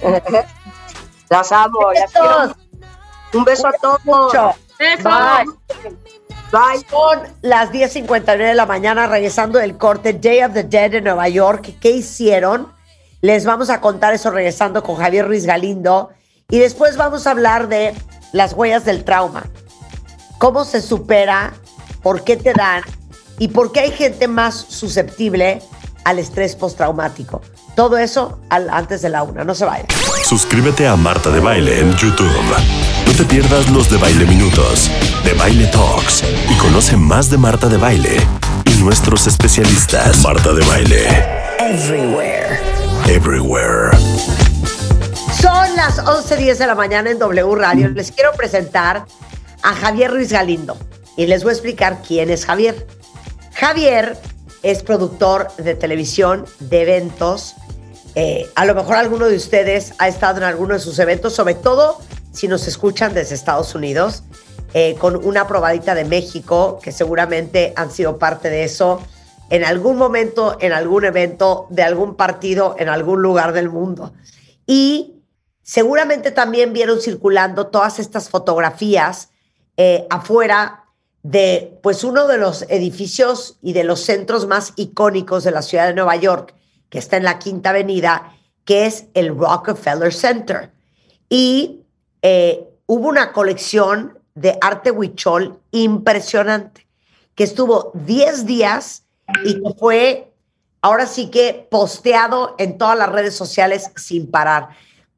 Las 1.31 1.53
amo, 1.53 1.93
las 1.93 2.11
quiero. 2.13 2.55
Un 3.33 3.45
beso 3.45 3.69
a 3.69 3.73
todos. 3.81 4.05
Mucho. 4.05 4.53
Eso. 4.81 5.09
Bye. 5.09 5.93
Bye. 6.51 6.87
Son 6.91 7.21
las 7.43 7.71
10.59 7.71 8.37
de 8.39 8.55
la 8.55 8.67
mañana, 8.67 9.07
regresando 9.07 9.59
del 9.59 9.77
corte 9.77 10.15
Day 10.15 10.43
of 10.43 10.53
the 10.55 10.65
Dead 10.65 10.95
en 10.95 11.05
Nueva 11.05 11.29
York. 11.29 11.75
¿Qué 11.81 11.91
hicieron? 11.91 12.73
Les 13.21 13.45
vamos 13.45 13.71
a 13.71 13.81
contar 13.81 14.15
eso 14.15 14.31
regresando 14.31 14.83
con 14.83 14.97
Javier 14.97 15.27
Ruiz 15.27 15.45
Galindo. 15.47 16.11
Y 16.49 16.59
después 16.59 16.97
vamos 16.97 17.27
a 17.27 17.31
hablar 17.33 17.69
de 17.69 17.95
las 18.33 18.55
huellas 18.55 18.85
del 18.85 19.05
trauma. 19.05 19.45
¿Cómo 20.39 20.65
se 20.65 20.81
supera? 20.81 21.53
¿Por 22.03 22.25
qué 22.25 22.37
te 22.37 22.53
dan? 22.55 22.83
¿Y 23.39 23.49
por 23.49 23.71
qué 23.73 23.81
hay 23.81 23.91
gente 23.93 24.27
más 24.27 24.55
susceptible 24.57 25.63
al 26.05 26.19
estrés 26.19 26.57
postraumático? 26.57 27.43
Todo 27.77 27.99
eso 27.99 28.41
al- 28.49 28.71
antes 28.71 29.03
de 29.03 29.11
la 29.11 29.23
una. 29.23 29.45
No 29.45 29.55
se 29.55 29.65
vayan. 29.67 29.87
Suscríbete 30.25 30.87
a 30.89 30.97
Marta 30.97 31.31
de 31.31 31.41
Baile 31.41 31.81
en 31.81 31.95
YouTube. 31.97 32.27
No 33.21 33.27
te 33.27 33.35
pierdas 33.35 33.69
los 33.69 33.91
de 33.91 33.99
Baile 33.99 34.25
Minutos, 34.25 34.91
de 35.25 35.35
Baile 35.35 35.67
Talks 35.67 36.25
y 36.49 36.55
conoce 36.57 36.97
más 36.97 37.29
de 37.29 37.37
Marta 37.37 37.69
de 37.69 37.77
Baile 37.77 38.17
y 38.65 38.83
nuestros 38.83 39.27
especialistas. 39.27 40.23
Marta 40.23 40.55
de 40.55 40.65
Baile, 40.65 41.07
Everywhere. 41.59 42.59
everywhere. 43.07 43.91
Son 45.39 45.77
las 45.77 45.99
11.10 45.99 46.57
de 46.57 46.67
la 46.67 46.75
mañana 46.75 47.11
en 47.11 47.19
W 47.19 47.55
Radio. 47.57 47.91
Les 47.91 48.11
quiero 48.11 48.33
presentar 48.33 49.05
a 49.63 49.75
Javier 49.75 50.11
Ruiz 50.13 50.33
Galindo 50.33 50.79
y 51.19 51.27
les 51.27 51.43
voy 51.43 51.51
a 51.51 51.53
explicar 51.53 51.99
quién 52.01 52.31
es 52.31 52.47
Javier. 52.47 52.87
Javier 53.53 54.17
es 54.63 54.83
productor 54.83 55.55
de 55.59 55.75
televisión, 55.75 56.47
de 56.59 56.83
eventos. 56.83 57.55
Eh, 58.15 58.49
a 58.55 58.65
lo 58.65 58.75
mejor 58.75 58.97
alguno 58.97 59.27
de 59.27 59.37
ustedes 59.37 59.93
ha 59.99 60.09
estado 60.09 60.39
en 60.39 60.45
alguno 60.45 60.73
de 60.73 60.81
sus 60.81 60.99
eventos, 60.99 61.35
sobre 61.35 61.55
todo 61.55 61.99
si 62.33 62.49
nos 62.49 62.67
escuchan 62.67 63.15
desde 63.15 63.35
Estados 63.35 63.75
Unidos, 63.75 64.23
eh, 64.73 64.95
con 64.99 65.17
una 65.25 65.49
probadita 65.49 65.95
de 65.95 66.05
México, 66.05 66.79
que 66.83 66.93
seguramente 66.93 67.73
han 67.77 67.91
sido 67.91 68.19
parte 68.19 68.51
de 68.51 68.65
eso 68.65 69.01
en 69.51 69.65
algún 69.65 69.97
momento, 69.97 70.57
en 70.61 70.73
algún 70.73 71.05
evento, 71.05 71.67
de 71.71 71.83
algún 71.83 72.15
partido, 72.15 72.77
en 72.79 72.89
algún 72.89 73.21
lugar 73.21 73.53
del 73.53 73.69
mundo. 73.69 74.13
Y 74.65 75.25
seguramente 75.63 76.31
también 76.31 76.73
vieron 76.73 77.01
circulando 77.01 77.67
todas 77.67 77.99
estas 77.99 78.29
fotografías 78.31 79.31
eh, 79.77 80.07
afuera 80.09 80.85
de 81.23 81.79
pues 81.83 82.05
uno 82.05 82.29
de 82.29 82.39
los 82.39 82.63
edificios 82.69 83.59
y 83.61 83.73
de 83.73 83.85
los 83.85 84.01
centros 84.01 84.47
más 84.47 84.73
icónicos 84.77 85.43
de 85.43 85.51
la 85.51 85.63
ciudad 85.63 85.89
de 85.89 85.95
Nueva 85.95 86.15
York, 86.15 86.55
que 86.89 86.99
está 86.99 87.17
en 87.17 87.25
la 87.25 87.41
Quinta 87.41 87.71
Avenida, 87.71 88.37
que 88.65 88.87
es 88.87 89.07
el 89.15 89.37
Rockefeller 89.37 90.15
Center. 90.15 90.71
Y 91.29 91.80
eh, 92.23 92.65
hubo 92.87 93.09
una 93.09 93.33
colección 93.33 94.19
de 94.35 94.57
arte 94.61 94.91
huichol 94.91 95.59
impresionante, 95.71 96.87
que 97.35 97.45
estuvo 97.45 97.93
10 97.95 98.47
días 98.47 99.05
y 99.45 99.55
que 99.55 99.71
fue 99.79 100.33
ahora 100.83 101.07
sí 101.07 101.31
que 101.31 101.67
posteado 101.71 102.55
en 102.59 102.79
todas 102.79 102.99
las 102.99 103.11
redes 103.11 103.35
sociales 103.35 103.91
sin 103.97 104.31
parar. 104.31 104.69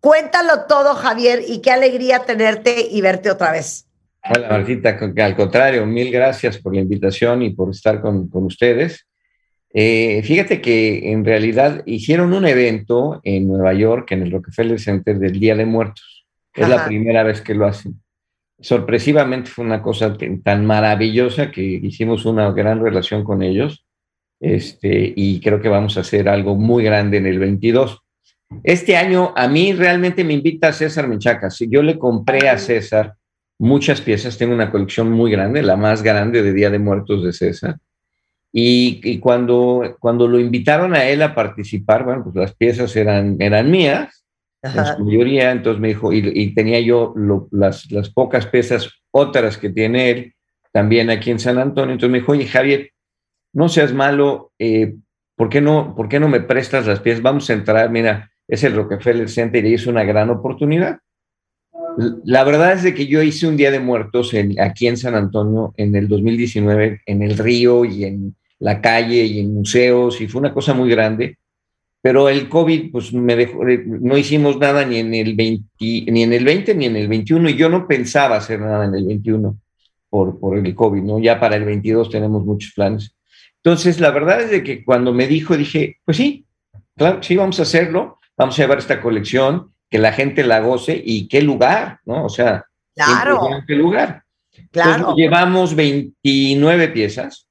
Cuéntalo 0.00 0.64
todo, 0.68 0.94
Javier, 0.94 1.42
y 1.46 1.60
qué 1.60 1.70
alegría 1.70 2.24
tenerte 2.24 2.88
y 2.90 3.00
verte 3.00 3.30
otra 3.30 3.52
vez. 3.52 3.86
Hola, 4.28 4.48
Martita. 4.48 4.98
Al 5.18 5.36
contrario, 5.36 5.86
mil 5.86 6.10
gracias 6.10 6.58
por 6.58 6.74
la 6.74 6.80
invitación 6.80 7.42
y 7.42 7.50
por 7.50 7.70
estar 7.70 8.00
con, 8.00 8.28
con 8.28 8.44
ustedes. 8.44 9.06
Eh, 9.74 10.22
fíjate 10.22 10.60
que 10.60 11.10
en 11.12 11.24
realidad 11.24 11.82
hicieron 11.86 12.32
un 12.34 12.46
evento 12.46 13.20
en 13.24 13.48
Nueva 13.48 13.72
York, 13.72 14.12
en 14.12 14.22
el 14.22 14.30
Rockefeller 14.30 14.78
Center 14.78 15.18
del 15.18 15.38
Día 15.40 15.56
de 15.56 15.64
Muertos. 15.64 16.11
Es 16.54 16.68
la 16.68 16.84
primera 16.86 17.22
vez 17.22 17.40
que 17.40 17.54
lo 17.54 17.66
hacen. 17.66 18.00
Sorpresivamente 18.60 19.50
fue 19.50 19.64
una 19.64 19.82
cosa 19.82 20.16
tan 20.44 20.66
maravillosa 20.66 21.50
que 21.50 21.62
hicimos 21.62 22.26
una 22.26 22.50
gran 22.52 22.80
relación 22.80 23.24
con 23.24 23.42
ellos. 23.42 23.84
Este, 24.38 25.12
y 25.16 25.40
creo 25.40 25.60
que 25.60 25.68
vamos 25.68 25.96
a 25.96 26.00
hacer 26.00 26.28
algo 26.28 26.56
muy 26.56 26.84
grande 26.84 27.18
en 27.18 27.26
el 27.26 27.38
22. 27.38 28.00
Este 28.64 28.96
año 28.96 29.32
a 29.36 29.48
mí 29.48 29.72
realmente 29.72 30.24
me 30.24 30.34
invita 30.34 30.72
César 30.72 31.08
Menchaca. 31.08 31.50
Si 31.50 31.68
yo 31.68 31.82
le 31.82 31.98
compré 31.98 32.48
a 32.48 32.58
César 32.58 33.14
muchas 33.58 34.00
piezas, 34.00 34.36
tengo 34.36 34.54
una 34.54 34.70
colección 34.70 35.10
muy 35.10 35.30
grande, 35.30 35.62
la 35.62 35.76
más 35.76 36.02
grande 36.02 36.42
de 36.42 36.52
Día 36.52 36.70
de 36.70 36.78
Muertos 36.78 37.24
de 37.24 37.32
César. 37.32 37.78
Y, 38.52 39.00
y 39.02 39.18
cuando, 39.18 39.96
cuando 39.98 40.28
lo 40.28 40.38
invitaron 40.38 40.94
a 40.94 41.04
él 41.06 41.22
a 41.22 41.34
participar, 41.34 42.04
bueno, 42.04 42.24
pues 42.24 42.36
las 42.36 42.54
piezas 42.54 42.94
eran, 42.96 43.36
eran 43.40 43.70
mías, 43.70 44.21
en 44.62 44.70
Ajá. 44.78 44.96
su 44.96 45.04
mayoría, 45.04 45.50
entonces 45.50 45.80
me 45.80 45.88
dijo, 45.88 46.12
y, 46.12 46.22
y 46.34 46.54
tenía 46.54 46.80
yo 46.80 47.12
lo- 47.16 47.48
las, 47.50 47.90
las 47.90 48.10
pocas 48.10 48.46
piezas, 48.46 48.88
otras 49.10 49.58
que 49.58 49.70
tiene 49.70 50.10
él, 50.10 50.34
también 50.72 51.10
aquí 51.10 51.30
en 51.30 51.38
San 51.38 51.58
Antonio, 51.58 51.92
entonces 51.92 52.12
me 52.12 52.18
dijo, 52.20 52.32
oye 52.32 52.46
Javier, 52.46 52.90
no 53.52 53.68
seas 53.68 53.92
malo, 53.92 54.52
eh, 54.58 54.94
¿por, 55.36 55.48
qué 55.48 55.60
no, 55.60 55.94
¿por 55.96 56.08
qué 56.08 56.18
no 56.20 56.28
me 56.28 56.40
prestas 56.40 56.86
las 56.86 57.00
piezas? 57.00 57.22
Vamos 57.22 57.50
a 57.50 57.54
entrar, 57.54 57.90
mira, 57.90 58.30
es 58.48 58.64
el 58.64 58.74
Rockefeller 58.74 59.28
Center 59.28 59.64
y 59.66 59.74
es 59.74 59.86
una 59.86 60.04
gran 60.04 60.30
oportunidad. 60.30 60.98
La 62.24 62.44
verdad 62.44 62.72
es 62.72 62.82
de 62.84 62.94
que 62.94 63.06
yo 63.06 63.22
hice 63.22 63.46
un 63.46 63.56
Día 63.56 63.70
de 63.70 63.80
Muertos 63.80 64.32
en- 64.32 64.58
aquí 64.60 64.86
en 64.86 64.96
San 64.96 65.14
Antonio 65.14 65.74
en 65.76 65.94
el 65.94 66.08
2019, 66.08 67.02
en 67.04 67.22
el 67.22 67.36
río 67.36 67.84
y 67.84 68.04
en 68.04 68.34
la 68.58 68.80
calle 68.80 69.24
y 69.24 69.40
en 69.40 69.52
museos, 69.52 70.20
y 70.20 70.28
fue 70.28 70.40
una 70.40 70.54
cosa 70.54 70.72
muy 70.72 70.88
grande. 70.88 71.36
Pero 72.02 72.28
el 72.28 72.48
COVID, 72.48 72.90
pues 72.90 73.12
me 73.12 73.36
dejó, 73.36 73.66
eh, 73.68 73.82
no 73.86 74.18
hicimos 74.18 74.58
nada 74.58 74.84
ni 74.84 74.98
en 74.98 75.14
el 75.14 75.34
20, 75.34 75.64
ni 75.80 76.22
en 76.22 76.32
el 76.32 76.44
20 76.44 76.74
ni 76.74 76.86
en 76.86 76.96
el 76.96 77.08
21, 77.08 77.48
y 77.48 77.56
yo 77.56 77.68
no 77.68 77.86
pensaba 77.86 78.36
hacer 78.36 78.60
nada 78.60 78.84
en 78.84 78.94
el 78.94 79.06
21 79.06 79.56
por, 80.10 80.38
por 80.38 80.58
el 80.58 80.74
COVID, 80.74 81.02
¿no? 81.02 81.20
Ya 81.20 81.38
para 81.38 81.56
el 81.56 81.64
22 81.64 82.10
tenemos 82.10 82.44
muchos 82.44 82.72
planes. 82.74 83.14
Entonces, 83.62 84.00
la 84.00 84.10
verdad 84.10 84.42
es 84.42 84.50
de 84.50 84.64
que 84.64 84.84
cuando 84.84 85.14
me 85.14 85.28
dijo, 85.28 85.56
dije, 85.56 85.98
pues 86.04 86.16
sí, 86.16 86.44
claro, 86.96 87.22
sí, 87.22 87.36
vamos 87.36 87.60
a 87.60 87.62
hacerlo, 87.62 88.18
vamos 88.36 88.58
a 88.58 88.62
llevar 88.62 88.78
esta 88.78 89.00
colección, 89.00 89.72
que 89.88 89.98
la 89.98 90.12
gente 90.12 90.42
la 90.42 90.58
goce 90.60 91.00
y 91.02 91.28
qué 91.28 91.40
lugar, 91.40 92.00
¿no? 92.04 92.24
O 92.24 92.28
sea, 92.28 92.66
Claro, 92.94 93.40
qué 93.66 93.74
lugar. 93.74 94.24
claro. 94.70 94.94
Entonces, 94.94 95.16
llevamos 95.16 95.74
29 95.74 96.88
piezas, 96.88 97.48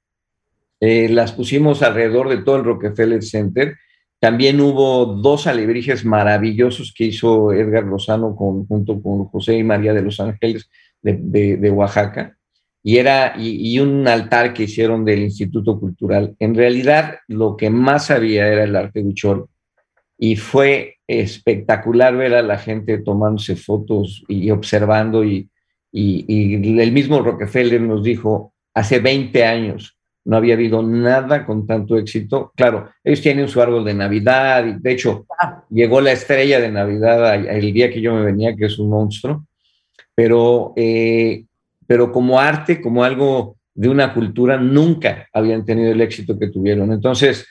eh, 0.79 1.09
las 1.09 1.31
pusimos 1.31 1.81
alrededor 1.81 2.29
de 2.29 2.37
todo 2.43 2.57
el 2.57 2.63
Rockefeller 2.63 3.23
Center. 3.23 3.75
También 4.21 4.61
hubo 4.61 5.07
dos 5.07 5.47
alebrijes 5.47 6.05
maravillosos 6.05 6.93
que 6.95 7.05
hizo 7.05 7.51
Edgar 7.51 7.85
Lozano 7.85 8.35
junto 8.35 9.01
con 9.01 9.25
José 9.25 9.57
y 9.57 9.63
María 9.63 9.95
de 9.95 10.03
los 10.03 10.19
Ángeles 10.19 10.69
de, 11.01 11.71
Oaxaca. 11.71 12.37
Y, 12.83 12.97
era, 12.97 13.33
y, 13.35 13.79
un 13.79 14.07
altar 14.07 14.53
que 14.53 14.63
hicieron 14.63 15.03
del 15.05 15.23
Instituto 15.23 15.79
Cultural. 15.79 16.35
En 16.37 16.53
realidad, 16.53 17.15
lo 17.27 17.57
que 17.57 17.71
más 17.71 18.11
había 18.11 18.47
era 18.47 18.63
el 18.63 18.75
arte 18.75 19.01
huichol. 19.01 19.47
Y 20.19 20.35
fue 20.35 20.97
espectacular 21.07 22.15
ver 22.15 22.35
a 22.35 22.43
la 22.43 22.59
gente 22.59 22.99
tomándose 22.99 23.55
fotos 23.55 24.23
y 24.27 24.51
observando 24.51 25.25
y, 25.25 25.49
y 25.91 26.79
el 26.79 26.91
mismo 26.91 27.21
Rockefeller 27.21 27.81
nos 27.81 28.03
dijo, 28.03 28.53
hace 28.75 28.99
20 28.99 29.45
años 29.45 29.97
no 30.25 30.37
había 30.37 30.53
habido 30.53 30.81
nada 30.83 31.45
con 31.45 31.65
tanto 31.65 31.97
éxito. 31.97 32.51
Claro, 32.55 32.89
ellos 33.03 33.21
tienen 33.21 33.47
su 33.47 33.61
árbol 33.61 33.83
de 33.85 33.93
Navidad 33.93 34.65
y 34.65 34.73
de 34.79 34.91
hecho 34.91 35.25
llegó 35.69 36.01
la 36.01 36.11
estrella 36.11 36.59
de 36.59 36.71
Navidad 36.71 37.35
el 37.35 37.73
día 37.73 37.89
que 37.89 38.01
yo 38.01 38.13
me 38.13 38.25
venía, 38.25 38.55
que 38.55 38.65
es 38.65 38.77
un 38.77 38.89
monstruo, 38.89 39.45
pero, 40.13 40.73
eh, 40.75 41.45
pero 41.87 42.11
como 42.11 42.39
arte, 42.39 42.81
como 42.81 43.03
algo 43.03 43.57
de 43.73 43.89
una 43.89 44.13
cultura, 44.13 44.57
nunca 44.57 45.27
habían 45.33 45.65
tenido 45.65 45.91
el 45.91 46.01
éxito 46.01 46.37
que 46.37 46.47
tuvieron. 46.47 46.91
Entonces, 46.91 47.47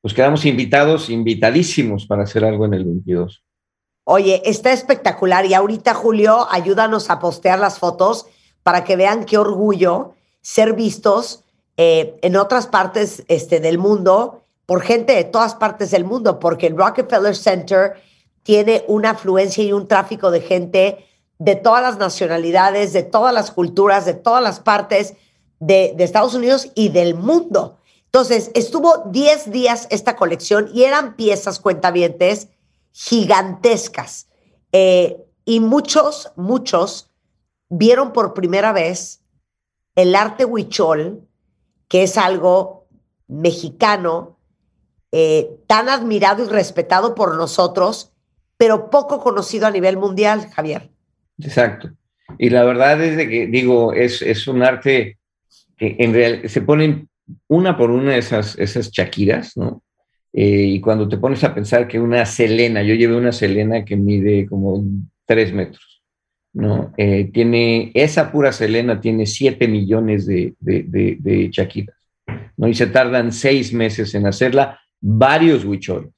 pues 0.00 0.14
quedamos 0.14 0.44
invitados, 0.46 1.10
invitadísimos 1.10 2.06
para 2.06 2.22
hacer 2.22 2.44
algo 2.44 2.64
en 2.66 2.74
el 2.74 2.84
22. 2.84 3.42
Oye, 4.04 4.42
está 4.44 4.72
espectacular. 4.72 5.46
Y 5.46 5.54
ahorita, 5.54 5.94
Julio, 5.94 6.46
ayúdanos 6.50 7.10
a 7.10 7.18
postear 7.18 7.58
las 7.58 7.78
fotos 7.78 8.26
para 8.62 8.84
que 8.84 8.96
vean 8.96 9.24
qué 9.24 9.38
orgullo 9.38 10.14
ser 10.42 10.74
vistos 10.74 11.43
eh, 11.76 12.16
en 12.22 12.36
otras 12.36 12.66
partes 12.66 13.24
este, 13.28 13.60
del 13.60 13.78
mundo 13.78 14.44
por 14.66 14.82
gente 14.82 15.14
de 15.14 15.24
todas 15.24 15.54
partes 15.54 15.90
del 15.90 16.04
mundo, 16.04 16.38
porque 16.38 16.68
el 16.68 16.76
Rockefeller 16.76 17.36
Center 17.36 17.94
tiene 18.42 18.84
una 18.88 19.10
afluencia 19.10 19.62
y 19.64 19.72
un 19.72 19.88
tráfico 19.88 20.30
de 20.30 20.40
gente 20.40 21.06
de 21.38 21.56
todas 21.56 21.82
las 21.82 21.98
nacionalidades, 21.98 22.92
de 22.92 23.02
todas 23.02 23.34
las 23.34 23.50
culturas, 23.50 24.06
de 24.06 24.14
todas 24.14 24.42
las 24.42 24.60
partes 24.60 25.14
de, 25.58 25.94
Estados 25.98 26.34
Unidos 26.34 26.70
y 26.74 26.90
del 26.90 27.14
mundo. 27.14 27.78
Entonces, 28.06 28.50
estuvo 28.54 29.04
10 29.06 29.50
días 29.50 29.86
esta 29.90 30.16
colección 30.16 30.70
y 30.72 30.84
eran 30.84 31.16
piezas 31.16 31.58
cuentavientes 31.58 32.48
gigantescas. 32.92 34.28
Eh, 34.72 35.24
y 35.44 35.60
muchos, 35.60 36.30
muchos 36.36 37.10
vieron 37.68 38.12
por 38.12 38.34
primera 38.34 38.72
vez 38.72 39.20
el 39.96 40.14
arte 40.14 40.44
huichol, 40.44 41.23
que 41.94 42.02
es 42.02 42.18
algo 42.18 42.88
mexicano, 43.28 44.36
eh, 45.12 45.48
tan 45.68 45.88
admirado 45.88 46.44
y 46.44 46.48
respetado 46.48 47.14
por 47.14 47.36
nosotros, 47.36 48.10
pero 48.56 48.90
poco 48.90 49.20
conocido 49.20 49.68
a 49.68 49.70
nivel 49.70 49.96
mundial, 49.96 50.48
Javier. 50.52 50.90
Exacto. 51.38 51.92
Y 52.36 52.50
la 52.50 52.64
verdad 52.64 53.00
es 53.00 53.16
que, 53.28 53.46
digo, 53.46 53.92
es, 53.92 54.22
es 54.22 54.48
un 54.48 54.64
arte 54.64 55.18
que 55.76 55.94
en 56.00 56.12
realidad 56.12 56.48
se 56.48 56.62
ponen 56.62 57.08
una 57.46 57.76
por 57.76 57.92
una 57.92 58.16
esas, 58.16 58.58
esas 58.58 58.90
chaquiras, 58.90 59.56
¿no? 59.56 59.84
Eh, 60.32 60.64
y 60.66 60.80
cuando 60.80 61.08
te 61.08 61.18
pones 61.18 61.44
a 61.44 61.54
pensar 61.54 61.86
que 61.86 62.00
una 62.00 62.26
selena, 62.26 62.82
yo 62.82 62.96
llevé 62.96 63.14
una 63.14 63.30
selena 63.30 63.84
que 63.84 63.94
mide 63.94 64.48
como 64.48 64.82
tres 65.26 65.52
metros, 65.52 65.93
¿no? 66.54 66.92
Eh, 66.96 67.30
tiene, 67.32 67.90
esa 67.94 68.32
pura 68.32 68.52
selena 68.52 69.00
tiene 69.00 69.26
siete 69.26 69.68
millones 69.68 70.26
de, 70.26 70.54
de, 70.60 71.16
de, 71.18 71.50
chaquiras, 71.50 71.96
¿no? 72.56 72.68
Y 72.68 72.74
se 72.74 72.86
tardan 72.86 73.32
seis 73.32 73.72
meses 73.72 74.14
en 74.14 74.26
hacerla, 74.26 74.80
varios 75.00 75.64
huicholes, 75.64 76.12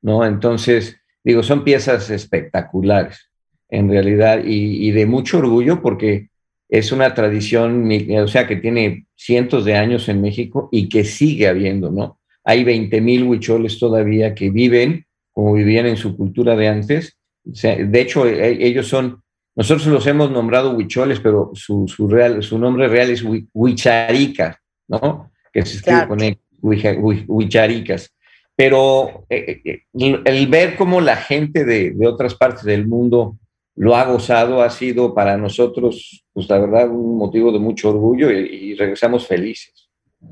¿no? 0.00 0.24
Entonces, 0.24 0.96
digo, 1.22 1.42
son 1.42 1.64
piezas 1.64 2.08
espectaculares, 2.10 3.28
en 3.68 3.88
realidad, 3.88 4.42
y, 4.44 4.90
de 4.92 5.06
mucho 5.06 5.38
orgullo 5.38 5.82
porque 5.82 6.28
es 6.68 6.92
una 6.92 7.14
tradición, 7.14 7.90
o 8.22 8.28
sea, 8.28 8.46
que 8.46 8.56
tiene 8.56 9.06
cientos 9.16 9.64
de 9.64 9.76
años 9.76 10.08
en 10.08 10.20
México 10.20 10.68
y 10.72 10.88
que 10.88 11.04
sigue 11.04 11.48
habiendo, 11.48 11.90
¿no? 11.90 12.18
Hay 12.44 12.64
20 12.64 13.00
mil 13.00 13.24
huicholes 13.24 13.78
todavía 13.78 14.34
que 14.34 14.50
viven 14.50 15.06
como 15.32 15.54
vivían 15.54 15.86
en 15.86 15.96
su 15.96 16.16
cultura 16.16 16.54
de 16.56 16.68
antes. 16.68 17.18
De 17.44 18.00
hecho, 18.00 18.26
e- 18.26 18.64
ellos 18.64 18.86
son, 18.86 19.21
nosotros 19.54 19.86
los 19.88 20.06
hemos 20.06 20.30
nombrado 20.30 20.72
huicholes, 20.74 21.20
pero 21.20 21.50
su, 21.54 21.86
su, 21.86 22.08
real, 22.08 22.42
su 22.42 22.58
nombre 22.58 22.88
real 22.88 23.10
es 23.10 23.22
hui- 23.24 23.48
huicharica, 23.52 24.60
¿no? 24.88 25.30
Que 25.52 25.64
se 25.66 25.76
escribe 25.76 26.06
Claro. 26.06 26.08
con 26.08 26.22
E, 26.22 26.38
hui- 26.62 27.24
huicharicas. 27.28 28.10
Pero 28.56 29.26
eh, 29.28 29.60
eh, 29.64 29.82
el, 29.94 30.22
el 30.24 30.46
ver 30.46 30.76
cómo 30.76 31.00
la 31.00 31.16
gente 31.16 31.64
de, 31.64 31.90
de 31.92 32.06
otras 32.06 32.34
partes 32.34 32.64
del 32.64 32.86
mundo 32.86 33.38
lo 33.76 33.96
ha 33.96 34.04
gozado 34.04 34.60
ha 34.62 34.68
sido 34.70 35.14
para 35.14 35.36
nosotros, 35.38 36.24
pues 36.32 36.48
la 36.48 36.58
verdad, 36.58 36.90
un 36.90 37.16
motivo 37.16 37.50
de 37.52 37.58
mucho 37.58 37.88
orgullo 37.90 38.30
y, 38.30 38.34
y 38.38 38.74
regresamos 38.74 39.26
felices. 39.26 39.88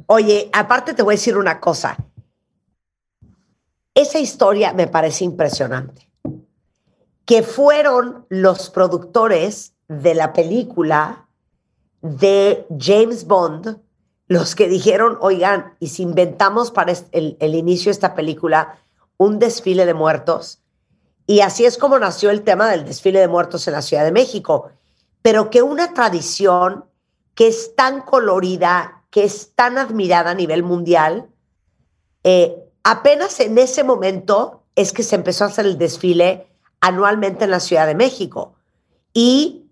Oye, 0.07 0.49
aparte 0.53 0.93
te 0.95 1.03
voy 1.03 1.14
a 1.14 1.16
decir 1.16 1.37
una 1.37 1.59
cosa. 1.59 1.97
Esa 3.95 4.18
historia 4.21 4.73
me 4.73 4.87
parece 4.87 5.25
impresionante. 5.25 6.10
Que 7.31 7.45
fueron 7.45 8.26
los 8.28 8.70
productores 8.70 9.74
de 9.87 10.16
la 10.16 10.33
película 10.33 11.28
de 12.03 12.66
James 12.76 13.24
Bond 13.24 13.78
los 14.26 14.57
que 14.57 14.66
dijeron, 14.66 15.16
oigan, 15.20 15.76
y 15.78 15.87
si 15.91 16.03
inventamos 16.03 16.72
para 16.72 16.93
el 17.12 17.55
inicio 17.55 17.91
de 17.91 17.93
esta 17.93 18.16
película 18.16 18.81
un 19.16 19.39
desfile 19.39 19.87
de 19.87 19.95
muertos, 19.95 20.61
y 21.24 21.43
así 21.43 21.64
es 21.64 21.78
como 21.78 22.01
nació 22.01 22.31
el 22.31 22.43
tema 22.43 22.68
del 22.68 22.85
desfile 22.85 23.20
de 23.20 23.28
muertos 23.28 23.68
en 23.68 23.74
la 23.74 23.83
Ciudad 23.83 24.03
de 24.03 24.11
México, 24.11 24.72
pero 25.22 25.51
que 25.51 25.62
una 25.62 25.95
tradición 25.95 26.87
que 27.37 27.47
es 27.47 27.76
tan 27.76 28.01
colorida, 28.01 29.05
que 29.09 29.22
es 29.22 29.53
tan 29.55 29.78
admirada 29.78 30.33
a 30.33 30.35
nivel 30.35 30.64
mundial, 30.64 31.28
eh, 32.24 32.57
apenas 32.83 33.39
en 33.39 33.57
ese 33.57 33.85
momento 33.85 34.64
es 34.74 34.93
que 34.93 35.05
se 35.05 35.14
empezó 35.14 35.45
a 35.45 35.47
hacer 35.47 35.66
el 35.66 35.78
desfile 35.78 36.49
anualmente 36.81 37.45
en 37.45 37.51
la 37.51 37.61
Ciudad 37.61 37.87
de 37.87 37.95
México. 37.95 38.55
Y 39.12 39.64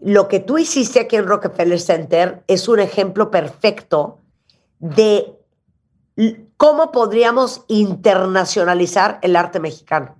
lo 0.00 0.28
que 0.28 0.40
tú 0.40 0.58
hiciste 0.58 1.00
aquí 1.00 1.16
en 1.16 1.26
Rockefeller 1.26 1.80
Center 1.80 2.42
es 2.46 2.68
un 2.68 2.80
ejemplo 2.80 3.30
perfecto 3.30 4.18
de 4.78 5.26
cómo 6.56 6.90
podríamos 6.92 7.64
internacionalizar 7.68 9.18
el 9.22 9.36
arte 9.36 9.60
mexicano. 9.60 10.16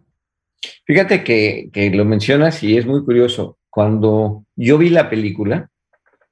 Fíjate 0.86 1.24
que, 1.24 1.70
que 1.72 1.90
lo 1.90 2.04
mencionas 2.04 2.62
y 2.62 2.76
es 2.76 2.86
muy 2.86 3.04
curioso. 3.04 3.59
Cuando 3.70 4.44
yo 4.57 4.78
vi 4.78 4.88
la 4.90 5.09
película, 5.11 5.70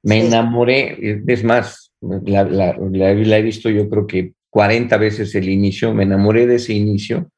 me 0.03 0.21
Sí. 0.21 0.27
enamoré, 0.29 1.23
es 1.27 1.45
más, 1.45 1.93
la, 2.01 2.45
la- 2.45 2.77
la- 2.79 3.15
la 3.15 3.39
he 3.39 3.43
visto 3.43 3.71
yo 3.71 3.89
creo 3.89 4.07
que 4.07 4.33
40 4.51 4.97
veces 4.99 5.35
el 5.35 5.49
inicio, 5.49 5.93
me 5.95 6.05
enamoré 6.05 6.47
de 6.47 6.57
ese 6.57 6.75
inicio 6.75 7.31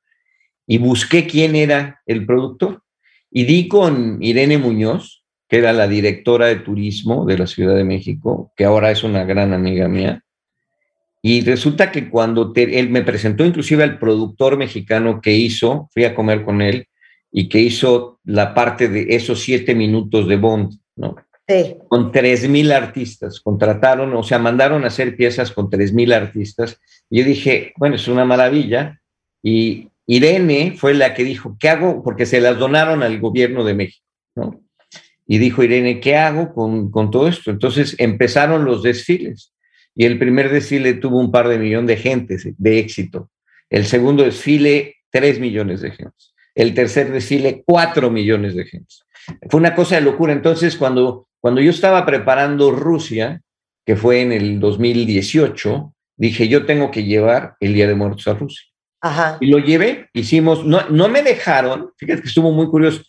y 0.67 0.79
busqué 0.79 1.27
quién 1.27 1.55
era 1.57 2.01
el 2.07 2.27
productor. 2.27 2.83
Y 3.31 3.45
di 3.45 3.69
con 3.69 4.19
Irene 4.23 4.59
Muñoz, 4.59 5.25
que 5.49 5.59
era 5.59 5.73
la 5.73 5.87
directora 5.87 6.47
de 6.47 6.57
turismo 6.57 7.25
de 7.25 7.39
la 7.39 7.47
Ciudad 7.47 7.77
de 7.77 7.85
México, 7.85 8.53
que 8.57 8.65
ahora 8.65 8.91
es 8.91 9.05
una 9.05 9.25
gran 9.25 9.53
amiga 9.53 9.89
mía. 9.89 10.23
Y 11.23 11.41
resulta 11.43 11.91
que 11.91 12.09
cuando 12.09 12.53
te- 12.53 12.79
él 12.79 12.89
me 12.91 13.03
presentó 13.03 13.45
inclusive 13.45 13.83
al 13.83 13.99
productor 13.99 14.57
mexicano 14.57 15.21
que 15.21 15.33
hizo, 15.33 15.89
fui 15.93 16.05
a 16.05 16.15
comer 16.15 16.45
con 16.45 16.63
él 16.63 16.87
y 17.33 17.49
que 17.49 17.61
hizo 17.61 18.21
la 18.25 18.55
parte 18.55 18.89
de 18.89 19.07
esos 19.11 19.41
siete 19.41 19.75
minutos 19.75 20.29
de 20.29 20.37
Bond, 20.37 20.79
¿no? 20.97 21.17
Sí. 21.49 21.77
Con 21.89 22.11
tres 22.11 22.49
mil 22.49 22.73
artistas, 22.73 23.41
contrataron, 23.41 24.15
o 24.15 24.23
sea, 24.25 24.39
mandaron 24.39 24.83
a 24.83 24.89
hacer 24.89 25.17
piezas 25.17 25.53
con 25.53 25.71
tres 25.71 25.93
mil 25.93 26.13
artistas. 26.13 26.81
Y 27.09 27.21
yo 27.21 27.25
dije, 27.25 27.73
bueno, 27.77 27.95
es 27.97 28.09
una 28.09 28.25
maravilla. 28.25 29.01
Y 29.43 29.91
Irene 30.07 30.75
fue 30.77 30.95
la 30.95 31.15
que 31.15 31.25
dijo, 31.25 31.57
¿qué 31.59 31.69
hago? 31.69 32.03
Porque 32.03 32.27
se 32.27 32.41
las 32.41 32.59
donaron 32.59 33.03
al 33.03 33.19
gobierno 33.21 33.65
de 33.65 33.75
México, 33.75 34.07
¿no? 34.35 34.61
Y 35.27 35.39
dijo 35.39 35.65
Irene, 35.65 35.99
¿qué 35.99 36.17
hago 36.17 36.55
con, 36.55 36.91
con 36.91 37.11
todo 37.11 37.27
esto? 37.27 37.51
Entonces 37.51 37.97
empezaron 37.99 38.65
los 38.65 38.83
desfiles. 38.85 39.53
Y 39.95 40.05
el 40.05 40.19
primer 40.19 40.51
desfile 40.53 40.95
tuvo 40.95 41.19
un 41.19 41.33
par 41.33 41.49
de 41.49 41.59
millones 41.59 41.89
de 41.89 41.97
gentes 41.97 42.49
de 42.57 42.79
éxito. 42.79 43.31
El 43.69 43.87
segundo 43.87 44.23
desfile, 44.23 44.97
tres 45.11 45.41
millones 45.41 45.81
de 45.81 45.91
gentes. 45.91 46.35
El 46.55 46.75
tercer 46.75 47.11
desfile, 47.11 47.65
cuatro 47.67 48.11
millones 48.11 48.55
de 48.55 48.67
gentes. 48.67 49.05
Fue 49.51 49.59
una 49.59 49.75
cosa 49.75 49.97
de 49.97 50.03
locura. 50.03 50.33
Entonces, 50.33 50.77
cuando, 50.77 51.29
cuando 51.41 51.61
yo 51.61 51.71
estaba 51.71 52.07
preparando 52.07 52.71
Rusia, 52.71 53.43
que 53.85 53.97
fue 53.97 54.21
en 54.21 54.33
el 54.33 54.61
2018, 54.61 55.95
dije, 56.17 56.49
yo 56.49 56.65
tengo 56.67 56.91
que 56.91 57.05
llevar 57.05 57.57
el 57.61 57.75
Día 57.75 57.89
de 57.89 57.95
Muertos 57.95 58.29
a 58.29 58.35
Rusia. 58.35 58.65
Ajá. 59.09 59.39
Y 59.41 59.47
lo 59.47 59.59
llevé, 59.59 60.09
hicimos, 60.13 60.65
no, 60.65 60.89
no 60.89 61.09
me 61.09 61.23
dejaron, 61.23 61.91
fíjate 61.97 62.23
que 62.23 62.29
estuvo 62.29 62.53
muy 62.53 62.67
curioso, 62.67 63.03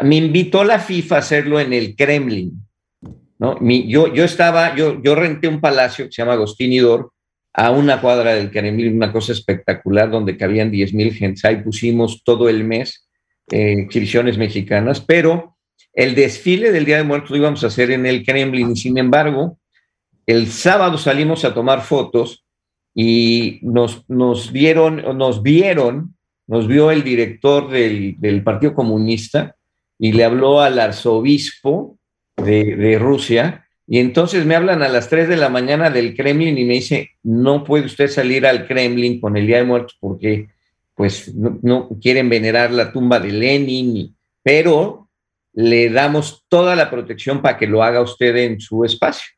me 0.00 0.16
invitó 0.16 0.64
la 0.64 0.78
FIFA 0.78 1.16
a 1.16 1.18
hacerlo 1.18 1.60
en 1.60 1.72
el 1.72 1.94
Kremlin, 1.96 2.52
¿no? 3.38 3.56
Mi, 3.60 3.88
yo, 3.88 4.12
yo 4.12 4.24
estaba, 4.24 4.74
yo, 4.76 5.02
yo 5.02 5.14
renté 5.14 5.48
un 5.48 5.60
palacio 5.60 6.06
que 6.06 6.12
se 6.12 6.22
llama 6.22 6.34
Agostinidor 6.34 7.12
a 7.52 7.70
una 7.70 8.00
cuadra 8.00 8.34
del 8.34 8.50
Kremlin, 8.50 8.96
una 8.96 9.12
cosa 9.12 9.32
espectacular 9.32 10.10
donde 10.10 10.36
cabían 10.36 10.70
10 10.70 10.94
mil 10.94 11.12
gentes, 11.12 11.44
ahí 11.44 11.56
pusimos 11.56 12.22
todo 12.24 12.48
el 12.48 12.64
mes 12.64 13.08
eh, 13.50 13.76
exhibiciones 13.78 14.38
mexicanas, 14.38 15.00
pero 15.00 15.56
el 15.92 16.14
desfile 16.14 16.70
del 16.70 16.84
Día 16.84 16.98
de 16.98 17.02
Muertos 17.02 17.30
lo 17.30 17.36
íbamos 17.36 17.64
a 17.64 17.66
hacer 17.66 17.90
en 17.90 18.06
el 18.06 18.24
Kremlin 18.24 18.76
sin 18.76 18.96
embargo, 18.98 19.58
el 20.26 20.46
sábado 20.46 20.96
salimos 20.96 21.44
a 21.44 21.52
tomar 21.52 21.82
fotos 21.82 22.44
y 22.94 23.60
nos, 23.62 24.08
nos 24.08 24.52
vieron, 24.52 24.96
nos 25.16 25.42
vieron, 25.42 26.16
nos 26.46 26.66
vio 26.66 26.90
el 26.90 27.04
director 27.04 27.70
del, 27.70 28.16
del 28.18 28.42
Partido 28.42 28.74
Comunista 28.74 29.56
y 29.98 30.12
le 30.12 30.24
habló 30.24 30.60
al 30.60 30.78
arzobispo 30.78 31.98
de, 32.36 32.76
de, 32.76 32.98
Rusia. 32.98 33.66
Y 33.86 33.98
entonces 33.98 34.44
me 34.46 34.56
hablan 34.56 34.82
a 34.82 34.88
las 34.88 35.08
3 35.08 35.28
de 35.28 35.36
la 35.36 35.48
mañana 35.48 35.90
del 35.90 36.16
Kremlin 36.16 36.58
y 36.58 36.64
me 36.64 36.74
dice, 36.74 37.10
no 37.22 37.64
puede 37.64 37.86
usted 37.86 38.08
salir 38.08 38.46
al 38.46 38.66
Kremlin 38.66 39.20
con 39.20 39.36
el 39.36 39.46
Día 39.46 39.58
de 39.58 39.64
Muertos 39.64 39.96
porque 40.00 40.48
pues 40.94 41.34
no, 41.34 41.58
no 41.62 41.88
quieren 42.00 42.28
venerar 42.28 42.72
la 42.72 42.92
tumba 42.92 43.20
de 43.20 43.32
Lenin, 43.32 44.16
pero 44.42 45.08
le 45.52 45.90
damos 45.90 46.44
toda 46.48 46.76
la 46.76 46.90
protección 46.90 47.42
para 47.42 47.56
que 47.56 47.66
lo 47.66 47.82
haga 47.82 48.00
usted 48.00 48.36
en 48.36 48.60
su 48.60 48.84
espacio. 48.84 49.30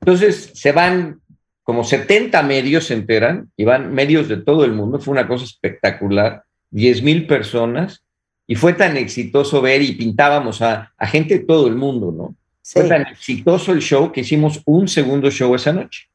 Entonces 0.00 0.50
se 0.54 0.72
van 0.72 1.20
como 1.62 1.84
70 1.84 2.42
medios 2.42 2.86
se 2.86 2.94
enteran, 2.94 3.50
y 3.56 3.64
van 3.64 3.94
medios 3.94 4.28
de 4.28 4.38
todo 4.38 4.64
el 4.64 4.72
mundo, 4.72 4.98
fue 4.98 5.12
una 5.12 5.28
cosa 5.28 5.44
espectacular, 5.44 6.42
10 6.70 7.02
mil 7.02 7.26
personas, 7.26 8.02
y 8.46 8.56
fue 8.56 8.72
tan 8.72 8.96
exitoso 8.96 9.62
ver 9.62 9.82
y 9.82 9.92
pintábamos 9.92 10.62
a, 10.62 10.92
a 10.96 11.06
gente 11.06 11.38
de 11.38 11.44
todo 11.44 11.68
el 11.68 11.76
mundo, 11.76 12.12
¿no? 12.12 12.34
Sí. 12.62 12.80
Fue 12.80 12.88
tan 12.88 13.02
exitoso 13.02 13.72
el 13.72 13.80
show 13.80 14.12
que 14.12 14.22
hicimos 14.22 14.60
un 14.64 14.88
segundo 14.88 15.30
show 15.30 15.54
esa 15.54 15.72
noche. 15.72 16.08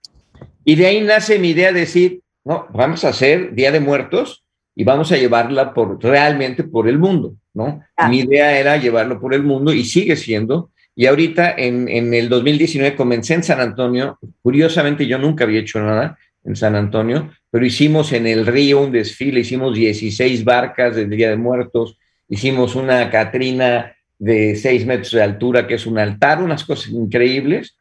Y 0.63 0.75
de 0.75 0.87
ahí 0.87 1.01
nace 1.01 1.39
mi 1.39 1.49
idea 1.49 1.71
de 1.71 1.81
decir, 1.81 2.21
no, 2.43 2.67
vamos 2.73 3.05
a 3.05 3.09
hacer 3.09 3.53
Día 3.53 3.71
de 3.71 3.79
Muertos 3.79 4.43
y 4.75 4.83
vamos 4.83 5.11
a 5.11 5.17
llevarla 5.17 5.73
por, 5.73 6.03
realmente 6.03 6.63
por 6.63 6.87
el 6.87 6.99
mundo, 6.99 7.35
¿no? 7.53 7.81
Ah. 7.95 8.09
Mi 8.09 8.19
idea 8.19 8.59
era 8.59 8.77
llevarlo 8.77 9.19
por 9.19 9.33
el 9.33 9.43
mundo 9.43 9.73
y 9.73 9.85
sigue 9.85 10.15
siendo, 10.15 10.71
y 10.95 11.05
ahorita 11.07 11.55
en, 11.57 11.89
en, 11.89 12.13
el 12.13 12.29
2019 12.29 12.95
comencé 12.95 13.33
en 13.33 13.43
San 13.43 13.59
Antonio. 13.59 14.17
Curiosamente, 14.41 15.05
yo 15.05 15.17
nunca 15.17 15.43
había 15.43 15.59
hecho 15.59 15.79
nada 15.79 16.17
en 16.45 16.55
San 16.55 16.75
Antonio, 16.75 17.31
pero 17.49 17.65
hicimos 17.65 18.13
en 18.13 18.27
el 18.27 18.45
río 18.45 18.81
un 18.81 18.91
desfile, 18.91 19.41
hicimos 19.41 19.75
16 19.75 20.43
barcas 20.45 20.95
del 20.95 21.09
Día 21.09 21.29
de 21.29 21.37
Muertos, 21.37 21.97
hicimos 22.29 22.75
una 22.75 23.09
Catrina 23.09 23.93
de 24.17 24.55
6 24.55 24.85
metros 24.85 25.11
de 25.11 25.23
altura, 25.23 25.67
que 25.67 25.75
es 25.75 25.85
un 25.85 25.97
altar, 25.97 26.41
unas 26.41 26.63
cosas 26.63 26.91
increíbles. 26.91 27.77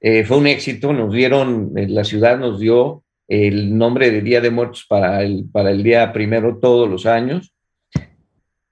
Eh, 0.00 0.24
fue 0.24 0.38
un 0.38 0.46
éxito, 0.46 0.92
nos 0.92 1.12
dieron, 1.12 1.72
la 1.74 2.04
ciudad 2.04 2.38
nos 2.38 2.58
dio 2.58 3.04
el 3.28 3.76
nombre 3.78 4.10
de 4.10 4.22
Día 4.22 4.40
de 4.40 4.50
Muertos 4.50 4.84
para 4.88 5.22
el, 5.22 5.44
para 5.50 5.70
el 5.70 5.82
día 5.82 6.12
primero 6.12 6.58
todos 6.58 6.90
los 6.90 7.06
años. 7.06 7.54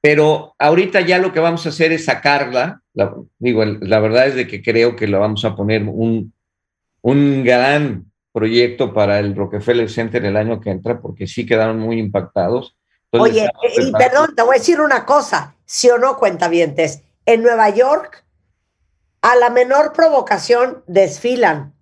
pero 0.01 0.55
ahorita 0.59 1.01
ya 1.01 1.18
lo 1.18 1.32
que 1.32 1.41
vamos 1.41 1.64
a 1.66 1.68
hacer 1.68 1.93
es 1.93 2.07
sacarla. 2.07 2.82
La, 2.99 3.14
digo, 3.38 3.64
la 3.64 4.01
verdad 4.01 4.26
es 4.26 4.34
de 4.34 4.49
que 4.49 4.61
creo 4.61 4.96
que 4.96 5.07
la 5.07 5.18
vamos 5.18 5.44
a 5.44 5.55
poner 5.55 5.84
un, 5.84 6.32
un 7.01 7.44
gran 7.44 8.11
proyecto 8.32 8.92
para 8.92 9.20
el 9.20 9.36
Rockefeller 9.36 9.88
Center 9.88 10.24
el 10.24 10.36
año 10.36 10.61
que 10.61 10.70
entra, 10.70 11.01
porque 11.01 11.28
sí 11.28 11.46
quedaron 11.46 11.78
muy 11.78 12.01
impactados. 12.01 12.76
Entonces, 13.12 13.36
Oye, 13.36 13.88
y 13.88 13.92
perdón, 13.92 14.34
te 14.34 14.42
voy 14.42 14.57
a 14.57 14.59
decir 14.59 14.80
una 14.80 15.07
cosa, 15.07 15.55
sí 15.64 15.88
o 15.90 15.99
no, 15.99 16.18
cuentavientes. 16.18 17.03
En 17.24 17.44
Nueva 17.44 17.70
York, 17.70 18.24
a 19.22 19.36
la 19.36 19.51
menor 19.51 19.92
provocación 19.92 20.82
desfilan. 20.88 21.74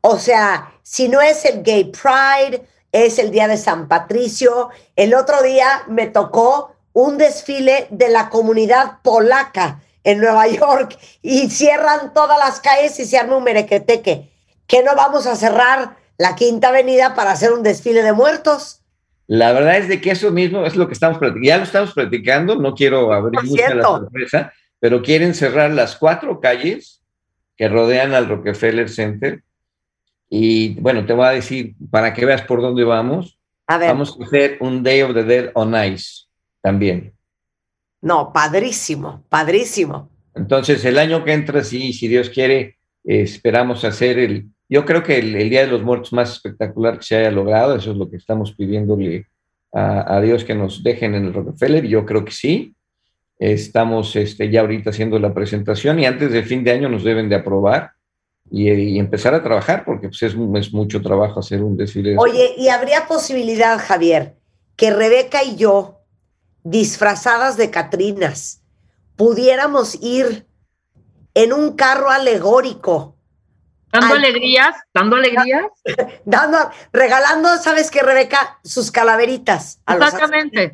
O 0.00 0.16
sea, 0.16 0.74
si 0.84 1.08
no 1.08 1.20
es 1.22 1.44
el 1.44 1.64
Gay 1.64 1.90
Pride, 1.90 2.64
es 2.92 3.18
el 3.18 3.32
día 3.32 3.48
de 3.48 3.56
San 3.56 3.88
Patricio. 3.88 4.70
El 4.94 5.12
otro 5.12 5.42
día 5.42 5.82
me 5.88 6.06
tocó 6.06 6.76
un 6.92 7.18
desfile 7.18 7.88
de 7.90 8.10
la 8.10 8.30
comunidad 8.30 9.00
polaca 9.02 9.82
en 10.06 10.20
Nueva 10.20 10.46
York 10.46 10.96
y 11.20 11.50
cierran 11.50 12.14
todas 12.14 12.38
las 12.38 12.60
calles 12.60 12.98
y 13.00 13.04
se 13.04 13.18
arma 13.18 13.36
un 13.36 13.44
merequeteque. 13.44 14.30
¿Que 14.68 14.82
no 14.84 14.94
vamos 14.94 15.26
a 15.26 15.34
cerrar 15.34 15.96
la 16.16 16.36
Quinta 16.36 16.68
Avenida 16.68 17.14
para 17.16 17.32
hacer 17.32 17.52
un 17.52 17.64
desfile 17.64 18.02
de 18.02 18.12
muertos? 18.12 18.82
La 19.26 19.52
verdad 19.52 19.78
es 19.78 19.88
de 19.88 20.00
que 20.00 20.12
eso 20.12 20.30
mismo 20.30 20.64
es 20.64 20.76
lo 20.76 20.86
que 20.86 20.94
estamos 20.94 21.18
platicando. 21.18 21.46
Ya 21.46 21.58
lo 21.58 21.64
estamos 21.64 21.92
platicando, 21.92 22.54
no 22.54 22.74
quiero 22.74 23.12
abrir 23.12 23.32
Por 23.32 23.46
mucho 23.46 23.74
la 23.74 23.82
sorpresa, 23.82 24.52
pero 24.78 25.02
quieren 25.02 25.34
cerrar 25.34 25.72
las 25.72 25.96
cuatro 25.96 26.40
calles 26.40 27.02
que 27.56 27.68
rodean 27.68 28.14
al 28.14 28.28
Rockefeller 28.28 28.88
Center. 28.88 29.42
Y 30.30 30.74
bueno, 30.80 31.04
te 31.04 31.14
voy 31.14 31.26
a 31.26 31.30
decir, 31.30 31.74
para 31.90 32.14
que 32.14 32.24
veas 32.24 32.42
por 32.42 32.62
dónde 32.62 32.84
vamos, 32.84 33.40
A 33.66 33.78
ver, 33.78 33.88
vamos 33.88 34.16
a 34.20 34.24
hacer 34.24 34.58
un 34.60 34.84
Day 34.84 35.02
of 35.02 35.14
the 35.14 35.24
Dead 35.24 35.50
on 35.54 35.74
Ice 35.84 36.26
también. 36.62 37.15
No, 38.02 38.32
padrísimo, 38.32 39.24
padrísimo. 39.28 40.10
Entonces, 40.34 40.84
el 40.84 40.98
año 40.98 41.24
que 41.24 41.32
entra, 41.32 41.64
sí, 41.64 41.92
si 41.92 42.08
Dios 42.08 42.28
quiere, 42.30 42.76
eh, 43.04 43.22
esperamos 43.22 43.84
hacer 43.84 44.18
el, 44.18 44.46
yo 44.68 44.84
creo 44.84 45.02
que 45.02 45.18
el, 45.18 45.34
el 45.34 45.48
Día 45.50 45.62
de 45.62 45.68
los 45.72 45.82
Muertos 45.82 46.12
más 46.12 46.32
espectacular 46.32 46.98
que 46.98 47.04
se 47.04 47.16
haya 47.16 47.30
logrado, 47.30 47.76
eso 47.76 47.92
es 47.92 47.96
lo 47.96 48.08
que 48.10 48.16
estamos 48.16 48.52
pidiéndole 48.52 49.26
a, 49.72 50.16
a 50.16 50.20
Dios 50.20 50.44
que 50.44 50.54
nos 50.54 50.82
dejen 50.82 51.14
en 51.14 51.26
el 51.26 51.34
Rockefeller, 51.34 51.86
yo 51.86 52.04
creo 52.04 52.24
que 52.24 52.32
sí. 52.32 52.72
Estamos 53.38 54.16
este, 54.16 54.50
ya 54.50 54.60
ahorita 54.62 54.90
haciendo 54.90 55.18
la 55.18 55.34
presentación 55.34 55.98
y 55.98 56.06
antes 56.06 56.32
del 56.32 56.44
fin 56.44 56.64
de 56.64 56.70
año 56.70 56.88
nos 56.88 57.04
deben 57.04 57.28
de 57.28 57.36
aprobar 57.36 57.90
y, 58.50 58.70
y 58.70 58.98
empezar 58.98 59.34
a 59.34 59.42
trabajar, 59.42 59.84
porque 59.84 60.08
pues, 60.08 60.22
es, 60.22 60.34
es 60.54 60.72
mucho 60.72 61.02
trabajo 61.02 61.40
hacer 61.40 61.62
un 61.62 61.76
desfile. 61.76 62.12
de- 62.12 62.16
Oye, 62.18 62.54
¿y 62.56 62.68
habría 62.68 63.06
posibilidad, 63.06 63.78
Javier, 63.78 64.36
que 64.74 64.90
Rebeca 64.90 65.44
y 65.44 65.56
yo, 65.56 65.95
disfrazadas 66.70 67.56
de 67.56 67.70
Catrinas, 67.70 68.60
pudiéramos 69.14 69.96
ir 70.02 70.46
en 71.34 71.52
un 71.52 71.76
carro 71.76 72.10
alegórico, 72.10 73.14
Dando 73.92 74.14
alegrías, 74.16 74.74
dando 74.92 75.16
alegrías. 75.16 75.64
dando, 76.26 76.58
regalando, 76.92 77.56
¿sabes 77.56 77.90
qué, 77.90 78.02
Rebeca? 78.02 78.58
Sus 78.62 78.90
calaveritas. 78.90 79.80
a 79.86 79.96
los 79.96 80.04
Exactamente. 80.12 80.70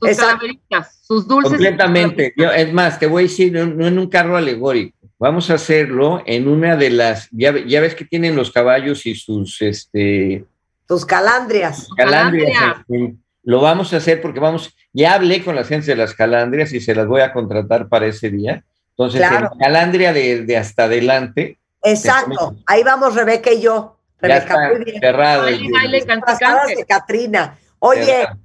Sus 0.00 0.08
Exacto. 0.08 0.26
calaveritas, 0.38 0.98
sus 1.02 1.28
dulces. 1.28 1.50
Completamente. 1.50 2.32
Yo, 2.36 2.50
es 2.50 2.72
más, 2.72 2.98
te 2.98 3.06
voy 3.08 3.24
a 3.24 3.26
decir, 3.26 3.52
no, 3.52 3.66
no 3.66 3.86
en 3.88 3.98
un 3.98 4.08
carro 4.08 4.36
alegórico. 4.38 4.96
Vamos 5.18 5.50
a 5.50 5.54
hacerlo 5.54 6.22
en 6.24 6.48
una 6.48 6.76
de 6.76 6.90
las, 6.90 7.28
ya, 7.32 7.50
ve- 7.50 7.68
ya 7.68 7.80
ves 7.80 7.94
que 7.94 8.04
tienen 8.06 8.36
los 8.36 8.50
caballos 8.50 9.04
y 9.06 9.14
sus 9.16 9.60
este, 9.60 10.44
Tus 10.86 11.04
calandrias. 11.04 11.88
calandrias. 11.96 12.56
Calandrias. 12.58 13.16
Lo 13.44 13.60
vamos 13.60 13.92
a 13.92 13.96
hacer 13.96 14.20
porque 14.22 14.38
vamos, 14.40 14.74
ya 14.92 15.14
hablé 15.14 15.42
con 15.44 15.56
la 15.56 15.64
gente 15.64 15.86
de 15.86 15.96
las 15.96 16.14
calandrias 16.14 16.72
y 16.72 16.80
se 16.80 16.94
las 16.94 17.06
voy 17.06 17.22
a 17.22 17.32
contratar 17.32 17.88
para 17.88 18.06
ese 18.06 18.30
día. 18.30 18.64
Entonces, 18.90 19.20
Claro. 19.20 19.50
en 19.52 19.58
calandria 19.58 20.12
de, 20.12 20.42
de 20.44 20.56
hasta 20.56 20.84
adelante, 20.84 21.58
Exacto. 21.84 22.54
Ahí 22.66 22.84
vamos 22.84 23.14
Rebeca 23.16 23.50
y 23.50 23.60
yo. 23.60 23.96
ya 24.20 24.28
Rebeca, 24.28 24.54
está 24.54 24.68
muy 24.76 24.84
bien. 24.84 25.00
cerrado. 25.00 25.44
de 25.46 26.84
Catrina. 26.86 27.58
Oye, 27.80 28.04
Cerrado. 28.04 28.38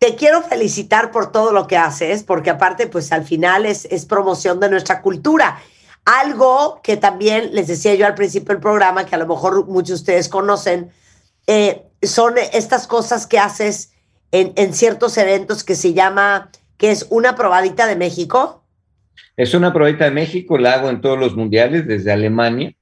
te 0.00 0.16
quiero 0.16 0.42
felicitar 0.42 1.12
por 1.12 1.30
todo 1.30 1.52
lo 1.52 1.68
que 1.68 1.76
haces, 1.76 2.24
porque 2.24 2.50
aparte, 2.50 2.88
pues 2.88 3.12
al 3.12 3.24
final 3.24 3.64
es, 3.66 3.84
es 3.84 4.06
promoción 4.06 4.58
de 4.58 4.68
nuestra 4.70 5.02
cultura. 5.02 5.60
Algo 6.04 6.80
que 6.82 6.96
también 6.96 7.54
les 7.54 7.68
decía 7.68 7.94
yo 7.94 8.06
al 8.06 8.14
principio 8.16 8.54
del 8.54 8.60
programa, 8.62 9.06
que 9.06 9.14
a 9.14 9.18
lo 9.18 9.26
mejor 9.28 9.66
muchos 9.66 9.88
de 9.90 9.94
ustedes 9.94 10.28
conocen, 10.28 10.90
eh, 11.46 11.82
son 12.02 12.34
estas 12.52 12.86
cosas 12.88 13.26
que 13.26 13.38
haces 13.38 13.89
en, 14.32 14.52
en 14.56 14.74
ciertos 14.74 15.16
eventos 15.18 15.64
que 15.64 15.74
se 15.74 15.92
llama, 15.92 16.50
que 16.76 16.90
es 16.90 17.06
una 17.10 17.36
probadita 17.36 17.86
de 17.86 17.96
México. 17.96 18.64
Es 19.36 19.54
una 19.54 19.72
probeta 19.72 20.04
de 20.04 20.10
México, 20.10 20.58
la 20.58 20.74
hago 20.74 20.90
en 20.90 21.00
todos 21.00 21.18
los 21.18 21.34
mundiales, 21.36 21.86
desde 21.86 22.12
Alemania. 22.12 22.74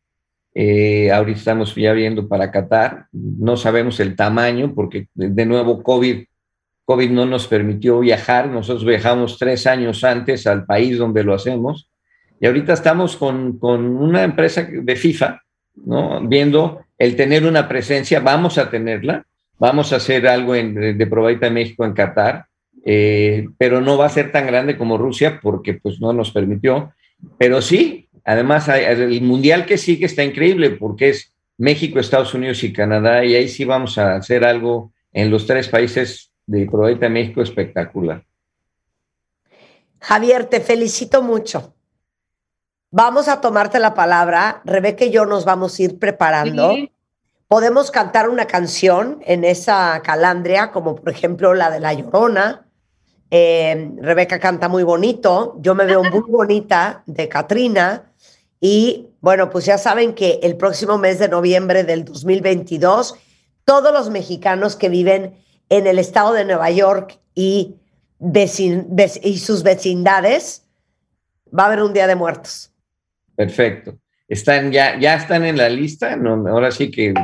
Eh, 0.55 1.13
ahorita 1.13 1.39
estamos 1.39 1.75
ya 1.77 1.93
viendo 1.93 2.27
para 2.27 2.51
Qatar. 2.51 3.07
No 3.13 3.57
sabemos 3.57 4.01
el 4.01 4.17
tamaño 4.17 4.75
porque, 4.75 5.07
de 5.15 5.47
nuevo, 5.47 5.83
COVID, 5.85 6.25
COVID 6.85 7.11
no 7.11 7.27
nos 7.27 7.47
permitió 7.47 8.01
viajar. 8.01 8.49
Nosotros 8.49 8.85
viajamos 8.85 9.39
tres 9.39 9.69
años 9.69 10.03
antes 10.03 10.49
al 10.49 10.67
país 10.67 10.99
donde 10.99 11.23
lo 11.23 11.35
hacemos. 11.35 11.89
Y 12.41 12.47
ahorita 12.47 12.73
estamos 12.73 13.17
con, 13.17 13.59
con 13.61 13.85
una 13.85 14.25
empresa 14.25 14.67
de 14.69 14.97
FIFA, 14.97 15.43
¿no? 15.87 16.27
Viendo 16.27 16.83
el 16.99 17.15
tener 17.15 17.47
una 17.47 17.69
presencia, 17.69 18.19
vamos 18.19 18.59
a 18.59 18.69
tenerla. 18.69 19.28
Vamos 19.59 19.93
a 19.93 19.97
hacer 19.97 20.27
algo 20.29 20.55
en- 20.55 20.75
de, 20.75 20.95
de 20.95 21.07
probadita 21.07 21.47
de 21.47 21.53
México 21.53 21.85
en 21.85 21.93
Qatar. 21.93 22.47
Eh, 22.85 23.49
pero 23.59 23.81
no 23.81 23.99
va 23.99 24.07
a 24.07 24.11
ser 24.11 24.33
tan 24.33 24.47
grande 24.47 24.79
como 24.79 24.97
Rusia 24.99 25.41
porque 25.43 25.75
pues 25.75 26.01
no 26.01 26.13
nos 26.13 26.31
permitió. 26.31 26.93
Pero 27.37 27.61
sí, 27.61 28.09
además 28.25 28.69
hay- 28.69 28.85
el 28.85 29.21
mundial 29.23 29.67
que 29.67 29.77
sigue 29.79 30.07
está 30.07 30.23
increíble 30.25 30.71
porque 30.71 31.11
es 31.11 31.35
México, 31.59 31.99
Estados 31.99 32.33
Unidos 32.35 32.63
y 32.63 32.73
Canadá 32.73 33.25
y 33.25 33.35
ahí 33.35 33.49
sí 33.49 33.65
vamos 33.65 33.99
a 33.99 34.15
hacer 34.15 34.45
algo 34.45 34.93
en 35.13 35.31
los 35.31 35.47
tres 35.47 35.69
países 35.69 36.31
de 36.47 36.67
Probeta 36.67 37.07
de 37.07 37.11
México 37.11 37.43
espectacular. 37.43 38.23
Javier, 40.01 40.45
te 40.47 40.61
felicito 40.61 41.23
mucho. 41.23 41.75
Vamos 42.91 43.29
a 43.29 43.41
tomarte 43.41 43.79
la 43.81 43.93
palabra. 43.95 44.63
Rebeca 44.65 45.05
y 45.05 45.11
yo 45.11 45.27
nos 45.27 45.45
vamos 45.45 45.79
a 45.79 45.83
ir 45.83 45.99
preparando. 45.99 46.73
Sí. 46.75 46.91
Podemos 47.49 47.91
cantar 47.91 48.29
una 48.29 48.47
canción 48.47 49.21
en 49.25 49.43
esa 49.43 50.03
calandria, 50.05 50.71
como 50.71 50.97
por 50.97 51.09
ejemplo 51.09 51.55
la 51.55 51.71
de 51.71 51.81
La 51.81 51.95
Llorona. 51.95 52.69
Eh, 53.31 53.91
Rebeca 53.97 54.39
canta 54.39 54.69
muy 54.69 54.83
bonito. 54.83 55.57
Yo 55.61 55.75
me 55.75 55.87
veo 55.87 56.05
muy 56.05 56.31
bonita 56.31 57.03
de 57.07 57.27
Katrina. 57.31 58.13
Y 58.61 59.09
bueno, 59.23 59.49
pues 59.49 59.65
ya 59.65 59.79
saben 59.79 60.15
que 60.15 60.41
el 60.43 60.59
próximo 60.59 60.99
mes 60.99 61.19
de 61.19 61.29
noviembre 61.29 61.85
del 61.85 62.05
2022, 62.05 63.15
todos 63.65 63.93
los 63.95 64.11
mexicanos 64.11 64.77
que 64.77 64.91
viven 64.91 65.43
en 65.71 65.87
el 65.87 65.99
estado 65.99 66.35
de 66.35 66.45
Nueva 66.45 66.71
York 66.71 67.19
y, 67.35 67.77
sus 69.39 69.63
vecindades, 69.63 70.67
va 71.57 71.63
a 71.63 71.67
haber 71.67 71.83
un 71.83 71.95
Día 71.95 72.07
de 72.07 72.15
Muertos. 72.15 72.73
Perfecto. 73.37 73.97
Están 74.29 74.71
ya, 74.73 74.99
ya 74.99 75.15
están 75.15 75.45
en 75.45 75.57
la 75.57 75.69
lista, 75.69 76.15
no, 76.17 76.47
ahora 76.49 76.71
sí 76.71 76.91
que 76.91 77.15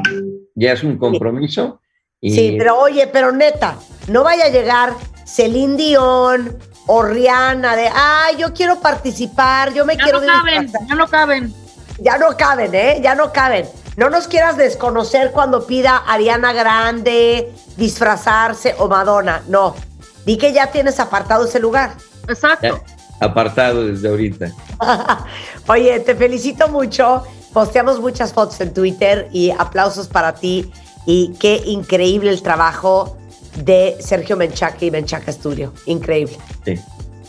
ya 0.54 0.72
es 0.72 0.82
un 0.82 0.96
compromiso. 0.96 1.80
Y 2.20 2.34
Sí, 2.34 2.54
pero 2.58 2.78
oye, 2.78 3.06
pero 3.06 3.30
neta, 3.30 3.76
no 4.08 4.24
vaya 4.24 4.46
a 4.46 4.48
llegar 4.48 4.94
Celine 5.26 5.76
Dion 5.76 6.58
o 6.86 7.02
Rihanna 7.02 7.76
de, 7.76 7.88
ay, 7.94 8.36
yo 8.38 8.54
quiero 8.54 8.80
participar, 8.80 9.74
yo 9.74 9.84
me 9.84 9.96
Ya 9.96 10.04
quiero 10.04 10.20
no 10.20 10.26
caben, 10.26 10.62
disfrazar". 10.62 10.88
ya 10.88 10.94
no 10.94 11.08
caben. 11.08 11.54
Ya 11.98 12.18
no 12.18 12.36
caben, 12.36 12.74
¿eh? 12.74 13.00
Ya 13.02 13.14
no 13.14 13.32
caben. 13.32 13.66
No 13.96 14.10
nos 14.10 14.26
quieras 14.26 14.56
desconocer 14.56 15.30
cuando 15.30 15.66
pida 15.66 15.98
Ariana 15.98 16.52
Grande 16.52 17.52
disfrazarse 17.76 18.74
o 18.78 18.88
Madonna. 18.88 19.42
No. 19.48 19.76
Di 20.26 20.36
que 20.36 20.52
ya 20.52 20.68
tienes 20.72 20.98
apartado 20.98 21.44
ese 21.44 21.60
lugar. 21.60 21.92
Exacto. 22.28 22.80
ya 22.86 22.93
apartado 23.24 23.86
desde 23.86 24.08
ahorita. 24.08 24.52
Oye, 25.68 26.00
te 26.00 26.14
felicito 26.14 26.68
mucho. 26.68 27.22
Posteamos 27.52 28.00
muchas 28.00 28.32
fotos 28.32 28.60
en 28.60 28.72
Twitter 28.74 29.28
y 29.32 29.50
aplausos 29.50 30.08
para 30.08 30.34
ti. 30.34 30.70
Y 31.06 31.34
qué 31.38 31.62
increíble 31.66 32.30
el 32.30 32.42
trabajo 32.42 33.16
de 33.64 33.96
Sergio 34.00 34.36
Menchaca 34.36 34.84
y 34.84 34.90
Menchaca 34.90 35.32
Studio. 35.32 35.72
Increíble. 35.86 36.36
Sí. 36.64 36.78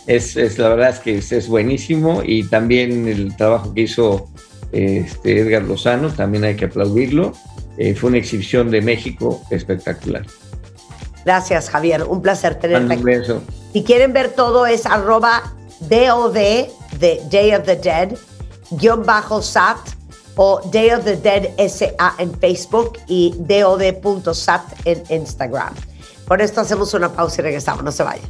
Es, 0.07 0.37
es 0.37 0.59
la 0.59 0.69
verdad 0.69 0.89
es 0.89 0.99
que 0.99 1.17
es, 1.17 1.31
es 1.31 1.47
buenísimo 1.47 2.21
y 2.23 2.43
también 2.43 3.07
el 3.07 3.35
trabajo 3.35 3.73
que 3.73 3.81
hizo 3.81 4.27
este, 4.71 5.39
Edgar 5.39 5.63
Lozano, 5.63 6.09
también 6.09 6.43
hay 6.43 6.55
que 6.55 6.65
aplaudirlo. 6.65 7.33
Eh, 7.77 7.95
fue 7.95 8.09
una 8.09 8.19
exhibición 8.19 8.69
de 8.71 8.81
México 8.81 9.41
espectacular. 9.49 10.25
Gracias, 11.25 11.69
Javier. 11.69 12.03
Un 12.03 12.21
placer 12.21 12.55
tenerte 12.55 12.87
Mando 12.87 13.03
un 13.03 13.09
aquí. 13.09 13.19
beso. 13.19 13.41
Si 13.73 13.83
quieren 13.83 14.13
ver 14.13 14.29
todo 14.29 14.65
es 14.65 14.85
arroba 14.85 15.53
DOD 15.81 16.33
de 16.99 17.21
Day 17.29 17.53
of 17.53 17.65
the 17.65 17.75
Dead, 17.75 18.17
guion 18.71 19.05
bajo 19.05 19.41
SAT 19.41 19.77
o 20.35 20.61
Day 20.71 20.91
of 20.91 21.03
the 21.03 21.15
Dead 21.15 21.49
SA 21.69 22.15
en 22.17 22.37
Facebook 22.39 22.99
y 23.07 23.33
DOD.sat 23.37 24.63
en 24.85 25.03
Instagram. 25.09 25.73
Por 26.27 26.41
esto 26.41 26.61
hacemos 26.61 26.93
una 26.93 27.11
pausa 27.11 27.41
y 27.41 27.43
regresamos. 27.43 27.83
No 27.83 27.91
se 27.91 28.03
vayan. 28.03 28.25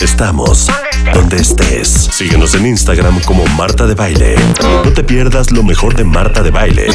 Estamos 0.00 0.68
donde 1.14 1.36
estés. 1.36 1.88
Síguenos 1.88 2.54
en 2.54 2.66
Instagram 2.66 3.20
como 3.22 3.46
Marta 3.46 3.86
de 3.86 3.94
Baile. 3.94 4.36
No 4.62 4.92
te 4.92 5.04
pierdas 5.04 5.50
lo 5.50 5.62
mejor 5.62 5.94
de 5.94 6.04
Marta 6.04 6.42
de 6.42 6.50
Baile, 6.50 6.88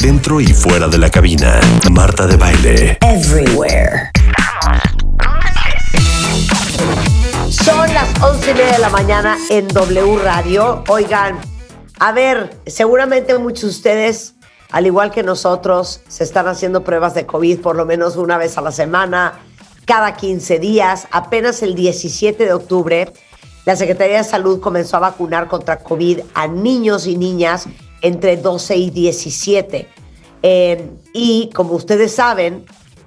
dentro 0.00 0.40
y 0.40 0.48
fuera 0.48 0.88
de 0.88 0.98
la 0.98 1.10
cabina. 1.10 1.60
Marta 1.90 2.26
de 2.26 2.36
Baile. 2.36 2.98
Everywhere. 3.02 4.10
Son 7.66 7.92
las 7.92 8.22
once 8.22 8.52
y 8.52 8.54
media 8.54 8.74
de 8.74 8.78
la 8.78 8.90
mañana 8.90 9.36
en 9.50 9.66
W 9.66 10.18
Radio. 10.22 10.84
Oigan, 10.86 11.36
a 11.98 12.12
ver, 12.12 12.56
seguramente 12.64 13.36
muchos 13.38 13.62
de 13.62 13.68
ustedes, 13.70 14.34
al 14.70 14.86
igual 14.86 15.10
que 15.10 15.24
nosotros, 15.24 16.00
se 16.06 16.22
están 16.22 16.46
haciendo 16.46 16.84
pruebas 16.84 17.14
de 17.14 17.26
COVID 17.26 17.58
por 17.58 17.74
lo 17.74 17.84
menos 17.84 18.14
una 18.14 18.38
vez 18.38 18.56
a 18.56 18.60
la 18.60 18.70
semana, 18.70 19.40
cada 19.84 20.14
15 20.14 20.60
días. 20.60 21.08
Apenas 21.10 21.60
el 21.64 21.74
17 21.74 22.44
de 22.44 22.52
octubre, 22.52 23.12
la 23.64 23.74
Secretaría 23.74 24.18
de 24.18 24.24
Salud 24.24 24.60
comenzó 24.60 24.98
a 24.98 25.00
vacunar 25.00 25.48
contra 25.48 25.80
COVID 25.80 26.20
a 26.34 26.46
niños 26.46 27.08
y 27.08 27.16
niñas 27.16 27.66
entre 28.00 28.36
12 28.36 28.76
y 28.76 28.90
17. 28.90 29.88
Eh, 30.44 30.88
y 31.12 31.50
como 31.52 31.72
ustedes 31.72 32.14
saben, 32.14 32.64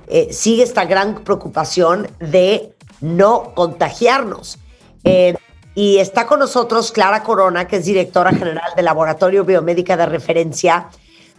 eh, 0.08 0.34
sigue 0.34 0.64
esta 0.64 0.84
gran 0.84 1.24
preocupación 1.24 2.10
de 2.20 2.76
no 3.02 3.54
contagiarnos. 3.56 4.60
Eh, 5.04 5.36
y 5.76 5.98
está 5.98 6.26
con 6.26 6.40
nosotros 6.40 6.92
Clara 6.92 7.24
Corona, 7.24 7.68
que 7.68 7.78
es 7.78 7.86
directora 7.86 8.32
general 8.32 8.72
del 8.76 8.86
Laboratorio 8.86 9.46
Biomédica 9.46 9.96
de 9.96 10.06
Referencia, 10.06 10.90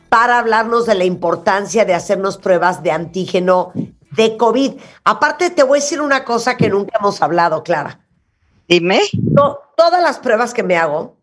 para 0.09 0.39
hablarnos 0.39 0.87
de 0.87 0.95
la 0.95 1.05
importancia 1.05 1.85
de 1.85 1.95
hacernos 1.95 2.39
pruebas 2.39 2.83
de 2.83 2.91
antígeno 2.91 3.73
de 4.13 4.37
COVID. 4.37 4.73
Aparte, 5.05 5.51
te 5.51 5.63
voy 5.63 5.79
a 5.79 5.83
decir 5.83 6.01
una 6.01 6.25
cosa 6.25 6.57
que 6.57 6.69
nunca 6.69 6.99
hemos 6.99 7.23
hablado, 7.23 7.63
Clara. 7.63 8.01
Dime. 8.69 9.01
No, 9.13 9.59
todas 9.77 10.03
las 10.03 10.19
pruebas 10.19 10.55
que 10.55 10.63
me 10.63 10.77
hago 10.77 11.17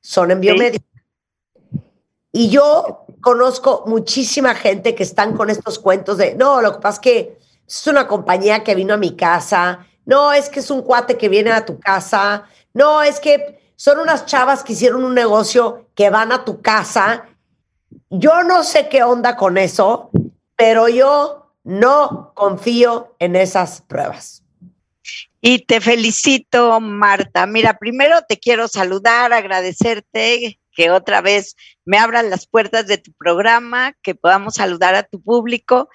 son 0.00 0.30
en 0.30 0.40
biomédica. 0.40 0.84
Y 2.32 2.48
yo 2.48 3.06
conozco 3.20 3.84
muchísima 3.86 4.54
gente 4.54 4.94
que 4.94 5.02
están 5.02 5.36
con 5.36 5.50
estos 5.50 5.78
cuentos 5.78 6.18
de, 6.18 6.34
no, 6.34 6.60
lo 6.60 6.72
que 6.72 6.80
pasa 6.80 6.94
es 6.96 7.00
que 7.00 7.41
es 7.66 7.86
una 7.86 8.06
compañía 8.06 8.64
que 8.64 8.74
vino 8.74 8.94
a 8.94 8.98
mi 8.98 9.16
casa, 9.16 9.86
no, 10.04 10.32
es 10.32 10.48
que 10.48 10.60
es 10.60 10.70
un 10.70 10.82
cuate 10.82 11.16
que 11.16 11.28
viene 11.28 11.52
a 11.52 11.64
tu 11.64 11.78
casa, 11.78 12.44
no, 12.74 13.02
es 13.02 13.20
que 13.20 13.60
son 13.76 13.98
unas 13.98 14.26
chavas 14.26 14.62
que 14.62 14.74
hicieron 14.74 15.04
un 15.04 15.14
negocio 15.14 15.88
que 15.94 16.10
van 16.10 16.32
a 16.32 16.44
tu 16.44 16.62
casa. 16.62 17.26
Yo 18.10 18.42
no 18.44 18.62
sé 18.62 18.88
qué 18.88 19.02
onda 19.02 19.36
con 19.36 19.58
eso, 19.58 20.10
pero 20.56 20.88
yo 20.88 21.52
no 21.64 22.32
confío 22.34 23.14
en 23.18 23.36
esas 23.36 23.82
pruebas. 23.82 24.42
Y 25.40 25.66
te 25.66 25.80
felicito, 25.80 26.78
Marta. 26.78 27.46
Mira, 27.46 27.78
primero 27.78 28.22
te 28.28 28.38
quiero 28.38 28.68
saludar, 28.68 29.32
agradecerte 29.32 30.60
que 30.74 30.90
otra 30.90 31.20
vez 31.20 31.56
me 31.84 31.98
abran 31.98 32.30
las 32.30 32.46
puertas 32.46 32.86
de 32.86 32.98
tu 32.98 33.12
programa, 33.12 33.94
que 34.02 34.14
podamos 34.14 34.54
saludar 34.54 34.94
a 34.94 35.02
tu 35.02 35.20
público. 35.20 35.88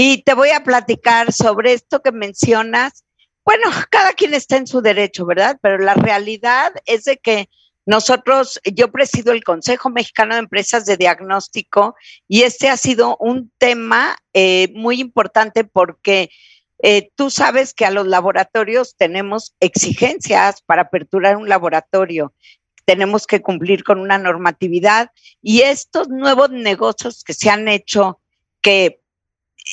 Y 0.00 0.22
te 0.22 0.34
voy 0.34 0.50
a 0.50 0.62
platicar 0.62 1.32
sobre 1.32 1.72
esto 1.72 2.02
que 2.02 2.12
mencionas. 2.12 3.04
Bueno, 3.44 3.64
cada 3.90 4.12
quien 4.12 4.32
está 4.32 4.56
en 4.56 4.68
su 4.68 4.80
derecho, 4.80 5.26
¿verdad? 5.26 5.58
Pero 5.60 5.78
la 5.78 5.94
realidad 5.94 6.72
es 6.86 7.02
de 7.02 7.16
que 7.16 7.50
nosotros, 7.84 8.60
yo 8.62 8.92
presido 8.92 9.32
el 9.32 9.42
Consejo 9.42 9.90
Mexicano 9.90 10.34
de 10.34 10.40
Empresas 10.42 10.86
de 10.86 10.96
Diagnóstico 10.96 11.96
y 12.28 12.42
este 12.42 12.68
ha 12.68 12.76
sido 12.76 13.16
un 13.18 13.50
tema 13.58 14.16
eh, 14.34 14.68
muy 14.72 15.00
importante 15.00 15.64
porque 15.64 16.30
eh, 16.80 17.10
tú 17.16 17.28
sabes 17.28 17.74
que 17.74 17.84
a 17.84 17.90
los 17.90 18.06
laboratorios 18.06 18.94
tenemos 18.96 19.56
exigencias 19.58 20.62
para 20.62 20.82
aperturar 20.82 21.36
un 21.36 21.48
laboratorio 21.48 22.32
tenemos 22.84 23.26
que 23.26 23.42
cumplir 23.42 23.82
con 23.82 23.98
una 23.98 24.16
normatividad 24.16 25.10
y 25.42 25.62
estos 25.62 26.08
nuevos 26.08 26.50
negocios 26.50 27.22
que 27.22 27.34
se 27.34 27.50
han 27.50 27.68
hecho, 27.68 28.20
que 28.62 29.02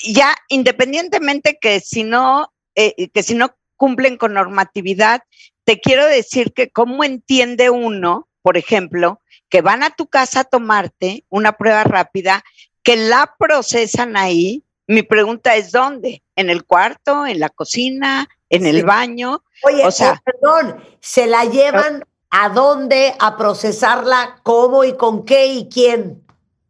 ya 0.04 0.36
independientemente 0.50 1.58
que 1.60 1.80
si 1.80 2.04
no, 2.04 2.52
eh, 2.76 3.10
que 3.10 3.24
si 3.24 3.36
no 3.36 3.56
cumplen 3.76 4.18
con 4.18 4.34
normatividad, 4.34 5.24
te 5.64 5.80
quiero 5.80 6.06
decir 6.06 6.54
que 6.54 6.70
cómo 6.70 7.04
entiende 7.04 7.70
uno, 7.70 8.28
por 8.42 8.58
ejemplo, 8.58 9.22
que 9.50 9.62
van 9.62 9.84
a 9.84 9.90
tu 9.90 10.08
casa 10.08 10.42
a 10.42 10.44
tomarte 10.44 11.26
una 11.30 11.54
prueba 11.54 11.84
rápida, 11.84 12.44
que 12.84 12.96
la 12.96 13.36
procesan 13.38 14.18
ahí. 14.18 14.64
Mi 14.88 15.02
pregunta 15.02 15.56
es 15.56 15.72
dónde, 15.72 16.24
en 16.36 16.50
el 16.50 16.66
cuarto, 16.66 17.26
en 17.26 17.40
la 17.40 17.50
cocina, 17.50 18.28
en 18.50 18.66
el 18.66 18.86
baño. 18.86 19.44
Oye, 19.64 19.86
o 19.86 19.92
sea, 19.92 20.22
perdón, 20.24 20.84
se 21.00 21.26
la 21.26 21.46
llevan 21.46 22.06
a 22.30 22.50
dónde, 22.50 23.16
a 23.20 23.38
procesarla, 23.38 24.40
cómo 24.44 24.84
y 24.84 24.96
con 24.96 25.26
qué 25.26 25.48
y 25.48 25.70
quién. 25.70 26.25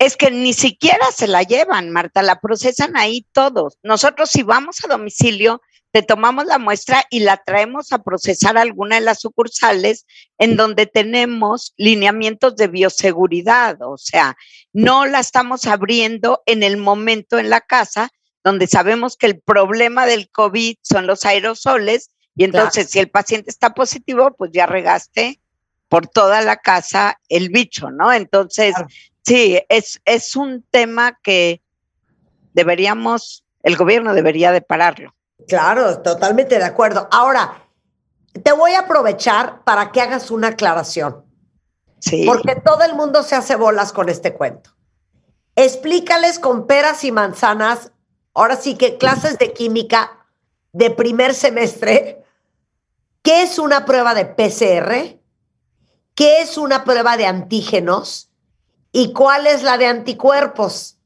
Es 0.06 0.18
que 0.18 0.30
ni 0.30 0.53
siquiera 0.53 1.12
se 1.12 1.28
la 1.28 1.41
llevan, 1.41 1.89
Marta, 1.89 2.22
la 2.22 2.39
procesan 2.39 2.95
ahí 2.95 3.26
todos. 3.32 3.80
Nosotros 3.82 4.30
si 4.30 4.43
vamos 4.43 4.78
a 4.84 4.88
domicilio, 4.88 5.64
te 5.89 6.03
tomamos 6.03 6.45
la 6.45 6.60
muestra 6.60 7.06
y 7.10 7.22
la 7.22 7.38
traemos 7.38 7.91
a 7.91 8.03
procesar 8.03 8.56
a 8.56 8.62
alguna 8.62 8.97
de 8.97 9.01
las 9.01 9.22
sucursales 9.22 10.06
en 10.38 10.58
donde 10.58 10.86
tenemos 10.86 11.74
lineamientos 11.78 12.56
de 12.56 12.68
bioseguridad, 12.68 13.82
o 13.82 13.97
sea, 13.97 14.38
no 14.74 15.08
la 15.08 15.22
estamos 15.22 15.66
abriendo 15.66 16.43
en 16.45 16.62
el 16.62 16.78
momento 16.78 17.39
en 17.39 17.49
la 17.49 17.62
casa 17.62 18.10
donde 18.43 18.68
sabemos 18.68 19.18
que 19.18 19.26
el 19.26 19.39
problema 19.39 20.06
del 20.06 20.30
COVID 20.30 20.76
son 20.84 21.08
los 21.08 21.26
aerosoles 21.26 22.12
y 22.36 22.43
entonces 22.43 22.91
si 22.91 22.99
el 22.99 23.10
paciente 23.10 23.49
está 23.49 23.74
positivo, 23.74 24.36
pues 24.38 24.51
ya 24.53 24.68
regaste 24.68 25.39
por 25.89 26.08
toda 26.08 26.41
la 26.41 26.58
casa 26.58 27.20
el 27.28 27.49
bicho, 27.49 27.89
¿no? 27.89 28.14
Entonces, 28.14 28.76
sí, 29.26 29.59
es, 29.69 30.01
es 30.05 30.36
un 30.36 30.63
tema 30.71 31.19
que 31.21 31.61
deberíamos, 32.53 33.43
el 33.63 33.76
gobierno 33.76 34.13
debería 34.13 34.51
de 34.51 34.61
pararlo. 34.61 35.15
Claro, 35.47 36.01
totalmente 36.01 36.57
de 36.57 36.63
acuerdo. 36.63 37.07
Ahora, 37.11 37.63
te 38.43 38.51
voy 38.51 38.71
a 38.71 38.82
aprovechar 38.82 39.63
para 39.63 39.91
que 39.91 40.01
hagas 40.01 40.32
una 40.32 40.49
aclaración. 40.49 41.26
Sí. 41.99 42.26
Porque 42.26 42.55
todo 42.55 42.84
el 42.84 42.95
mundo 42.95 43.23
se 43.23 43.36
hace 43.36 43.55
bolas 43.55 43.91
con 43.91 44.09
este 44.09 44.34
cuento. 44.34 44.71
Explícales 45.55 46.39
con 46.39 46.67
peras 46.67 47.03
y 47.03 47.11
manzanas, 47.11 47.91
ahora 48.34 48.55
sí 48.57 48.76
que 48.76 48.97
clases 48.97 49.38
de 49.38 49.53
química 49.53 50.26
de 50.73 50.91
primer 50.91 51.34
semestre, 51.34 52.23
qué 53.21 53.43
es 53.43 53.57
una 53.57 53.86
prueba 53.86 54.13
de 54.13 54.26
PCR, 54.26 55.19
qué 56.13 56.41
es 56.41 56.57
una 56.57 56.84
prueba 56.84 57.15
de 57.15 57.26
antígenos 57.26 58.30
y 58.95 59.11
cuál 59.11 59.45
es 59.45 59.61
la 59.61 59.77
de 59.77 59.88
anticuerpos. 59.88 60.97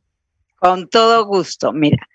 Con 0.58 0.88
todo 0.90 1.26
gusto, 1.26 1.74
mira. 1.74 2.08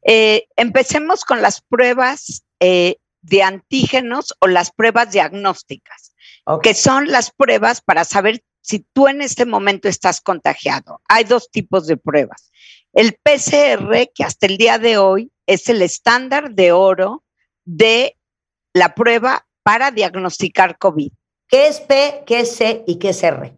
Eh, 0.00 0.46
empecemos 0.56 1.26
con 1.26 1.42
las 1.42 1.60
pruebas 1.60 2.44
eh, 2.60 2.96
de 3.20 3.42
antígenos 3.42 4.34
o 4.40 4.46
las 4.46 4.70
pruebas 4.70 5.12
diagnósticas, 5.12 6.14
que 6.62 6.72
son 6.72 7.08
las 7.08 7.30
pruebas 7.30 7.82
para 7.82 8.06
saber 8.06 8.42
si 8.62 8.86
tú 8.94 9.06
en 9.06 9.20
este 9.20 9.44
momento 9.44 9.86
estás 9.86 10.22
contagiado. 10.22 11.02
Hay 11.10 11.24
dos 11.24 11.50
tipos 11.50 11.86
de 11.86 11.98
pruebas. 11.98 12.50
El 12.94 13.12
PCR, 13.22 14.10
que 14.14 14.24
hasta 14.24 14.46
el 14.46 14.56
día 14.56 14.78
de 14.78 14.96
hoy 14.96 15.30
es 15.46 15.68
el 15.68 15.82
estándar 15.82 16.52
de 16.52 16.72
oro 16.72 17.22
de 17.66 18.16
la 18.72 18.94
prueba 18.94 19.46
para 19.62 19.90
diagnosticar 19.90 20.78
COVID. 20.78 21.12
¿Qué 21.48 21.66
es 21.66 21.80
P, 21.80 22.22
qué 22.26 22.40
es 22.40 22.56
C 22.56 22.82
y 22.86 22.98
qué 22.98 23.10
es 23.10 23.22
R? 23.22 23.57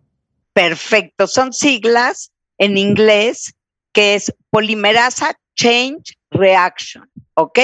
Perfecto, 0.52 1.26
son 1.26 1.52
siglas 1.52 2.32
en 2.58 2.76
inglés 2.76 3.54
que 3.92 4.14
es 4.14 4.32
polimerasa 4.50 5.34
change 5.54 6.16
reaction, 6.30 7.10
¿ok? 7.34 7.58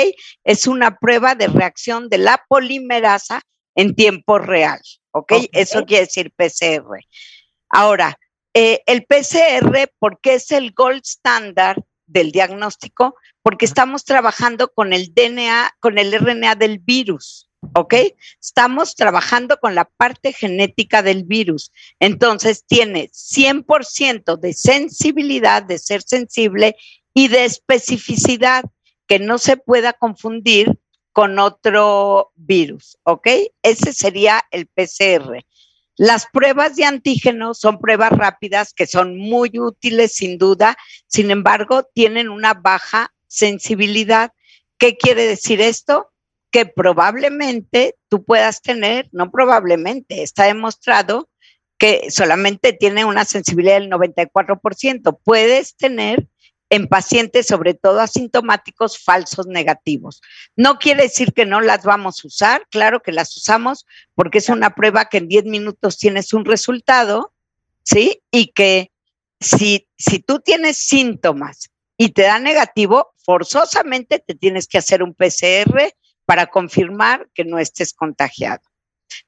Es 0.44 0.66
una 0.66 0.98
prueba 0.98 1.34
de 1.34 1.46
reacción 1.46 2.08
de 2.08 2.18
la 2.18 2.44
polimerasa 2.48 3.42
en 3.74 3.94
tiempo 3.94 4.38
real, 4.38 4.80
¿ok? 5.12 5.32
Eso 5.52 5.84
quiere 5.84 6.06
decir 6.06 6.32
PCR. 6.34 6.98
Ahora, 7.68 8.18
eh, 8.54 8.82
el 8.86 9.04
PCR, 9.04 9.92
¿por 9.98 10.20
qué 10.20 10.34
es 10.34 10.50
el 10.50 10.72
gold 10.72 11.02
standard 11.04 11.82
del 12.06 12.32
diagnóstico? 12.32 13.16
Porque 13.42 13.66
estamos 13.66 14.04
trabajando 14.04 14.72
con 14.72 14.92
el 14.92 15.12
DNA, 15.14 15.72
con 15.80 15.98
el 15.98 16.12
RNA 16.12 16.54
del 16.54 16.78
virus. 16.78 17.45
¿Ok? 17.74 17.94
Estamos 18.40 18.94
trabajando 18.94 19.59
con 19.59 19.74
la 19.74 19.84
parte 19.84 20.32
genética 20.32 21.02
del 21.02 21.24
virus. 21.24 21.72
Entonces 22.01 22.64
tiene 22.66 23.10
100% 23.10 24.38
de 24.38 24.52
sensibilidad, 24.52 25.62
de 25.62 25.78
ser 25.78 26.02
sensible 26.02 26.76
y 27.14 27.28
de 27.28 27.44
especificidad 27.44 28.64
que 29.06 29.18
no 29.18 29.38
se 29.38 29.56
pueda 29.56 29.93
confundir 29.93 30.78
con 31.12 31.38
otro 31.38 32.32
virus, 32.34 32.98
¿ok? 33.05 33.28
Ese 33.62 33.93
sería 33.94 34.44
el 34.51 34.66
PCR. 34.66 35.44
Las 35.97 36.26
pruebas 36.26 36.76
de 36.76 36.84
antígenos 36.84 37.59
son 37.59 37.78
pruebas 37.78 38.10
rápidas 38.10 38.74
que 38.74 38.86
son 38.86 39.16
muy 39.16 39.51
útiles 39.59 40.12
sin 40.14 40.36
duda, 40.36 40.76
sin 41.06 41.30
embargo, 41.30 41.84
tienen 41.94 42.28
una 42.28 42.52
baja 42.52 43.14
sensibilidad. 43.28 44.32
¿Qué 44.76 44.98
quiere 44.98 45.26
decir 45.26 45.62
esto? 45.62 46.10
Que 46.56 46.64
probablemente 46.64 47.96
tú 48.08 48.24
puedas 48.24 48.62
tener, 48.62 49.10
no 49.12 49.30
probablemente, 49.30 50.22
está 50.22 50.44
demostrado 50.44 51.28
que 51.76 52.10
solamente 52.10 52.72
tiene 52.72 53.04
una 53.04 53.26
sensibilidad 53.26 53.78
del 53.78 53.90
94%. 53.90 55.18
Puedes 55.22 55.76
tener 55.76 56.26
en 56.70 56.88
pacientes, 56.88 57.46
sobre 57.46 57.74
todo 57.74 58.00
asintomáticos, 58.00 58.98
falsos 59.04 59.46
negativos. 59.46 60.22
No 60.56 60.78
quiere 60.78 61.02
decir 61.02 61.34
que 61.34 61.44
no 61.44 61.60
las 61.60 61.84
vamos 61.84 62.24
a 62.24 62.26
usar, 62.26 62.66
claro 62.70 63.02
que 63.02 63.12
las 63.12 63.36
usamos 63.36 63.84
porque 64.14 64.38
es 64.38 64.48
una 64.48 64.74
prueba 64.74 65.10
que 65.10 65.18
en 65.18 65.28
10 65.28 65.44
minutos 65.44 65.98
tienes 65.98 66.32
un 66.32 66.46
resultado, 66.46 67.34
¿sí? 67.82 68.22
Y 68.30 68.46
que 68.52 68.92
si, 69.40 69.90
si 69.98 70.20
tú 70.20 70.40
tienes 70.40 70.78
síntomas 70.78 71.68
y 71.98 72.12
te 72.12 72.22
da 72.22 72.38
negativo, 72.38 73.12
forzosamente 73.18 74.20
te 74.20 74.34
tienes 74.34 74.66
que 74.66 74.78
hacer 74.78 75.02
un 75.02 75.12
PCR 75.12 75.92
para 76.26 76.46
confirmar 76.48 77.28
que 77.34 77.44
no 77.44 77.58
estés 77.58 77.94
contagiado. 77.94 78.62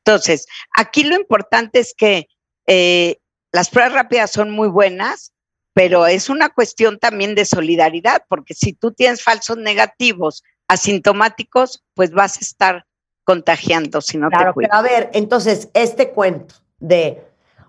Entonces, 0.04 0.46
aquí 0.76 1.04
lo 1.04 1.14
importante 1.14 1.78
es 1.78 1.94
que 1.96 2.28
eh, 2.66 3.18
las 3.52 3.70
pruebas 3.70 3.94
rápidas 3.94 4.30
son 4.30 4.50
muy 4.50 4.68
buenas, 4.68 5.32
pero 5.72 6.06
es 6.06 6.28
una 6.28 6.48
cuestión 6.50 6.98
también 6.98 7.34
de 7.34 7.44
solidaridad, 7.44 8.24
porque 8.28 8.54
si 8.54 8.72
tú 8.72 8.92
tienes 8.92 9.22
falsos 9.22 9.56
negativos 9.56 10.42
asintomáticos, 10.66 11.84
pues 11.94 12.10
vas 12.10 12.36
a 12.36 12.40
estar 12.40 12.84
contagiando 13.24 14.00
si 14.00 14.18
no 14.18 14.28
Claro, 14.28 14.50
te 14.50 14.54
cuidas. 14.54 14.70
pero 14.70 14.78
a 14.78 14.82
ver, 14.82 15.10
entonces, 15.12 15.68
este 15.74 16.10
cuento 16.10 16.56
de, 16.78 17.22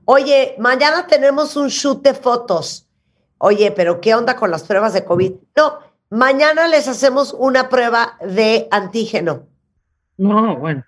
oye, 0.05 0.55
mañana 0.57 1.05
tenemos 1.07 1.55
un 1.55 1.67
shoot 1.67 2.01
de 2.01 2.13
fotos. 2.13 2.87
Oye, 3.37 3.71
pero 3.71 4.01
¿qué 4.01 4.15
onda 4.15 4.35
con 4.35 4.51
las 4.51 4.63
pruebas 4.63 4.93
de 4.93 5.05
COVID? 5.05 5.31
No, 5.55 5.79
mañana 6.09 6.67
les 6.67 6.87
hacemos 6.87 7.35
una 7.37 7.69
prueba 7.69 8.17
de 8.21 8.67
antígeno. 8.71 9.47
No, 10.17 10.57
bueno. 10.57 10.85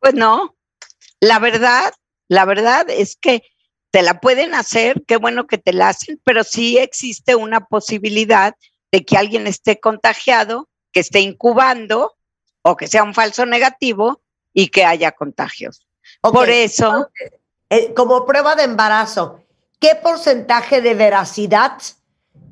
Pues 0.00 0.14
no, 0.14 0.54
la 1.20 1.38
verdad, 1.38 1.92
la 2.28 2.44
verdad 2.44 2.86
es 2.88 3.16
que 3.16 3.42
te 3.90 4.02
la 4.02 4.20
pueden 4.20 4.54
hacer, 4.54 5.04
qué 5.06 5.16
bueno 5.16 5.46
que 5.46 5.58
te 5.58 5.72
la 5.72 5.88
hacen, 5.88 6.20
pero 6.24 6.44
sí 6.44 6.78
existe 6.78 7.36
una 7.36 7.66
posibilidad 7.66 8.54
de 8.90 9.04
que 9.04 9.16
alguien 9.16 9.46
esté 9.46 9.80
contagiado, 9.80 10.68
que 10.92 11.00
esté 11.00 11.20
incubando 11.20 12.14
o 12.62 12.76
que 12.76 12.88
sea 12.88 13.02
un 13.02 13.14
falso 13.14 13.46
negativo 13.46 14.20
y 14.52 14.68
que 14.68 14.84
haya 14.84 15.12
contagios. 15.12 15.86
Por 16.20 16.50
eso, 16.50 17.08
eh, 17.70 17.94
como 17.94 18.26
prueba 18.26 18.54
de 18.54 18.64
embarazo, 18.64 19.42
¿qué 19.80 19.94
porcentaje 19.94 20.80
de 20.80 20.94
veracidad 20.94 21.78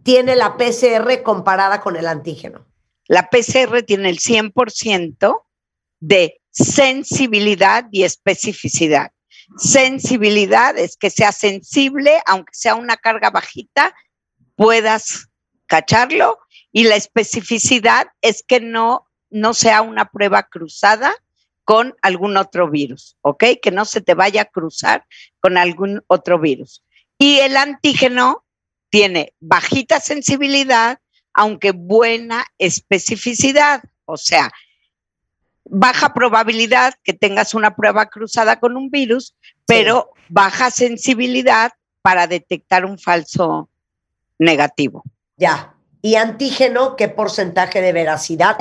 tiene 0.02 0.36
la 0.36 0.56
PCR 0.56 1.22
comparada 1.22 1.80
con 1.80 1.96
el 1.96 2.06
antígeno? 2.06 2.66
la 3.12 3.28
PCR 3.28 3.82
tiene 3.82 4.08
el 4.08 4.20
100% 4.20 5.42
de 6.00 6.40
sensibilidad 6.50 7.86
y 7.90 8.04
especificidad. 8.04 9.12
Sensibilidad 9.58 10.78
es 10.78 10.96
que 10.96 11.10
sea 11.10 11.32
sensible, 11.32 12.22
aunque 12.24 12.54
sea 12.54 12.74
una 12.74 12.96
carga 12.96 13.28
bajita, 13.28 13.94
puedas 14.56 15.28
cacharlo. 15.66 16.38
Y 16.72 16.84
la 16.84 16.96
especificidad 16.96 18.06
es 18.22 18.42
que 18.46 18.60
no, 18.60 19.10
no 19.28 19.52
sea 19.52 19.82
una 19.82 20.06
prueba 20.06 20.44
cruzada 20.44 21.14
con 21.64 21.94
algún 22.00 22.38
otro 22.38 22.70
virus, 22.70 23.18
¿ok? 23.20 23.44
Que 23.62 23.70
no 23.70 23.84
se 23.84 24.00
te 24.00 24.14
vaya 24.14 24.42
a 24.42 24.46
cruzar 24.46 25.04
con 25.38 25.58
algún 25.58 26.02
otro 26.06 26.38
virus. 26.38 26.82
Y 27.18 27.40
el 27.40 27.58
antígeno 27.58 28.41
tiene 28.93 29.32
bajita 29.40 30.01
sensibilidad, 30.01 31.01
aunque 31.32 31.70
buena 31.70 32.44
especificidad, 32.59 33.82
o 34.05 34.19
sea, 34.19 34.52
baja 35.64 36.12
probabilidad 36.12 36.93
que 37.02 37.14
tengas 37.14 37.55
una 37.55 37.74
prueba 37.74 38.10
cruzada 38.10 38.60
con 38.60 38.77
un 38.77 38.90
virus, 38.90 39.35
pero 39.66 40.10
baja 40.28 40.70
sensibilidad 40.70 41.73
para 42.02 42.27
detectar 42.27 42.85
un 42.85 42.98
falso 42.98 43.70
negativo. 44.39 45.05
Ya. 45.39 45.74
¿Y 46.02 46.16
antígeno 46.16 46.94
qué 46.97 47.09
porcentaje 47.09 47.81
de 47.81 47.94
veracidad? 47.94 48.59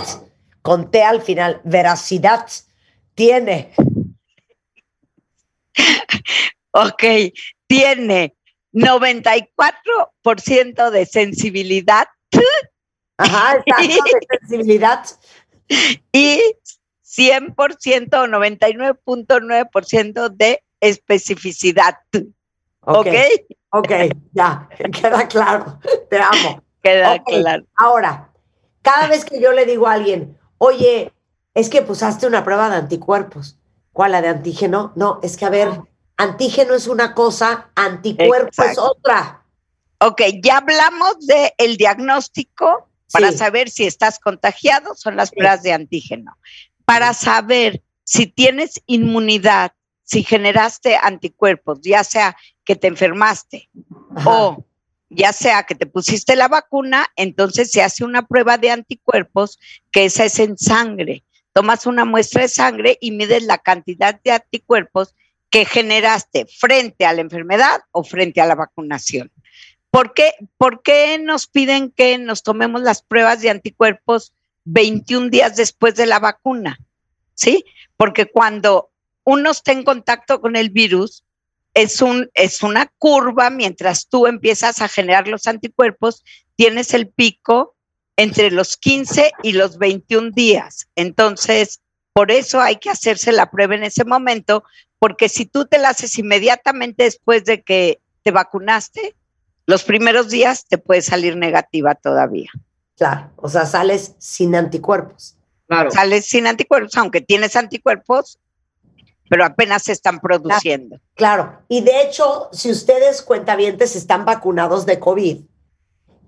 Conté 0.61 1.03
al 1.03 1.21
final, 1.21 1.59
veracidad 1.65 2.47
tiene. 3.15 3.73
Ok, 6.73 7.03
tiene 7.67 8.33
94% 8.73 10.89
de 10.89 11.05
sensibilidad 11.05 12.07
Ajá, 13.17 13.61
exacto, 13.65 14.03
de 14.03 14.11
sensibilidad. 14.39 15.05
y 16.11 16.41
100% 17.05 18.13
o 18.13 18.27
99.9% 18.27 20.29
de 20.29 20.63
especificidad. 20.79 21.97
¿Ok? 22.81 23.07
Ok, 23.73 23.89
ya, 24.33 24.67
queda 24.91 25.27
claro. 25.27 25.79
Te 26.09 26.19
amo. 26.19 26.61
Queda 26.81 27.13
Ok, 27.15 27.23
claro. 27.27 27.63
Ahora, 27.75 28.33
cada 28.81 29.07
vez 29.07 29.23
que 29.23 29.39
yo 29.39 29.53
le 29.53 29.65
digo 29.65 29.87
a 29.87 29.93
alguien, 29.93 30.37
oye, 30.57 31.13
es 31.53 31.69
que 31.69 31.81
pues 31.81 32.03
hazte 32.03 32.27
una 32.27 32.43
prueba 32.43 32.69
de 32.69 32.75
anticuerpos. 32.77 33.57
¿Cuál, 33.93 34.11
la 34.13 34.21
de 34.21 34.29
antígeno? 34.29 34.93
No, 34.95 35.19
es 35.21 35.37
que 35.37 35.45
a 35.45 35.49
ver, 35.49 35.69
antígeno 36.21 36.75
es 36.75 36.87
una 36.87 37.13
cosa, 37.15 37.71
anticuerpo 37.75 38.63
es 38.63 38.77
otra. 38.77 39.43
Ok, 39.99 40.21
ya 40.43 40.57
hablamos 40.57 41.25
del 41.25 41.51
el 41.57 41.77
diagnóstico 41.77 42.87
para 43.11 43.31
Sí. 43.31 43.37
saber 43.37 43.69
si 43.69 43.85
estás 43.85 44.19
contagiado, 44.19 44.95
son 44.95 45.15
las 45.15 45.31
pruebas 45.31 45.63
de 45.63 45.73
antígeno. 45.73 46.37
Para 46.85 47.13
saber 47.13 47.81
si 48.03 48.27
tienes 48.27 48.81
inmunidad, 48.85 49.73
si 50.03 50.23
generaste 50.23 50.95
anticuerpos, 50.95 51.79
ya 51.81 52.03
sea 52.03 52.35
que 52.65 52.75
te 52.75 52.87
enfermaste 52.87 53.69
Ajá. 54.15 54.29
o 54.29 54.65
ya 55.09 55.33
sea 55.33 55.63
que 55.63 55.75
te 55.75 55.85
pusiste 55.85 56.35
la 56.35 56.47
vacuna, 56.47 57.07
entonces 57.15 57.71
se 57.71 57.81
hace 57.81 58.03
una 58.05 58.25
prueba 58.27 58.57
de 58.57 58.71
anticuerpos, 58.71 59.59
que 59.91 60.05
esa 60.05 60.25
es 60.25 60.39
en 60.39 60.57
sangre. 60.57 61.23
Tomas 61.53 61.85
una 61.85 62.05
muestra 62.05 62.43
de 62.43 62.47
sangre 62.47 62.97
y 63.01 63.11
mides 63.11 63.43
la 63.43 63.57
cantidad 63.57 64.19
de 64.23 64.31
anticuerpos 64.31 65.15
que 65.51 65.65
generaste 65.65 66.47
frente 66.47 67.05
a 67.05 67.13
la 67.13 67.21
enfermedad 67.21 67.81
o 67.91 68.03
frente 68.03 68.41
a 68.41 68.45
la 68.47 68.55
vacunación. 68.55 69.31
¿Por 69.91 70.13
qué, 70.13 70.31
¿Por 70.57 70.81
qué 70.81 71.19
nos 71.19 71.47
piden 71.47 71.91
que 71.91 72.17
nos 72.17 72.41
tomemos 72.41 72.81
las 72.81 73.03
pruebas 73.03 73.41
de 73.41 73.49
anticuerpos 73.49 74.33
21 74.63 75.29
días 75.29 75.57
después 75.57 75.95
de 75.95 76.05
la 76.05 76.19
vacuna? 76.19 76.79
¿Sí? 77.35 77.65
Porque 77.97 78.27
cuando 78.31 78.89
uno 79.25 79.51
está 79.51 79.73
en 79.73 79.83
contacto 79.83 80.39
con 80.39 80.55
el 80.55 80.69
virus, 80.69 81.25
es, 81.73 82.01
un, 82.01 82.29
es 82.33 82.63
una 82.63 82.87
curva, 82.97 83.49
mientras 83.49 84.07
tú 84.07 84.27
empiezas 84.27 84.81
a 84.81 84.87
generar 84.87 85.27
los 85.27 85.45
anticuerpos, 85.47 86.23
tienes 86.55 86.93
el 86.93 87.09
pico 87.09 87.75
entre 88.15 88.51
los 88.51 88.77
15 88.77 89.31
y 89.43 89.53
los 89.53 89.77
21 89.77 90.31
días. 90.31 90.87
Entonces, 90.95 91.81
por 92.13 92.31
eso 92.31 92.61
hay 92.61 92.77
que 92.77 92.89
hacerse 92.89 93.31
la 93.31 93.51
prueba 93.51 93.75
en 93.75 93.83
ese 93.83 94.05
momento, 94.05 94.63
porque 95.01 95.29
si 95.29 95.47
tú 95.47 95.65
te 95.65 95.79
la 95.79 95.89
haces 95.89 96.19
inmediatamente 96.19 97.05
después 97.05 97.43
de 97.43 97.63
que 97.63 97.99
te 98.21 98.29
vacunaste, 98.29 99.15
los 99.65 99.83
primeros 99.83 100.29
días 100.29 100.67
te 100.67 100.77
puede 100.77 101.01
salir 101.01 101.35
negativa 101.35 101.95
todavía. 101.95 102.51
Claro, 102.97 103.31
o 103.37 103.49
sea, 103.49 103.65
sales 103.65 104.13
sin 104.19 104.53
anticuerpos. 104.53 105.35
Claro. 105.65 105.89
Sales 105.89 106.27
sin 106.27 106.45
anticuerpos, 106.45 106.95
aunque 106.97 107.19
tienes 107.19 107.55
anticuerpos, 107.55 108.37
pero 109.27 109.43
apenas 109.43 109.81
se 109.81 109.93
están 109.93 110.19
produciendo. 110.19 110.99
Claro, 111.15 111.63
y 111.67 111.81
de 111.81 112.03
hecho, 112.03 112.49
si 112.51 112.69
ustedes 112.69 113.23
cuentavientes 113.23 113.95
están 113.95 114.23
vacunados 114.23 114.85
de 114.85 114.99
COVID, 114.99 115.39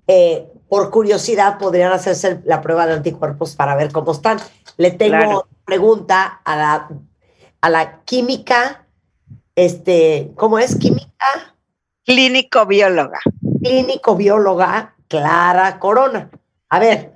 eh, 0.08 0.48
por 0.68 0.90
curiosidad 0.90 1.58
podrían 1.58 1.92
hacerse 1.92 2.40
la 2.44 2.60
prueba 2.60 2.86
de 2.86 2.94
anticuerpos 2.94 3.54
para 3.54 3.76
ver 3.76 3.92
cómo 3.92 4.10
están. 4.10 4.40
Le 4.78 4.90
tengo 4.90 5.16
Claro. 5.16 5.48
pregunta 5.64 6.40
a 6.44 6.56
la, 6.56 6.88
a 7.64 7.70
la 7.70 8.02
química, 8.04 8.86
este, 9.56 10.32
¿cómo 10.36 10.58
es? 10.58 10.76
Química 10.76 11.56
Clínico 12.04 12.66
bióloga. 12.66 13.18
clínico 13.62 14.16
bióloga 14.16 14.94
Clara 15.08 15.78
Corona. 15.78 16.30
A 16.68 16.78
ver, 16.78 17.14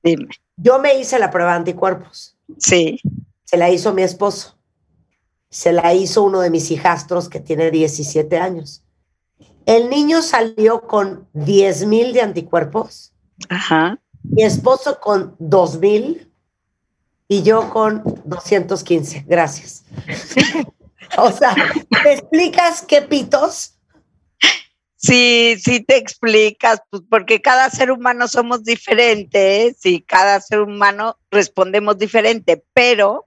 Dime. 0.00 0.28
yo 0.56 0.78
me 0.78 0.96
hice 0.96 1.18
la 1.18 1.32
prueba 1.32 1.50
de 1.50 1.56
anticuerpos. 1.56 2.36
Sí. 2.58 3.00
Se 3.42 3.56
la 3.56 3.68
hizo 3.68 3.92
mi 3.92 4.02
esposo. 4.02 4.56
Se 5.50 5.72
la 5.72 5.92
hizo 5.92 6.22
uno 6.22 6.38
de 6.38 6.50
mis 6.50 6.70
hijastros 6.70 7.28
que 7.28 7.40
tiene 7.40 7.72
17 7.72 8.38
años. 8.38 8.84
El 9.66 9.90
niño 9.90 10.22
salió 10.22 10.82
con 10.86 11.26
10 11.32 11.86
mil 11.86 12.12
de 12.12 12.20
anticuerpos, 12.20 13.12
Ajá. 13.48 13.98
mi 14.22 14.44
esposo 14.44 15.00
con 15.00 15.34
2 15.40 15.80
mil 15.80 16.31
y 17.32 17.42
yo 17.42 17.70
con 17.70 18.02
215. 18.26 19.24
Gracias. 19.26 19.84
o 21.16 21.32
sea, 21.32 21.56
¿me 22.04 22.12
explicas 22.12 22.82
qué 22.82 23.00
pitos? 23.00 23.78
sí, 24.96 25.56
sí 25.58 25.80
te 25.80 25.96
explicas, 25.96 26.82
pues 26.90 27.02
porque 27.08 27.40
cada 27.40 27.70
ser 27.70 27.90
humano 27.90 28.28
somos 28.28 28.64
diferentes 28.64 29.78
y 29.86 30.02
cada 30.02 30.42
ser 30.42 30.60
humano 30.60 31.16
respondemos 31.30 31.96
diferente, 31.96 32.62
pero, 32.74 33.26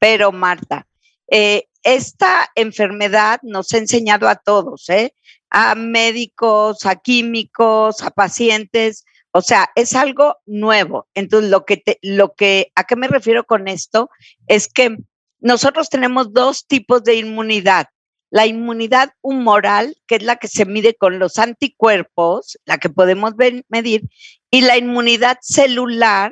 pero 0.00 0.32
Marta, 0.32 0.88
eh, 1.28 1.68
esta 1.84 2.50
enfermedad 2.56 3.38
nos 3.44 3.72
ha 3.72 3.78
enseñado 3.78 4.28
a 4.28 4.34
todos, 4.34 4.88
¿eh? 4.88 5.14
a 5.50 5.76
médicos, 5.76 6.84
a 6.84 6.96
químicos, 6.96 8.02
a 8.02 8.10
pacientes, 8.10 9.04
o 9.36 9.42
sea, 9.42 9.70
es 9.74 9.94
algo 9.94 10.38
nuevo. 10.46 11.08
Entonces, 11.12 11.50
lo 11.50 11.66
que, 11.66 11.76
te, 11.76 11.98
lo 12.00 12.34
que, 12.34 12.72
¿a 12.74 12.84
qué 12.84 12.96
me 12.96 13.06
refiero 13.06 13.44
con 13.44 13.68
esto? 13.68 14.08
Es 14.46 14.66
que 14.66 14.96
nosotros 15.40 15.90
tenemos 15.90 16.32
dos 16.32 16.66
tipos 16.66 17.04
de 17.04 17.16
inmunidad. 17.16 17.88
La 18.30 18.46
inmunidad 18.46 19.12
humoral, 19.20 19.94
que 20.06 20.14
es 20.14 20.22
la 20.22 20.36
que 20.36 20.48
se 20.48 20.64
mide 20.64 20.94
con 20.94 21.18
los 21.18 21.38
anticuerpos, 21.38 22.58
la 22.64 22.78
que 22.78 22.88
podemos 22.88 23.34
medir, 23.68 24.04
y 24.50 24.62
la 24.62 24.78
inmunidad 24.78 25.36
celular, 25.42 26.30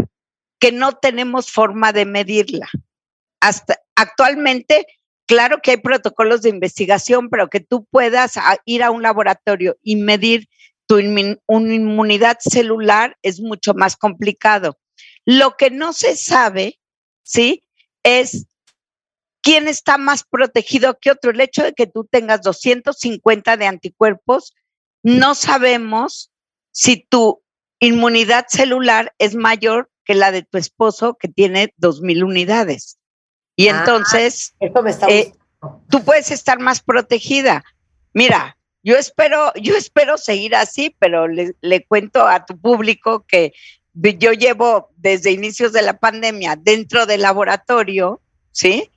que 0.58 0.72
no 0.72 0.92
tenemos 0.92 1.52
forma 1.52 1.92
de 1.92 2.06
medirla. 2.06 2.70
Hasta 3.40 3.80
actualmente, 3.96 4.86
claro 5.26 5.58
que 5.62 5.72
hay 5.72 5.76
protocolos 5.76 6.40
de 6.40 6.48
investigación, 6.48 7.28
pero 7.28 7.50
que 7.50 7.60
tú 7.60 7.84
puedas 7.84 8.32
ir 8.64 8.82
a 8.82 8.90
un 8.90 9.02
laboratorio 9.02 9.76
y 9.82 9.96
medir 9.96 10.48
tu 10.94 11.00
inmunidad 11.00 12.38
celular 12.40 13.16
es 13.22 13.40
mucho 13.40 13.74
más 13.74 13.96
complicado. 13.96 14.78
Lo 15.24 15.56
que 15.56 15.70
no 15.70 15.92
se 15.92 16.16
sabe, 16.16 16.78
¿sí? 17.24 17.64
Es 18.04 18.46
quién 19.42 19.66
está 19.66 19.98
más 19.98 20.22
protegido 20.22 20.98
que 21.00 21.10
otro. 21.10 21.32
El 21.32 21.40
hecho 21.40 21.64
de 21.64 21.72
que 21.72 21.88
tú 21.88 22.04
tengas 22.04 22.42
250 22.42 23.56
de 23.56 23.66
anticuerpos, 23.66 24.54
no 25.02 25.34
sabemos 25.34 26.30
si 26.70 27.04
tu 27.08 27.42
inmunidad 27.80 28.46
celular 28.48 29.12
es 29.18 29.34
mayor 29.34 29.90
que 30.04 30.14
la 30.14 30.30
de 30.30 30.42
tu 30.42 30.58
esposo 30.58 31.14
que 31.14 31.26
tiene 31.26 31.74
2.000 31.78 32.24
unidades. 32.24 32.98
Y 33.56 33.68
Ah, 33.68 33.80
entonces, 33.80 34.54
Esto 34.60 34.82
me 34.82 34.90
está 34.90 35.08
eh, 35.08 35.32
tú 35.90 36.04
puedes 36.04 36.30
estar 36.30 36.60
más 36.60 36.82
protegida. 36.82 37.64
Mira, 38.12 38.56
yo 38.84 38.96
espero, 38.96 39.52
yo 39.54 39.76
espero 39.76 40.18
seguir 40.18 40.54
así, 40.54 40.94
pero 40.98 41.26
le, 41.26 41.54
le 41.62 41.84
cuento 41.86 42.26
a 42.26 42.44
tu 42.44 42.56
público 42.58 43.24
que 43.26 43.54
yo 43.94 44.32
llevo 44.32 44.90
desde 44.96 45.30
inicios 45.30 45.72
de 45.72 45.82
la 45.82 45.98
pandemia 45.98 46.56
dentro 46.56 47.06
del 47.06 47.22
laboratorio, 47.22 48.20
¿sí? 48.52 48.90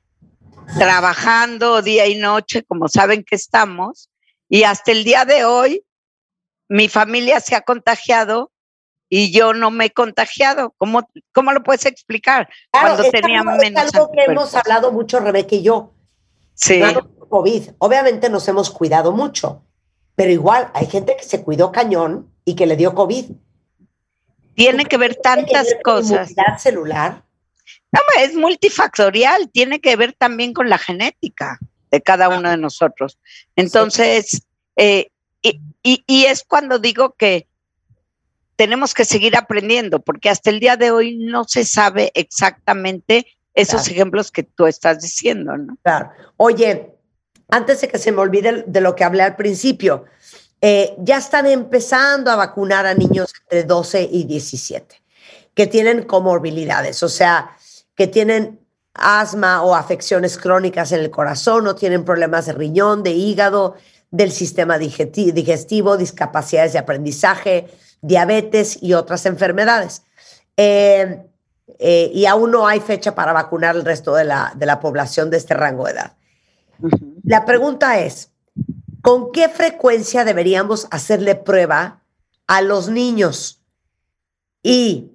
Trabajando 0.78 1.82
día 1.82 2.06
y 2.08 2.16
noche, 2.16 2.64
como 2.64 2.90
saben 2.90 3.24
que 3.24 3.36
estamos, 3.36 4.10
y 4.50 4.64
hasta 4.64 4.92
el 4.92 5.04
día 5.04 5.24
de 5.24 5.46
hoy 5.46 5.84
mi 6.68 6.90
familia 6.90 7.40
se 7.40 7.56
ha 7.56 7.62
contagiado 7.62 8.52
y 9.10 9.32
yo 9.32 9.54
no 9.54 9.72
me 9.72 9.86
he 9.86 9.92
contagiado. 9.92 10.74
¿Cómo, 10.78 11.10
cómo 11.32 11.54
lo 11.54 11.64
puedes 11.64 11.86
explicar? 11.86 12.50
Claro, 12.72 12.88
Cuando 12.88 13.04
es 13.04 13.12
tenía 13.12 13.40
algo, 13.40 13.62
es 13.62 13.94
algo 13.94 14.12
que 14.12 14.24
hemos 14.24 14.54
hablado 14.54 14.92
mucho, 14.92 15.20
Rebeca 15.20 15.56
y 15.56 15.64
yo. 15.64 15.94
Sí. 16.54 16.82
COVID. 17.30 17.70
Obviamente 17.80 18.30
nos 18.30 18.48
hemos 18.48 18.70
cuidado 18.70 19.12
mucho, 19.12 19.64
pero 20.18 20.32
igual 20.32 20.72
hay 20.74 20.88
gente 20.88 21.16
que 21.16 21.24
se 21.24 21.44
cuidó 21.44 21.72
cañón 21.72 22.34
y 22.44 22.56
que 22.56 22.66
le 22.66 22.76
dio 22.76 22.96
COVID. 22.96 23.26
Tiene 24.56 24.86
que 24.86 24.98
ver 24.98 25.12
que 25.16 25.22
tantas 25.22 25.68
cosas. 25.84 26.32
Inmunidad 26.32 26.58
celular. 26.58 27.24
No, 27.92 28.00
es 28.20 28.34
multifactorial, 28.34 29.52
tiene 29.52 29.80
que 29.80 29.96
ver 29.96 30.14
también 30.14 30.54
con 30.54 30.70
la 30.70 30.80
genética 30.80 31.60
de 31.92 32.02
cada 32.02 32.30
uno 32.30 32.50
de 32.50 32.58
nosotros. 32.58 33.20
Entonces, 33.56 34.42
eh, 34.76 35.10
y, 35.44 35.62
y- 35.84 36.04
y 36.08 36.26
es 36.26 36.44
cuando 36.44 36.80
digo 36.80 37.14
que 37.16 37.48
tenemos 38.56 38.96
que 38.96 39.06
seguir 39.06 39.38
aprendiendo, 39.38 40.00
porque 40.02 40.32
hasta 40.32 40.50
el 40.50 40.60
día 40.60 40.78
de 40.78 40.90
hoy 40.90 41.16
no 41.20 41.44
se 41.44 41.64
sabe 41.64 42.12
exactamente 42.16 43.28
esos 43.54 43.82
Claro. 43.84 43.92
ejemplos 43.94 44.32
que 44.32 44.42
tú 44.42 44.66
estás 44.66 45.00
diciendo, 45.04 45.56
¿no? 45.58 45.78
Claro. 45.84 46.10
Oye, 46.38 46.97
antes 47.50 47.82
de 47.82 47.88
que 47.88 47.98
se 47.98 48.12
me 48.12 48.22
olvide 48.22 48.64
de 48.68 48.82
lo 48.82 48.96
que 48.96 49.04
hablé 49.04 49.24
al 49.24 49.36
principio, 49.36 50.06
eh, 50.62 50.96
ya 51.00 51.18
están 51.18 51.46
empezando 51.46 52.32
a 52.32 52.36
vacunar 52.36 52.86
a 52.86 52.94
niños 52.94 53.34
entre 53.44 53.64
12 53.64 54.10
y 54.12 54.24
17 54.24 55.02
que 55.54 55.68
tienen 55.68 56.04
comorbilidades, 56.04 57.02
o 57.02 57.10
sea, 57.10 57.52
que 57.96 58.08
tienen 58.08 58.60
asma 58.94 59.64
o 59.64 59.76
afecciones 59.76 60.38
crónicas 60.38 60.92
en 60.92 61.00
el 61.00 61.10
corazón 61.10 61.68
o 61.68 61.76
tienen 61.76 62.06
problemas 62.06 62.46
de 62.46 62.54
riñón, 62.54 63.02
de 63.04 63.12
hígado, 63.12 63.76
del 64.12 64.32
sistema 64.32 64.78
digesti- 64.78 65.34
digestivo, 65.34 65.98
discapacidades 65.98 66.74
de 66.74 66.80
aprendizaje, 66.80 67.68
diabetes 68.02 68.78
y 68.82 68.94
otras 68.94 69.26
enfermedades. 69.26 70.04
Eh, 70.56 71.24
eh, 71.80 72.12
y 72.14 72.26
aún 72.26 72.52
no 72.52 72.68
hay 72.68 72.80
fecha 72.80 73.14
para 73.14 73.34
vacunar 73.34 73.76
el 73.76 73.86
resto 73.86 74.16
de 74.16 74.26
la, 74.26 74.54
de 74.56 74.66
la 74.66 74.80
población 74.80 75.30
de 75.30 75.38
este 75.38 75.54
rango 75.54 75.86
de 75.86 75.92
edad. 75.94 76.14
La 77.28 77.44
pregunta 77.44 78.00
es, 78.00 78.32
¿con 79.02 79.34
qué 79.34 79.50
frecuencia 79.50 80.24
deberíamos 80.24 80.88
hacerle 80.92 81.36
prueba 81.36 82.02
a 82.48 82.62
los 82.62 82.88
niños? 82.88 83.62
¿Y 84.64 85.12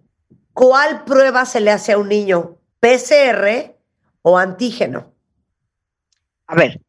cuál 0.52 1.04
prueba 1.04 1.46
se 1.46 1.60
le 1.60 1.70
hace 1.70 1.92
a 1.92 1.98
un 1.98 2.10
niño? 2.10 2.58
¿PCR 2.80 3.74
o 4.20 4.36
antígeno? 4.36 5.14
A 6.48 6.54
ver, 6.54 6.82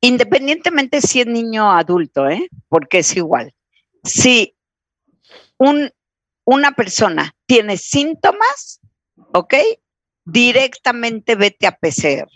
independientemente 0.00 1.00
si 1.00 1.20
es 1.20 1.28
niño 1.28 1.68
o 1.68 1.70
adulto, 1.70 2.28
¿eh? 2.28 2.48
porque 2.68 2.98
es 2.98 3.16
igual. 3.16 3.54
Si 4.02 4.56
un, 5.58 5.92
una 6.44 6.72
persona 6.72 7.36
tiene 7.46 7.76
síntomas, 7.76 8.80
¿ok? 9.32 9.54
Directamente 10.24 11.36
vete 11.36 11.68
a 11.68 11.78
PCR 11.78 12.28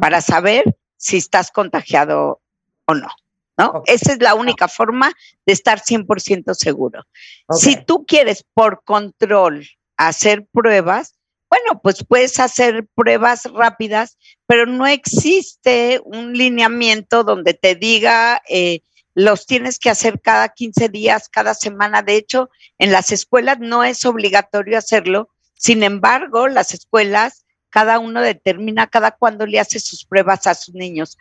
para 0.00 0.20
saber 0.22 0.76
si 1.00 1.16
estás 1.16 1.50
contagiado 1.50 2.40
o 2.84 2.94
no. 2.94 3.08
¿no? 3.56 3.82
Esa 3.86 4.12
es 4.12 4.20
la 4.20 4.34
única 4.34 4.68
forma 4.68 5.12
de 5.46 5.52
estar 5.52 5.80
100% 5.80 6.54
seguro. 6.54 7.04
Si 7.50 7.76
tú 7.76 8.04
quieres 8.06 8.44
por 8.54 8.84
control 8.84 9.66
hacer 9.96 10.46
pruebas, 10.52 11.14
bueno, 11.48 11.80
pues 11.82 12.04
puedes 12.06 12.38
hacer 12.38 12.86
pruebas 12.94 13.44
rápidas, 13.52 14.18
pero 14.46 14.66
no 14.66 14.86
existe 14.86 16.00
un 16.04 16.34
lineamiento 16.34 17.24
donde 17.24 17.54
te 17.54 17.74
diga 17.74 18.40
eh, 18.48 18.82
los 19.14 19.46
tienes 19.46 19.78
que 19.78 19.90
hacer 19.90 20.20
cada 20.20 20.50
15 20.50 20.88
días, 20.88 21.28
cada 21.28 21.54
semana. 21.54 22.02
De 22.02 22.14
hecho, 22.14 22.50
en 22.78 22.92
las 22.92 23.10
escuelas 23.10 23.58
no 23.58 23.84
es 23.84 24.04
obligatorio 24.04 24.78
hacerlo. 24.78 25.30
Sin 25.54 25.82
embargo, 25.82 26.46
las 26.46 26.72
escuelas, 26.72 27.44
cada 27.70 27.98
uno 27.98 28.20
determina 28.20 28.86
cada 28.86 29.12
cuándo 29.12 29.46
le 29.46 29.60
hace 29.60 29.80
sus 29.80 30.04
pruebas 30.04 30.46
a 30.46 30.54
sus 30.54 30.74
niños. 30.74 31.16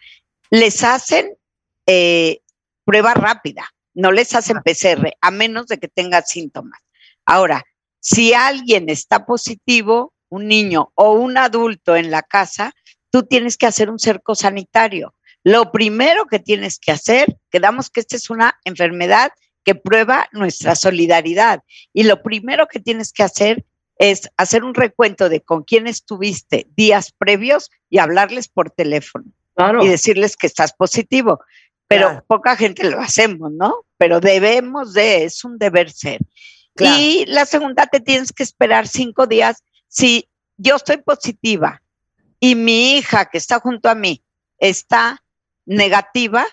Les 0.50 0.84
hacen 0.84 1.36
eh, 1.86 2.42
prueba 2.84 3.14
rápida, 3.14 3.70
no 3.94 4.12
les 4.12 4.34
hacen 4.36 4.62
PCR, 4.64 5.14
a 5.22 5.32
menos 5.32 5.68
de 5.68 5.78
que 5.78 5.88
tenga 5.88 6.22
síntomas. 6.22 6.80
Ahora, 7.26 7.64
si 8.00 8.34
alguien 8.34 8.90
está 8.90 9.26
positivo, 9.26 10.14
un 10.30 10.48
niño 10.48 10.92
o 10.96 11.12
un 11.12 11.38
adulto 11.38 11.96
en 11.96 12.12
la 12.12 12.22
casa, 12.22 12.74
tú 13.12 13.24
tienes 13.24 13.58
que 13.58 13.66
hacer 13.66 13.90
un 13.90 14.00
cerco 14.00 14.36
sanitario. 14.36 15.16
Lo 15.44 15.72
primero 15.72 16.26
que 16.26 16.40
tienes 16.40 16.80
que 16.80 16.92
hacer, 16.92 17.38
quedamos 17.50 17.90
que 17.90 18.02
esta 18.02 18.16
es 18.16 18.30
una 18.30 18.60
enfermedad 18.66 19.32
que 19.64 19.76
prueba 19.76 20.28
nuestra 20.32 20.76
solidaridad. 20.76 21.62
Y 21.94 22.04
lo 22.04 22.22
primero 22.22 22.68
que 22.68 22.80
tienes 22.80 23.12
que 23.14 23.24
hacer 23.24 23.66
es 24.00 24.30
hacer 24.38 24.64
un 24.64 24.74
recuento 24.74 25.30
de 25.30 25.42
con 25.42 25.64
quién 25.64 25.86
estuviste 25.86 26.66
días 26.76 27.12
previos 27.12 27.70
y 27.90 28.00
hablarles 28.00 28.48
por 28.48 28.72
teléfono 28.72 29.26
Claro. 29.56 29.84
y 29.84 29.90
decirles 29.90 30.36
que 30.38 30.48
estás 30.48 30.74
positivo. 30.74 31.42
Pero 31.88 32.08
Claro. 32.08 32.26
poca 32.28 32.56
gente 32.56 32.90
lo 32.90 33.00
hacemos, 33.00 33.52
¿no? 33.52 33.86
Pero 33.98 34.20
debemos 34.22 34.94
de, 34.94 35.26
es 35.26 35.44
un 35.44 35.58
deber 35.58 35.92
ser. 35.92 36.22
Claro. 36.76 36.98
Y 37.00 37.26
la 37.26 37.46
segunda, 37.46 37.88
te 37.88 38.00
tienes 38.00 38.32
que 38.32 38.44
esperar 38.44 38.88
cinco 38.88 39.28
días. 39.28 39.64
Si 39.90 40.30
yo 40.58 40.78
estoy 40.78 40.98
positiva 40.98 41.82
y 42.40 42.56
mi 42.56 42.94
hija 42.98 43.26
que 43.26 43.38
está 43.38 43.60
junto 43.60 43.90
a 43.90 43.96
mí 43.96 44.24
está 44.60 45.22
negativa, 45.66 46.46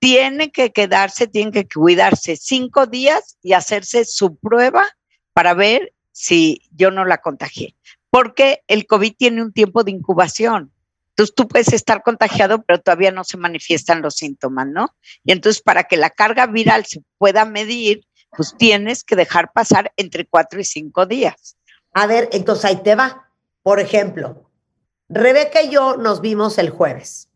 tiene 0.00 0.50
que 0.50 0.72
quedarse, 0.72 1.28
tiene 1.28 1.52
que 1.52 1.68
cuidarse 1.68 2.36
cinco 2.36 2.86
días 2.86 3.38
y 3.40 3.52
hacerse 3.52 4.04
su 4.04 4.36
prueba 4.36 4.84
para 5.32 5.54
ver 5.54 5.92
si 6.12 6.62
yo 6.70 6.90
no 6.90 7.04
la 7.04 7.18
contagié. 7.18 7.74
Porque 8.10 8.62
el 8.68 8.86
COVID 8.86 9.14
tiene 9.16 9.42
un 9.42 9.52
tiempo 9.52 9.84
de 9.84 9.90
incubación. 9.90 10.72
Entonces 11.10 11.34
tú 11.34 11.48
puedes 11.48 11.72
estar 11.72 12.02
contagiado, 12.02 12.62
pero 12.62 12.80
todavía 12.80 13.10
no 13.10 13.24
se 13.24 13.36
manifiestan 13.36 14.00
los 14.00 14.16
síntomas, 14.16 14.66
¿no? 14.66 14.94
Y 15.24 15.32
entonces 15.32 15.62
para 15.62 15.84
que 15.84 15.96
la 15.96 16.10
carga 16.10 16.46
viral 16.46 16.86
se 16.86 17.02
pueda 17.18 17.44
medir, 17.44 18.06
pues 18.34 18.54
tienes 18.56 19.04
que 19.04 19.16
dejar 19.16 19.52
pasar 19.52 19.92
entre 19.96 20.26
cuatro 20.26 20.60
y 20.60 20.64
cinco 20.64 21.04
días. 21.04 21.56
A 21.92 22.06
ver, 22.06 22.30
entonces 22.32 22.64
ahí 22.64 22.76
te 22.82 22.94
va. 22.94 23.28
Por 23.62 23.78
ejemplo, 23.78 24.50
Rebeca 25.08 25.62
y 25.62 25.70
yo 25.70 25.96
nos 25.98 26.22
vimos 26.22 26.56
el 26.56 26.70
jueves. 26.70 27.28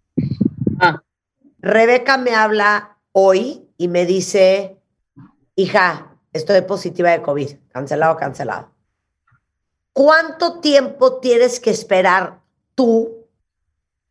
Ah. 0.80 1.02
Rebeca 1.58 2.16
me 2.16 2.34
habla 2.34 2.98
hoy 3.12 3.68
y 3.76 3.88
me 3.88 4.06
dice, 4.06 4.78
hija, 5.54 6.16
estoy 6.32 6.62
positiva 6.62 7.10
de 7.10 7.22
COVID, 7.22 7.56
cancelado, 7.76 8.16
cancelado. 8.16 8.70
¿Cuánto 9.92 10.60
tiempo 10.60 11.20
tienes 11.20 11.60
que 11.60 11.68
esperar 11.68 12.40
tú 12.74 13.28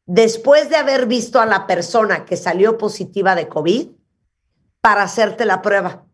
después 0.06 0.70
de 0.70 0.76
haber 0.76 1.08
visto 1.08 1.42
a 1.42 1.48
la 1.48 1.66
persona 1.66 2.26
que 2.26 2.38
salió 2.38 2.78
positiva 2.78 3.34
de 3.34 3.48
COVID 3.48 3.88
para 4.82 5.02
hacerte 5.02 5.46
la 5.46 5.64
prueba? 5.64 6.06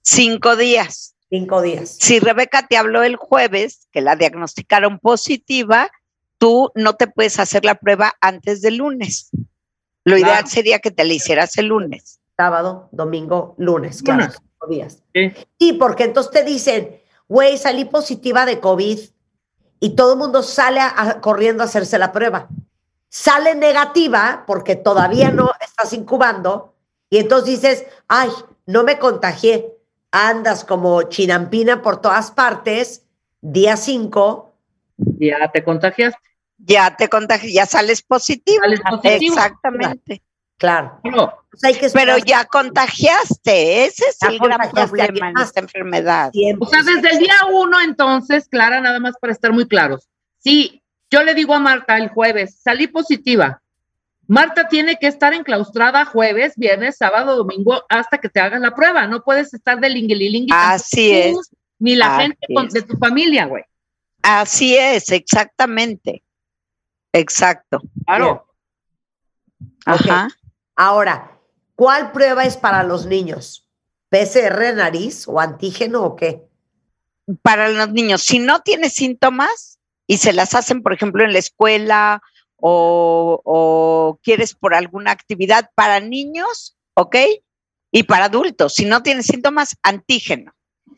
Cinco 0.00 0.54
días. 0.54 1.16
Cinco 1.28 1.60
días. 1.60 1.96
Si 1.98 2.20
Rebeca 2.20 2.68
te 2.68 2.76
habló 2.76 3.02
el 3.02 3.16
jueves 3.16 3.88
que 3.90 4.00
la 4.00 4.14
diagnosticaron 4.14 5.00
positiva, 5.00 5.90
tú 6.38 6.70
no 6.76 6.94
te 6.94 7.08
puedes 7.08 7.40
hacer 7.40 7.64
la 7.64 7.74
prueba 7.74 8.14
antes 8.20 8.62
del 8.62 8.76
lunes. 8.76 9.30
Lo 10.04 10.16
ideal 10.16 10.46
sería 10.46 10.78
que 10.78 10.92
te 10.92 11.04
la 11.04 11.14
hicieras 11.14 11.58
el 11.58 11.66
lunes. 11.66 12.20
Sábado, 12.36 12.88
domingo, 12.92 13.56
lunes, 13.58 14.04
claro, 14.04 14.26
Lunes. 14.26 14.38
Cinco 14.56 14.66
días. 14.68 15.02
Sí. 15.14 15.32
Sí, 15.58 15.72
porque 15.74 16.04
entonces 16.04 16.32
te 16.32 16.44
dicen, 16.44 17.00
güey, 17.28 17.56
salí 17.58 17.84
positiva 17.84 18.44
de 18.46 18.60
COVID 18.60 18.98
y 19.80 19.90
todo 19.96 20.12
el 20.14 20.18
mundo 20.18 20.42
sale 20.42 20.80
a- 20.80 20.94
a- 20.96 21.20
corriendo 21.20 21.62
a 21.62 21.66
hacerse 21.66 21.98
la 21.98 22.12
prueba. 22.12 22.48
Sale 23.08 23.54
negativa 23.54 24.44
porque 24.46 24.76
todavía 24.76 25.30
no 25.30 25.50
estás 25.60 25.92
incubando 25.92 26.74
y 27.08 27.18
entonces 27.18 27.60
dices, 27.60 27.86
ay, 28.08 28.30
no 28.66 28.82
me 28.84 28.98
contagié. 28.98 29.72
Andas 30.10 30.64
como 30.64 31.02
chinampina 31.04 31.82
por 31.82 32.00
todas 32.00 32.30
partes, 32.30 33.04
día 33.40 33.76
5, 33.76 34.52
Ya 35.18 35.50
te 35.52 35.62
contagiaste. 35.62 36.18
Ya 36.58 36.96
te 36.96 37.08
contagias, 37.10 37.52
ya 37.52 37.66
sales 37.66 38.00
positivo. 38.02 38.60
Sales 38.62 38.80
positivo. 38.88 39.34
Exactamente. 39.36 40.22
claro. 40.56 40.98
Claro. 41.02 41.42
Pues 41.60 41.64
hay 41.74 41.80
que 41.80 41.88
Pero 41.90 42.18
ya 42.18 42.44
contagiaste, 42.44 43.86
ese 43.86 44.04
es 44.08 44.18
Ya 44.20 44.28
el 44.28 44.38
gran 44.38 44.70
problema 44.70 45.32
más. 45.32 45.48
esta 45.48 45.60
enfermedad. 45.60 46.30
tiempo. 46.30 46.66
O 46.66 46.68
sea, 46.68 46.82
desde 46.82 47.10
el 47.10 47.18
día 47.18 47.34
uno, 47.52 47.80
entonces, 47.80 48.46
Clara, 48.48 48.80
nada 48.80 49.00
más 49.00 49.14
para 49.20 49.32
estar 49.32 49.52
muy 49.52 49.66
claros. 49.66 50.08
Sí, 50.38 50.82
yo 51.10 51.22
le 51.22 51.34
digo 51.34 51.54
a 51.54 51.58
Marta 51.58 51.96
el 51.96 52.08
jueves, 52.10 52.58
salí 52.62 52.86
positiva. 52.88 53.62
Marta 54.28 54.68
tiene 54.68 54.96
que 54.96 55.06
estar 55.06 55.32
enclaustrada 55.34 56.04
jueves, 56.04 56.54
viernes, 56.56 56.96
sábado, 56.98 57.36
domingo, 57.36 57.84
hasta 57.88 58.18
que 58.18 58.28
te 58.28 58.40
hagas 58.40 58.60
la 58.60 58.74
prueba. 58.74 59.06
No 59.06 59.22
puedes 59.22 59.54
estar 59.54 59.78
de 59.80 59.88
lingililingui. 59.88 60.50
Así 60.52 61.12
es. 61.12 61.36
Ni 61.78 61.94
la 61.94 62.16
Así 62.16 62.22
gente 62.22 62.46
con- 62.54 62.68
de 62.68 62.82
tu 62.82 62.96
familia, 62.98 63.46
güey. 63.46 63.62
Así 64.22 64.76
es, 64.76 65.10
exactamente. 65.12 66.22
Exacto. 67.12 67.80
Claro. 68.04 68.46
Ajá. 69.84 70.28
Ahora, 70.74 71.35
¿cuál 71.76 72.10
prueba 72.10 72.44
es 72.44 72.56
para 72.56 72.82
los 72.82 73.06
niños? 73.06 73.68
¿PCR 74.08 74.74
nariz 74.74 75.28
o 75.28 75.38
antígeno 75.38 76.04
o 76.04 76.16
qué? 76.16 76.42
Para 77.42 77.68
los 77.68 77.90
niños, 77.90 78.22
si 78.22 78.38
no 78.38 78.60
tienes 78.62 78.94
síntomas 78.94 79.78
y 80.06 80.18
se 80.18 80.32
las 80.32 80.54
hacen, 80.54 80.82
por 80.82 80.92
ejemplo, 80.92 81.24
en 81.24 81.32
la 81.32 81.38
escuela 81.38 82.22
o, 82.56 83.40
o 83.44 84.18
quieres 84.22 84.54
por 84.54 84.74
alguna 84.74 85.10
actividad 85.12 85.70
para 85.74 86.00
niños, 86.00 86.76
¿ok? 86.94 87.16
Y 87.92 88.02
para 88.04 88.26
adultos, 88.26 88.74
si 88.74 88.84
no 88.84 89.02
tienes 89.02 89.26
síntomas, 89.26 89.76
antígeno. 89.82 90.52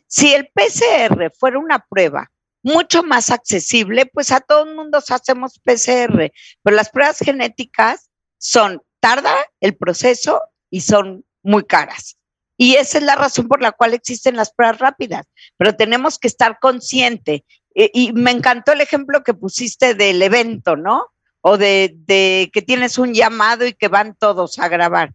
Si 0.06 0.32
el 0.32 0.48
PCR 0.48 1.32
fuera 1.38 1.58
una 1.58 1.84
prueba 1.86 2.30
mucho 2.62 3.02
más 3.02 3.30
accesible, 3.30 4.06
pues 4.06 4.32
a 4.32 4.40
todo 4.40 4.64
el 4.64 4.74
mundo 4.74 4.98
hacemos 4.98 5.58
PCR, 5.60 6.32
pero 6.62 6.76
las 6.76 6.90
pruebas 6.90 7.18
genéticas 7.18 8.10
son, 8.38 8.82
tarda 9.00 9.34
el 9.60 9.76
proceso 9.76 10.42
y 10.70 10.80
son 10.82 11.24
muy 11.42 11.64
caras. 11.64 12.18
Y 12.56 12.74
esa 12.74 12.98
es 12.98 13.04
la 13.04 13.14
razón 13.14 13.46
por 13.46 13.62
la 13.62 13.72
cual 13.72 13.94
existen 13.94 14.36
las 14.36 14.52
pruebas 14.52 14.78
rápidas, 14.78 15.26
pero 15.56 15.76
tenemos 15.76 16.18
que 16.18 16.28
estar 16.28 16.58
consciente. 16.58 17.44
E- 17.74 17.90
Y, 17.94 18.12
me 18.12 18.32
encantó 18.32 18.72
el 18.72 18.80
ejemplo 18.80 19.22
que 19.22 19.34
pusiste 19.34 19.94
del 19.94 20.20
evento, 20.20 20.76
¿no? 20.76 21.06
O 21.40 21.56
de, 21.56 21.94
de 22.06 22.50
que 22.52 22.62
tienes 22.62 22.98
un 22.98 23.14
llamado 23.14 23.64
y 23.64 23.74
que 23.74 23.86
van 23.86 24.16
todos 24.16 24.58
a 24.58 24.68
grabar. 24.68 25.14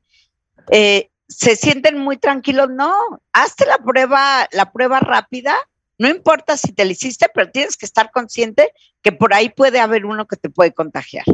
Eh, 0.72 1.10
se 1.28 1.56
sienten 1.56 1.98
muy 1.98 2.18
tranquilos, 2.18 2.70
no, 2.70 2.94
hazte 3.34 3.66
la 3.66 3.78
prueba, 3.78 4.48
la 4.52 4.72
prueba 4.72 5.00
rápida, 5.00 5.56
no 5.98 6.10
importa 6.10 6.58
si 6.58 6.74
te 6.74 6.86
la 6.86 6.92
hiciste, 6.92 7.28
pero 7.34 7.52
tienes 7.52 7.78
que 7.78 7.86
estar 7.86 8.12
consciente 8.12 8.72
que 9.02 9.12
por 9.12 9.34
ahí 9.34 9.50
puede 9.50 9.80
haber 9.80 10.06
uno 10.06 10.28
que 10.28 10.38
te 10.38 10.50
puede 10.50 10.74
contagiar. 10.74 11.26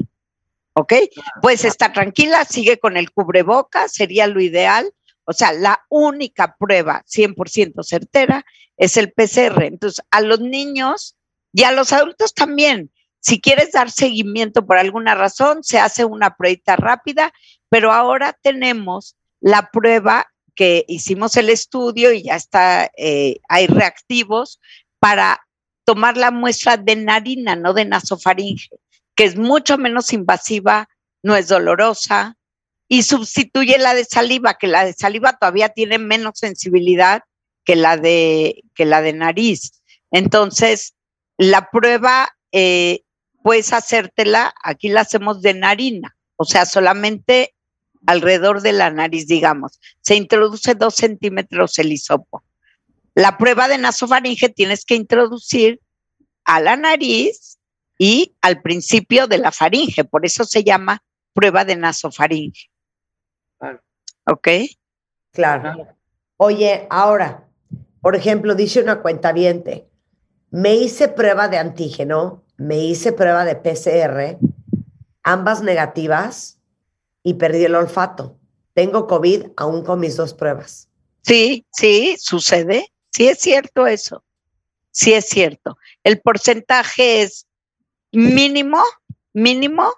¿Ok? 0.80 0.94
Puedes 1.42 1.66
estar 1.66 1.92
tranquila, 1.92 2.46
sigue 2.46 2.80
con 2.80 2.96
el 2.96 3.12
cubreboca, 3.12 3.90
sería 3.90 4.28
lo 4.28 4.40
ideal. 4.40 4.94
O 5.26 5.34
sea, 5.34 5.52
la 5.52 5.86
única 5.90 6.56
prueba 6.58 7.04
100% 7.06 7.84
certera 7.84 8.46
es 8.78 8.96
el 8.96 9.12
PCR. 9.12 9.64
Entonces, 9.64 10.04
a 10.10 10.22
los 10.22 10.40
niños 10.40 11.18
y 11.52 11.64
a 11.64 11.74
los 11.74 11.92
adultos 11.92 12.34
también, 12.34 12.92
si 13.20 13.42
quieres 13.42 13.74
dar 13.74 13.92
seguimiento 13.92 14.66
por 14.66 14.78
alguna 14.78 15.16
razón, 15.16 15.64
se 15.64 15.80
hace 15.80 16.06
una 16.06 16.38
prueba 16.38 16.78
rápida, 16.78 17.34
pero 17.68 17.92
ahora 17.92 18.38
tenemos 18.42 19.18
la 19.42 19.70
prueba 19.72 20.28
que 20.56 20.86
hicimos 20.88 21.36
el 21.36 21.50
estudio 21.50 22.14
y 22.14 22.24
ya 22.24 22.36
está, 22.36 22.90
eh, 22.98 23.40
hay 23.50 23.68
reactivos 23.68 24.62
para 25.00 25.46
tomar 25.84 26.16
la 26.16 26.32
muestra 26.32 26.78
de 26.78 26.96
narina, 26.96 27.58
no 27.58 27.74
de 27.74 27.84
nasofaringe, 27.84 28.70
que 29.20 29.26
es 29.26 29.36
mucho 29.36 29.78
menos 29.78 30.14
invasiva, 30.14 30.88
no 31.24 31.36
es 31.36 31.50
dolorosa 31.50 32.38
y 32.88 33.04
sustituye 33.04 33.78
la 33.78 33.94
de 33.94 34.06
saliva, 34.06 34.54
que 34.54 34.68
la 34.68 34.86
de 34.86 34.94
saliva 34.94 35.38
todavía 35.38 35.68
tiene 35.68 35.98
menos 35.98 36.40
sensibilidad 36.40 37.24
que 37.66 37.76
la 37.76 37.98
de, 37.98 38.64
que 38.76 38.86
la 38.86 39.02
de 39.02 39.12
nariz. 39.12 39.82
Entonces, 40.12 40.96
la 41.36 41.70
prueba 41.70 42.30
eh, 42.54 43.02
puedes 43.44 43.74
hacértela, 43.74 44.54
aquí 44.64 44.88
la 44.88 45.02
hacemos 45.02 45.42
de 45.42 45.54
narina, 45.54 46.16
o 46.38 46.46
sea, 46.46 46.66
solamente 46.66 47.54
alrededor 48.06 48.62
de 48.62 48.72
la 48.72 48.90
nariz, 48.90 49.28
digamos. 49.28 49.82
Se 50.00 50.16
introduce 50.16 50.76
dos 50.76 50.96
centímetros 50.96 51.78
el 51.78 51.92
hisopo. 51.92 52.42
La 53.16 53.38
prueba 53.38 53.68
de 53.68 53.80
nasofaringe 53.80 54.48
tienes 54.48 54.86
que 54.86 54.96
introducir 54.96 55.82
a 56.46 56.62
la 56.62 56.78
nariz 56.78 57.49
y 58.02 58.34
al 58.42 58.62
principio 58.62 59.28
de 59.28 59.38
la 59.38 59.52
faringe, 59.52 60.06
por 60.06 60.26
eso 60.26 60.46
se 60.46 60.64
llama 60.64 61.04
prueba 61.34 61.66
de 61.66 61.76
nasofaringe. 61.76 62.72
Claro. 63.60 63.82
¿Ok? 64.26 64.48
Claro. 65.34 65.88
Oye, 66.38 66.88
ahora, 66.90 67.46
por 68.02 68.16
ejemplo, 68.16 68.56
dice 68.56 68.82
una 68.82 69.02
cuenta 69.02 69.34
me 70.52 70.76
hice 70.76 71.10
prueba 71.10 71.50
de 71.50 71.58
antígeno, 71.58 72.44
me 72.58 72.78
hice 72.78 73.12
prueba 73.12 73.44
de 73.44 73.58
PCR, 73.58 74.40
ambas 75.22 75.62
negativas 75.62 76.58
y 77.22 77.34
perdí 77.34 77.66
el 77.66 77.76
olfato. 77.76 78.38
Tengo 78.74 79.08
COVID 79.08 79.48
aún 79.58 79.84
con 79.84 80.00
mis 80.00 80.16
dos 80.16 80.34
pruebas. 80.34 80.88
Sí, 81.22 81.66
sí, 81.72 82.16
sucede. 82.18 82.94
Sí 83.12 83.28
es 83.28 83.40
cierto 83.40 83.88
eso. 83.88 84.24
Sí 84.92 85.14
es 85.14 85.28
cierto. 85.28 85.78
El 86.04 86.22
porcentaje 86.22 87.24
es 87.24 87.46
mínimo, 88.12 88.82
mínimo, 89.34 89.94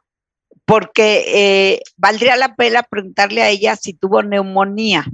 porque 0.66 1.26
eh, 1.28 1.82
valdría 1.98 2.36
la 2.36 2.56
pena 2.56 2.84
preguntarle 2.84 3.42
a 3.42 3.50
ella 3.50 3.76
si 3.76 3.94
tuvo 3.94 4.24
neumonía, 4.24 5.06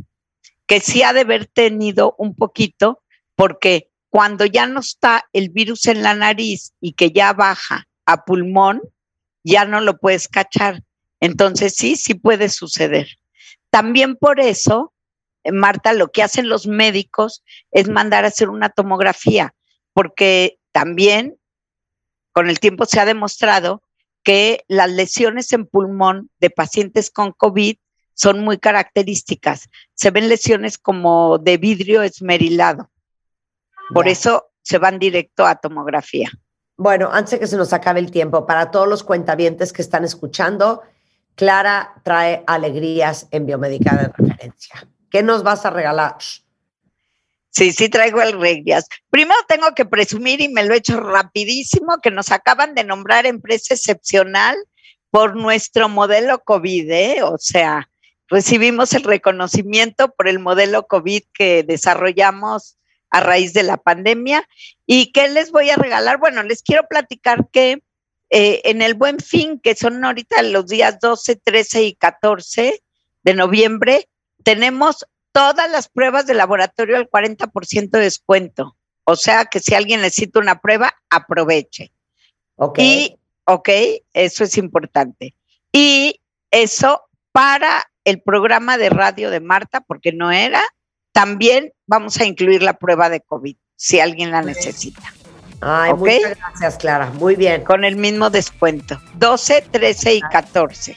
que 0.66 0.80
sí 0.80 1.04
ha 1.04 1.14
de 1.14 1.22
haber 1.22 1.48
tenido 1.48 2.16
un 2.18 2.36
poquito, 2.36 3.02
porque 3.36 3.90
cuando 4.10 4.46
ya 4.46 4.68
no 4.68 4.80
está 4.80 5.26
el 5.34 5.50
virus 5.50 5.86
en 5.86 6.04
la 6.04 6.14
nariz 6.14 6.74
y 6.80 6.94
que 6.94 7.12
ya 7.12 7.34
baja 7.34 7.88
a 8.06 8.26
pulmón, 8.26 8.82
ya 9.44 9.66
no 9.66 9.82
lo 9.82 9.98
puedes 9.98 10.28
cachar. 10.28 10.84
Entonces 11.20 11.74
sí, 11.76 11.96
sí 11.96 12.14
puede 12.14 12.50
suceder. 12.50 13.08
También 13.70 14.16
por 14.16 14.40
eso, 14.40 14.94
eh, 15.44 15.52
Marta, 15.52 15.94
lo 15.94 16.12
que 16.12 16.24
hacen 16.24 16.50
los 16.50 16.68
médicos 16.68 17.44
es 17.72 17.90
mandar 17.90 18.26
a 18.26 18.30
hacer 18.30 18.50
una 18.50 18.70
tomografía, 18.70 19.54
porque 19.94 20.60
también 20.72 21.38
con 22.38 22.52
el 22.52 22.60
tiempo 22.60 22.86
se 22.86 23.00
ha 23.00 23.06
demostrado 23.06 23.82
que 24.22 24.64
las 24.68 24.92
lesiones 24.92 25.52
en 25.54 25.66
pulmón 25.66 26.30
de 26.40 26.52
pacientes 26.52 27.10
con 27.10 27.32
COVID 27.32 27.78
son 28.14 28.44
muy 28.44 28.60
características. 28.60 29.70
Se 29.96 30.12
ven 30.12 30.30
lesiones 30.30 30.78
como 30.78 31.40
de 31.40 31.58
vidrio 31.58 32.04
esmerilado. 32.04 32.92
Por 33.92 34.08
eso 34.08 34.52
se 34.62 34.78
van 34.78 35.00
directo 35.00 35.48
a 35.48 35.56
tomografía. 35.56 36.30
Bueno, 36.78 37.10
antes 37.12 37.32
de 37.32 37.40
que 37.40 37.48
se 37.48 37.58
nos 37.58 37.74
acabe 37.74 38.02
el 38.02 38.12
tiempo, 38.12 38.46
para 38.46 38.70
todos 38.70 38.88
los 38.88 39.04
cuentavientes 39.04 39.74
que 39.74 39.82
están 39.82 40.04
escuchando, 40.04 40.84
Clara 41.34 41.96
trae 42.04 42.44
alegrías 42.46 43.28
en 43.32 43.48
biomédica 43.48 43.96
de 43.96 44.10
referencia. 44.10 44.88
¿Qué 45.10 45.24
nos 45.24 45.42
vas 45.42 45.66
a 45.66 45.72
regalar? 45.72 46.18
Sí, 47.50 47.72
sí 47.72 47.90
traigo 47.90 48.22
el 48.22 48.40
Regias. 48.40 48.88
Primero 49.10 49.40
tengo 49.48 49.74
que 49.74 49.86
presumir, 49.86 50.42
y 50.42 50.50
me 50.50 50.64
lo 50.64 50.74
he 50.74 50.78
hecho 50.78 51.00
rapidísimo, 51.00 52.00
que 52.02 52.12
nos 52.12 52.32
acaban 52.32 52.76
de 52.76 52.84
nombrar 52.84 53.26
empresa 53.26 53.74
excepcional 53.74 54.56
por 55.10 55.36
nuestro 55.36 55.90
modelo 55.90 56.40
COVID, 56.44 56.92
¿eh? 56.92 57.24
O 57.24 57.38
sea, 57.38 57.90
recibimos 58.28 58.94
el 58.94 59.04
reconocimiento 59.04 60.14
por 60.14 60.28
el 60.28 60.40
modelo 60.40 60.86
COVID 60.86 61.24
que 61.34 61.64
desarrollamos 61.64 62.78
a 63.10 63.22
raíz 63.22 63.54
de 63.54 63.64
la 63.64 63.78
pandemia. 63.78 64.48
¿Y 64.86 65.12
qué 65.12 65.30
les 65.30 65.52
voy 65.52 65.70
a 65.70 65.76
regalar? 65.76 66.18
Bueno, 66.18 66.44
les 66.44 66.62
quiero 66.62 66.88
platicar 66.88 67.48
que 67.52 67.82
eh, 68.30 68.62
en 68.66 68.82
el 68.82 68.94
Buen 68.94 69.20
Fin, 69.20 69.60
que 69.60 69.76
son 69.76 70.04
ahorita 70.04 70.42
los 70.44 70.68
días 70.68 71.00
12, 71.00 71.38
13 71.38 71.84
y 71.84 71.96
14 71.96 72.84
de 73.24 73.34
noviembre, 73.34 74.10
tenemos 74.44 75.06
todas 75.38 75.70
las 75.70 75.88
pruebas 75.88 76.26
de 76.26 76.34
laboratorio 76.34 76.98
al 76.98 77.08
40% 77.08 77.92
de 77.92 78.00
descuento. 78.00 78.76
O 79.04 79.16
sea 79.16 79.46
que 79.46 79.60
si 79.60 79.76
alguien 79.76 80.02
necesita 80.02 80.40
una 80.40 80.60
prueba, 80.62 80.96
aproveche. 81.12 81.92
Ok. 82.56 82.80
Y, 82.80 83.20
ok, 83.46 83.70
eso 84.14 84.44
es 84.44 84.58
importante. 84.58 85.36
Y 85.72 86.22
eso 86.50 87.04
para 87.32 87.86
el 88.04 88.20
programa 88.20 88.80
de 88.80 88.90
radio 88.90 89.30
de 89.30 89.40
Marta, 89.40 89.82
porque 89.82 90.12
no 90.12 90.32
era, 90.32 90.64
también 91.12 91.72
vamos 91.86 92.20
a 92.20 92.26
incluir 92.26 92.64
la 92.64 92.74
prueba 92.74 93.12
de 93.12 93.22
COVID, 93.22 93.56
si 93.76 94.00
alguien 94.00 94.32
la 94.32 94.42
necesita. 94.42 95.14
Ay, 95.62 95.92
Ok. 95.92 96.00
muchas 96.00 96.38
gracias, 96.40 96.78
Clara. 96.78 97.12
Muy 97.12 97.36
bien. 97.36 97.64
Con 97.64 97.86
el 97.86 97.96
mismo 97.96 98.32
descuento. 98.32 99.00
12, 99.14 99.66
13 99.72 100.16
y 100.16 100.22
14. 100.22 100.96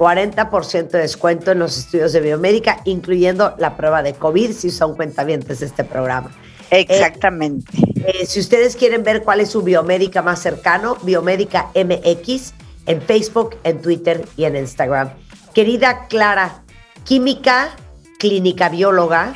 40% 0.00 0.88
de 0.92 1.00
descuento 1.00 1.50
en 1.50 1.58
los 1.58 1.76
estudios 1.76 2.14
de 2.14 2.20
biomédica, 2.20 2.80
incluyendo 2.86 3.54
la 3.58 3.76
prueba 3.76 4.02
de 4.02 4.14
COVID, 4.14 4.52
si 4.52 4.70
son 4.70 4.96
cuentavientes 4.96 5.60
de 5.60 5.66
este 5.66 5.84
programa. 5.84 6.30
Exactamente. 6.70 7.70
Eh, 8.06 8.24
si 8.24 8.40
ustedes 8.40 8.76
quieren 8.76 9.04
ver 9.04 9.22
cuál 9.24 9.40
es 9.40 9.50
su 9.50 9.60
biomédica 9.60 10.22
más 10.22 10.40
cercano, 10.40 10.96
Biomédica 11.02 11.70
MX 11.74 12.54
en 12.86 13.02
Facebook, 13.02 13.56
en 13.62 13.82
Twitter 13.82 14.24
y 14.38 14.44
en 14.44 14.56
Instagram. 14.56 15.10
Querida 15.52 16.06
Clara, 16.08 16.62
química, 17.04 17.76
clínica 18.18 18.70
bióloga, 18.70 19.34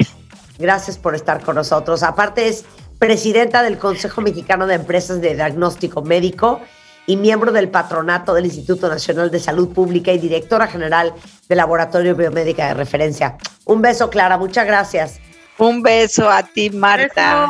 gracias 0.58 0.96
por 0.96 1.14
estar 1.14 1.42
con 1.42 1.56
nosotros. 1.56 2.02
Aparte 2.02 2.48
es 2.48 2.64
presidenta 2.98 3.62
del 3.62 3.76
Consejo 3.76 4.22
Mexicano 4.22 4.66
de 4.66 4.76
Empresas 4.76 5.20
de 5.20 5.34
Diagnóstico 5.34 6.00
Médico 6.00 6.62
y 7.06 7.16
miembro 7.16 7.52
del 7.52 7.68
patronato 7.68 8.34
del 8.34 8.46
Instituto 8.46 8.88
Nacional 8.88 9.30
de 9.30 9.38
Salud 9.40 9.68
Pública 9.72 10.12
y 10.12 10.18
directora 10.18 10.66
general 10.66 11.12
del 11.48 11.58
Laboratorio 11.58 12.14
Biomédica 12.14 12.68
de 12.68 12.74
Referencia. 12.74 13.36
Un 13.64 13.82
beso, 13.82 14.10
Clara, 14.10 14.38
muchas 14.38 14.66
gracias. 14.66 15.20
Un 15.58 15.82
beso 15.82 16.28
a 16.30 16.42
ti, 16.42 16.70
Marta. 16.70 17.48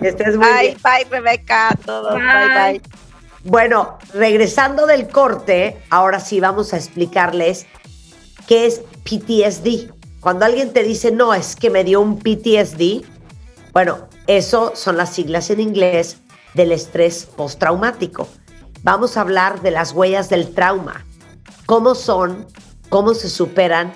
Que 0.00 0.08
estés 0.08 0.36
muy 0.36 0.46
Bye, 0.46 0.60
bien. 0.60 0.78
bye, 0.82 1.06
Rebeca. 1.10 1.70
a 1.70 1.74
Todos. 1.76 2.14
Bye, 2.14 2.22
Bye. 2.24 2.72
bye. 2.72 2.82
Bueno, 3.44 3.98
regresando 4.14 4.86
del 4.86 5.08
corte, 5.08 5.82
ahora 5.90 6.20
sí 6.20 6.38
vamos 6.38 6.72
a 6.72 6.76
explicarles 6.76 7.66
qué 8.46 8.66
es 8.66 8.82
PTSD. 9.04 9.90
Cuando 10.20 10.44
alguien 10.44 10.72
te 10.72 10.84
dice, 10.84 11.10
no, 11.10 11.34
es 11.34 11.56
que 11.56 11.68
me 11.68 11.82
dio 11.82 12.00
un 12.00 12.20
PTSD, 12.20 13.04
bueno, 13.72 14.06
eso 14.28 14.72
son 14.76 14.96
las 14.96 15.12
siglas 15.12 15.50
en 15.50 15.58
inglés 15.58 16.18
del 16.54 16.70
estrés 16.70 17.24
postraumático. 17.24 18.28
Vamos 18.84 19.16
a 19.16 19.20
hablar 19.20 19.62
de 19.62 19.70
las 19.70 19.92
huellas 19.92 20.28
del 20.28 20.52
trauma, 20.54 21.06
cómo 21.66 21.94
son, 21.94 22.48
cómo 22.88 23.14
se 23.14 23.30
superan 23.30 23.92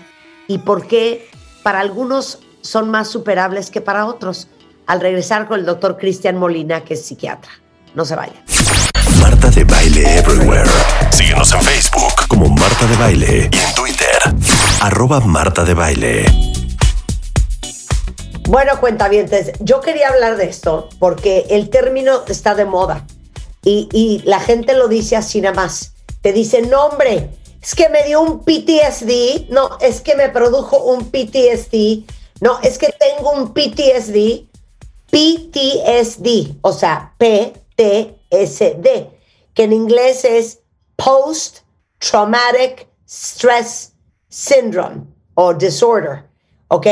y 0.46 0.58
por 0.58 0.86
qué 0.86 1.28
para 1.64 1.80
algunos 1.80 2.38
son 2.60 2.88
más 2.88 3.08
superables 3.08 3.70
que 3.70 3.80
para 3.80 4.06
otros. 4.06 4.46
Al 4.86 5.00
regresar 5.00 5.48
con 5.48 5.58
el 5.58 5.66
doctor 5.66 5.98
Cristian 5.98 6.36
Molina, 6.36 6.84
que 6.84 6.94
es 6.94 7.04
psiquiatra. 7.04 7.50
No 7.96 8.04
se 8.04 8.14
vayan. 8.14 8.36
Marta 9.20 9.50
de 9.50 9.64
Baile 9.64 10.18
Everywhere. 10.18 10.70
Síguenos 11.10 11.52
en 11.52 11.62
Facebook 11.62 12.28
como 12.28 12.48
Marta 12.48 12.86
de 12.86 12.96
Baile 12.96 13.50
y 13.52 13.58
en 13.58 13.74
Twitter, 13.74 14.18
arroba 14.80 15.18
Marta 15.18 15.64
de 15.64 15.74
Baile. 15.74 16.26
Bueno, 18.48 18.78
cuentavientes, 18.78 19.50
yo 19.58 19.80
quería 19.80 20.10
hablar 20.10 20.36
de 20.36 20.44
esto 20.44 20.88
porque 21.00 21.46
el 21.50 21.70
término 21.70 22.22
está 22.28 22.54
de 22.54 22.66
moda 22.66 23.04
y, 23.66 24.22
la 24.24 24.38
gente 24.38 24.74
lo 24.74 24.86
dice 24.86 25.16
así 25.16 25.40
nada 25.40 25.55
más. 25.55 25.93
Te 26.22 26.32
dice, 26.32 26.62
no 26.62 26.86
hombre, 26.86 27.30
es 27.60 27.74
que 27.74 27.88
me 27.88 28.05
dio 28.05 28.20
un 28.20 28.44
PTSD, 28.44 29.51
no, 29.51 29.76
es 29.80 30.01
que 30.01 30.14
me 30.14 30.28
produjo 30.28 30.84
un 30.84 31.10
PTSD, 31.10 32.05
no, 32.40 32.60
es 32.62 32.78
que 32.78 32.94
tengo 32.98 33.32
un 33.32 33.52
PTSD, 33.52 34.47
PTSD, 35.10 36.56
o 36.60 36.72
sea, 36.72 37.14
PTSD, 37.18 38.86
que 39.55 39.62
en 39.64 39.72
inglés 39.72 40.24
es 40.24 40.60
Post 40.97 41.59
Traumatic 41.98 42.86
Stress 43.09 43.93
Syndrome 44.28 45.02
o 45.34 45.55
Disorder, 45.55 46.24
¿ok? 46.68 46.86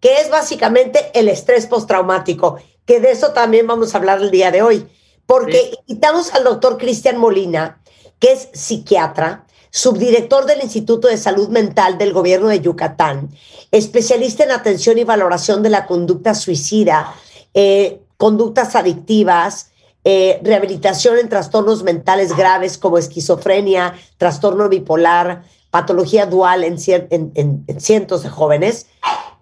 Que 0.00 0.20
es 0.20 0.30
básicamente 0.30 1.10
el 1.14 1.28
estrés 1.28 1.66
postraumático, 1.66 2.58
que 2.84 3.00
de 3.00 3.12
eso 3.12 3.32
también 3.32 3.66
vamos 3.66 3.94
a 3.94 3.98
hablar 3.98 4.20
el 4.20 4.30
día 4.30 4.50
de 4.50 4.62
hoy, 4.62 4.88
porque 5.26 5.72
invitamos 5.86 6.32
al 6.34 6.44
doctor 6.44 6.78
Cristian 6.78 7.18
Molina, 7.18 7.80
que 8.18 8.32
es 8.32 8.48
psiquiatra, 8.52 9.44
subdirector 9.70 10.46
del 10.46 10.62
Instituto 10.62 11.08
de 11.08 11.18
Salud 11.18 11.48
Mental 11.48 11.98
del 11.98 12.12
Gobierno 12.12 12.48
de 12.48 12.60
Yucatán, 12.60 13.30
especialista 13.72 14.44
en 14.44 14.52
atención 14.52 14.96
y 14.98 15.04
valoración 15.04 15.62
de 15.62 15.70
la 15.70 15.86
conducta 15.86 16.34
suicida, 16.34 17.12
eh, 17.52 18.00
conductas 18.16 18.74
adictivas, 18.74 19.70
eh, 20.04 20.40
rehabilitación 20.42 21.18
en 21.18 21.28
trastornos 21.28 21.82
mentales 21.82 22.34
graves 22.36 22.78
como 22.78 22.96
esquizofrenia, 22.96 23.94
trastorno 24.16 24.68
bipolar, 24.68 25.42
patología 25.70 26.24
dual 26.26 26.64
en, 26.64 26.76
en- 26.86 27.32
en- 27.34 27.64
en 27.66 27.80
cientos 27.80 28.22
de 28.22 28.30
jóvenes, 28.30 28.86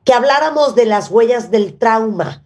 que 0.05 0.15
habláramos 0.15 0.75
de 0.75 0.87
las 0.87 1.11
huellas 1.11 1.51
del 1.51 1.75
trauma. 1.79 2.43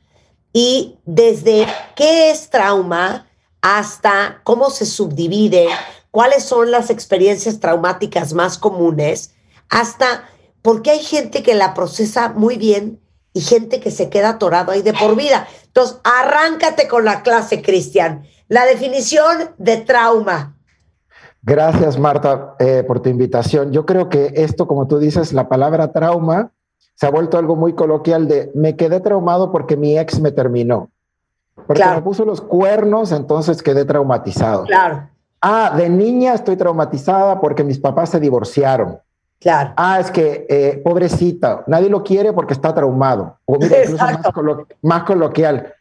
Y 0.52 0.96
desde 1.06 1.66
qué 1.94 2.30
es 2.30 2.50
trauma 2.50 3.27
hasta 3.76 4.40
cómo 4.44 4.70
se 4.70 4.86
subdivide, 4.86 5.68
cuáles 6.10 6.44
son 6.44 6.70
las 6.70 6.88
experiencias 6.88 7.60
traumáticas 7.60 8.32
más 8.32 8.56
comunes, 8.56 9.34
hasta 9.68 10.24
por 10.62 10.80
qué 10.80 10.92
hay 10.92 11.00
gente 11.00 11.42
que 11.42 11.54
la 11.54 11.74
procesa 11.74 12.30
muy 12.30 12.56
bien 12.56 12.98
y 13.34 13.42
gente 13.42 13.80
que 13.80 13.90
se 13.90 14.08
queda 14.08 14.30
atorado 14.30 14.72
ahí 14.72 14.80
de 14.80 14.94
por 14.94 15.16
vida. 15.16 15.46
Entonces, 15.66 15.98
arráncate 16.02 16.88
con 16.88 17.04
la 17.04 17.22
clase, 17.22 17.60
Cristian. 17.60 18.24
La 18.48 18.64
definición 18.64 19.50
de 19.58 19.76
trauma. 19.76 20.56
Gracias, 21.42 21.98
Marta, 21.98 22.56
eh, 22.58 22.82
por 22.86 23.00
tu 23.00 23.10
invitación. 23.10 23.70
Yo 23.72 23.84
creo 23.84 24.08
que 24.08 24.32
esto, 24.34 24.66
como 24.66 24.88
tú 24.88 24.98
dices, 24.98 25.34
la 25.34 25.48
palabra 25.48 25.92
trauma 25.92 26.52
se 26.94 27.06
ha 27.06 27.10
vuelto 27.10 27.36
algo 27.36 27.54
muy 27.54 27.74
coloquial 27.74 28.28
de 28.28 28.50
me 28.54 28.76
quedé 28.76 29.00
traumado 29.00 29.52
porque 29.52 29.76
mi 29.76 29.98
ex 29.98 30.20
me 30.20 30.32
terminó. 30.32 30.90
Porque 31.66 31.82
Claro. 31.82 31.96
me 31.96 32.02
puso 32.02 32.24
los 32.24 32.40
cuernos, 32.40 33.12
entonces 33.12 33.62
quedé 33.62 33.84
traumatizado. 33.84 34.64
Claro, 34.64 35.08
Ah, 35.40 35.72
de 35.76 35.88
niña 35.88 36.34
estoy 36.34 36.56
traumatizada 36.56 37.40
porque 37.40 37.62
mis 37.62 37.78
papás 37.78 38.10
se 38.10 38.18
divorciaron. 38.20 38.98
claro. 39.40 39.72
Ah, 39.76 40.00
es 40.00 40.10
que 40.10 40.46
eh, 40.48 40.80
pobrecita, 40.84 41.62
nadie 41.68 41.88
lo 41.88 42.02
quiere 42.02 42.32
porque 42.32 42.54
está 42.54 42.74
traumado. 42.74 43.36
O 43.44 43.56
mira, 43.56 43.82
incluso 43.84 44.04
más, 44.04 44.16
colo- 44.32 44.66
más 44.82 45.04
coloquial. 45.04 45.72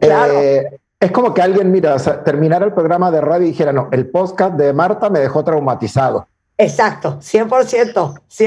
Claro. 0.00 0.32
Eh, 0.34 0.80
es 0.98 1.10
como 1.10 1.34
que 1.34 1.42
alguien, 1.42 1.70
mira, 1.70 1.94
o 1.94 1.98
sea, 1.98 2.24
terminara 2.24 2.64
el 2.64 2.72
programa 2.72 3.10
de 3.10 3.20
radio 3.20 3.44
y 3.44 3.48
dijera, 3.50 3.72
no, 3.72 3.88
el 3.92 4.08
podcast 4.08 4.54
de 4.54 4.72
Marta 4.72 5.10
me 5.10 5.18
dejó 5.18 5.44
traumatizado. 5.44 6.26
Exacto, 6.56 7.18
100%, 7.20 8.14
Es- 8.28 8.40
y, 8.40 8.44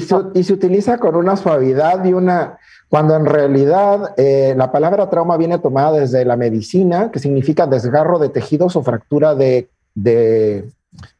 100%. 0.00 0.32
se, 0.32 0.38
y 0.40 0.42
se 0.44 0.52
utiliza 0.52 0.98
con 0.98 1.14
una 1.14 1.36
suavidad 1.36 2.04
y 2.04 2.12
una, 2.14 2.58
cuando 2.88 3.14
en 3.14 3.26
realidad 3.26 4.14
eh, 4.16 4.54
la 4.56 4.72
palabra 4.72 5.10
trauma 5.10 5.36
viene 5.36 5.58
tomada 5.58 6.00
desde 6.00 6.24
la 6.24 6.36
medicina, 6.36 7.10
que 7.10 7.18
significa 7.18 7.66
desgarro 7.66 8.18
de 8.18 8.30
tejidos 8.30 8.76
o 8.76 8.82
fractura 8.82 9.34
de, 9.34 9.68
de, 9.94 10.70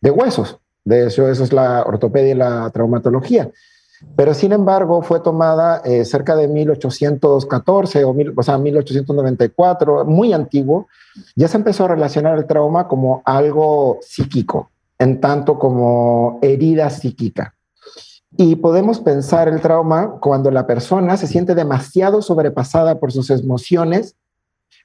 de 0.00 0.10
huesos. 0.10 0.58
De 0.84 1.08
eso, 1.08 1.28
es 1.28 1.52
la 1.52 1.82
ortopedia 1.82 2.30
y 2.30 2.34
la 2.34 2.70
traumatología. 2.70 3.50
Pero 4.16 4.32
sin 4.32 4.52
embargo 4.52 5.02
fue 5.02 5.20
tomada 5.20 5.82
eh, 5.84 6.06
cerca 6.06 6.34
de 6.34 6.48
1814 6.48 8.04
o, 8.04 8.14
mil, 8.14 8.32
o 8.34 8.42
sea, 8.42 8.56
1894, 8.56 10.06
muy 10.06 10.32
antiguo. 10.32 10.86
Ya 11.36 11.48
se 11.48 11.58
empezó 11.58 11.84
a 11.84 11.88
relacionar 11.88 12.38
el 12.38 12.46
trauma 12.46 12.88
como 12.88 13.22
algo 13.26 13.98
psíquico, 14.00 14.70
en 14.98 15.20
tanto 15.20 15.58
como 15.58 16.38
herida 16.40 16.88
psíquica. 16.88 17.54
Y 18.36 18.56
podemos 18.56 19.00
pensar 19.00 19.48
el 19.48 19.60
trauma 19.60 20.18
cuando 20.20 20.50
la 20.50 20.66
persona 20.66 21.16
se 21.16 21.26
siente 21.26 21.54
demasiado 21.54 22.20
sobrepasada 22.20 22.98
por 23.00 23.10
sus 23.10 23.30
emociones. 23.30 24.16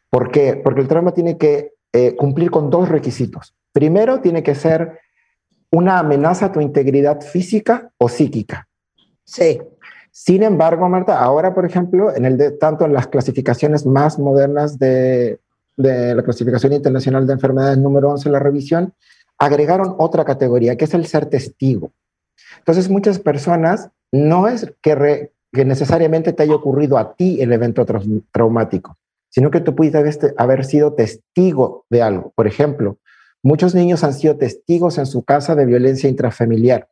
¿Por 0.09 0.31
qué? 0.31 0.59
Porque 0.63 0.81
el 0.81 0.87
trauma 0.87 1.13
tiene 1.13 1.37
que 1.37 1.73
eh, 1.91 2.15
cumplir 2.15 2.49
con 2.49 2.69
dos 2.69 2.89
requisitos. 2.89 3.53
Primero, 3.73 4.21
tiene 4.21 4.43
que 4.43 4.55
ser 4.55 4.99
una 5.71 5.99
amenaza 5.99 6.47
a 6.47 6.51
tu 6.51 6.61
integridad 6.61 7.21
física 7.21 7.91
o 7.97 8.07
psíquica. 8.07 8.67
Sí, 9.25 9.59
Sin 10.11 10.43
embargo, 10.43 10.87
Marta, 10.87 11.19
ahora, 11.19 11.55
por 11.55 11.65
ejemplo, 11.65 12.15
en 12.15 12.25
el 12.25 12.37
de, 12.37 12.51
tanto 12.51 12.85
en 12.85 12.93
las 12.93 13.07
clasificaciones 13.07 13.85
más 13.85 14.19
modernas 14.19 14.77
de, 14.77 15.39
de 15.75 16.13
la 16.13 16.23
clasificación 16.23 16.73
internacional 16.73 17.25
de 17.25 17.33
enfermedades 17.33 17.77
número 17.77 18.11
11, 18.11 18.29
la 18.29 18.39
revisión, 18.39 18.93
agregaron 19.39 19.95
otra 19.97 20.23
categoría, 20.23 20.75
que 20.75 20.85
es 20.85 20.93
el 20.93 21.07
ser 21.07 21.25
testigo. 21.25 21.91
Entonces, 22.59 22.89
muchas 22.89 23.19
personas 23.19 23.89
no 24.11 24.47
es 24.47 24.73
que, 24.81 24.95
re- 24.95 25.33
que 25.51 25.65
necesariamente 25.65 26.33
te 26.33 26.43
haya 26.43 26.55
ocurrido 26.55 26.97
a 26.97 27.15
ti 27.15 27.41
el 27.41 27.51
evento 27.51 27.85
trau- 27.85 28.23
traumático, 28.31 28.97
sino 29.29 29.51
que 29.51 29.59
tú 29.61 29.75
pudiste 29.75 29.97
haber, 29.97 30.15
haber 30.37 30.65
sido 30.65 30.93
testigo 30.93 31.85
de 31.89 32.01
algo. 32.01 32.31
Por 32.35 32.47
ejemplo, 32.47 32.97
muchos 33.43 33.75
niños 33.75 34.03
han 34.03 34.13
sido 34.13 34.37
testigos 34.37 34.97
en 34.97 35.05
su 35.05 35.23
casa 35.23 35.55
de 35.55 35.65
violencia 35.65 36.09
intrafamiliar 36.09 36.87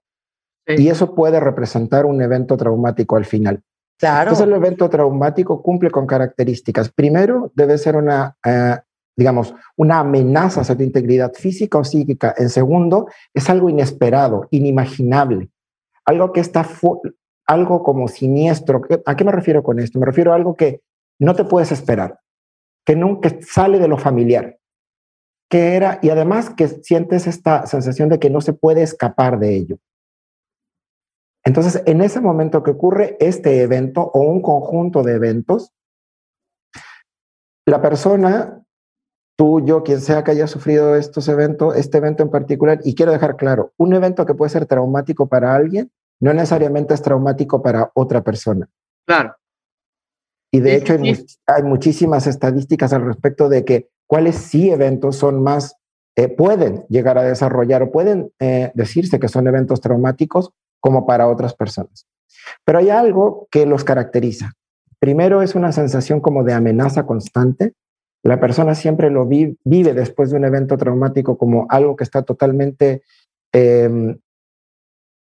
y 0.68 0.90
eso 0.90 1.16
puede 1.16 1.40
representar 1.40 2.06
un 2.06 2.22
evento 2.22 2.56
traumático 2.58 3.16
al 3.18 3.26
final. 3.26 3.62
Claro. 3.98 4.32
Entonces 4.32 4.48
el 4.48 4.54
evento 4.54 4.90
traumático 4.90 5.62
cumple 5.62 5.92
con 5.92 6.08
características. 6.08 6.90
Primero, 6.90 7.52
debe 7.56 7.78
ser 7.78 7.96
una, 7.96 8.36
eh, 8.46 8.78
digamos, 9.16 9.54
una 9.76 10.00
amenaza 10.00 10.62
a 10.62 10.78
tu 10.78 10.84
integridad 10.84 11.34
física 11.34 11.78
o 11.78 11.84
psíquica. 11.84 12.34
En 12.38 12.50
segundo, 12.50 13.08
es 13.34 13.50
algo 13.50 13.70
inesperado, 13.70 14.48
inimaginable, 14.52 15.50
algo 16.06 16.32
que 16.32 16.40
está, 16.40 16.68
algo 17.46 17.84
como 17.84 18.08
siniestro. 18.08 18.82
¿A 19.06 19.16
qué 19.16 19.24
me 19.24 19.32
refiero 19.32 19.64
con 19.64 19.80
esto? 19.80 20.00
Me 20.00 20.06
refiero 20.06 20.32
a 20.32 20.36
algo 20.36 20.56
que 20.56 20.82
no 21.20 21.36
te 21.36 21.44
puedes 21.44 21.72
esperar, 21.72 22.20
que 22.86 22.96
nunca 22.96 23.30
sale 23.42 23.80
de 23.80 23.88
lo 23.88 23.98
familiar, 23.98 24.58
que 25.50 25.76
era, 25.76 26.00
y 26.02 26.10
además 26.10 26.50
que 26.50 26.68
sientes 26.68 27.28
esta 27.28 27.66
sensación 27.68 28.10
de 28.10 28.20
que 28.20 28.30
no 28.30 28.42
se 28.42 28.54
puede 28.54 28.82
escapar 28.82 29.38
de 29.38 29.56
ello. 29.56 29.78
Entonces, 31.44 31.82
en 31.86 32.02
ese 32.02 32.22
momento 32.22 32.64
que 32.64 32.72
ocurre 32.72 33.18
este 33.20 33.62
evento 33.62 34.02
o 34.14 34.22
un 34.22 34.42
conjunto 34.42 35.04
de 35.04 35.14
eventos, 35.14 35.74
la 37.66 37.82
persona, 37.82 38.61
tú, 39.42 39.60
yo, 39.66 39.82
quien 39.82 40.02
sea 40.02 40.24
que 40.24 40.30
haya 40.30 40.46
sufrido 40.46 40.96
estos 40.96 41.28
eventos, 41.28 41.76
este 41.76 41.98
evento 41.98 42.22
en 42.22 42.30
particular, 42.30 42.80
y 42.84 42.94
quiero 42.94 43.12
dejar 43.12 43.38
claro, 43.38 43.74
un 43.78 43.92
evento 43.96 44.24
que 44.28 44.36
puede 44.36 44.52
ser 44.52 44.68
traumático 44.68 45.26
para 45.28 45.56
alguien, 45.56 45.90
no 46.20 46.32
necesariamente 46.32 46.94
es 46.94 47.02
traumático 47.02 47.64
para 47.64 47.90
otra 47.96 48.22
persona. 48.22 48.70
Claro. 49.08 49.36
Y 50.52 50.60
de 50.60 50.70
Sí, 50.70 50.76
hecho 50.76 50.94
hay, 50.94 51.16
sí, 51.16 51.22
mu- 51.24 51.28
hay 51.56 51.64
muchísimas 51.64 52.28
estadísticas 52.28 52.94
al 52.94 53.04
respecto 53.04 53.50
de 53.50 53.66
que 53.66 53.90
cuáles 54.06 54.36
sí 54.36 54.70
eventos 54.70 55.16
son 55.16 55.42
más, 55.42 55.76
eh, 56.16 56.28
pueden 56.28 56.86
llegar 56.88 57.18
a 57.18 57.24
desarrollar 57.24 57.82
o 57.82 57.92
pueden 57.92 58.32
eh, 58.40 58.72
decirse 58.76 59.20
que 59.20 59.28
son 59.28 59.48
eventos 59.48 59.82
traumáticos 59.82 60.52
como 60.80 61.08
para 61.08 61.28
otras 61.28 61.56
personas. 61.56 62.06
Pero 62.64 62.78
hay 62.78 62.92
algo 62.92 63.48
que 63.50 63.66
los 63.66 63.84
caracteriza. 63.84 64.52
Primero 65.00 65.42
es 65.42 65.56
una 65.56 65.72
sensación 65.72 66.20
como 66.20 66.44
de 66.44 66.54
amenaza 66.54 67.08
constante. 67.08 67.74
La 68.24 68.40
persona 68.40 68.76
siempre 68.76 69.10
lo 69.10 69.26
vi- 69.26 69.58
vive 69.64 69.94
después 69.94 70.30
de 70.30 70.38
un 70.38 70.46
evento 70.46 70.78
traumático 70.78 71.38
como 71.38 71.66
algo 71.70 71.96
que 71.96 72.04
está 72.04 72.22
totalmente, 72.24 73.04
em, 73.52 74.20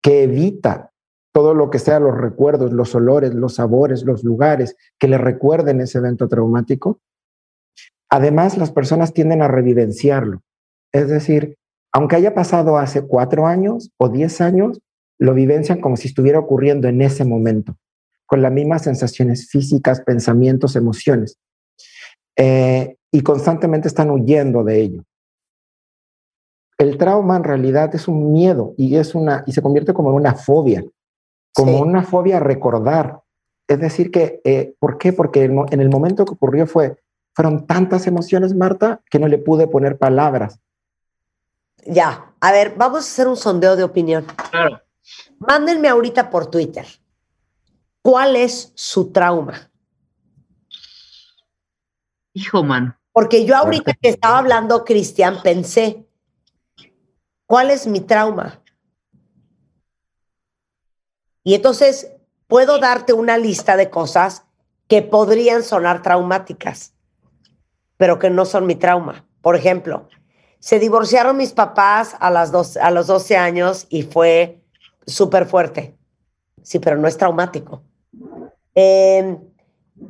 que 0.02 0.24
evita 0.24 0.92
todo 1.32 1.54
lo 1.54 1.70
que 1.70 1.78
sea 1.78 2.00
los 2.00 2.16
recuerdos, 2.16 2.72
los 2.72 2.94
olores, 2.94 3.34
los 3.34 3.54
sabores, 3.54 4.02
los 4.02 4.24
lugares 4.24 4.76
que 4.98 5.08
le 5.08 5.16
recuerden 5.18 5.80
ese 5.80 5.98
evento 5.98 6.28
traumático. 6.28 7.00
Además, 8.10 8.58
las 8.58 8.72
personas 8.72 9.12
tienden 9.14 9.40
a 9.40 9.48
revivenciarlo. 9.48 10.42
Es 10.92 11.08
decir, 11.08 11.56
aunque 11.92 12.16
haya 12.16 12.34
pasado 12.34 12.76
hace 12.76 13.02
cuatro 13.06 13.46
años 13.46 13.90
o 13.96 14.08
diez 14.08 14.40
años, 14.40 14.80
lo 15.18 15.34
vivencian 15.34 15.80
como 15.80 15.96
si 15.96 16.08
estuviera 16.08 16.38
ocurriendo 16.38 16.88
en 16.88 17.02
ese 17.02 17.24
momento, 17.24 17.76
con 18.26 18.42
las 18.42 18.52
mismas 18.52 18.82
sensaciones 18.82 19.48
físicas, 19.48 20.00
pensamientos, 20.00 20.76
emociones. 20.76 21.38
Eh, 22.42 22.96
y 23.12 23.22
constantemente 23.22 23.88
están 23.88 24.10
huyendo 24.10 24.64
de 24.64 24.80
ello. 24.80 25.04
El 26.78 26.96
trauma 26.96 27.36
en 27.36 27.44
realidad 27.44 27.94
es 27.94 28.08
un 28.08 28.32
miedo 28.32 28.72
y, 28.78 28.96
es 28.96 29.14
una, 29.14 29.44
y 29.46 29.52
se 29.52 29.60
convierte 29.60 29.92
como 29.92 30.08
en 30.08 30.16
una 30.16 30.34
fobia, 30.34 30.82
como 31.54 31.72
Sí. 31.76 31.82
una 31.82 32.02
fobia 32.02 32.38
a 32.38 32.40
recordar. 32.40 33.20
Es 33.68 33.78
decir, 33.78 34.10
que, 34.10 34.40
eh, 34.44 34.74
¿por 34.78 34.96
qué? 34.96 35.12
Porque 35.12 35.44
en 35.44 35.80
el 35.80 35.90
momento 35.90 36.24
que 36.24 36.32
ocurrió 36.32 36.66
fue, 36.66 36.96
fueron 37.34 37.66
tantas 37.66 38.06
emociones, 38.06 38.54
Marta, 38.54 39.02
que 39.10 39.18
no 39.18 39.28
le 39.28 39.38
pude 39.38 39.66
poner 39.68 39.98
palabras. 39.98 40.58
Ya, 41.84 42.32
a 42.40 42.52
ver, 42.52 42.74
vamos 42.76 42.98
a 42.98 43.12
hacer 43.12 43.28
un 43.28 43.36
sondeo 43.36 43.76
de 43.76 43.84
opinión. 43.84 44.24
Claro. 44.50 44.80
Mándenme 45.38 45.88
ahorita 45.88 46.30
por 46.30 46.46
Twitter. 46.50 46.86
¿Cuál 48.02 48.36
es 48.36 48.72
su 48.74 49.12
trauma? 49.12 49.69
Hijo, 52.40 52.64
man. 52.64 52.96
Porque 53.12 53.44
yo 53.44 53.54
ahorita 53.54 53.92
que 54.00 54.08
estaba 54.08 54.38
hablando, 54.38 54.84
Cristian, 54.84 55.42
pensé, 55.42 56.06
¿cuál 57.44 57.70
es 57.70 57.86
mi 57.86 58.00
trauma? 58.00 58.62
Y 61.44 61.54
entonces 61.54 62.12
puedo 62.46 62.78
darte 62.78 63.12
una 63.12 63.36
lista 63.36 63.76
de 63.76 63.90
cosas 63.90 64.44
que 64.88 65.02
podrían 65.02 65.62
sonar 65.62 66.00
traumáticas, 66.00 66.94
pero 67.98 68.18
que 68.18 68.30
no 68.30 68.46
son 68.46 68.66
mi 68.66 68.74
trauma. 68.74 69.26
Por 69.42 69.54
ejemplo, 69.54 70.08
se 70.58 70.78
divorciaron 70.78 71.36
mis 71.36 71.52
papás 71.52 72.16
a, 72.20 72.30
las 72.30 72.52
dos, 72.52 72.78
a 72.78 72.90
los 72.90 73.06
12 73.06 73.36
años 73.36 73.86
y 73.90 74.02
fue 74.02 74.62
súper 75.06 75.44
fuerte. 75.44 75.94
Sí, 76.62 76.78
pero 76.78 76.96
no 76.96 77.06
es 77.06 77.18
traumático. 77.18 77.82
Eh, 78.74 79.36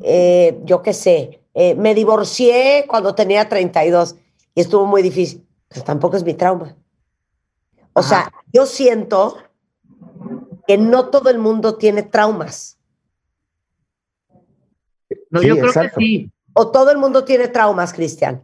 eh, 0.02 0.61
yo 0.65 0.82
qué 0.82 0.93
sé, 0.93 1.39
eh, 1.55 1.74
me 1.74 1.94
divorcié 1.94 2.85
cuando 2.89 3.14
tenía 3.14 3.48
32 3.48 4.16
y 4.55 4.60
estuvo 4.60 4.86
muy 4.86 5.02
difícil. 5.02 5.47
Pues 5.68 5.85
tampoco 5.85 6.16
es 6.16 6.24
mi 6.24 6.35
trauma. 6.35 6.77
O 7.93 8.02
sea, 8.02 8.32
yo 8.52 8.66
siento 8.66 9.36
que 10.66 10.78
no 10.78 11.09
todo 11.10 11.31
el 11.31 11.39
mundo 11.39 11.77
tiene 11.77 12.02
traumas. 12.02 12.78
No, 15.31 15.40
Sí, 15.40 15.48
yo 15.48 15.55
creo 15.55 15.66
exacto. 15.66 15.98
que 15.98 16.05
sí. 16.05 16.31
O 16.52 16.70
todo 16.70 16.90
el 16.90 16.98
mundo 16.98 17.24
tiene 17.24 17.48
traumas, 17.48 17.93
Cristian. 17.93 18.43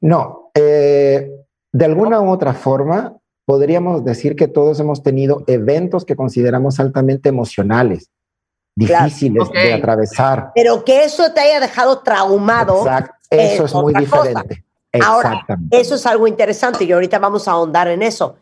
No, 0.00 0.50
eh, 0.54 1.30
de 1.72 1.84
alguna 1.84 2.20
u 2.20 2.30
otra 2.30 2.54
forma, 2.54 3.16
podríamos 3.44 4.04
decir 4.04 4.36
que 4.36 4.48
todos 4.48 4.80
hemos 4.80 5.02
tenido 5.02 5.44
eventos 5.46 6.04
que 6.04 6.16
consideramos 6.16 6.80
altamente 6.80 7.28
emocionales, 7.28 8.10
Claro. 8.78 9.04
difíciles 9.06 9.50
de 9.52 9.72
atravesar. 9.72 10.52
Pero 10.54 10.84
que 10.84 11.04
eso 11.04 11.32
te 11.32 11.40
haya 11.40 11.60
dejado 11.60 12.00
traumado, 12.00 12.80
Exacto, 12.80 13.14
eso 13.30 13.64
es 13.64 13.70
es 13.70 13.74
muy 13.74 13.94
diferente. 13.94 14.64
Ahora, 15.02 15.30
Exactamente. 15.30 15.80
eso 15.80 15.94
es 15.94 16.06
algo 16.06 16.26
interesante 16.26 16.84
y 16.84 16.92
ahorita 16.92 17.18
vamos 17.18 17.48
a 17.48 17.52
ahondar 17.52 17.88
en 17.88 18.02
eso. 18.02 18.36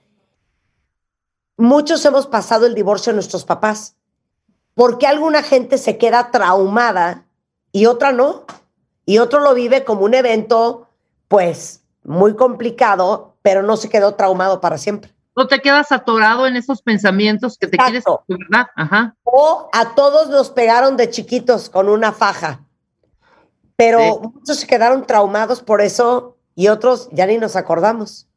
Muchos 1.57 2.05
hemos 2.05 2.27
pasado 2.27 2.67
el 2.67 2.75
divorcio 2.75 3.13
de 3.13 3.15
nuestros 3.15 3.45
papás. 3.45 3.95
¿Por 4.75 4.99
qué 4.99 5.07
alguna 5.07 5.43
gente 5.43 5.79
se 5.79 5.99
queda 5.99 6.33
traumada 6.33 7.27
y 7.71 7.87
otra 7.87 8.13
no? 8.13 8.45
Y 9.07 9.19
otro 9.19 9.39
lo 9.39 9.55
vive 9.55 9.85
como 9.85 10.05
un 10.05 10.15
evento, 10.15 10.89
pues, 11.29 11.83
muy 12.03 12.35
complicado, 12.35 13.37
pero 13.43 13.63
no 13.63 13.77
se 13.77 13.89
quedó 13.89 14.15
traumado 14.15 14.61
para 14.61 14.79
siempre. 14.79 15.14
No 15.37 15.47
te 15.49 15.61
quedas 15.61 15.91
atorado 15.91 16.47
en 16.47 16.57
esos 16.57 16.81
pensamientos 16.83 17.59
que 17.59 17.67
te 17.67 17.77
Exacto. 17.77 18.25
quieres, 18.27 18.47
¿verdad? 18.49 18.67
Ajá. 18.77 19.17
O 19.25 19.69
a 19.73 19.95
todos 19.95 20.29
nos 20.29 20.51
pegaron 20.51 20.97
de 20.97 21.11
chiquitos 21.11 21.69
con 21.69 21.89
una 21.89 22.13
faja, 22.13 22.61
pero 23.77 23.99
Sí. 23.99 24.29
muchos 24.33 24.59
se 24.61 24.67
quedaron 24.67 25.05
traumados 25.07 25.61
por 25.61 25.81
eso 25.81 26.37
y 26.55 26.69
otros 26.69 27.09
ya 27.11 27.27
ni 27.27 27.39
nos 27.39 27.57
acordamos. 27.57 28.29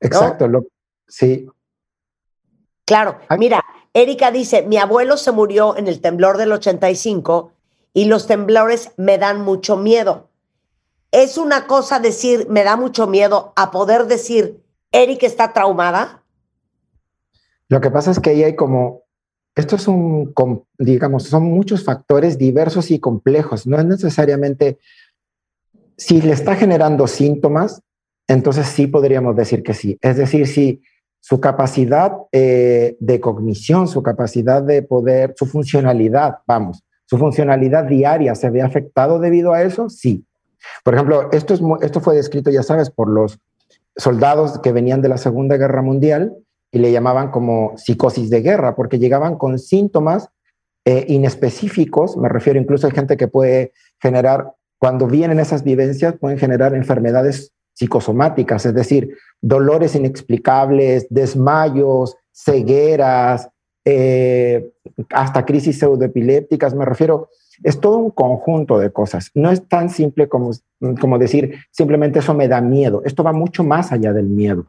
Exacto, 0.00 0.48
lo- 0.48 0.66
sí, 1.06 1.46
Claro, 2.84 3.20
mira, 3.38 3.64
Erika 3.94 4.32
dice, 4.32 4.62
mi 4.62 4.76
abuelo 4.76 5.16
se 5.16 5.30
murió 5.30 5.76
en 5.76 5.86
el 5.86 6.00
temblor 6.00 6.36
del 6.36 6.50
85 6.52 7.52
y 7.94 8.06
los 8.06 8.26
temblores 8.26 8.90
me 8.96 9.18
dan 9.18 9.40
mucho 9.42 9.76
miedo. 9.76 10.28
Es 11.12 11.38
una 11.38 11.68
cosa 11.68 12.00
decir, 12.00 12.48
me 12.50 12.64
da 12.64 12.76
mucho 12.76 13.06
miedo, 13.06 13.52
a 13.54 13.70
poder 13.70 14.06
decir, 14.08 14.60
Erika 14.92 15.26
está 15.26 15.52
traumada. 15.52 16.22
Lo 17.68 17.80
que 17.80 17.90
pasa 17.90 18.10
es 18.10 18.20
que 18.20 18.30
ahí 18.30 18.44
hay 18.44 18.54
como, 18.54 19.02
esto 19.54 19.76
es 19.76 19.88
un, 19.88 20.32
digamos, 20.78 21.24
son 21.24 21.44
muchos 21.44 21.84
factores 21.84 22.36
diversos 22.36 22.90
y 22.90 23.00
complejos. 23.00 23.66
No 23.66 23.78
es 23.78 23.86
necesariamente, 23.86 24.78
si 25.96 26.20
le 26.20 26.32
está 26.32 26.54
generando 26.54 27.06
síntomas, 27.06 27.82
entonces 28.28 28.66
sí 28.66 28.86
podríamos 28.86 29.34
decir 29.36 29.62
que 29.62 29.74
sí. 29.74 29.98
Es 30.02 30.16
decir, 30.16 30.46
si 30.46 30.82
su 31.20 31.40
capacidad 31.40 32.12
eh, 32.32 32.96
de 33.00 33.20
cognición, 33.20 33.88
su 33.88 34.02
capacidad 34.02 34.62
de 34.62 34.82
poder, 34.82 35.34
su 35.36 35.46
funcionalidad, 35.46 36.38
vamos, 36.46 36.82
su 37.06 37.16
funcionalidad 37.16 37.84
diaria 37.84 38.34
se 38.34 38.50
ve 38.50 38.60
afectado 38.60 39.18
debido 39.18 39.52
a 39.52 39.62
eso, 39.62 39.88
sí. 39.88 40.26
Por 40.84 40.94
ejemplo, 40.94 41.30
esto, 41.32 41.54
es, 41.54 41.60
esto 41.82 42.00
fue 42.00 42.16
descrito, 42.16 42.50
ya 42.50 42.62
sabes, 42.62 42.90
por 42.90 43.08
los 43.08 43.38
soldados 43.96 44.58
que 44.60 44.72
venían 44.72 45.02
de 45.02 45.08
la 45.08 45.18
Segunda 45.18 45.56
Guerra 45.56 45.82
Mundial 45.82 46.34
y 46.70 46.78
le 46.78 46.90
llamaban 46.92 47.30
como 47.30 47.76
psicosis 47.76 48.30
de 48.30 48.40
guerra, 48.40 48.74
porque 48.74 48.98
llegaban 48.98 49.36
con 49.36 49.58
síntomas 49.58 50.28
eh, 50.84 51.04
inespecíficos, 51.08 52.16
me 52.16 52.28
refiero 52.28 52.58
incluso 52.58 52.86
a 52.86 52.90
gente 52.90 53.16
que 53.16 53.28
puede 53.28 53.72
generar, 54.00 54.52
cuando 54.78 55.06
vienen 55.06 55.38
esas 55.38 55.62
vivencias, 55.62 56.14
pueden 56.18 56.38
generar 56.38 56.74
enfermedades 56.74 57.52
psicosomáticas, 57.74 58.66
es 58.66 58.74
decir, 58.74 59.16
dolores 59.40 59.94
inexplicables, 59.94 61.06
desmayos, 61.08 62.16
cegueras, 62.32 63.48
eh, 63.84 64.72
hasta 65.10 65.44
crisis 65.44 65.78
pseudoepilépticas, 65.78 66.74
me 66.74 66.84
refiero, 66.84 67.28
es 67.62 67.80
todo 67.80 67.98
un 67.98 68.10
conjunto 68.10 68.78
de 68.78 68.92
cosas. 68.92 69.30
No 69.34 69.50
es 69.50 69.66
tan 69.68 69.90
simple 69.90 70.28
como, 70.28 70.50
como 71.00 71.18
decir 71.18 71.58
simplemente 71.70 72.18
eso 72.18 72.34
me 72.34 72.48
da 72.48 72.60
miedo. 72.60 73.02
Esto 73.04 73.22
va 73.22 73.32
mucho 73.32 73.64
más 73.64 73.92
allá 73.92 74.12
del 74.12 74.26
miedo, 74.26 74.66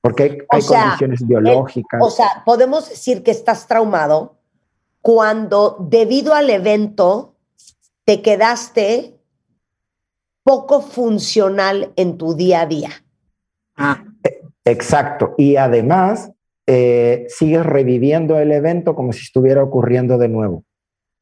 porque 0.00 0.22
hay, 0.22 0.38
hay 0.48 0.62
sea, 0.62 0.82
condiciones 0.82 1.26
biológicas. 1.26 2.00
O 2.02 2.10
sea, 2.10 2.42
podemos 2.44 2.88
decir 2.88 3.22
que 3.22 3.30
estás 3.30 3.66
traumado 3.66 4.36
cuando 5.02 5.76
debido 5.88 6.34
al 6.34 6.50
evento 6.50 7.34
te 8.04 8.22
quedaste 8.22 9.16
poco 10.42 10.80
funcional 10.80 11.92
en 11.96 12.18
tu 12.18 12.34
día 12.34 12.62
a 12.62 12.66
día. 12.66 12.90
Ah, 13.76 14.04
Exacto. 14.64 15.34
Y 15.36 15.56
además, 15.56 16.30
eh, 16.66 17.26
sigues 17.28 17.64
reviviendo 17.64 18.38
el 18.38 18.52
evento 18.52 18.94
como 18.94 19.12
si 19.12 19.20
estuviera 19.20 19.62
ocurriendo 19.62 20.18
de 20.18 20.28
nuevo. 20.28 20.64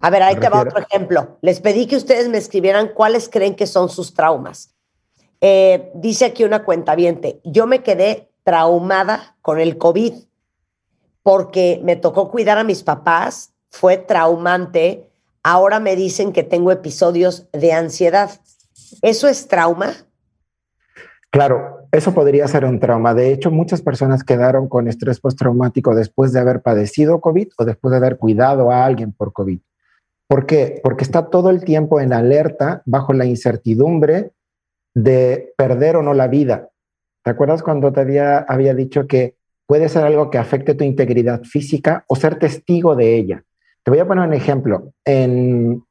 A 0.01 0.11
ver, 0.11 0.23
ahí 0.23 0.37
te 0.37 0.49
va 0.49 0.61
otro 0.61 0.79
ejemplo. 0.79 1.39
Les 1.41 1.61
pedí 1.61 1.87
que 1.87 1.97
ustedes 1.97 2.29
me 2.29 2.39
escribieran 2.39 2.89
cuáles 2.95 3.29
creen 3.29 3.57
que 3.57 3.67
son 3.67 3.89
sus 3.89 4.15
traumas. 4.15 4.75
Eh, 5.41 5.91
dice 5.95 6.25
aquí 6.25 6.45
una 6.45 6.65
cuentaviente, 6.65 7.41
yo 7.45 7.67
me 7.67 7.83
quedé 7.83 8.31
traumada 8.45 9.37
con 9.43 9.61
el 9.61 9.79
COVID 9.79 10.15
porque 11.23 11.81
me 11.85 11.97
tocó 11.97 12.31
cuidar 12.31 12.59
a 12.59 12.65
mis 12.65 12.83
papás, 12.83 13.53
fue 13.71 13.99
traumante, 13.99 15.11
ahora 15.43 15.81
me 15.81 15.97
dicen 15.97 16.33
que 16.33 16.43
tengo 16.43 16.73
episodios 16.73 17.49
de 17.53 17.73
ansiedad. 17.73 18.31
¿Eso 19.03 19.29
es 19.29 19.49
trauma? 19.49 19.93
Claro, 21.31 21.87
eso 21.93 22.15
podría 22.15 22.49
ser 22.49 22.65
un 22.65 22.81
trauma. 22.81 23.15
De 23.15 23.33
hecho, 23.33 23.51
muchas 23.51 23.83
personas 23.83 24.25
quedaron 24.25 24.69
con 24.69 24.89
estrés 24.89 25.21
postraumático 25.21 25.95
después 25.95 26.33
de 26.33 26.41
haber 26.41 26.63
padecido 26.63 27.21
COVID 27.21 27.49
o 27.59 27.65
después 27.65 27.91
de 27.91 27.99
haber 27.99 28.17
cuidado 28.17 28.71
a 28.71 28.85
alguien 28.87 29.13
por 29.13 29.33
COVID. 29.33 29.61
¿Por 30.29 30.45
qué? 30.47 30.81
Porque 30.83 31.05
está 31.05 31.31
todo 31.31 31.49
el 31.51 31.65
tiempo 31.65 32.01
en 32.01 32.13
alerta 32.13 32.83
bajo 32.85 33.13
la 33.15 33.25
incertidumbre 33.25 34.33
de 34.95 35.53
perder 35.57 35.97
o 35.97 36.03
no 36.03 36.13
la 36.13 36.29
vida. 36.29 36.69
¿Te 37.25 37.31
acuerdas 37.31 37.63
cuando 37.63 37.93
te 37.93 38.01
había, 38.01 38.39
había 38.39 38.75
dicho 38.75 39.07
que 39.07 39.37
puede 39.67 39.89
ser 39.89 40.05
algo 40.05 40.31
que 40.31 40.39
afecte 40.39 40.75
tu 40.75 40.85
integridad 40.85 41.43
física 41.45 42.05
o 42.09 42.15
ser 42.17 42.39
testigo 42.39 42.95
de 42.95 43.17
ella? 43.17 43.43
Te 43.83 43.91
voy 43.91 44.01
a 44.01 44.07
poner 44.07 44.29
un 44.29 44.35
ejemplo. 44.35 44.93
En, 45.05 45.83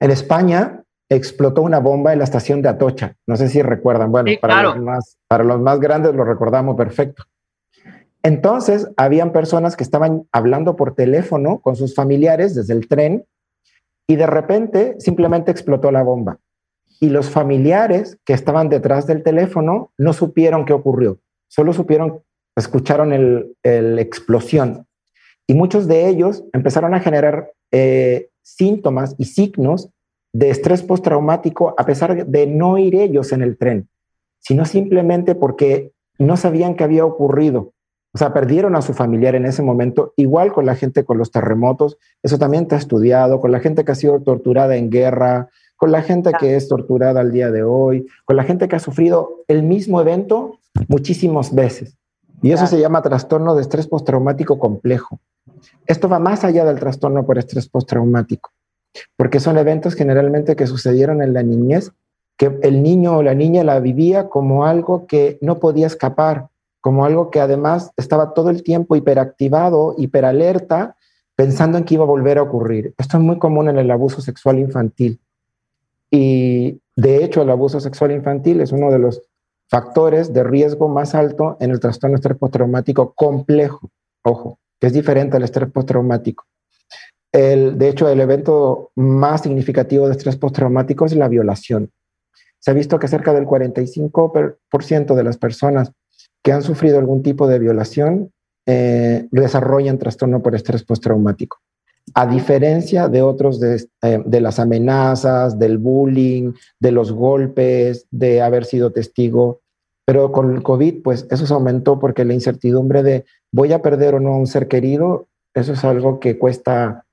en 0.00 0.10
España 0.10 0.82
explotó 1.08 1.62
una 1.62 1.78
bomba 1.78 2.12
en 2.12 2.18
la 2.18 2.24
estación 2.24 2.62
de 2.62 2.68
Atocha. 2.68 3.14
No 3.26 3.36
sé 3.36 3.48
si 3.48 3.62
recuerdan. 3.62 4.10
Bueno, 4.10 4.28
Sí, 4.28 4.38
para, 4.38 4.54
claro. 4.54 4.74
los 4.74 4.84
más, 4.84 5.18
para 5.28 5.44
los 5.44 5.60
más 5.60 5.78
grandes 5.78 6.14
lo 6.14 6.24
recordamos 6.24 6.76
perfecto. 6.76 7.24
Entonces, 8.22 8.88
habían 8.96 9.32
personas 9.32 9.76
que 9.76 9.84
estaban 9.84 10.24
hablando 10.32 10.76
por 10.76 10.94
teléfono 10.94 11.60
con 11.60 11.76
sus 11.76 11.94
familiares 11.94 12.54
desde 12.54 12.74
el 12.74 12.86
tren 12.88 13.24
y 14.06 14.16
de 14.16 14.26
repente 14.26 14.96
simplemente 14.98 15.50
explotó 15.50 15.90
la 15.90 16.02
bomba. 16.02 16.38
Y 17.00 17.08
los 17.08 17.30
familiares 17.30 18.18
que 18.24 18.34
estaban 18.34 18.68
detrás 18.68 19.06
del 19.06 19.22
teléfono 19.22 19.92
no 19.96 20.12
supieron 20.12 20.66
qué 20.66 20.74
ocurrió, 20.74 21.18
solo 21.48 21.72
supieron, 21.72 22.22
escucharon 22.56 23.12
el, 23.12 23.56
el 23.62 23.98
explosión. 23.98 24.86
Y 25.46 25.54
muchos 25.54 25.88
de 25.88 26.08
ellos 26.08 26.44
empezaron 26.52 26.92
a 26.94 27.00
generar 27.00 27.52
eh, 27.72 28.28
síntomas 28.42 29.14
y 29.18 29.24
signos 29.24 29.90
de 30.32 30.50
estrés 30.50 30.82
postraumático 30.82 31.74
a 31.76 31.86
pesar 31.86 32.26
de 32.26 32.46
no 32.46 32.78
ir 32.78 32.94
ellos 32.94 33.32
en 33.32 33.42
el 33.42 33.56
tren, 33.56 33.88
sino 34.38 34.64
simplemente 34.64 35.34
porque 35.34 35.92
no 36.18 36.36
sabían 36.36 36.74
qué 36.74 36.84
había 36.84 37.04
ocurrido. 37.04 37.72
O 38.12 38.18
sea, 38.18 38.32
perdieron 38.32 38.74
a 38.74 38.82
su 38.82 38.92
familiar 38.92 39.34
en 39.36 39.46
ese 39.46 39.62
momento, 39.62 40.12
igual 40.16 40.52
con 40.52 40.66
la 40.66 40.74
gente 40.74 41.04
con 41.04 41.16
los 41.18 41.30
terremotos, 41.30 41.96
eso 42.22 42.38
también 42.38 42.64
está 42.64 42.76
estudiado, 42.76 43.40
con 43.40 43.52
la 43.52 43.60
gente 43.60 43.84
que 43.84 43.92
ha 43.92 43.94
sido 43.94 44.20
torturada 44.20 44.76
en 44.76 44.90
guerra, 44.90 45.48
con 45.76 45.92
la 45.92 46.02
gente 46.02 46.32
que 46.38 46.56
es 46.56 46.68
torturada 46.68 47.20
al 47.20 47.32
día 47.32 47.50
de 47.50 47.62
hoy, 47.62 48.06
con 48.24 48.36
la 48.36 48.44
gente 48.44 48.68
que 48.68 48.76
ha 48.76 48.80
sufrido 48.80 49.44
el 49.48 49.62
mismo 49.62 50.00
evento 50.00 50.58
muchísimas 50.88 51.54
veces. 51.54 51.96
Y 52.42 52.52
eso 52.52 52.66
se 52.66 52.80
llama 52.80 53.02
trastorno 53.02 53.54
de 53.54 53.62
estrés 53.62 53.86
postraumático 53.86 54.58
complejo. 54.58 55.20
Esto 55.86 56.08
va 56.08 56.18
más 56.18 56.44
allá 56.44 56.64
del 56.64 56.80
trastorno 56.80 57.24
por 57.24 57.38
estrés 57.38 57.68
postraumático, 57.68 58.50
porque 59.16 59.40
son 59.40 59.56
eventos 59.56 59.94
generalmente 59.94 60.56
que 60.56 60.66
sucedieron 60.66 61.22
en 61.22 61.32
la 61.32 61.42
niñez, 61.42 61.92
que 62.36 62.58
el 62.62 62.82
niño 62.82 63.18
o 63.18 63.22
la 63.22 63.34
niña 63.34 63.64
la 63.64 63.78
vivía 63.80 64.28
como 64.28 64.64
algo 64.64 65.06
que 65.06 65.38
no 65.40 65.58
podía 65.58 65.86
escapar, 65.86 66.48
como 66.80 67.04
algo 67.04 67.30
que 67.30 67.40
además 67.40 67.92
estaba 67.96 68.32
todo 68.34 68.50
el 68.50 68.62
tiempo 68.62 68.96
hiperactivado, 68.96 69.94
hiperalerta, 69.98 70.96
pensando 71.36 71.78
en 71.78 71.84
que 71.84 71.94
iba 71.94 72.04
a 72.04 72.08
volver 72.08 72.38
a 72.38 72.42
ocurrir. 72.42 72.94
Esto 72.98 73.16
es 73.16 73.22
muy 73.22 73.38
común 73.38 73.68
en 73.68 73.78
el 73.78 73.90
abuso 73.90 74.20
sexual 74.20 74.58
infantil. 74.58 75.20
Y 76.10 76.80
de 76.96 77.24
hecho, 77.24 77.42
el 77.42 77.50
abuso 77.50 77.80
sexual 77.80 78.12
infantil 78.12 78.60
es 78.60 78.72
uno 78.72 78.90
de 78.90 78.98
los 78.98 79.22
factores 79.68 80.32
de 80.32 80.42
riesgo 80.42 80.88
más 80.88 81.14
alto 81.14 81.56
en 81.60 81.70
el 81.70 81.80
trastorno 81.80 82.16
estrés 82.16 82.36
postraumático 82.36 83.14
complejo. 83.14 83.90
Ojo, 84.22 84.58
que 84.80 84.88
es 84.88 84.92
diferente 84.92 85.36
al 85.36 85.44
estrés 85.44 85.70
postraumático. 85.70 86.44
El, 87.32 87.78
de 87.78 87.88
hecho, 87.88 88.08
el 88.08 88.20
evento 88.20 88.90
más 88.96 89.42
significativo 89.42 90.06
de 90.06 90.12
estrés 90.12 90.36
postraumático 90.36 91.06
es 91.06 91.14
la 91.14 91.28
violación. 91.28 91.90
Se 92.58 92.70
ha 92.70 92.74
visto 92.74 92.98
que 92.98 93.08
cerca 93.08 93.32
del 93.32 93.46
45% 93.46 95.14
de 95.14 95.24
las 95.24 95.38
personas 95.38 95.92
que 96.42 96.52
han 96.52 96.62
sufrido 96.62 96.98
algún 96.98 97.22
tipo 97.22 97.46
de 97.46 97.58
violación 97.58 98.32
eh, 98.66 99.26
desarrollan 99.30 99.98
trastorno 99.98 100.42
por 100.42 100.54
estrés 100.54 100.84
postraumático. 100.84 101.58
A 102.14 102.26
diferencia 102.26 103.08
de 103.08 103.22
otros 103.22 103.60
de, 103.60 103.84
eh, 104.02 104.22
de 104.24 104.40
las 104.40 104.58
amenazas, 104.58 105.58
del 105.58 105.78
bullying, 105.78 106.52
de 106.78 106.92
los 106.92 107.12
golpes, 107.12 108.06
de 108.10 108.42
haber 108.42 108.64
sido 108.64 108.92
testigo. 108.92 109.60
Pero 110.04 110.32
con 110.32 110.54
el 110.54 110.62
COVID, 110.62 111.02
pues 111.02 111.26
eso 111.30 111.46
se 111.46 111.54
aumentó 111.54 111.98
porque 111.98 112.24
la 112.24 112.34
incertidumbre 112.34 113.02
de 113.02 113.24
voy 113.52 113.72
a 113.72 113.82
perder 113.82 114.14
o 114.14 114.20
no 114.20 114.30
a 114.30 114.38
un 114.38 114.46
ser 114.46 114.68
querido, 114.68 115.28
eso 115.54 115.72
es 115.72 115.84
algo 115.84 116.20
que 116.20 116.38
cuesta 116.38 117.04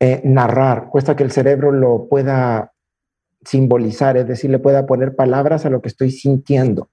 eh, 0.00 0.20
narrar, 0.24 0.88
cuesta 0.90 1.16
que 1.16 1.24
el 1.24 1.32
cerebro 1.32 1.72
lo 1.72 2.06
pueda 2.08 2.72
simbolizar, 3.44 4.16
es 4.16 4.26
decir, 4.26 4.50
le 4.50 4.58
pueda 4.58 4.86
poner 4.86 5.14
palabras 5.14 5.66
a 5.66 5.70
lo 5.70 5.80
que 5.80 5.88
estoy 5.88 6.10
sintiendo 6.10 6.88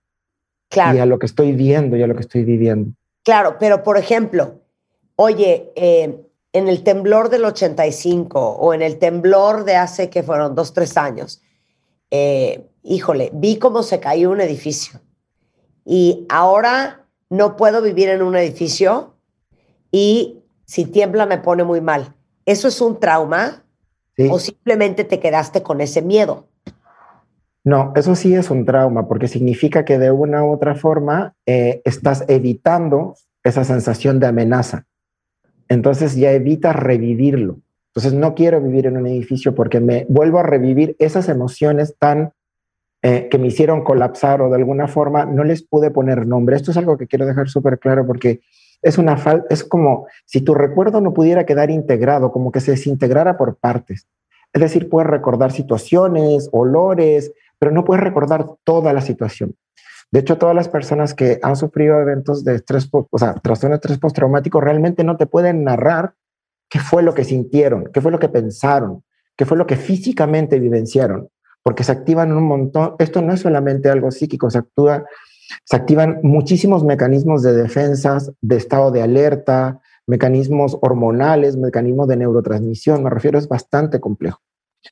Claro. 0.74 0.98
y 0.98 1.02
a 1.02 1.06
lo 1.06 1.20
que 1.20 1.28
estoy 1.28 1.52
viendo 1.52 1.96
y 1.96 2.02
a 2.02 2.08
lo 2.08 2.16
que 2.16 2.22
estoy 2.22 2.44
viviendo. 2.44 2.92
Claro, 3.24 3.58
pero 3.60 3.84
por 3.84 3.98
ejemplo, 3.98 4.62
oye, 5.16 5.72
eh, 5.76 6.20
en 6.52 6.68
el 6.68 6.84
temblor 6.84 7.30
del 7.30 7.46
85 7.46 8.40
o 8.40 8.74
en 8.74 8.82
el 8.82 8.98
temblor 8.98 9.66
de 9.66 9.76
hace 9.76 10.10
que 10.10 10.24
fueron 10.24 10.56
dos, 10.56 10.74
tres 10.74 10.98
años, 10.98 11.44
eh, 12.10 12.66
híjole, 12.82 13.30
vi 13.34 13.58
cómo 13.58 13.84
se 13.84 14.00
cayó 14.00 14.32
un 14.32 14.42
edificio 14.42 15.00
y 15.86 16.26
ahora 16.30 17.06
no 17.30 17.56
puedo 17.56 17.82
vivir 17.82 18.10
en 18.10 18.24
un 18.24 18.36
edificio 18.36 19.14
y 19.92 20.40
si 20.66 20.86
tiembla 20.86 21.28
me 21.28 21.38
pone 21.38 21.64
muy 21.64 21.82
mal. 21.82 22.16
¿Eso 22.46 22.68
es 22.68 22.82
un 22.82 23.00
trauma 23.00 23.64
¿sí? 24.18 24.28
o 24.30 24.40
simplemente 24.40 25.04
te 25.04 25.20
quedaste 25.20 25.62
con 25.62 25.82
ese 25.82 26.02
miedo? 26.02 26.48
No, 27.64 27.94
eso 27.96 28.16
sí 28.16 28.36
es 28.36 28.52
un 28.52 28.66
trauma 28.66 29.08
porque 29.08 29.28
significa 29.28 29.86
que 29.86 29.98
de 29.98 30.12
una 30.12 30.44
u 30.44 30.52
otra 30.52 30.76
forma 30.76 31.34
eh, 31.46 31.82
estás 31.86 32.26
evitando 32.28 33.16
esa 33.44 33.64
sensación 33.64 34.20
de 34.20 34.28
amenaza. 34.28 34.86
Entonces 35.70 36.16
ya 36.16 36.32
evitas 36.32 36.76
revivirlo. 36.76 37.60
Entonces 37.88 38.14
no 38.14 38.36
quiero 38.36 38.60
vivir 38.60 38.88
en 38.88 38.98
un 38.98 39.08
edificio 39.08 39.56
porque 39.56 39.80
me 39.80 40.06
vuelvo 40.10 40.40
a 40.40 40.44
revivir 40.44 40.96
esas 41.00 41.30
emociones 41.30 41.96
tan 41.98 42.34
eh, 43.02 43.28
que 43.30 43.38
me 43.38 43.48
hicieron 43.48 43.84
colapsar 43.84 44.42
o 44.42 44.50
de 44.50 44.56
alguna 44.56 44.88
forma 44.88 45.26
no 45.26 45.44
les 45.44 45.62
pude 45.62 45.92
poner 45.92 46.26
nombre. 46.26 46.56
Esto 46.56 46.72
es 46.72 46.78
algo 46.78 46.98
que 46.98 47.08
quiero 47.08 47.26
dejar 47.26 47.50
súper 47.50 47.80
claro 47.80 48.06
porque 48.06 48.42
es 48.82 48.98
una 48.98 49.16
falta, 49.16 49.46
es 49.50 49.64
como 49.64 50.08
si 50.26 50.42
tu 50.42 50.54
recuerdo 50.54 51.02
no 51.02 51.14
pudiera 51.14 51.46
quedar 51.46 51.70
integrado, 51.70 52.32
como 52.32 52.52
que 52.52 52.60
se 52.60 52.72
desintegrara 52.72 53.38
por 53.38 53.56
partes. 53.58 54.08
Es 54.52 54.62
decir, 54.62 54.90
puedes 54.90 55.10
recordar 55.10 55.52
situaciones, 55.52 56.50
olores, 56.52 57.32
pero 57.64 57.74
no 57.74 57.86
puedes 57.86 58.04
recordar 58.04 58.46
toda 58.66 58.92
la 58.92 59.00
situación. 59.00 59.56
De 60.12 60.20
hecho, 60.20 60.38
todas 60.38 60.54
las 60.54 60.68
personas 60.68 61.14
que 61.14 61.40
han 61.42 61.56
sufrido 61.56 61.98
eventos 61.98 62.44
de 62.44 62.56
estrés, 62.56 62.90
o 62.92 63.18
sea, 63.18 63.36
trastorno 63.36 63.76
de 63.76 63.78
estrés 63.78 64.00
postraumático, 64.00 64.60
realmente 64.60 65.06
no 65.06 65.16
te 65.16 65.28
pueden 65.28 65.64
narrar 65.64 66.14
qué 66.70 66.80
fue 66.80 67.04
lo 67.04 67.14
que 67.14 67.24
sintieron, 67.24 67.86
qué 67.94 68.02
fue 68.02 68.12
lo 68.12 68.20
que 68.20 68.28
pensaron, 68.28 69.06
qué 69.38 69.46
fue 69.46 69.56
lo 69.56 69.66
que 69.66 69.78
físicamente 69.78 70.60
vivenciaron, 70.60 71.30
porque 71.64 71.86
se 71.86 71.94
activan 71.94 72.34
un 72.34 72.44
montón. 72.44 72.96
Esto 73.00 73.22
no 73.22 73.32
es 73.32 73.40
solamente 73.40 73.90
algo 73.90 74.12
psíquico, 74.12 74.50
se 74.50 74.62
se 75.64 75.76
activan 75.78 76.20
muchísimos 76.22 76.84
mecanismos 76.84 77.44
de 77.44 77.54
defensas, 77.54 78.30
de 78.42 78.58
estado 78.58 78.92
de 78.92 79.04
alerta, 79.04 79.80
mecanismos 80.06 80.78
hormonales, 80.82 81.56
mecanismos 81.56 82.10
de 82.10 82.18
neurotransmisión. 82.18 83.04
Me 83.04 83.10
refiero, 83.10 83.40
es 83.40 83.48
bastante 83.48 84.02
complejo. 84.02 84.42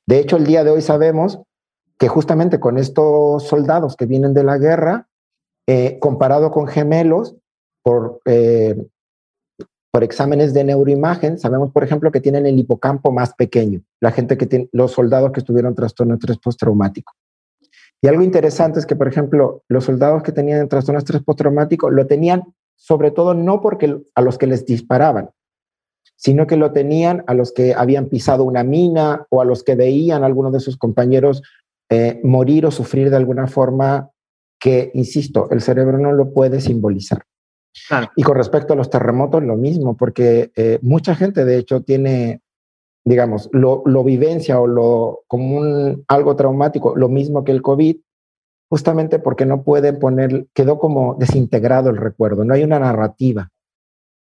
De 0.08 0.20
hecho, 0.20 0.38
el 0.38 0.46
día 0.46 0.64
de 0.64 0.70
hoy 0.70 0.82
sabemos 0.82 1.42
que 2.02 2.08
justamente 2.08 2.60
con 2.60 2.80
estos 2.80 3.44
soldados 3.44 3.96
que 3.96 4.08
vienen 4.08 4.34
de 4.34 4.44
la 4.44 4.58
guerra, 4.58 5.08
eh, 5.68 6.00
comparado 6.00 6.50
con 6.50 6.66
gemelos, 6.66 7.36
por, 7.84 8.22
eh, 8.26 8.76
por 9.92 10.04
exámenes 10.04 10.52
de 10.56 10.64
neuroimagen, 10.64 11.38
sabemos, 11.38 11.72
por 11.72 11.84
ejemplo, 11.84 12.12
que 12.12 12.20
tienen 12.20 12.48
el 12.48 12.58
hipocampo 12.58 13.12
más 13.12 13.36
pequeño, 13.36 13.84
la 14.00 14.10
gente 14.10 14.36
que 14.36 14.68
los 14.72 14.94
soldados 14.94 15.32
que 15.32 15.42
estuvieron 15.42 15.76
trastorno 15.76 16.18
de 16.18 16.38
postraumático. 16.44 17.14
Y 18.02 18.08
algo 18.08 18.24
interesante 18.24 18.80
es 18.80 18.88
que, 18.88 18.96
por 18.96 19.08
ejemplo, 19.08 19.62
los 19.68 19.84
soldados 19.84 20.24
que 20.24 20.32
tenían 20.32 20.68
trastorno 20.70 21.02
de 21.02 21.20
postraumático 21.20 21.92
lo 21.92 22.08
tenían 22.08 22.56
sobre 22.78 23.12
todo 23.12 23.36
no 23.36 23.62
porque 23.62 24.02
a 24.16 24.22
los 24.24 24.40
que 24.40 24.48
les 24.48 24.66
disparaban, 24.66 25.30
sino 26.16 26.48
que 26.48 26.58
lo 26.58 26.72
tenían 26.72 27.24
a 27.28 27.36
los 27.36 27.52
que 27.52 27.76
habían 27.76 28.08
pisado 28.08 28.44
una 28.44 28.64
mina 28.64 29.28
o 29.30 29.40
a 29.40 29.46
los 29.46 29.64
que 29.64 29.76
veían 29.76 30.24
a 30.24 30.26
algunos 30.26 30.52
de 30.52 30.62
sus 30.62 30.78
compañeros 30.78 31.44
eh, 31.94 32.22
morir 32.24 32.66
o 32.66 32.72
sufrir 32.72 33.10
de 33.10 33.18
alguna 33.18 33.48
forma 33.48 34.12
que, 34.58 34.92
insisto, 34.94 35.50
el 35.52 35.60
cerebro 35.60 35.98
no 35.98 36.14
lo 36.14 36.34
puede 36.34 36.62
simbolizar. 36.62 37.26
Y 38.16 38.24
con 38.24 38.38
respecto 38.38 38.72
a 38.72 38.78
los 38.78 38.90
terremotos, 38.90 39.44
lo 39.44 39.58
mismo, 39.58 39.98
porque 39.98 40.54
eh, 40.56 40.80
mucha 40.82 41.16
gente, 41.16 41.44
de 41.44 41.58
hecho, 41.58 41.82
tiene, 41.82 42.42
digamos, 43.04 43.50
lo, 43.52 43.84
lo 43.86 44.06
vivencia 44.06 44.62
o 44.62 44.68
lo 44.68 45.24
como 45.28 45.58
un, 45.58 46.06
algo 46.08 46.38
traumático, 46.38 46.96
lo 46.96 47.10
mismo 47.10 47.44
que 47.44 47.52
el 47.52 47.62
COVID, 47.62 47.98
justamente 48.70 49.20
porque 49.20 49.46
no 49.46 49.64
pueden 49.64 50.00
poner, 50.00 50.48
quedó 50.54 50.80
como 50.80 51.16
desintegrado 51.16 51.90
el 51.90 51.98
recuerdo, 51.98 52.46
no 52.46 52.54
hay 52.54 52.64
una 52.64 52.80
narrativa. 52.80 53.50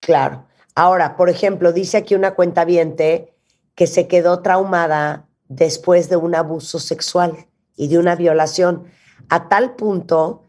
Claro. 0.01 0.47
Ahora, 0.75 1.17
por 1.17 1.31
ejemplo, 1.31 1.73
dice 1.73 1.99
aquí 1.99 2.17
una 2.17 2.35
cuenta 2.35 2.67
que 2.67 3.87
se 3.87 4.09
quedó 4.09 4.41
traumada 4.41 5.29
después 5.47 6.09
de 6.09 6.17
un 6.17 6.35
abuso 6.35 6.81
sexual 6.81 7.47
y 7.81 7.89
de 7.89 7.99
una 7.99 8.15
violación, 8.15 8.85
a 9.31 9.49
tal 9.49 9.75
punto 9.75 10.45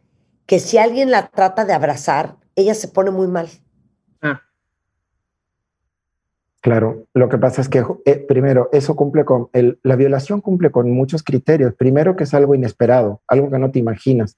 que 0.45 0.59
si 0.59 0.77
alguien 0.77 1.11
la 1.11 1.29
trata 1.29 1.63
de 1.63 1.71
abrazar, 1.71 2.35
ella 2.57 2.73
se 2.73 2.89
pone 2.89 3.09
muy 3.09 3.27
mal. 3.27 3.47
Ah. 4.21 4.41
Claro, 6.59 7.07
lo 7.13 7.29
que 7.29 7.37
pasa 7.37 7.61
es 7.61 7.69
que 7.69 7.85
eh, 8.03 8.17
primero, 8.17 8.67
eso 8.73 8.97
cumple 8.97 9.23
con, 9.23 9.47
el, 9.53 9.79
la 9.81 9.95
violación 9.95 10.41
cumple 10.41 10.71
con 10.71 10.91
muchos 10.91 11.23
criterios. 11.23 11.73
Primero 11.73 12.17
que 12.17 12.25
es 12.25 12.33
algo 12.33 12.53
inesperado, 12.53 13.21
algo 13.29 13.49
que 13.49 13.59
no 13.59 13.71
te 13.71 13.79
imaginas. 13.79 14.35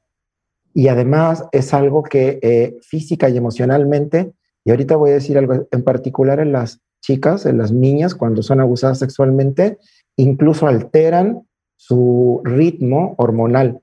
Y 0.75 0.87
además 0.87 1.45
es 1.51 1.73
algo 1.73 2.03
que 2.03 2.37
eh, 2.43 2.77
física 2.83 3.27
y 3.27 3.37
emocionalmente, 3.37 4.33
y 4.63 4.69
ahorita 4.69 4.97
voy 4.97 5.09
a 5.09 5.15
decir 5.15 5.39
algo 5.39 5.67
en 5.71 5.83
particular 5.83 6.39
en 6.39 6.51
las 6.51 6.79
chicas, 7.01 7.47
en 7.47 7.57
las 7.57 7.71
niñas, 7.71 8.13
cuando 8.13 8.43
son 8.43 8.59
abusadas 8.61 8.99
sexualmente, 8.99 9.79
incluso 10.15 10.67
alteran 10.67 11.47
su 11.85 12.39
ritmo 12.45 13.14
hormonal. 13.18 13.81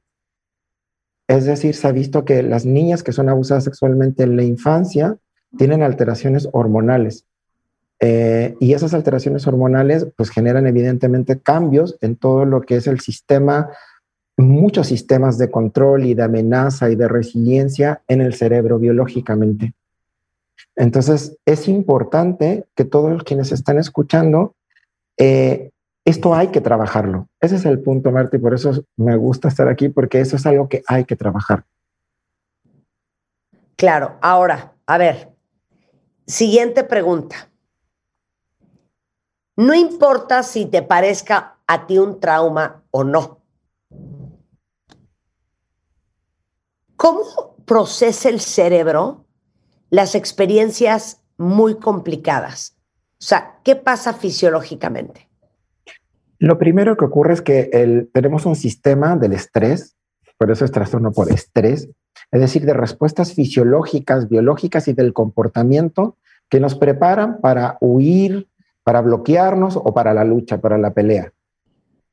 Es 1.29 1.45
decir, 1.45 1.75
se 1.75 1.87
ha 1.87 1.93
visto 1.93 2.25
que 2.25 2.43
las 2.43 2.65
niñas 2.65 3.03
que 3.03 3.13
son 3.13 3.29
abusadas 3.29 3.65
sexualmente 3.65 4.23
en 4.23 4.37
la 4.37 4.43
infancia 4.43 5.19
tienen 5.59 5.83
alteraciones 5.83 6.49
hormonales. 6.53 7.27
Eh, 8.01 8.57
y 8.59 8.73
esas 8.73 8.95
alteraciones 8.95 9.47
hormonales 9.47 10.07
pues 10.17 10.31
generan 10.31 10.67
evidentemente 10.67 11.39
cambios 11.41 11.99
en 12.01 12.17
todo 12.17 12.47
lo 12.47 12.63
que 12.63 12.77
es 12.77 12.87
el 12.87 13.01
sistema, 13.01 13.69
muchos 14.39 14.87
sistemas 14.87 15.37
de 15.37 15.51
control 15.51 16.07
y 16.07 16.15
de 16.15 16.23
amenaza 16.23 16.89
y 16.89 16.97
de 16.97 17.07
resiliencia 17.07 18.01
en 18.09 18.23
el 18.23 18.33
cerebro 18.33 18.79
biológicamente. 18.79 19.75
Entonces 20.75 21.37
es 21.45 21.69
importante 21.69 22.65
que 22.75 22.87
todos 22.87 23.25
quienes 23.25 23.53
están 23.53 23.79
escuchando 23.79 24.55
eh, 25.19 25.71
esto 26.11 26.35
hay 26.35 26.49
que 26.49 26.61
trabajarlo. 26.61 27.29
Ese 27.41 27.57
es 27.57 27.65
el 27.65 27.81
punto, 27.81 28.11
Marta, 28.11 28.37
y 28.37 28.41
por 28.41 28.55
eso 28.55 28.85
me 28.97 29.17
gusta 29.17 29.49
estar 29.49 29.69
aquí, 29.69 29.89
porque 29.89 30.21
eso 30.21 30.37
es 30.37 30.47
algo 30.47 30.69
que 30.69 30.83
hay 30.87 31.05
que 31.05 31.17
trabajar. 31.17 31.65
Claro, 33.77 34.19
ahora, 34.21 34.75
a 34.87 34.99
ver, 34.99 35.33
siguiente 36.27 36.85
pregunta. 36.85 37.49
No 39.57 39.75
importa 39.75 40.43
si 40.43 40.67
te 40.67 40.83
parezca 40.83 41.59
a 41.67 41.87
ti 41.87 41.99
un 41.99 42.21
trauma 42.21 42.83
o 42.91 43.05
no. 43.05 43.41
¿Cómo 46.97 47.57
procesa 47.65 48.29
el 48.29 48.41
cerebro 48.41 49.25
las 49.89 50.15
experiencias 50.15 51.23
muy 51.39 51.77
complicadas? 51.77 52.77
O 53.13 53.25
sea, 53.25 53.61
¿qué 53.65 53.77
pasa 53.77 54.13
fisiológicamente? 54.13 55.30
Lo 56.41 56.57
primero 56.59 56.97
que 56.97 57.05
ocurre 57.05 57.35
es 57.35 57.43
que 57.43 58.09
tenemos 58.15 58.47
un 58.47 58.57
sistema 58.57 59.15
del 59.15 59.35
estrés, 59.35 59.95
por 60.39 60.51
eso 60.51 60.65
es 60.65 60.73
trastorno 60.73 61.13
por 61.13 61.31
estrés, 61.31 61.91
es 62.33 62.41
decir, 62.41 62.65
de 62.65 62.73
respuestas 62.73 63.35
fisiológicas, 63.35 64.27
biológicas 64.27 64.89
y 64.89 64.95
del 64.95 65.13
comportamiento 65.13 66.17
que 66.49 66.59
nos 66.59 66.77
preparan 66.77 67.43
para 67.43 67.77
huir, 67.83 68.49
para 68.85 69.03
bloquearnos 69.03 69.77
o 69.77 69.93
para 69.93 70.15
la 70.15 70.25
lucha, 70.25 70.63
para 70.63 70.79
la 70.79 70.95
pelea. 70.95 71.31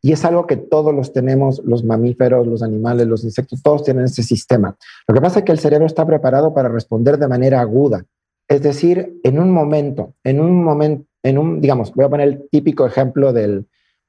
Y 0.01 0.11
es 0.11 0.25
algo 0.25 0.45
que 0.45 0.57
todos 0.57 0.93
los 0.93 1.13
tenemos, 1.13 1.61
los 1.63 1.85
mamíferos, 1.85 2.45
los 2.45 2.61
animales, 2.61 3.07
los 3.07 3.23
insectos, 3.23 3.63
todos 3.63 3.85
tienen 3.85 4.05
ese 4.05 4.23
sistema. 4.23 4.75
Lo 5.07 5.15
que 5.15 5.21
pasa 5.21 5.39
es 5.39 5.45
que 5.45 5.53
el 5.53 5.59
cerebro 5.59 5.87
está 5.87 6.05
preparado 6.05 6.53
para 6.53 6.67
responder 6.67 7.17
de 7.17 7.29
manera 7.29 7.61
aguda. 7.61 8.03
Es 8.49 8.61
decir, 8.61 9.21
en 9.23 9.39
un 9.39 9.51
momento, 9.51 10.15
en 10.25 10.41
un 10.41 10.65
momento, 10.65 11.05
en 11.23 11.37
un, 11.37 11.61
digamos, 11.61 11.93
voy 11.93 12.03
a 12.03 12.09
poner 12.09 12.27
el 12.27 12.49
típico 12.49 12.85
ejemplo 12.85 13.31
del, 13.31 13.65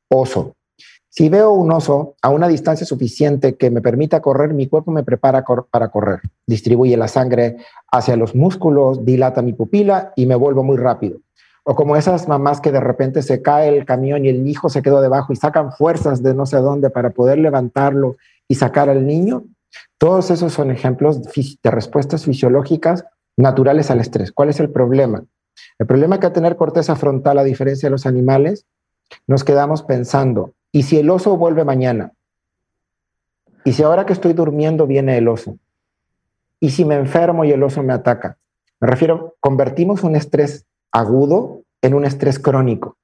oso. 0.09 0.55
Si 1.11 1.29
veo 1.29 1.53
un 1.53 1.73
oso 1.73 2.15
a 2.23 2.29
una 2.29 2.49
distancia 2.49 2.87
suficiente 2.87 3.57
que 3.57 3.71
me 3.71 3.81
permita 3.81 4.21
correr, 4.21 4.53
mi 4.55 4.69
cuerpo 4.69 4.93
me 4.93 5.03
prepara 5.03 5.45
para 5.71 5.89
correr. 5.89 6.21
Distribuye 6.47 6.97
la 6.97 7.09
sangre 7.09 7.57
hacia 7.91 8.17
los 8.17 8.35
músculos, 8.35 9.05
dilata 9.05 9.43
mi 9.43 9.53
pupila 9.53 10.13
y 10.17 10.27
me 10.27 10.35
vuelvo 10.35 10.63
muy 10.63 10.77
rápido. 10.77 11.19
O 11.65 11.75
como 11.75 11.97
esas 11.97 12.29
mamás 12.29 12.61
que 12.61 12.73
de 12.73 12.81
repente 12.81 13.23
se 13.23 13.43
cae 13.43 13.69
el 13.69 13.85
camión 13.85 14.25
y 14.25 14.29
el 14.29 14.47
hijo 14.47 14.69
se 14.69 14.81
quedó 14.81 15.01
debajo 15.01 15.33
y 15.33 15.37
sacan 15.37 15.73
fuerzas 15.73 16.23
de 16.23 16.35
no 16.35 16.47
sé 16.47 16.59
dónde 16.59 16.89
para 16.89 17.11
poder 17.11 17.39
levantarlo 17.39 18.17
y 18.47 18.55
sacar 18.55 18.89
al 18.89 19.07
niño. 19.07 19.45
Todos 19.99 20.31
esos 20.31 20.53
son 20.53 20.71
ejemplos 20.71 21.21
de 21.23 21.71
respuestas 21.71 22.25
fisiológicas 22.25 23.05
naturales 23.37 23.91
al 23.91 24.01
estrés. 24.01 24.33
¿Cuál 24.33 24.51
es 24.51 24.61
el 24.61 24.71
problema? 24.71 25.25
El 25.79 25.87
problema 25.87 26.17
es 26.17 26.21
que 26.21 26.31
tener 26.31 26.57
corteza 26.57 26.97
frontal, 26.97 27.39
a 27.39 27.45
diferencia 27.45 27.89
de 27.89 27.91
los 27.91 28.07
animales, 28.07 28.67
nos 29.27 29.45
quedamos 29.45 29.83
pensando, 29.83 30.55
¿y 30.73 30.83
si 30.85 30.99
el 30.99 31.11
oso 31.11 31.37
vuelve 31.37 31.65
mañana? 31.65 32.13
¿Y 33.65 33.73
si 33.73 33.83
ahora 33.83 34.07
que 34.07 34.13
estoy 34.13 34.33
durmiendo 34.33 34.87
viene 34.87 35.19
el 35.19 35.29
oso? 35.29 35.59
¿Y 36.61 36.71
si 36.71 36.85
me 36.85 36.97
enfermo 36.97 37.45
y 37.45 37.53
el 37.53 37.63
oso 37.63 37.83
me 37.83 37.93
ataca? 37.93 38.39
Me 38.81 38.89
refiero, 38.89 39.37
convertimos 39.41 40.03
un 40.03 40.17
estrés 40.17 40.67
agudo 40.93 41.63
en 41.83 41.95
un 41.95 42.05
estrés 42.05 42.39
crónico. 42.39 42.97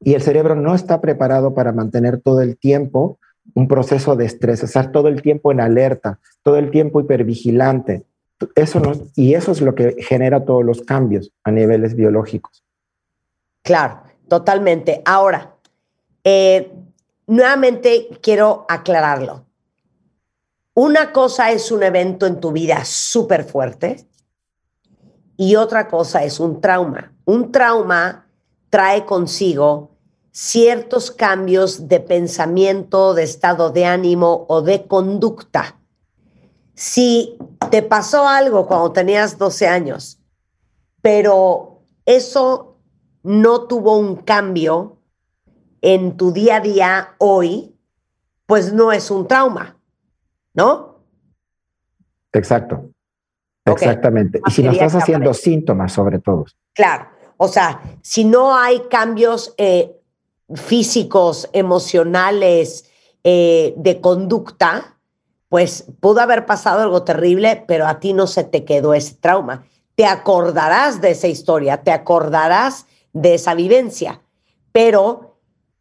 Y 0.00 0.14
el 0.14 0.22
cerebro 0.22 0.54
no 0.54 0.74
está 0.74 1.00
preparado 1.00 1.54
para 1.54 1.72
mantener 1.72 2.20
todo 2.20 2.40
el 2.40 2.58
tiempo 2.58 3.18
un 3.54 3.68
proceso 3.68 4.16
de 4.16 4.26
estrés, 4.26 4.62
estar 4.62 4.92
todo 4.92 5.08
el 5.08 5.22
tiempo 5.22 5.52
en 5.52 5.60
alerta, 5.60 6.18
todo 6.42 6.56
el 6.56 6.70
tiempo 6.70 7.00
hipervigilante. 7.00 8.04
Eso 8.54 8.82
y 9.14 9.34
eso 9.34 9.52
es 9.52 9.60
lo 9.62 9.74
que 9.74 9.96
genera 10.02 10.44
todos 10.44 10.64
los 10.64 10.82
cambios 10.82 11.32
a 11.44 11.50
niveles 11.50 11.94
biológicos. 11.94 12.64
Claro. 13.62 14.05
Totalmente. 14.28 15.02
Ahora, 15.04 15.56
eh, 16.24 16.72
nuevamente 17.26 18.08
quiero 18.20 18.66
aclararlo. 18.68 19.44
Una 20.74 21.12
cosa 21.12 21.52
es 21.52 21.70
un 21.70 21.82
evento 21.82 22.26
en 22.26 22.40
tu 22.40 22.52
vida 22.52 22.84
súper 22.84 23.44
fuerte 23.44 24.06
y 25.36 25.56
otra 25.56 25.88
cosa 25.88 26.24
es 26.24 26.40
un 26.40 26.60
trauma. 26.60 27.12
Un 27.24 27.50
trauma 27.52 28.26
trae 28.68 29.06
consigo 29.06 29.96
ciertos 30.32 31.10
cambios 31.10 31.88
de 31.88 32.00
pensamiento, 32.00 33.14
de 33.14 33.22
estado 33.22 33.70
de 33.70 33.86
ánimo 33.86 34.44
o 34.48 34.60
de 34.60 34.86
conducta. 34.86 35.80
Si 36.74 37.38
te 37.70 37.82
pasó 37.82 38.28
algo 38.28 38.66
cuando 38.66 38.92
tenías 38.92 39.38
12 39.38 39.66
años, 39.66 40.18
pero 41.00 41.80
eso 42.04 42.75
no 43.26 43.62
tuvo 43.62 43.98
un 43.98 44.16
cambio 44.16 44.98
en 45.82 46.16
tu 46.16 46.32
día 46.32 46.56
a 46.56 46.60
día 46.60 47.14
hoy, 47.18 47.74
pues 48.46 48.72
no 48.72 48.92
es 48.92 49.10
un 49.10 49.26
trauma, 49.26 49.76
¿no? 50.54 51.00
Exacto. 52.32 52.90
Exactamente. 53.64 54.40
Y 54.46 54.50
si 54.52 54.62
no 54.62 54.70
estás 54.70 54.94
haciendo 54.94 55.34
síntomas 55.34 55.92
sobre 55.92 56.20
todo. 56.20 56.44
Claro. 56.72 57.08
O 57.36 57.48
sea, 57.48 57.80
si 58.00 58.24
no 58.24 58.56
hay 58.56 58.82
cambios 58.88 59.54
eh, 59.58 60.00
físicos, 60.54 61.50
emocionales, 61.52 62.88
eh, 63.24 63.74
de 63.76 64.00
conducta, 64.00 64.98
pues 65.48 65.84
pudo 65.98 66.20
haber 66.20 66.46
pasado 66.46 66.82
algo 66.82 67.02
terrible, 67.02 67.64
pero 67.66 67.88
a 67.88 67.98
ti 67.98 68.12
no 68.12 68.28
se 68.28 68.44
te 68.44 68.64
quedó 68.64 68.94
ese 68.94 69.16
trauma. 69.16 69.64
Te 69.96 70.06
acordarás 70.06 71.00
de 71.00 71.10
esa 71.10 71.26
historia, 71.26 71.82
te 71.82 71.90
acordarás 71.90 72.86
de 73.16 73.34
esa 73.34 73.54
vivencia. 73.54 74.20
Pero, 74.72 75.38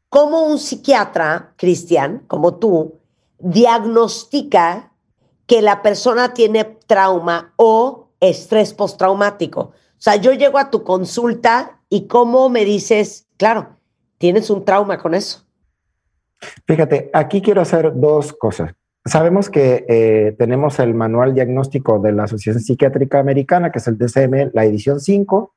como 0.10 0.46
un 0.46 0.58
psiquiatra, 0.58 1.54
Cristian, 1.58 2.24
como 2.28 2.56
tú, 2.56 3.00
diagnostica 3.40 4.94
que 5.46 5.62
la 5.62 5.82
persona 5.82 6.34
tiene 6.34 6.64
trauma 6.88 7.54
o 7.58 8.08
estrés 8.22 8.74
postraumático? 8.74 9.60
O 9.62 9.74
sea, 9.98 10.16
yo 10.16 10.32
llego 10.32 10.58
a 10.58 10.70
tu 10.70 10.84
consulta 10.84 11.82
y 11.90 12.08
cómo 12.08 12.50
me 12.50 12.64
dices, 12.64 13.28
claro, 13.38 13.78
tienes 14.18 14.50
un 14.50 14.64
trauma 14.64 14.98
con 14.98 15.14
eso. 15.14 15.46
Fíjate, 16.66 17.10
aquí 17.14 17.42
quiero 17.42 17.62
hacer 17.62 17.92
dos 17.96 18.32
cosas. 18.32 18.74
Sabemos 19.04 19.50
que 19.50 19.86
eh, 19.90 20.36
tenemos 20.38 20.80
el 20.80 20.94
manual 20.94 21.36
diagnóstico 21.36 22.00
de 22.00 22.14
la 22.14 22.24
Asociación 22.24 22.64
Psiquiátrica 22.64 23.20
Americana, 23.20 23.72
que 23.72 23.80
es 23.80 23.88
el 23.88 23.98
DCM, 23.98 24.52
la 24.54 24.66
edición 24.66 25.00
5, 25.00 25.54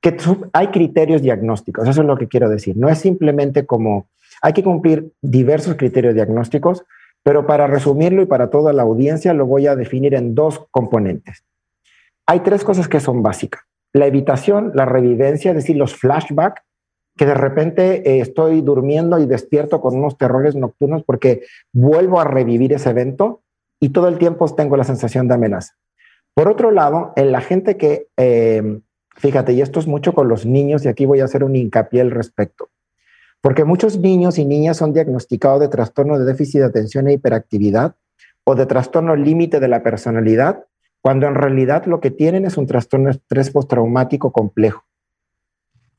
que 0.00 0.16
hay 0.52 0.68
criterios 0.68 1.22
diagnósticos. 1.22 1.88
Eso 1.88 2.00
es 2.02 2.06
lo 2.06 2.16
que 2.16 2.28
quiero 2.28 2.48
decir. 2.48 2.76
No 2.76 2.88
es 2.88 2.98
simplemente 2.98 3.66
como 3.66 4.08
hay 4.42 4.52
que 4.52 4.62
cumplir 4.62 5.12
diversos 5.22 5.76
criterios 5.76 6.14
diagnósticos, 6.14 6.84
pero 7.22 7.46
para 7.46 7.66
resumirlo 7.66 8.22
y 8.22 8.26
para 8.26 8.50
toda 8.50 8.72
la 8.72 8.82
audiencia 8.82 9.34
lo 9.34 9.46
voy 9.46 9.66
a 9.66 9.74
definir 9.74 10.14
en 10.14 10.34
dos 10.34 10.66
componentes. 10.70 11.44
Hay 12.26 12.40
tres 12.40 12.64
cosas 12.64 12.88
que 12.88 13.00
son 13.00 13.22
básicas. 13.22 13.62
La 13.92 14.06
evitación, 14.06 14.72
la 14.74 14.84
revivencia, 14.84 15.50
es 15.50 15.56
decir, 15.56 15.76
los 15.76 15.96
flashbacks, 15.96 16.62
que 17.16 17.26
de 17.26 17.34
repente 17.34 18.08
eh, 18.08 18.20
estoy 18.20 18.60
durmiendo 18.60 19.18
y 19.18 19.26
despierto 19.26 19.80
con 19.80 19.96
unos 19.96 20.18
terrores 20.18 20.54
nocturnos 20.54 21.02
porque 21.02 21.44
vuelvo 21.72 22.20
a 22.20 22.24
revivir 22.24 22.72
ese 22.74 22.90
evento 22.90 23.42
y 23.80 23.88
todo 23.88 24.08
el 24.08 24.18
tiempo 24.18 24.46
tengo 24.54 24.76
la 24.76 24.84
sensación 24.84 25.26
de 25.28 25.34
amenaza. 25.34 25.74
Por 26.34 26.48
otro 26.48 26.70
lado, 26.70 27.12
en 27.16 27.32
la 27.32 27.40
gente 27.40 27.78
que, 27.78 28.08
eh, 28.18 28.80
fíjate, 29.16 29.52
y 29.52 29.60
esto 29.60 29.80
es 29.80 29.86
mucho 29.86 30.14
con 30.14 30.28
los 30.28 30.46
niños, 30.46 30.84
y 30.84 30.88
aquí 30.88 31.06
voy 31.06 31.20
a 31.20 31.24
hacer 31.24 31.44
un 31.44 31.56
hincapié 31.56 32.00
al 32.00 32.10
respecto, 32.10 32.68
porque 33.40 33.64
muchos 33.64 33.98
niños 33.98 34.38
y 34.38 34.44
niñas 34.44 34.76
son 34.76 34.92
diagnosticados 34.92 35.60
de 35.60 35.68
trastorno 35.68 36.18
de 36.18 36.24
déficit 36.24 36.60
de 36.60 36.66
atención 36.66 37.08
e 37.08 37.12
hiperactividad 37.14 37.94
o 38.44 38.54
de 38.54 38.66
trastorno 38.66 39.16
límite 39.16 39.60
de 39.60 39.68
la 39.68 39.82
personalidad, 39.82 40.64
cuando 41.00 41.26
en 41.26 41.34
realidad 41.34 41.86
lo 41.86 42.00
que 42.00 42.10
tienen 42.10 42.46
es 42.46 42.56
un 42.56 42.66
trastorno 42.66 43.06
de 43.06 43.12
estrés 43.12 43.50
postraumático 43.50 44.32
complejo. 44.32 44.84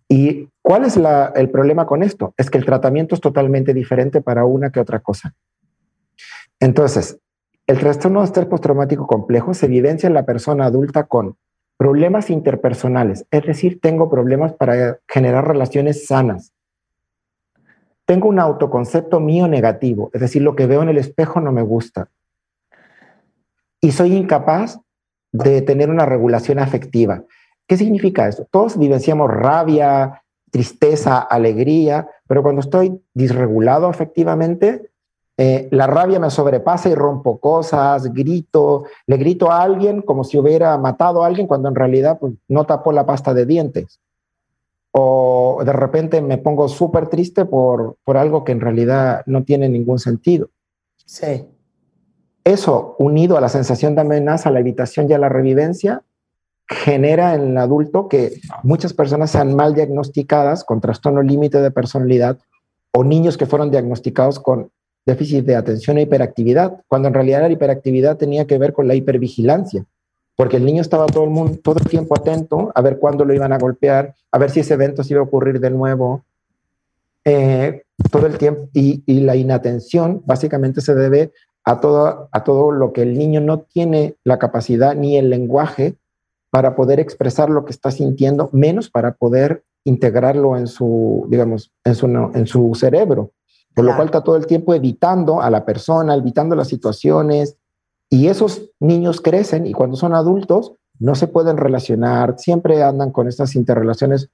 ¿Y 0.09 0.49
cuál 0.61 0.85
es 0.85 0.97
el 1.35 1.49
problema 1.49 1.85
con 1.85 2.03
esto? 2.03 2.33
Es 2.37 2.49
que 2.49 2.57
el 2.57 2.65
tratamiento 2.65 3.15
es 3.15 3.21
totalmente 3.21 3.73
diferente 3.73 4.21
para 4.21 4.45
una 4.45 4.69
que 4.69 4.79
otra 4.79 4.99
cosa. 4.99 5.35
Entonces, 6.59 7.19
el 7.67 7.79
trastorno 7.79 8.21
de 8.21 8.25
estrés 8.25 8.47
postraumático 8.47 9.05
complejo 9.05 9.53
se 9.53 9.67
vivencia 9.67 10.07
en 10.07 10.13
la 10.13 10.25
persona 10.25 10.65
adulta 10.65 11.03
con 11.03 11.37
problemas 11.77 12.29
interpersonales, 12.29 13.25
es 13.31 13.45
decir, 13.45 13.79
tengo 13.79 14.09
problemas 14.09 14.53
para 14.53 14.99
generar 15.07 15.47
relaciones 15.47 16.07
sanas. 16.07 16.53
Tengo 18.05 18.29
un 18.29 18.39
autoconcepto 18.39 19.19
mío 19.19 19.47
negativo, 19.47 20.09
es 20.13 20.21
decir, 20.21 20.41
lo 20.41 20.55
que 20.55 20.65
veo 20.65 20.81
en 20.81 20.89
el 20.89 20.97
espejo 20.97 21.39
no 21.39 21.51
me 21.51 21.61
gusta. 21.61 22.09
Y 23.79 23.91
soy 23.91 24.13
incapaz 24.13 24.79
de 25.31 25.61
tener 25.61 25.89
una 25.89 26.05
regulación 26.05 26.57
afectiva. 26.57 27.23
¿Qué 27.67 27.77
significa 27.77 28.27
eso? 28.27 28.47
Todos 28.49 28.79
vivenciamos 28.79 29.29
rabia, 29.29 30.23
tristeza, 30.49 31.19
alegría, 31.19 32.07
pero 32.27 32.41
cuando 32.41 32.61
estoy 32.61 32.99
disregulado 33.13 33.87
afectivamente, 33.87 34.89
eh, 35.39 35.67
la 35.71 35.85
rabia 35.85 36.19
me 36.19 36.31
sobrepasa 36.31 36.89
y 36.89 36.95
rompo 36.95 37.37
cosas, 37.37 38.11
grito, 38.11 38.85
le 39.05 39.17
grito 39.17 39.51
a 39.51 39.61
alguien 39.61 40.01
como 40.01 40.23
si 40.23 40.37
hubiera 40.37 40.75
matado 40.79 41.23
a 41.23 41.27
alguien 41.27 41.45
cuando 41.45 41.69
en 41.69 41.75
realidad 41.75 42.17
pues, 42.19 42.33
no 42.47 42.65
tapó 42.65 42.91
la 42.91 43.05
pasta 43.05 43.35
de 43.35 43.45
dientes. 43.45 43.99
O 44.91 45.61
de 45.63 45.73
repente 45.73 46.21
me 46.21 46.39
pongo 46.39 46.67
súper 46.67 47.07
triste 47.07 47.45
por, 47.45 47.97
por 48.03 48.17
algo 48.17 48.43
que 48.43 48.51
en 48.51 48.61
realidad 48.61 49.21
no 49.27 49.43
tiene 49.43 49.69
ningún 49.69 49.99
sentido. 49.99 50.49
Sí. 51.05 51.45
Eso, 52.43 52.95
unido 52.97 53.37
a 53.37 53.41
la 53.41 53.49
sensación 53.49 53.93
de 53.93 54.01
amenaza, 54.01 54.49
a 54.49 54.51
la 54.51 54.61
evitación 54.61 55.07
y 55.07 55.13
a 55.13 55.19
la 55.19 55.29
revivencia, 55.29 56.01
genera 56.67 57.35
en 57.35 57.51
el 57.51 57.57
adulto 57.57 58.07
que 58.07 58.41
muchas 58.63 58.93
personas 58.93 59.31
sean 59.31 59.55
mal 59.55 59.75
diagnosticadas 59.75 60.63
con 60.63 60.81
trastorno 60.81 61.21
límite 61.21 61.61
de 61.61 61.71
personalidad 61.71 62.39
o 62.91 63.03
niños 63.03 63.37
que 63.37 63.45
fueron 63.45 63.69
diagnosticados 63.69 64.39
con 64.39 64.71
déficit 65.07 65.45
de 65.45 65.55
atención 65.55 65.97
e 65.97 66.01
hiperactividad, 66.01 66.81
cuando 66.87 67.07
en 67.07 67.13
realidad 67.13 67.41
la 67.41 67.49
hiperactividad 67.49 68.17
tenía 68.17 68.45
que 68.45 68.57
ver 68.57 68.73
con 68.73 68.87
la 68.87 68.93
hipervigilancia, 68.93 69.85
porque 70.35 70.57
el 70.57 70.65
niño 70.65 70.81
estaba 70.81 71.07
todo 71.07 71.23
el 71.23 71.29
mundo 71.29 71.57
todo 71.63 71.79
el 71.79 71.89
tiempo 71.89 72.15
atento 72.15 72.71
a 72.75 72.81
ver 72.81 72.99
cuándo 72.99 73.23
lo 73.25 73.33
iban 73.33 73.53
a 73.53 73.57
golpear, 73.57 74.13
a 74.31 74.37
ver 74.37 74.51
si 74.51 74.59
ese 74.59 74.73
evento 74.73 75.03
se 75.03 75.13
iba 75.13 75.21
a 75.21 75.23
ocurrir 75.23 75.59
de 75.61 75.71
nuevo, 75.71 76.23
eh, 77.23 77.83
todo 78.11 78.27
el 78.27 78.37
tiempo 78.37 78.69
y, 78.73 79.01
y, 79.05 79.21
la 79.21 79.35
inatención 79.35 80.21
básicamente 80.25 80.81
se 80.81 80.93
debe 80.93 81.31
a 81.63 81.79
todo 81.79 82.29
a 82.31 82.43
todo 82.43 82.71
lo 82.71 82.93
que 82.93 83.01
el 83.01 83.17
niño 83.17 83.41
no 83.41 83.59
tiene 83.61 84.15
la 84.23 84.37
capacidad 84.37 84.93
ni 84.95 85.17
el 85.17 85.29
lenguaje 85.29 85.95
para 86.51 86.75
poder 86.75 86.99
expresar 86.99 87.49
lo 87.49 87.65
que 87.65 87.71
está 87.71 87.91
sintiendo, 87.91 88.49
menos 88.53 88.89
para 88.89 89.13
poder 89.13 89.63
integrarlo 89.83 90.57
en 90.57 90.67
su, 90.67 91.25
digamos, 91.29 91.71
en 91.83 91.95
su, 91.95 92.07
en 92.33 92.47
su 92.47 92.75
cerebro. 92.75 93.31
Por 93.77 93.85
lo 93.85 93.95
cual 93.95 94.07
está 94.07 94.23
todo 94.23 94.37
el 94.37 94.47
tiempo 94.47 94.73
evitando 94.73 95.39
a 95.39 95.51
la 95.51 95.63
persona, 95.63 96.15
evitando 96.15 96.55
las 96.55 96.67
situaciones. 96.67 97.57
Y 98.09 98.25
esos 98.25 98.71
niños 98.79 99.21
crecen 99.21 99.67
y 99.67 99.73
cuando 99.73 99.95
son 99.95 100.15
adultos 100.15 100.73
no 100.97 101.13
se 101.13 101.27
pueden 101.27 101.57
relacionar, 101.57 102.39
siempre 102.39 102.81
andan 102.81 103.11
con 103.11 103.27
estas 103.27 103.53
interrelaciones, 103.53 104.31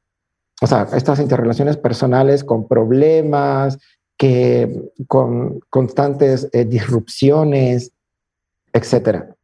o 0.61 0.67
sea, 0.67 0.87
estas 0.95 1.19
interrelaciones 1.19 1.75
personales 1.75 2.45
con 2.45 2.69
problemas, 2.69 3.79
que 4.15 4.89
con 5.09 5.59
constantes 5.69 6.47
eh, 6.53 6.63
disrupciones, 6.63 7.91
etcétera. 8.71 9.35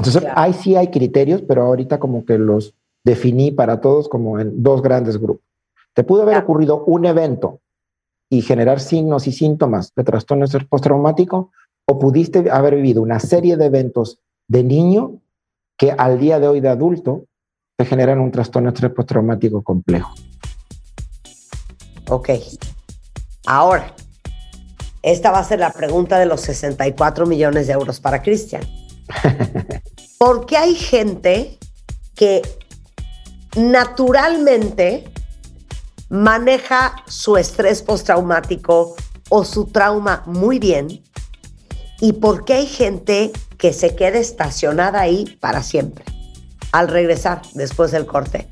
Entonces, 0.00 0.24
ahí 0.34 0.52
sí 0.52 0.74
hay 0.74 0.88
criterios, 0.88 1.42
pero 1.42 1.62
ahorita 1.62 2.00
como 2.00 2.24
que 2.24 2.38
los 2.38 2.74
definí 3.04 3.52
para 3.52 3.80
todos 3.80 4.08
como 4.08 4.40
en 4.40 4.64
dos 4.64 4.82
grandes 4.82 5.16
grupos. 5.16 5.46
Te 5.94 6.02
pudo 6.02 6.22
haber 6.22 6.38
ocurrido 6.38 6.82
un 6.86 7.04
evento 7.04 7.60
y 8.30 8.42
generar 8.42 8.80
signos 8.80 9.26
y 9.26 9.32
síntomas 9.32 9.92
de 9.94 10.04
trastorno 10.04 10.46
postraumático, 10.68 11.50
o 11.86 11.98
pudiste 11.98 12.50
haber 12.50 12.76
vivido 12.76 13.00
una 13.02 13.18
serie 13.18 13.56
de 13.56 13.66
eventos 13.66 14.20
de 14.46 14.62
niño 14.62 15.20
que 15.78 15.92
al 15.92 16.18
día 16.18 16.38
de 16.38 16.48
hoy 16.48 16.60
de 16.60 16.68
adulto 16.68 17.24
te 17.76 17.86
generan 17.86 18.20
un 18.20 18.30
trastorno 18.30 18.70
estrés 18.70 18.92
postraumático 18.92 19.62
complejo. 19.62 20.12
Ok. 22.08 22.30
Ahora, 23.46 23.94
esta 25.02 25.30
va 25.30 25.38
a 25.38 25.44
ser 25.44 25.60
la 25.60 25.72
pregunta 25.72 26.18
de 26.18 26.26
los 26.26 26.40
64 26.40 27.24
millones 27.26 27.66
de 27.66 27.72
euros 27.72 28.00
para 28.00 28.22
Cristian. 28.22 28.62
Porque 30.18 30.56
hay 30.56 30.74
gente 30.74 31.58
que 32.14 32.42
naturalmente 33.56 35.04
maneja 36.08 36.96
su 37.06 37.36
estrés 37.36 37.82
postraumático 37.82 38.96
o 39.28 39.44
su 39.44 39.66
trauma 39.66 40.22
muy 40.26 40.58
bien 40.58 41.02
y 42.00 42.14
porque 42.14 42.54
hay 42.54 42.66
gente 42.66 43.30
que 43.58 43.72
se 43.72 43.94
queda 43.94 44.18
estacionada 44.18 45.00
ahí 45.00 45.38
para 45.40 45.62
siempre. 45.62 46.04
Al 46.72 46.88
regresar 46.88 47.42
después 47.54 47.90
del 47.90 48.06
corte, 48.06 48.48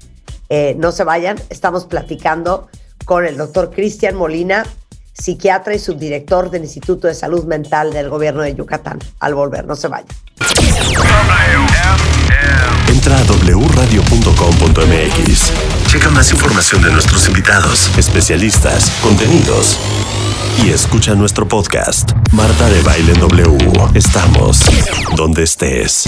eh, 0.48 0.74
no 0.78 0.92
se 0.92 1.04
vayan, 1.04 1.36
estamos 1.50 1.84
platicando 1.84 2.68
con 3.04 3.24
el 3.24 3.36
doctor 3.36 3.70
Cristian 3.70 4.16
Molina, 4.16 4.64
psiquiatra 5.12 5.74
y 5.74 5.78
subdirector 5.78 6.50
del 6.50 6.64
Instituto 6.64 7.08
de 7.08 7.14
Salud 7.14 7.44
Mental 7.44 7.92
del 7.92 8.10
Gobierno 8.10 8.42
de 8.42 8.54
Yucatán. 8.54 8.98
Al 9.20 9.34
volver, 9.34 9.64
no 9.64 9.76
se 9.76 9.88
vayan. 9.88 10.08
Entra 12.88 13.18
a 13.18 13.22
wradio.com.mx. 13.22 15.75
Checa 15.96 16.10
más 16.10 16.30
información 16.30 16.82
de 16.82 16.90
nuestros 16.90 17.26
invitados, 17.26 17.90
especialistas, 17.96 18.90
contenidos. 19.02 19.78
Y 20.62 20.68
escucha 20.68 21.14
nuestro 21.14 21.48
podcast, 21.48 22.12
Marta 22.32 22.68
de 22.68 22.82
Baile 22.82 23.14
W. 23.14 23.56
Estamos 23.94 24.60
donde 25.16 25.44
estés. 25.44 26.04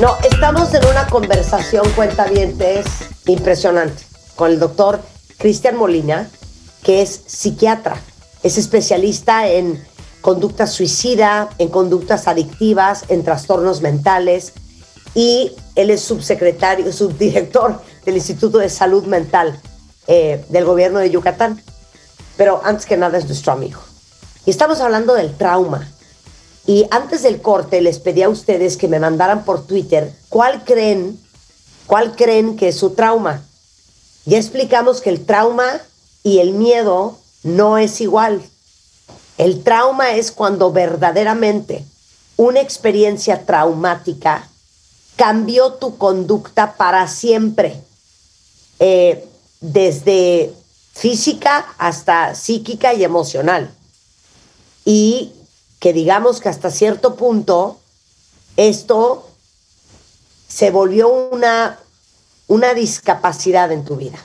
No, 0.00 0.16
estamos 0.28 0.74
en 0.74 0.84
una 0.86 1.06
conversación, 1.06 1.88
cuenta 1.94 2.24
es 2.24 2.86
impresionante, 3.26 4.02
con 4.34 4.50
el 4.50 4.58
doctor 4.58 5.00
Cristian 5.36 5.76
Molina, 5.76 6.28
que 6.82 7.02
es 7.02 7.22
psiquiatra, 7.24 7.98
es 8.42 8.58
especialista 8.58 9.46
en 9.46 9.80
conducta 10.22 10.66
suicida, 10.66 11.50
en 11.58 11.68
conductas 11.68 12.26
adictivas, 12.26 13.04
en 13.10 13.22
trastornos 13.22 13.80
mentales 13.80 14.54
y 15.14 15.52
él 15.76 15.90
es 15.90 16.00
subsecretario, 16.00 16.92
subdirector 16.92 17.80
del 18.08 18.16
Instituto 18.16 18.56
de 18.56 18.70
Salud 18.70 19.04
Mental 19.04 19.60
eh, 20.06 20.42
del 20.48 20.64
gobierno 20.64 20.98
de 20.98 21.10
Yucatán. 21.10 21.62
Pero 22.38 22.62
antes 22.64 22.86
que 22.86 22.96
nada 22.96 23.18
es 23.18 23.26
nuestro 23.26 23.52
amigo. 23.52 23.82
Y 24.46 24.50
estamos 24.50 24.80
hablando 24.80 25.12
del 25.12 25.36
trauma. 25.36 25.86
Y 26.66 26.86
antes 26.90 27.22
del 27.22 27.42
corte 27.42 27.82
les 27.82 27.98
pedí 27.98 28.22
a 28.22 28.30
ustedes 28.30 28.78
que 28.78 28.88
me 28.88 28.98
mandaran 28.98 29.44
por 29.44 29.66
Twitter 29.66 30.10
cuál 30.30 30.64
creen, 30.64 31.20
cuál 31.86 32.16
creen 32.16 32.56
que 32.56 32.68
es 32.68 32.76
su 32.76 32.90
trauma. 32.94 33.42
Ya 34.24 34.38
explicamos 34.38 35.02
que 35.02 35.10
el 35.10 35.26
trauma 35.26 35.66
y 36.22 36.38
el 36.38 36.52
miedo 36.52 37.18
no 37.42 37.76
es 37.76 38.00
igual. 38.00 38.42
El 39.36 39.62
trauma 39.62 40.12
es 40.12 40.32
cuando 40.32 40.72
verdaderamente 40.72 41.84
una 42.38 42.60
experiencia 42.60 43.44
traumática 43.44 44.48
cambió 45.16 45.74
tu 45.74 45.98
conducta 45.98 46.74
para 46.76 47.06
siempre, 47.06 47.82
eh, 48.78 49.26
desde 49.60 50.52
física 50.92 51.66
hasta 51.78 52.34
psíquica 52.34 52.94
y 52.94 53.04
emocional. 53.04 53.72
Y 54.84 55.32
que 55.78 55.92
digamos 55.92 56.40
que 56.40 56.48
hasta 56.48 56.70
cierto 56.70 57.14
punto 57.16 57.78
esto 58.56 59.28
se 60.48 60.70
volvió 60.70 61.08
una, 61.08 61.78
una 62.48 62.74
discapacidad 62.74 63.70
en 63.70 63.84
tu 63.84 63.96
vida. 63.96 64.18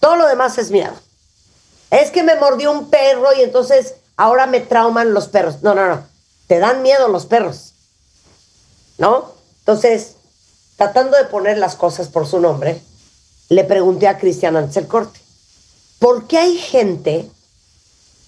Todo 0.00 0.16
lo 0.16 0.26
demás 0.26 0.58
es 0.58 0.70
miedo. 0.70 0.92
Es 1.90 2.10
que 2.10 2.22
me 2.22 2.36
mordió 2.36 2.70
un 2.70 2.90
perro 2.90 3.32
y 3.34 3.42
entonces 3.42 3.94
ahora 4.16 4.46
me 4.46 4.60
trauman 4.60 5.14
los 5.14 5.28
perros. 5.28 5.62
No, 5.62 5.74
no, 5.74 5.88
no. 5.88 6.06
Te 6.46 6.58
dan 6.58 6.82
miedo 6.82 7.08
los 7.08 7.26
perros. 7.26 7.72
¿No? 8.98 9.32
Entonces, 9.60 10.16
tratando 10.76 11.16
de 11.16 11.24
poner 11.24 11.56
las 11.58 11.76
cosas 11.76 12.08
por 12.08 12.26
su 12.26 12.40
nombre, 12.40 12.82
le 13.48 13.64
pregunté 13.64 14.08
a 14.08 14.18
Cristian 14.18 14.56
antes 14.56 14.74
del 14.74 14.86
corte, 14.86 15.20
¿por 15.98 16.26
qué 16.26 16.38
hay 16.38 16.56
gente 16.58 17.28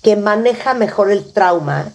que 0.03 0.17
maneja 0.17 0.75
mejor 0.75 1.11
el 1.11 1.33
trauma 1.33 1.93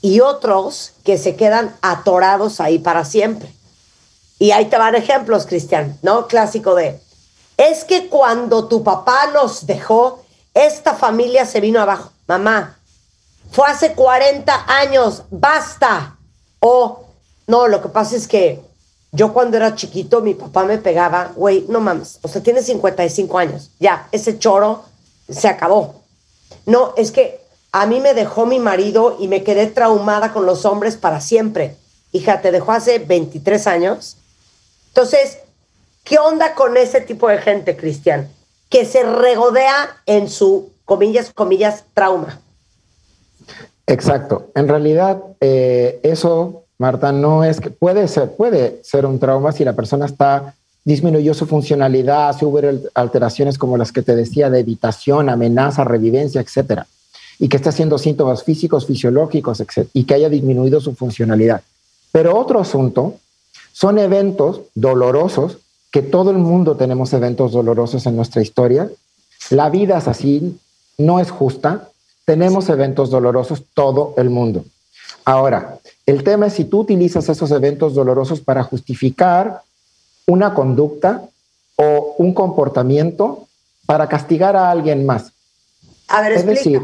y 0.00 0.20
otros 0.20 0.92
que 1.04 1.18
se 1.18 1.36
quedan 1.36 1.74
atorados 1.82 2.60
ahí 2.60 2.78
para 2.78 3.04
siempre? 3.04 3.52
Y 4.38 4.52
ahí 4.52 4.66
te 4.66 4.78
van 4.78 4.94
ejemplos, 4.94 5.46
Cristian, 5.46 5.98
¿no? 6.02 6.28
Clásico 6.28 6.74
de, 6.74 7.00
es 7.56 7.84
que 7.84 8.08
cuando 8.08 8.68
tu 8.68 8.84
papá 8.84 9.30
nos 9.32 9.66
dejó, 9.66 10.24
esta 10.54 10.94
familia 10.94 11.44
se 11.44 11.60
vino 11.60 11.80
abajo. 11.80 12.12
Mamá, 12.26 12.78
fue 13.50 13.66
hace 13.66 13.94
40 13.94 14.64
años, 14.68 15.24
basta. 15.30 16.16
O, 16.60 17.04
no, 17.46 17.66
lo 17.66 17.82
que 17.82 17.88
pasa 17.88 18.16
es 18.16 18.28
que 18.28 18.62
yo 19.12 19.32
cuando 19.32 19.56
era 19.56 19.74
chiquito, 19.74 20.20
mi 20.20 20.34
papá 20.34 20.64
me 20.64 20.78
pegaba, 20.78 21.32
güey, 21.34 21.64
no 21.68 21.80
mames, 21.80 22.18
o 22.22 22.28
sea, 22.28 22.42
tiene 22.42 22.62
55 22.62 23.38
años, 23.38 23.70
ya, 23.78 24.08
ese 24.12 24.38
choro 24.38 24.84
se 25.28 25.48
acabó. 25.48 26.02
No, 26.66 26.92
es 26.96 27.10
que 27.10 27.40
a 27.72 27.86
mí 27.86 28.00
me 28.00 28.14
dejó 28.14 28.46
mi 28.46 28.58
marido 28.58 29.16
y 29.18 29.28
me 29.28 29.42
quedé 29.42 29.66
traumada 29.66 30.32
con 30.32 30.46
los 30.46 30.64
hombres 30.64 30.96
para 30.96 31.20
siempre. 31.20 31.76
Hija, 32.12 32.40
te 32.40 32.50
dejó 32.50 32.72
hace 32.72 32.98
23 32.98 33.66
años. 33.66 34.16
Entonces, 34.88 35.38
¿qué 36.04 36.18
onda 36.18 36.54
con 36.54 36.76
ese 36.76 37.00
tipo 37.00 37.28
de 37.28 37.38
gente, 37.38 37.76
Cristian? 37.76 38.30
Que 38.68 38.84
se 38.84 39.02
regodea 39.02 39.96
en 40.06 40.28
su, 40.28 40.70
comillas, 40.84 41.32
comillas, 41.32 41.84
trauma. 41.94 42.40
Exacto. 43.86 44.50
En 44.54 44.68
realidad, 44.68 45.22
eh, 45.40 46.00
eso 46.02 46.64
Marta, 46.78 47.12
no 47.12 47.44
es 47.44 47.60
que 47.60 47.70
puede 47.70 48.06
ser, 48.08 48.36
puede 48.36 48.80
ser 48.84 49.04
un 49.04 49.18
trauma 49.18 49.52
si 49.52 49.64
la 49.64 49.74
persona 49.74 50.06
está 50.06 50.54
disminuyó 50.88 51.34
su 51.34 51.44
funcionalidad, 51.44 52.34
si 52.34 52.46
hubo 52.46 52.60
alteraciones 52.94 53.58
como 53.58 53.76
las 53.76 53.92
que 53.92 54.00
te 54.00 54.16
decía 54.16 54.48
de 54.48 54.60
evitación, 54.60 55.28
amenaza, 55.28 55.84
revivencia, 55.84 56.40
etcétera, 56.40 56.86
y 57.38 57.50
que 57.50 57.58
está 57.58 57.68
haciendo 57.68 57.98
síntomas 57.98 58.42
físicos, 58.42 58.86
fisiológicos, 58.86 59.60
etcétera, 59.60 59.90
y 59.92 60.04
que 60.04 60.14
haya 60.14 60.30
disminuido 60.30 60.80
su 60.80 60.94
funcionalidad. 60.94 61.60
Pero 62.10 62.38
otro 62.38 62.58
asunto 62.58 63.16
son 63.70 63.98
eventos 63.98 64.62
dolorosos, 64.74 65.58
que 65.92 66.00
todo 66.00 66.30
el 66.30 66.38
mundo 66.38 66.76
tenemos 66.76 67.12
eventos 67.12 67.52
dolorosos 67.52 68.06
en 68.06 68.16
nuestra 68.16 68.40
historia. 68.40 68.90
La 69.50 69.68
vida 69.68 69.98
es 69.98 70.08
así, 70.08 70.58
no 70.96 71.20
es 71.20 71.30
justa. 71.30 71.90
Tenemos 72.24 72.70
eventos 72.70 73.10
dolorosos 73.10 73.62
todo 73.74 74.14
el 74.16 74.30
mundo. 74.30 74.64
Ahora, 75.24 75.78
el 76.06 76.24
tema 76.24 76.46
es 76.46 76.54
si 76.54 76.64
tú 76.64 76.80
utilizas 76.80 77.28
esos 77.28 77.50
eventos 77.50 77.94
dolorosos 77.94 78.40
para 78.40 78.62
justificar 78.62 79.62
una 80.26 80.54
conducta 80.54 81.22
o 81.76 82.14
un 82.18 82.34
comportamiento 82.34 83.46
para 83.86 84.08
castigar 84.08 84.56
a 84.56 84.70
alguien 84.70 85.06
más. 85.06 85.32
A 86.08 86.22
ver, 86.22 86.32
es 86.32 86.46
decir, 86.46 86.82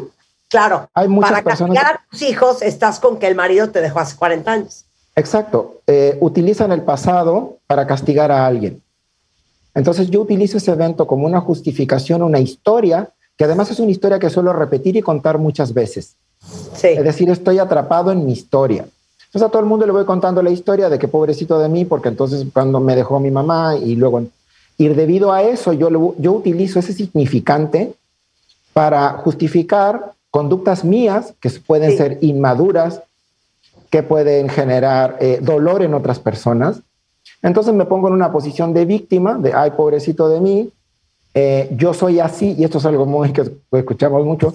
claro, 0.48 0.88
hay 0.94 1.08
muchas 1.08 1.30
para 1.30 1.42
castigar 1.42 1.86
a 1.86 2.00
tus 2.10 2.22
hijos 2.22 2.62
estás 2.62 3.00
con 3.00 3.18
que 3.18 3.26
el 3.26 3.34
marido 3.34 3.70
te 3.70 3.80
dejó 3.80 4.00
hace 4.00 4.16
40 4.16 4.50
años. 4.52 4.84
Exacto, 5.16 5.80
eh, 5.86 6.16
utilizan 6.20 6.72
el 6.72 6.82
pasado 6.82 7.58
para 7.66 7.86
castigar 7.86 8.32
a 8.32 8.46
alguien. 8.46 8.82
Entonces 9.74 10.10
yo 10.10 10.20
utilizo 10.20 10.58
ese 10.58 10.70
evento 10.70 11.06
como 11.06 11.26
una 11.26 11.40
justificación, 11.40 12.22
una 12.22 12.40
historia, 12.40 13.10
que 13.36 13.44
además 13.44 13.70
es 13.70 13.80
una 13.80 13.90
historia 13.90 14.18
que 14.18 14.30
suelo 14.30 14.52
repetir 14.52 14.96
y 14.96 15.02
contar 15.02 15.38
muchas 15.38 15.74
veces. 15.74 16.16
Es 16.82 17.04
decir, 17.04 17.30
estoy 17.30 17.58
atrapado 17.58 18.12
en 18.12 18.24
mi 18.24 18.32
historia. 18.32 18.86
Entonces 19.26 19.48
a 19.48 19.50
todo 19.50 19.62
el 19.62 19.68
mundo 19.68 19.86
le 19.86 19.92
voy 19.92 20.04
contando 20.04 20.42
la 20.42 20.50
historia 20.50 20.88
de 20.88 20.98
que 20.98 21.08
pobrecito 21.08 21.58
de 21.58 21.68
mí, 21.68 21.84
porque 21.84 22.08
entonces 22.08 22.44
cuando 22.52 22.80
me 22.80 22.94
dejó 22.94 23.18
mi 23.20 23.30
mamá 23.30 23.76
y 23.76 23.96
luego... 23.96 24.22
Y 24.76 24.88
debido 24.88 25.32
a 25.32 25.42
eso 25.42 25.72
yo, 25.72 26.14
yo 26.18 26.32
utilizo 26.32 26.78
ese 26.80 26.92
significante 26.92 27.94
para 28.72 29.10
justificar 29.18 30.12
conductas 30.30 30.84
mías 30.84 31.32
que 31.40 31.48
pueden 31.50 31.96
ser 31.96 32.18
inmaduras, 32.20 33.02
que 33.88 34.02
pueden 34.02 34.48
generar 34.48 35.16
eh, 35.20 35.38
dolor 35.40 35.82
en 35.82 35.94
otras 35.94 36.18
personas. 36.18 36.80
Entonces 37.40 37.72
me 37.72 37.84
pongo 37.84 38.08
en 38.08 38.14
una 38.14 38.32
posición 38.32 38.74
de 38.74 38.84
víctima, 38.84 39.38
de, 39.38 39.52
ay, 39.52 39.70
pobrecito 39.70 40.28
de 40.28 40.40
mí, 40.40 40.70
eh, 41.34 41.68
yo 41.76 41.94
soy 41.94 42.18
así, 42.20 42.54
y 42.58 42.64
esto 42.64 42.78
es 42.78 42.86
algo 42.86 43.06
muy 43.06 43.32
que 43.32 43.48
escuchamos 43.72 44.24
mucho, 44.24 44.52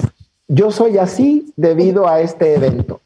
yo 0.49 0.71
soy 0.71 0.97
así 0.97 1.53
debido 1.55 2.09
a 2.09 2.19
este 2.19 2.55
evento. 2.55 2.99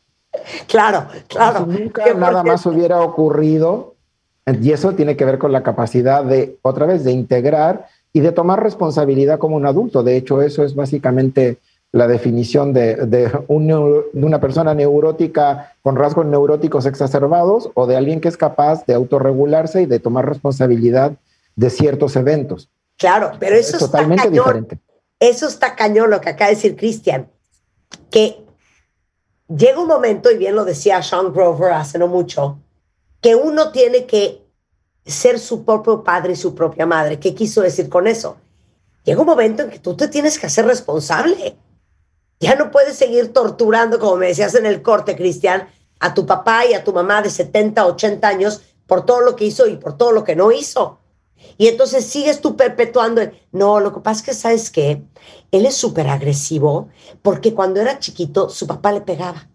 Claro, 0.68 1.07
claro. 1.28 1.68
nunca 1.68 2.11
nada 2.15 2.41
más 2.41 2.65
hubiera 2.65 3.02
ocurrido. 3.02 3.94
Y 4.61 4.72
eso 4.72 4.94
tiene 4.94 5.15
que 5.15 5.26
ver 5.26 5.38
con 5.38 5.52
la 5.52 5.61
capacidad 5.61 6.24
de, 6.24 6.57
otra 6.64 6.86
vez, 6.86 7.03
de 7.03 7.11
integrar 7.11 7.88
y 8.11 8.22
de 8.22 8.32
tomar 8.32 8.61
responsabilidad 8.61 9.40
como 9.40 9.56
un 9.56 9.65
adulto. 9.65 10.03
De 10.03 10.18
hecho, 10.18 10.41
eso 10.41 10.64
es 10.64 10.74
básicamente 10.74 11.60
la 11.91 12.07
definición 12.07 12.74
de, 12.74 13.32
una 13.48 14.41
persona 14.41 14.74
neurótica 14.74 15.76
con 15.82 15.95
rasgos 15.95 16.26
neuróticos 16.26 16.86
exacerbados 16.86 17.70
o 17.76 17.86
de 17.86 17.95
alguien 17.95 18.20
que 18.20 18.30
es 18.30 18.38
capaz 18.38 18.86
de 18.86 18.95
autorregularse 18.95 19.84
y 19.84 19.86
de 19.86 19.99
tomar 19.99 20.28
responsabilidad 20.28 21.14
de 21.56 21.70
ciertos 21.70 22.15
eventos. 22.15 22.70
Claro, 22.98 23.34
pero 23.40 23.56
eso 23.56 23.78
es 23.78 23.84
totalmente 23.84 24.30
diferente. 24.30 24.80
Eso 25.20 25.48
está 25.48 25.76
cañón 25.76 26.10
lo 26.10 26.20
que 26.20 26.30
acaba 26.30 26.49
de 26.49 26.56
decir 26.56 26.76
Cristian, 26.76 27.28
que 28.10 28.44
llega 29.48 29.80
un 29.80 29.88
momento, 29.88 30.32
y 30.32 30.38
bien 30.38 30.56
lo 30.56 30.65
decía 30.65 31.02
Sean 31.02 31.34
Grover 31.34 31.74
hace 31.74 31.98
no 31.98 32.07
mucho, 32.07 32.60
que 33.22 33.36
uno 33.36 33.72
tiene 33.72 34.06
que 34.06 34.44
ser 35.06 35.40
su 35.40 35.65
propio 35.65 36.03
padre 36.03 36.34
y 36.34 36.36
su 36.36 36.56
propia 36.56 36.86
madre. 36.86 37.20
¿Qué 37.20 37.34
quiso 37.34 37.61
decir 37.61 37.90
con 37.90 38.07
eso? 38.07 38.38
Llega 39.03 39.22
un 39.22 39.28
momento 39.28 39.64
en 39.64 39.70
que 39.70 39.80
tú 39.80 39.95
te 39.95 40.07
tienes 40.07 40.40
que 40.40 40.48
hacer 40.48 40.65
responsable. 40.65 41.57
Ya 42.40 42.56
no 42.56 42.72
puedes 42.72 42.98
seguir 42.98 43.34
torturando, 43.34 43.99
como 43.99 44.15
me 44.15 44.28
decías 44.28 44.56
en 44.56 44.65
el 44.65 44.82
corte, 44.82 45.15
Cristian, 45.15 45.68
a 45.99 46.14
tu 46.14 46.26
papá 46.26 46.65
y 46.65 46.74
a 46.74 46.84
tu 46.84 46.94
mamá 46.94 47.22
de 47.22 47.30
70, 47.30 47.86
80 47.86 48.28
años 48.28 48.61
por 48.88 49.06
todo 49.06 49.22
lo 49.22 49.36
que 49.36 49.45
hizo 49.45 49.68
y 49.68 49.78
por 49.78 49.98
todo 49.98 50.11
lo 50.11 50.24
que 50.24 50.36
no 50.36 50.52
hizo. 50.52 50.99
Y 51.57 51.68
entonces 51.68 52.06
sigues 52.06 52.41
tú 52.41 52.56
perpetuando. 52.56 53.22
No, 53.52 53.80
lo 53.80 53.94
que 53.94 54.02
pasa 54.02 54.20
es 54.20 54.26
que, 54.26 54.34
¿sabes 54.34 54.72
qué? 54.72 55.03
Él 55.52 55.65
es 55.65 55.76
súper 55.76 56.07
agresivo 56.07 56.90
porque 57.22 57.53
cuando 57.53 57.80
era 57.80 57.99
chiquito 57.99 58.49
su 58.49 58.68
papá 58.68 58.91
le 58.91 59.02
pegaba. 59.02 59.49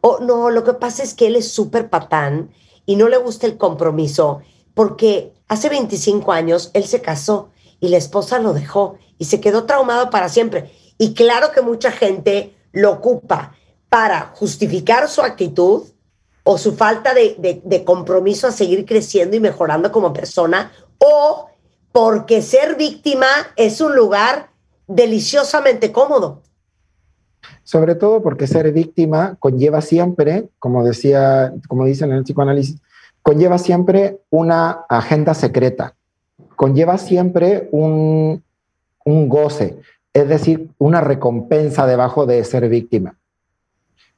O 0.00 0.20
no, 0.20 0.50
lo 0.50 0.64
que 0.64 0.74
pasa 0.74 1.02
es 1.02 1.14
que 1.14 1.26
él 1.26 1.36
es 1.36 1.50
súper 1.50 1.88
patán 1.90 2.50
y 2.86 2.96
no 2.96 3.08
le 3.08 3.16
gusta 3.16 3.46
el 3.46 3.56
compromiso 3.56 4.42
porque 4.74 5.32
hace 5.48 5.68
25 5.68 6.32
años 6.32 6.70
él 6.74 6.84
se 6.84 7.00
casó 7.00 7.50
y 7.80 7.88
la 7.88 7.96
esposa 7.96 8.38
lo 8.38 8.52
dejó 8.52 8.98
y 9.18 9.24
se 9.24 9.40
quedó 9.40 9.64
traumado 9.64 10.10
para 10.10 10.28
siempre. 10.28 10.70
Y 10.98 11.14
claro 11.14 11.52
que 11.52 11.62
mucha 11.62 11.90
gente 11.90 12.54
lo 12.72 12.92
ocupa 12.92 13.54
para 13.88 14.32
justificar 14.34 15.08
su 15.08 15.22
actitud 15.22 15.84
o 16.42 16.58
su 16.58 16.76
falta 16.76 17.14
de, 17.14 17.60
de 17.64 17.84
compromiso 17.84 18.46
a 18.46 18.52
seguir 18.52 18.84
creciendo 18.84 19.36
y 19.36 19.40
mejorando 19.40 19.90
como 19.90 20.12
persona 20.12 20.70
o 20.98 21.48
porque 21.92 22.42
ser 22.42 22.76
víctima 22.76 23.26
es 23.56 23.80
un 23.80 23.94
lugar 23.94 24.50
deliciosamente 24.86 25.92
cómodo. 25.92 26.42
Sobre 27.62 27.94
todo 27.94 28.22
porque 28.22 28.46
ser 28.46 28.72
víctima 28.72 29.36
conlleva 29.38 29.80
siempre, 29.80 30.48
como 30.58 30.84
decía, 30.84 31.54
como 31.68 31.84
dicen 31.84 32.10
en 32.10 32.18
el 32.18 32.24
psicoanálisis, 32.24 32.80
conlleva 33.22 33.58
siempre 33.58 34.20
una 34.30 34.84
agenda 34.88 35.34
secreta, 35.34 35.94
conlleva 36.56 36.98
siempre 36.98 37.68
un, 37.72 38.42
un 39.04 39.28
goce, 39.28 39.78
es 40.12 40.28
decir, 40.28 40.70
una 40.78 41.00
recompensa 41.00 41.86
debajo 41.86 42.26
de 42.26 42.44
ser 42.44 42.68
víctima. 42.68 43.16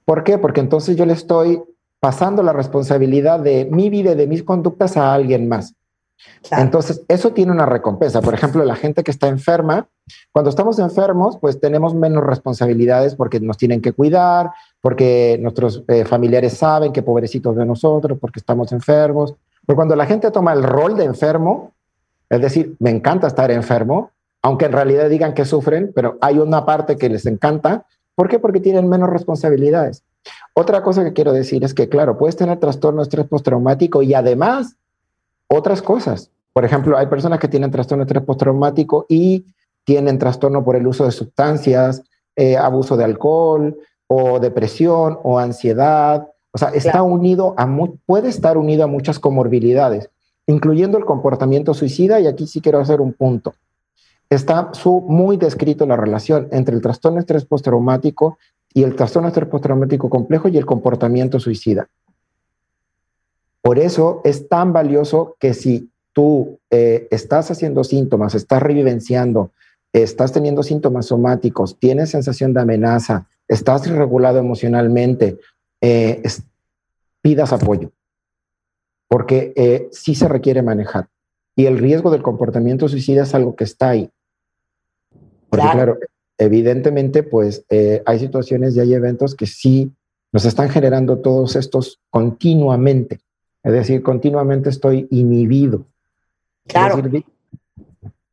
¿Por 0.05 0.25
qué? 0.25 0.39
Porque 0.39 0.61
entonces 0.61 0.97
yo 0.97 1.07
le 1.07 1.13
estoy 1.13 1.63
pasando 2.01 2.43
la 2.43 2.53
responsabilidad 2.53 3.41
de 3.41 3.65
mi 3.71 3.91
vida 3.91 4.13
y 4.13 4.17
de 4.17 4.27
mis 4.27 4.43
conductas 4.43 4.97
a 4.97 5.13
alguien 5.13 5.49
más. 5.49 5.75
Entonces, 6.51 7.03
eso 7.09 7.33
tiene 7.33 7.53
una 7.53 7.67
recompensa. 7.67 8.21
Por 8.21 8.35
ejemplo, 8.35 8.65
la 8.65 8.77
gente 8.77 9.03
que 9.03 9.11
está 9.11 9.29
enferma, 9.29 9.89
cuando 10.33 10.51
estamos 10.51 10.79
enfermos, 10.79 11.39
pues 11.41 11.61
tenemos 11.61 11.95
menos 11.95 12.25
responsabilidades 12.25 13.15
porque 13.15 13.41
nos 13.41 13.57
tienen 13.57 13.81
que 13.81 13.93
cuidar, 13.93 14.51
porque 14.81 15.39
nuestros 15.41 15.83
eh, 15.89 16.05
familiares 16.05 16.55
saben 16.55 16.93
que 16.93 17.03
pobrecitos 17.03 17.57
de 17.57 17.67
nosotros, 17.67 18.19
porque 18.21 18.41
estamos 18.41 18.73
enfermos, 18.73 19.35
Pero 19.67 19.77
cuando 19.77 19.97
la 19.97 20.07
gente 20.07 20.31
toma 20.31 20.53
el 20.53 20.63
rol 20.63 20.97
de 20.97 21.05
enfermo, 21.05 21.73
es 22.31 22.41
decir, 22.41 22.77
me 22.79 22.91
encanta 22.91 23.27
estar 23.27 23.51
enfermo, 23.51 24.11
aunque 24.43 24.67
en 24.67 24.73
realidad 24.73 25.09
digan 25.09 25.35
que 25.35 25.45
sufren, 25.45 25.93
pero 25.95 26.19
hay 26.21 26.39
una 26.39 26.65
parte 26.65 26.97
que 26.97 27.09
les 27.09 27.27
encanta. 27.27 27.85
¿Por 28.15 28.29
qué? 28.29 28.39
Porque 28.39 28.61
tienen 28.61 28.89
menos 28.89 29.11
responsabilidades. 29.11 30.05
Otra 30.55 30.83
cosa 30.83 31.05
que 31.05 31.13
quiero 31.13 31.33
decir 31.33 31.65
es 31.65 31.75
que, 31.75 31.89
claro, 31.89 32.17
puedes 32.17 32.37
tener 32.37 32.59
trastorno 32.59 33.01
de 33.01 33.05
estrés 33.05 33.27
postraumático 33.27 34.03
y 34.03 34.15
además 34.15 34.77
otras 35.49 35.83
cosas. 35.83 36.31
Por 36.53 36.65
ejemplo, 36.65 36.97
hay 36.97 37.07
personas 37.07 37.39
que 37.39 37.49
tienen 37.49 37.71
trastorno 37.71 38.05
de 38.05 38.09
estrés 38.09 38.25
postraumático 38.25 39.07
y 39.09 39.45
tienen 39.85 40.19
trastorno 40.19 40.65
por 40.65 40.77
el 40.77 40.87
uso 40.87 41.05
de 41.05 41.13
sustancias, 41.13 42.03
eh, 42.35 42.57
abuso 42.57 42.97
de 42.97 43.05
alcohol 43.05 43.77
o 44.09 44.41
depresión 44.41 45.19
o 45.23 45.39
ansiedad. 45.39 46.29
O 46.53 46.59
sea, 46.59 46.69
está 46.71 47.03
unido 47.03 47.55
a 47.57 47.69
puede 48.07 48.29
estar 48.29 48.57
unido 48.57 48.85
a 48.85 48.87
muchas 48.87 49.19
comorbilidades, 49.19 50.11
incluyendo 50.47 50.99
el 50.99 51.05
comportamiento 51.05 51.75
suicida. 51.75 52.21
Y 52.21 52.27
aquí 52.27 52.47
sí 52.47 52.61
quiero 52.61 52.81
hacer 52.81 53.01
un 53.01 53.13
punto. 53.13 53.55
Está 54.29 54.71
su, 54.73 55.03
muy 55.03 55.37
descrito 55.37 55.87
la 55.87 55.97
relación 55.97 56.49
entre 56.51 56.75
el 56.75 56.83
trastorno 56.83 57.17
de 57.17 57.21
estrés 57.21 57.45
postraumático 57.45 58.39
y 58.75 58.83
el 58.83 58.97
trastorno 58.97 59.29
de 59.29 59.31
estrés 59.31 59.49
postraumático 59.49 60.11
complejo 60.11 60.49
y 60.49 60.57
el 60.57 60.67
comportamiento 60.67 61.39
suicida. 61.39 61.89
Por 63.67 63.81
eso 63.81 64.21
es 64.23 64.49
tan 64.49 64.73
valioso 64.73 65.35
que 65.41 65.53
si 65.53 65.91
tú 66.13 66.61
eh, 66.71 67.09
estás 67.11 67.51
haciendo 67.51 67.83
síntomas, 67.83 68.37
estás 68.37 68.63
revivenciando, 68.63 69.51
estás 69.93 70.31
teniendo 70.31 70.63
síntomas 70.63 71.07
somáticos, 71.07 71.77
tienes 71.77 72.11
sensación 72.11 72.55
de 72.55 72.61
amenaza, 72.61 73.27
estás 73.49 73.85
irregulado 73.89 74.39
emocionalmente, 74.39 75.41
eh, 75.81 76.23
pidas 77.21 77.53
apoyo, 77.53 77.91
porque 79.09 79.53
eh, 79.57 79.89
sí 79.91 80.15
se 80.15 80.29
requiere 80.29 80.63
manejar. 80.63 81.09
Y 81.57 81.67
el 81.67 81.79
riesgo 81.79 82.13
del 82.13 82.23
comportamiento 82.23 82.89
suicida 82.89 83.25
es 83.25 83.35
algo 83.35 83.57
que 83.57 83.65
está 83.65 83.89
ahí. 83.89 84.09
Porque 85.51 85.67
claro, 85.73 85.99
evidentemente, 86.39 87.25
pues 87.25 87.65
eh, 87.69 88.01
hay 88.07 88.21
situaciones 88.21 88.77
y 88.77 88.81
hay 88.81 88.95
eventos 88.95 89.35
que 89.35 89.47
sí 89.47 89.91
nos 90.33 90.45
están 90.45 90.69
generando 90.69 91.19
todos 91.19 91.57
estos 91.57 91.99
continuamente. 92.11 93.26
Es 93.67 93.73
decir, 93.73 94.01
continuamente 94.01 94.71
estoy 94.71 95.09
inhibido. 95.11 95.89
Claro. 96.69 97.03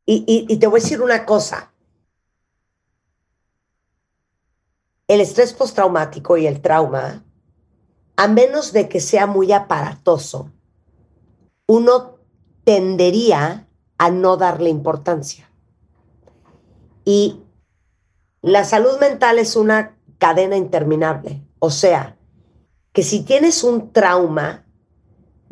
y, 0.05 0.57
te 0.57 0.67
voy 0.67 0.79
a 0.79 0.83
decir 0.83 1.01
una 1.01 1.25
cosa. 1.25 1.73
El 5.07 5.21
estrés 5.21 5.53
postraumático 5.53 6.37
y 6.37 6.45
el 6.45 6.61
trauma, 6.61 7.23
a 8.15 8.27
menos 8.27 8.73
de 8.73 8.87
que 8.87 8.99
sea 8.99 9.25
muy 9.25 9.51
aparatoso, 9.51 10.51
uno 11.65 12.19
tendería 12.63 13.67
a 13.97 14.11
no 14.11 14.37
darle 14.37 14.69
importancia. 14.69 15.49
Y 17.05 17.41
la 18.43 18.63
salud 18.65 18.99
mental 18.99 19.39
es 19.39 19.55
una 19.55 19.97
cadena 20.19 20.57
interminable. 20.57 21.41
O 21.57 21.71
sea, 21.71 22.17
que 22.91 23.01
si 23.01 23.23
tienes 23.23 23.63
un 23.63 23.91
trauma 23.91 24.62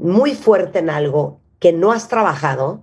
muy 0.01 0.35
fuerte 0.35 0.79
en 0.79 0.89
algo 0.89 1.39
que 1.59 1.71
no 1.71 1.91
has 1.91 2.07
trabajado, 2.07 2.81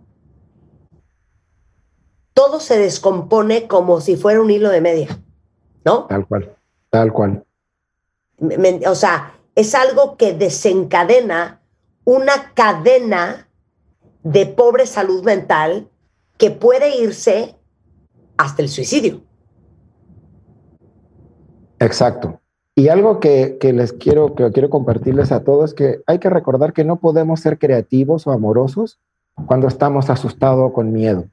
todo 2.32 2.60
se 2.60 2.78
descompone 2.78 3.66
como 3.66 4.00
si 4.00 4.16
fuera 4.16 4.40
un 4.40 4.50
hilo 4.50 4.70
de 4.70 4.80
media, 4.80 5.20
¿no? 5.84 6.06
Tal 6.06 6.26
cual, 6.26 6.56
tal 6.90 7.12
cual. 7.12 7.44
o 8.86 8.94
sea, 8.94 9.34
es 9.56 9.74
algo 9.74 10.16
que 10.16 10.32
desencadena 10.32 11.60
una 12.04 12.54
cadena 12.54 13.48
de 14.22 14.46
pobre 14.46 14.86
salud 14.86 15.24
mental 15.24 15.90
que 16.36 16.52
puede 16.52 16.96
irse 17.02 17.56
hasta 18.36 18.62
el 18.62 18.68
suicidio. 18.68 19.22
Exacto. 21.80 22.40
Y 22.78 22.90
algo 22.90 23.18
que, 23.18 23.58
les 23.60 23.92
quiero, 23.92 24.36
que 24.36 24.52
quiero 24.52 24.70
compartirles 24.70 25.32
a 25.32 25.42
todos 25.42 25.70
es 25.70 25.74
que 25.74 26.00
hay 26.06 26.20
que 26.20 26.30
recordar 26.30 26.72
que 26.72 26.84
no 26.84 26.94
podemos 26.94 27.40
ser 27.40 27.58
creativos 27.58 28.24
o 28.28 28.30
amorosos 28.30 29.00
cuando 29.46 29.66
estamos 29.66 30.10
asustados 30.10 30.70
o 30.70 30.72
con 30.72 30.92
miedo. 30.92 31.24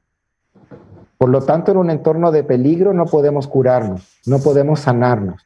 Por 1.20 1.30
lo 1.30 1.44
tanto, 1.44 1.72
en 1.72 1.78
un 1.78 1.92
entorno 1.92 2.32
de 2.32 2.44
peligro 2.44 2.94
no 2.94 3.06
podemos 3.06 3.48
curarnos, 3.48 4.22
no 4.26 4.40
podemos 4.40 4.80
sanarnos. 4.80 5.44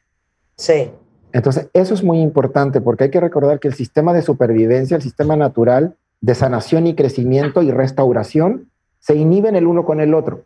Sí. 0.56 0.90
Entonces, 1.34 1.68
eso 1.74 1.92
es 1.92 2.02
muy 2.02 2.22
importante 2.22 2.80
porque 2.80 3.04
hay 3.04 3.10
que 3.10 3.20
recordar 3.20 3.60
que 3.60 3.68
el 3.68 3.74
sistema 3.74 4.14
de 4.14 4.22
supervivencia, 4.22 4.96
el 4.96 5.02
sistema 5.02 5.36
natural 5.36 5.98
de 6.22 6.34
sanación 6.34 6.86
y 6.86 6.94
crecimiento 6.94 7.60
y 7.60 7.72
restauración, 7.72 8.70
se 9.00 9.16
inhiben 9.16 9.54
el 9.54 9.66
uno 9.66 9.84
con 9.84 10.00
el 10.00 10.14
otro. 10.14 10.44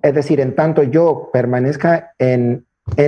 Es 0.00 0.14
decir, 0.14 0.40
en 0.40 0.54
tanto 0.54 0.82
yo 0.82 1.28
permanezca 1.34 2.14
en, 2.18 2.65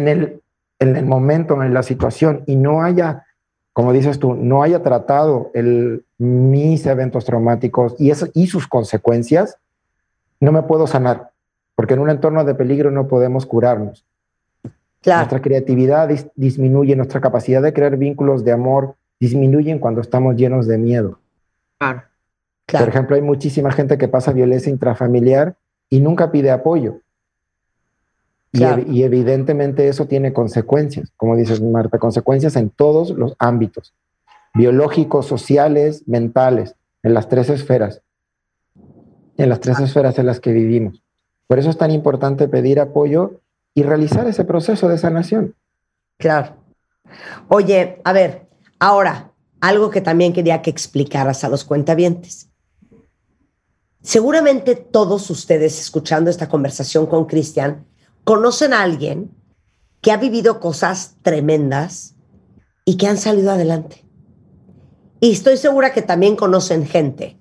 el, 0.08 0.40
en 0.78 0.96
el 0.96 1.06
momento, 1.06 1.62
en 1.62 1.74
la 1.74 1.82
situación 1.82 2.42
y 2.46 2.56
no 2.56 2.82
haya, 2.82 3.26
como 3.72 3.92
dices 3.92 4.18
tú, 4.18 4.34
no 4.34 4.62
haya 4.62 4.82
tratado 4.82 5.50
el, 5.54 6.04
mis 6.18 6.84
eventos 6.86 7.24
traumáticos 7.24 7.94
y, 7.98 8.10
eso, 8.10 8.28
y 8.34 8.46
sus 8.48 8.66
consecuencias, 8.66 9.58
no 10.40 10.52
me 10.52 10.62
puedo 10.62 10.86
sanar, 10.86 11.30
porque 11.74 11.94
en 11.94 12.00
un 12.00 12.10
entorno 12.10 12.44
de 12.44 12.54
peligro 12.54 12.90
no 12.90 13.08
podemos 13.08 13.46
curarnos. 13.46 14.04
Nuestra 15.04 15.40
creatividad 15.40 16.08
disminuye, 16.34 16.96
nuestra 16.96 17.20
capacidad 17.20 17.62
de 17.62 17.72
crear 17.72 17.96
vínculos 17.96 18.44
de 18.44 18.52
amor 18.52 18.96
disminuyen 19.20 19.78
cuando 19.78 20.00
estamos 20.00 20.36
llenos 20.36 20.66
de 20.66 20.78
miedo. 20.78 21.18
Claro. 21.78 22.02
Por 22.66 22.88
ejemplo, 22.88 23.16
hay 23.16 23.22
muchísima 23.22 23.70
gente 23.70 23.96
que 23.96 24.08
pasa 24.08 24.32
violencia 24.32 24.70
intrafamiliar 24.70 25.54
y 25.88 26.00
nunca 26.00 26.30
pide 26.30 26.50
apoyo. 26.50 27.00
Y, 28.50 29.02
evidentemente 29.02 29.88
eso 29.88 30.06
tiene 30.06 30.32
consecuencias, 30.32 31.12
como 31.16 31.36
dices 31.36 31.60
Marta, 31.60 31.98
consecuencias 31.98 32.56
en 32.56 32.70
todos 32.70 33.10
los 33.10 33.34
ámbitos, 33.38 33.94
biológicos, 34.54 35.26
sociales, 35.26 36.04
mentales, 36.06 36.74
en 37.02 37.14
las 37.14 37.28
tres 37.28 37.50
esferas, 37.50 38.00
en 39.36 39.48
las 39.48 39.60
tres 39.60 39.78
esferas 39.80 40.18
en 40.18 40.26
las 40.26 40.40
que 40.40 40.52
vivimos. 40.52 41.02
Por 41.46 41.58
eso 41.58 41.70
es 41.70 41.76
tan 41.76 41.90
importante 41.90 42.48
pedir 42.48 42.80
apoyo 42.80 43.40
y 43.74 43.82
realizar 43.82 44.26
ese 44.26 44.44
proceso 44.44 44.88
de 44.88 44.98
sanación. 44.98 45.54
Claro. 46.16 46.56
Oye, 47.48 48.00
a 48.04 48.12
ver, 48.12 48.48
ahora, 48.78 49.32
algo 49.60 49.90
que 49.90 50.00
también 50.00 50.32
quería 50.32 50.62
que 50.62 50.70
explicaras 50.70 51.44
a 51.44 51.48
los 51.48 51.64
cuentavientes. 51.64 52.48
Seguramente 54.02 54.74
todos 54.74 55.28
ustedes 55.30 55.80
escuchando 55.80 56.30
esta 56.30 56.48
conversación 56.48 57.06
con 57.06 57.26
Cristian 57.26 57.84
conocen 58.28 58.74
a 58.74 58.82
alguien 58.82 59.34
que 60.02 60.12
ha 60.12 60.18
vivido 60.18 60.60
cosas 60.60 61.16
tremendas 61.22 62.14
y 62.84 62.98
que 62.98 63.06
han 63.06 63.16
salido 63.16 63.50
adelante. 63.50 64.04
Y 65.18 65.32
estoy 65.32 65.56
segura 65.56 65.94
que 65.94 66.02
también 66.02 66.36
conocen 66.36 66.84
gente 66.84 67.38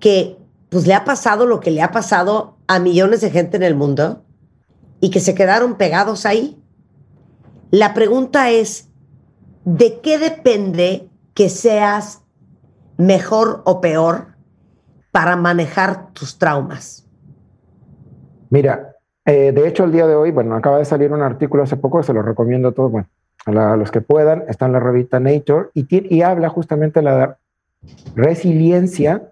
que 0.00 0.36
pues 0.68 0.88
le 0.88 0.94
ha 0.94 1.04
pasado 1.04 1.46
lo 1.46 1.60
que 1.60 1.70
le 1.70 1.80
ha 1.80 1.92
pasado 1.92 2.58
a 2.66 2.80
millones 2.80 3.20
de 3.20 3.30
gente 3.30 3.56
en 3.56 3.62
el 3.62 3.76
mundo 3.76 4.24
y 5.00 5.10
que 5.10 5.20
se 5.20 5.36
quedaron 5.36 5.76
pegados 5.76 6.26
ahí. 6.26 6.60
La 7.70 7.94
pregunta 7.94 8.50
es, 8.50 8.88
¿de 9.64 10.00
qué 10.00 10.18
depende 10.18 11.08
que 11.34 11.48
seas 11.48 12.22
mejor 12.96 13.62
o 13.64 13.80
peor 13.80 14.34
para 15.12 15.36
manejar 15.36 16.12
tus 16.14 16.36
traumas? 16.36 17.06
Mira, 18.50 18.91
eh, 19.24 19.52
de 19.52 19.68
hecho 19.68 19.84
el 19.84 19.92
día 19.92 20.06
de 20.06 20.14
hoy, 20.14 20.30
bueno, 20.30 20.54
acaba 20.54 20.78
de 20.78 20.84
salir 20.84 21.12
un 21.12 21.22
artículo 21.22 21.62
hace 21.62 21.76
poco, 21.76 22.02
se 22.02 22.12
lo 22.12 22.22
recomiendo 22.22 22.68
a 22.68 22.72
todos, 22.72 22.90
bueno, 22.90 23.08
a, 23.46 23.76
los 23.76 23.90
que 23.90 24.00
puedan, 24.00 24.44
está 24.48 24.66
en 24.66 24.72
la 24.72 24.80
revista 24.80 25.20
Nature 25.20 25.68
y, 25.74 26.14
y 26.14 26.22
habla 26.22 26.48
justamente 26.48 27.00
de 27.00 27.04
la 27.04 27.38
resiliencia 28.14 29.22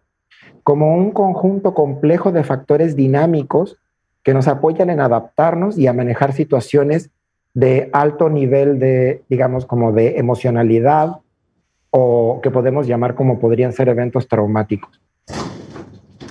como 0.62 0.97
un 0.97 1.11
conjunto 1.11 1.75
complejo 1.75 2.33
de 2.33 2.45
factores 2.45 2.97
dinámicos 2.97 3.79
que 4.23 4.35
nos 4.35 4.49
apoyan 4.49 4.91
en 4.91 5.01
adaptarnos 5.01 5.79
y 5.79 5.87
a 5.87 5.93
manejar 5.93 6.33
situaciones 6.33 7.11
de 7.55 7.91
alto 7.93 8.29
nivel 8.29 8.79
de, 8.79 9.23
digamos, 9.29 9.67
como 9.67 9.93
de 9.93 10.19
emocionalidad 10.19 11.17
o 11.91 12.41
que 12.43 12.51
podemos 12.51 12.87
llamar 12.87 13.15
como 13.15 13.41
podrían 13.41 13.73
ser 13.73 13.89
eventos 13.89 14.29
traumáticos. 14.29 15.01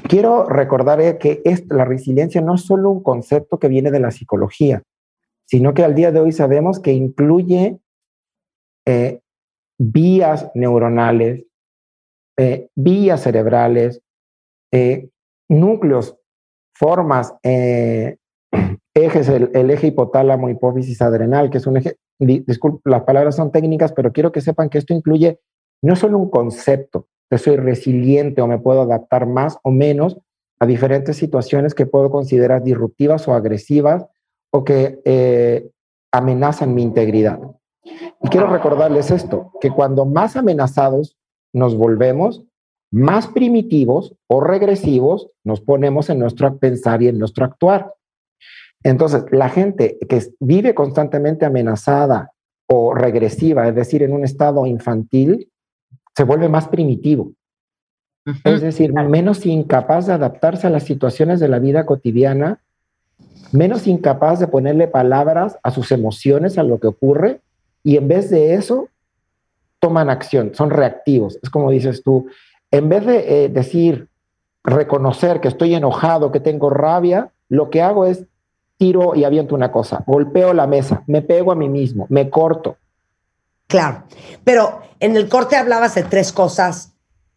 Quiero 0.10 0.46
recordar 0.46 1.00
eh, 1.02 1.20
que 1.20 1.44
la 1.70 1.86
resiliencia 1.86 2.42
no 2.42 2.56
es 2.56 2.62
solo 2.62 2.90
un 2.90 3.04
concepto 3.04 3.60
que 3.60 3.68
viene 3.68 3.92
de 3.92 4.00
la 4.00 4.10
psicología, 4.10 4.82
sino 5.46 5.76
que 5.76 5.84
al 5.84 5.94
día 5.94 6.12
de 6.12 6.20
hoy 6.20 6.32
sabemos 6.32 6.80
que 6.80 6.94
incluye 6.94 7.78
eh, 8.88 9.20
vías 9.78 10.50
neuronales, 10.56 11.46
eh, 12.40 12.70
vías 12.76 13.22
cerebrales, 13.22 14.02
núcleos, 15.48 16.18
formas, 16.74 17.36
ejes, 17.44 19.30
el, 19.30 19.70
eje 19.70 19.88
hipotálamo, 19.88 20.50
hipófisis 20.50 21.04
adrenal, 21.04 21.52
que 21.52 21.60
es 21.60 21.68
un 21.68 21.78
eje, 21.78 21.98
disculpe, 22.18 22.90
las 22.90 23.04
palabras 23.04 23.36
son 23.36 23.52
técnicas, 23.52 23.94
pero 23.94 24.12
quiero 24.12 24.32
que 24.32 24.42
sepan 24.42 24.72
que 24.72 24.80
esto 24.80 24.96
incluye 24.96 25.40
no 25.84 25.96
solo 25.96 26.18
un 26.18 26.32
concepto, 26.32 27.06
que 27.30 27.38
soy 27.38 27.58
resiliente 27.58 28.42
o 28.42 28.48
me 28.48 28.60
puedo 28.60 28.82
adaptar 28.82 29.26
más 29.28 29.58
o 29.64 29.72
menos 29.72 30.18
a 30.60 30.66
diferentes 30.66 31.18
situaciones 31.18 31.74
que 31.74 31.86
puedo 31.86 32.10
considerar 32.10 32.64
disruptivas 32.64 33.28
o 33.28 33.34
agresivas 33.34 34.06
o 34.52 34.64
que 34.64 35.00
eh, 35.06 35.70
amenazan 36.12 36.74
mi 36.74 36.84
integridad. 36.84 37.40
Y 38.22 38.30
quiero 38.30 38.48
recordarles 38.48 39.12
esto, 39.12 39.52
que 39.62 39.72
cuando 39.72 40.06
más 40.06 40.36
amenazados 40.36 41.18
nos 41.54 41.76
volvemos, 41.76 42.44
más 42.92 43.28
primitivos 43.28 44.16
o 44.28 44.42
regresivos 44.42 45.32
nos 45.44 45.62
ponemos 45.62 46.10
en 46.10 46.20
nuestro 46.20 46.58
pensar 46.58 47.02
y 47.02 47.08
en 47.08 47.20
nuestro 47.20 47.46
actuar. 47.46 47.94
Entonces, 48.84 49.26
la 49.32 49.50
gente 49.50 49.98
que 50.08 50.22
vive 50.40 50.74
constantemente 50.74 51.46
amenazada 51.46 52.32
o 52.68 52.94
regresiva, 52.94 53.68
es 53.68 53.76
decir, 53.76 54.04
en 54.04 54.14
un 54.14 54.24
estado 54.24 54.66
infantil, 54.66 55.52
se 56.20 56.26
vuelve 56.26 56.50
más 56.50 56.68
primitivo. 56.68 57.32
Es 58.44 58.60
decir, 58.60 58.92
menos 58.92 59.46
incapaz 59.46 60.06
de 60.06 60.12
adaptarse 60.12 60.68
a 60.68 60.70
las 60.70 60.84
situaciones 60.84 61.40
de 61.40 61.48
la 61.48 61.60
vida 61.60 61.86
cotidiana, 61.86 62.60
menos 63.54 63.88
incapaz 63.88 64.42
de 64.42 64.48
ponerle 64.48 64.90
palabras 64.90 65.58
a 65.64 65.72
sus 65.72 65.94
emociones, 65.94 66.58
a 66.58 66.64
lo 66.64 66.78
que 66.82 66.88
ocurre, 66.88 67.40
y 67.86 67.96
en 67.96 68.10
vez 68.10 68.30
de 68.30 68.56
eso, 68.56 68.90
toman 69.80 70.10
acción, 70.10 70.52
son 70.56 70.72
reactivos. 70.72 71.40
Es 71.42 71.50
como 71.50 71.72
dices 71.72 72.04
tú, 72.04 72.28
en 72.70 72.90
vez 72.90 73.06
de 73.06 73.46
eh, 73.46 73.48
decir, 73.48 74.10
reconocer 74.62 75.40
que 75.40 75.48
estoy 75.48 75.74
enojado, 75.74 76.34
que 76.34 76.42
tengo 76.42 76.70
rabia, 76.70 77.30
lo 77.48 77.70
que 77.70 77.82
hago 77.82 78.06
es 78.06 78.26
tiro 78.76 79.16
y 79.16 79.24
aviento 79.24 79.56
una 79.56 79.72
cosa, 79.72 80.04
golpeo 80.06 80.54
la 80.54 80.68
mesa, 80.68 81.02
me 81.08 81.22
pego 81.22 81.54
a 81.54 81.56
mí 81.56 81.70
mismo, 81.70 82.08
me 82.10 82.30
corto. 82.30 82.76
Claro, 83.70 84.04
pero 84.44 84.82
en 85.00 85.16
el 85.16 85.30
corte 85.30 85.56
hablabas 85.56 85.94
de 85.94 86.02
tres 86.02 86.34
cosas 86.34 86.96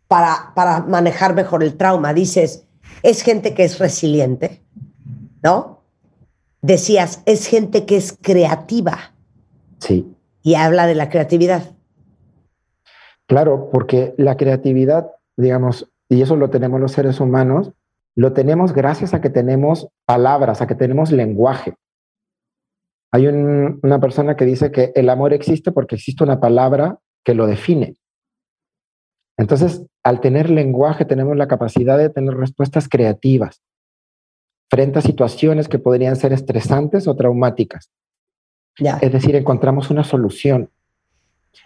para, 0.09 0.53
para 0.55 0.81
manejar 0.81 1.35
mejor 1.35 1.63
el 1.63 1.77
trauma. 1.77 2.15
Dices, 2.15 2.67
es 3.03 3.21
gente 3.21 3.53
que 3.53 3.65
es 3.65 3.79
resiliente, 3.79 4.63
¿no? 5.43 5.83
Decías, 6.63 7.23
es 7.27 7.47
gente 7.47 7.85
que 7.85 7.99
es 7.99 8.17
creativa. 8.19 9.13
Sí. 9.79 10.17
Y 10.43 10.55
habla 10.55 10.87
de 10.87 10.95
la 10.95 11.11
creatividad. 11.11 11.75
Claro, 13.27 13.69
porque 13.71 14.15
la 14.17 14.39
creatividad, 14.39 15.11
digamos, 15.37 15.93
y 16.09 16.23
eso 16.23 16.37
lo 16.37 16.49
tenemos 16.49 16.81
los 16.81 16.93
seres 16.93 17.21
humanos, 17.21 17.73
lo 18.15 18.33
tenemos 18.33 18.73
gracias 18.73 19.13
a 19.13 19.21
que 19.21 19.29
tenemos 19.29 19.89
palabras, 20.07 20.63
a 20.63 20.67
que 20.67 20.75
tenemos 20.75 21.13
lenguaje. 21.13 21.75
Hay 23.13 23.27
una 23.27 24.01
persona 24.01 24.37
que 24.37 24.47
dice 24.47 24.73
que 24.73 24.91
el 24.95 25.11
amor 25.11 25.35
existe 25.35 25.71
porque 25.71 25.97
existe 25.97 26.25
una 26.25 26.41
palabra 26.41 26.99
que 27.23 27.35
lo 27.35 27.47
define. 27.47 27.97
Entonces, 29.37 29.85
al 30.03 30.21
tener 30.21 30.49
lenguaje, 30.51 31.05
tenemos 31.05 31.37
la 31.37 31.47
capacidad 31.47 31.99
de 31.99 32.09
tener 32.09 32.35
respuestas 32.35 32.89
creativas 32.89 33.61
frente 34.71 34.99
a 34.99 35.03
situaciones 35.03 35.69
que 35.69 35.79
podrían 35.79 36.17
ser 36.17 36.33
estresantes 36.33 37.07
o 37.07 37.15
traumáticas. 37.15 37.91
Es 38.79 39.13
decir, 39.13 39.37
encontramos 39.37 39.91
una 39.91 40.05
solución. 40.05 40.71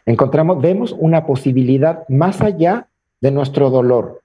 Encontramos, 0.05 0.61
vemos 0.61 0.93
una 0.99 1.27
posibilidad 1.27 2.09
más 2.09 2.41
allá 2.41 2.89
de 3.21 3.31
nuestro 3.31 3.71
dolor 3.71 4.23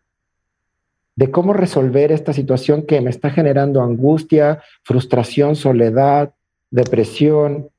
de 1.16 1.30
cómo 1.30 1.54
resolver 1.54 2.12
esta 2.12 2.34
situación 2.34 2.84
que 2.88 3.02
me 3.02 3.10
está 3.10 3.30
generando 3.30 3.84
angustia, 3.84 4.64
frustración, 4.84 5.56
soledad, 5.56 6.34
depresión. 6.72 7.70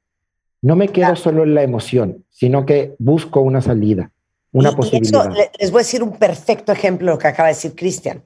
No 0.60 0.76
me 0.76 0.88
quedo 0.88 1.16
solo 1.16 1.42
en 1.42 1.54
la 1.54 1.62
emoción, 1.62 2.24
sino 2.30 2.64
que 2.64 2.94
busco 2.98 3.40
una 3.40 3.60
salida, 3.60 4.12
una 4.52 4.76
posibilidad. 4.76 5.32
les 5.58 5.72
voy 5.72 5.80
a 5.80 5.84
decir 5.84 6.02
un 6.02 6.16
perfecto 6.18 6.70
ejemplo 6.70 7.06
de 7.06 7.12
lo 7.14 7.18
que 7.18 7.26
acaba 7.26 7.48
de 7.48 7.54
decir 7.54 7.74
Cristian. 7.74 8.22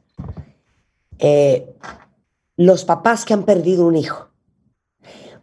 Eh, 1.18 1.66
los 2.56 2.84
papás 2.84 3.24
que 3.24 3.32
han 3.32 3.44
perdido 3.44 3.86
un 3.86 3.96
hijo, 3.96 4.28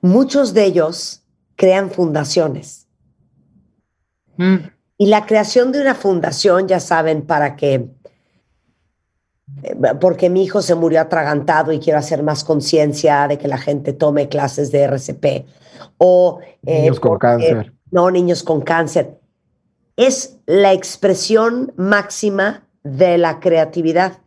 muchos 0.02 0.54
de 0.54 0.66
ellos 0.66 1.24
crean 1.56 1.90
fundaciones. 1.90 2.88
Mm. 4.38 4.58
Y 4.98 5.08
la 5.08 5.26
creación 5.26 5.72
de 5.72 5.82
una 5.82 5.96
fundación, 5.96 6.68
ya 6.68 6.80
saben, 6.80 7.24
para 7.24 7.56
que 7.56 7.90
porque 10.00 10.30
mi 10.30 10.44
hijo 10.44 10.62
se 10.62 10.76
murió 10.76 11.02
atragantado 11.02 11.72
y 11.72 11.80
quiero 11.80 12.00
hacer 12.00 12.24
más 12.24 12.44
conciencia 12.44 13.28
de 13.28 13.38
que 13.38 13.48
la 13.48 13.58
gente 13.58 13.94
tome 13.94 14.28
clases 14.30 14.72
de 14.72 14.84
RCP. 14.84 15.46
O, 15.98 16.40
eh, 16.66 16.82
niños 16.82 17.00
con 17.00 17.18
cáncer. 17.18 17.74
No, 17.92 18.12
niños 18.12 18.44
con 18.44 18.62
cáncer. 18.62 19.20
Es 19.96 20.38
la 20.46 20.74
expresión 20.74 21.74
máxima 21.78 22.68
de 22.84 23.18
la 23.18 23.40
creatividad, 23.40 24.20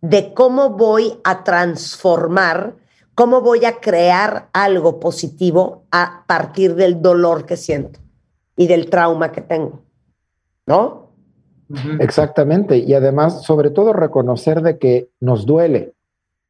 de 0.00 0.34
cómo 0.34 0.70
voy 0.70 1.18
a 1.24 1.44
transformar, 1.44 2.76
cómo 3.14 3.40
voy 3.40 3.64
a 3.64 3.80
crear 3.80 4.48
algo 4.52 5.00
positivo 5.00 5.84
a 5.90 6.24
partir 6.26 6.74
del 6.74 7.00
dolor 7.00 7.46
que 7.46 7.56
siento 7.56 8.00
y 8.56 8.66
del 8.66 8.90
trauma 8.90 9.32
que 9.32 9.40
tengo. 9.40 9.82
¿No? 10.66 11.03
Exactamente. 12.00 12.78
Y 12.78 12.94
además, 12.94 13.42
sobre 13.42 13.70
todo, 13.70 13.92
reconocer 13.92 14.62
de 14.62 14.78
que 14.78 15.08
nos 15.20 15.46
duele. 15.46 15.94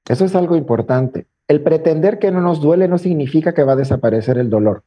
Eso 0.09 0.25
es 0.25 0.35
algo 0.35 0.57
importante. 0.57 1.27
El 1.49 1.63
pretender 1.63 2.19
que 2.19 2.31
no 2.31 2.41
nos 2.41 2.61
duele 2.61 2.89
no 2.89 2.99
significa 2.99 3.55
que 3.55 3.65
va 3.65 3.73
a 3.73 3.77
desaparecer 3.77 4.39
el 4.39 4.51
dolor. 4.51 4.83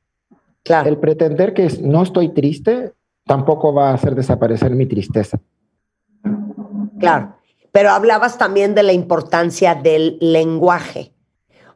Claro. 0.64 0.90
El 0.90 0.98
pretender 0.98 1.54
que 1.54 1.72
no 1.82 2.04
estoy 2.04 2.30
triste 2.30 2.94
tampoco 3.26 3.74
va 3.74 3.90
a 3.92 3.94
hacer 3.94 4.16
desaparecer 4.16 4.72
mi 4.72 4.86
tristeza. 4.86 5.40
Claro. 7.00 7.36
Pero 7.72 7.92
hablabas 7.92 8.38
también 8.38 8.74
de 8.76 8.84
la 8.84 8.94
importancia 8.94 9.76
del 9.76 10.18
lenguaje. 10.20 11.14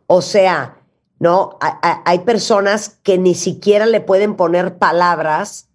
O 0.07 0.21
sea, 0.21 0.77
¿no? 1.19 1.59
Hay 1.61 2.19
personas 2.19 2.89
que 3.03 3.19
ni 3.19 3.35
siquiera 3.35 3.85
le 3.85 4.01
pueden 4.01 4.35
poner 4.35 4.79
palabras 4.79 5.69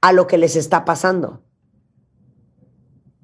a 0.00 0.12
lo 0.12 0.26
que 0.26 0.36
les 0.36 0.56
está 0.56 0.84
pasando. 0.84 1.40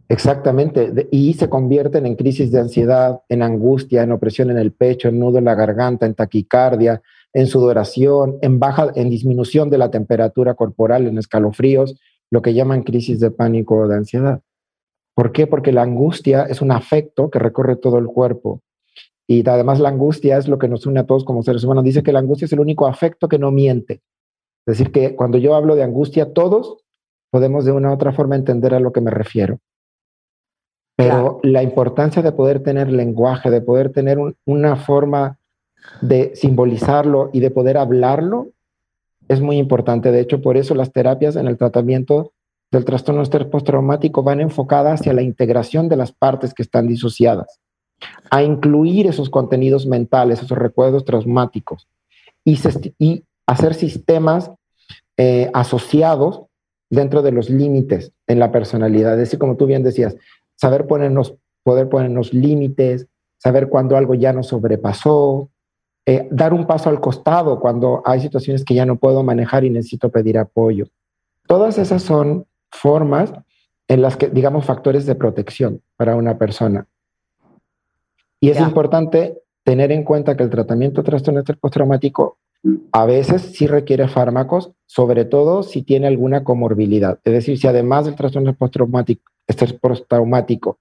Exactamente, 0.09 1.09
y 1.11 1.35
se 1.35 1.49
convierten 1.49 2.07
en 2.07 2.15
crisis 2.15 2.53
de 2.53 2.61
ansiedad, 2.61 3.23
en 3.29 3.43
angustia, 3.43 4.05
en 4.05 4.13
opresión 4.13 4.51
en 4.51 4.59
el 4.59 4.73
pecho, 4.73 5.09
en 5.09 5.19
nudo 5.19 5.39
en 5.39 5.45
la 5.45 5.57
garganta, 5.57 6.07
en 6.07 6.15
taquicardia, 6.15 7.03
en 7.33 7.49
sudoración, 7.49 8.39
en 8.41 8.61
baja, 8.61 8.93
en 8.95 9.11
disminución 9.11 9.69
de 9.69 9.79
la 9.79 9.91
temperatura 9.91 10.55
corporal, 10.55 11.09
en 11.09 11.19
escalofríos, 11.19 11.99
lo 12.31 12.41
que 12.41 12.55
llaman 12.55 12.85
crisis 12.85 13.19
de 13.19 13.33
pánico 13.33 13.77
o 13.79 13.89
de 13.89 13.97
ansiedad. 13.97 14.41
¿Por 15.15 15.33
qué? 15.33 15.47
Porque 15.47 15.73
la 15.73 15.83
angustia 15.83 16.45
es 16.45 16.63
un 16.63 16.71
afecto 16.71 17.29
que 17.29 17.39
recorre 17.39 17.77
todo 17.77 17.99
el 17.99 18.07
cuerpo. 18.07 18.63
Y 19.27 19.49
además 19.49 19.81
la 19.81 19.89
angustia 19.89 20.39
es 20.39 20.47
lo 20.47 20.59
que 20.59 20.69
nos 20.69 20.87
une 20.87 21.01
a 21.01 21.07
todos 21.07 21.25
como 21.25 21.43
seres 21.43 21.65
humanos. 21.65 21.85
Dice 21.85 22.03
que 22.03 22.13
la 22.13 22.21
angustia 22.21 22.45
es 22.45 22.53
el 22.53 22.61
único 22.61 22.87
afecto 22.87 23.29
que 23.29 23.39
no 23.39 23.51
miente. 23.51 24.03
Es 24.67 24.79
decir, 24.79 24.93
que 24.93 25.17
cuando 25.17 25.39
yo 25.39 25.55
hablo 25.55 25.75
de 25.75 25.83
angustia, 25.83 26.33
todos 26.33 26.85
podemos 27.31 27.65
de 27.65 27.73
una 27.73 27.91
u 27.91 27.95
otra 27.95 28.13
forma 28.13 28.37
entender 28.37 28.75
a 28.75 28.81
lo 28.81 28.93
que 28.93 29.01
me 29.01 29.11
refiero. 29.11 29.59
Pero 30.97 31.41
la 31.43 31.63
importancia 31.63 32.23
de 32.23 32.33
poder 32.33 32.63
tener 32.63 32.91
lenguaje, 32.91 33.51
de 33.51 33.61
poder 33.61 33.93
tener 33.93 34.19
una 34.47 34.77
forma 34.77 35.39
de 36.01 36.35
simbolizarlo 36.35 37.31
y 37.33 37.41
de 37.41 37.51
poder 37.51 37.77
hablarlo, 37.77 38.49
es 39.29 39.41
muy 39.41 39.59
importante. 39.59 40.11
De 40.11 40.21
hecho, 40.21 40.41
por 40.41 40.57
eso 40.57 40.75
las 40.75 40.93
terapias 40.93 41.37
en 41.37 41.47
el 41.47 41.59
tratamiento 41.59 42.33
del 42.71 42.85
trastorno 42.85 43.23
estrés 43.23 43.47
postraumático 43.47 44.23
van 44.23 44.41
enfocadas 44.41 45.01
hacia 45.01 45.13
la 45.13 45.23
integración 45.23 45.89
de 45.89 45.97
las 45.97 46.13
partes 46.13 46.55
que 46.55 46.63
están 46.63 46.87
disociadas, 46.87 47.61
a 48.31 48.43
incluir 48.43 49.07
esos 49.07 49.31
contenidos 49.31 49.87
mentales, 49.87 50.43
esos 50.43 50.59
recuerdos 50.59 51.05
traumáticos 51.05 51.89
y, 52.45 52.59
hacer 53.49 53.75
sistemas 53.75 54.51
eh, 55.17 55.51
asociados 55.55 56.47
dentro 56.91 57.23
de 57.23 57.31
los 57.31 57.49
límites 57.49 58.11
en 58.27 58.41
la 58.41 58.51
personalidad. 58.51 59.13
Es 59.13 59.19
decir, 59.21 59.39
como 59.39 59.57
tú 59.57 59.67
bien 59.67 59.85
decías, 59.85 60.17
saber 60.57 60.87
ponernos, 60.87 61.35
poder 61.63 61.89
ponernos 61.89 62.35
límites, 62.35 63.07
saber 63.39 63.69
cuando 63.69 63.97
algo 63.97 64.15
ya 64.15 64.33
nos 64.33 64.49
sobrepasó, 64.49 65.51
eh, 66.05 66.29
dar 66.31 66.53
un 66.53 66.67
paso 66.67 66.89
al 66.89 67.01
costado 67.01 67.61
cuando 67.61 68.03
hay 68.05 68.21
situaciones 68.21 68.65
que 68.65 68.75
ya 68.75 68.87
no 68.87 68.97
puedo 68.97 69.23
manejar 69.23 69.65
y 69.65 69.71
necesito 69.71 70.11
pedir 70.11 70.39
apoyo. 70.39 70.87
Todas 71.47 71.79
esas 71.79 72.03
son 72.03 72.47
formas 72.71 73.33
en 73.89 74.03
las 74.03 74.17
que, 74.17 74.29
digamos, 74.29 74.65
factores 74.65 75.07
de 75.07 75.15
protección 75.15 75.83
para 75.97 76.17
una 76.17 76.39
persona. 76.39 76.87
Y 78.41 78.51
es 78.51 78.61
importante 78.61 79.39
tener 79.65 79.91
en 79.91 80.05
cuenta 80.05 80.37
que 80.37 80.43
el 80.43 80.51
tratamiento 80.51 81.03
de 81.03 81.07
trastorno 81.07 81.43
postraumático 81.61 82.39
a 82.93 83.07
veces 83.07 83.43
sí 83.43 83.67
requiere 83.67 84.09
fármacos, 84.09 84.73
sobre 84.87 85.25
todo 85.25 85.63
si 85.63 85.83
tiene 85.83 86.07
alguna 86.07 86.45
comorbilidad. 86.45 87.19
Es 87.25 87.33
decir, 87.33 87.59
si 87.59 87.67
además 87.67 88.07
del 88.07 88.17
trastorno 88.17 88.55
postraumático 88.55 90.79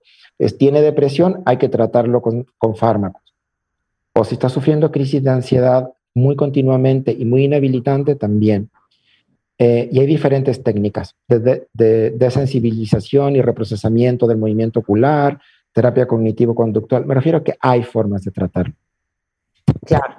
tiene 0.58 0.82
depresión, 0.82 1.42
hay 1.46 1.58
que 1.58 1.70
tratarlo 1.70 2.22
con, 2.22 2.46
con 2.58 2.76
fármacos. 2.76 3.22
O 4.14 4.24
si 4.24 4.36
está 4.36 4.50
sufriendo 4.50 4.92
crisis 4.92 5.24
de 5.24 5.30
ansiedad 5.30 5.92
muy 6.14 6.36
continuamente 6.36 7.12
y 7.12 7.26
muy 7.26 7.44
inhabilitante, 7.44 8.16
también. 8.16 8.70
Eh, 9.58 9.90
y 9.92 10.00
hay 10.00 10.06
diferentes 10.06 10.64
técnicas, 10.64 11.16
desde 11.28 11.68
de, 11.74 12.12
de 12.12 12.32
sensibilización 12.32 13.36
y 13.36 13.42
reprocesamiento 13.42 14.28
del 14.28 14.38
movimiento 14.38 14.82
ocular, 14.82 15.40
terapia 15.72 16.08
cognitivo-conductual. 16.08 17.06
Me 17.06 17.14
refiero 17.14 17.40
a 17.40 17.44
que 17.44 17.56
hay 17.60 17.84
formas 17.84 18.24
de 18.24 18.32
tratarlo. 18.32 18.74
Claro. 19.86 20.16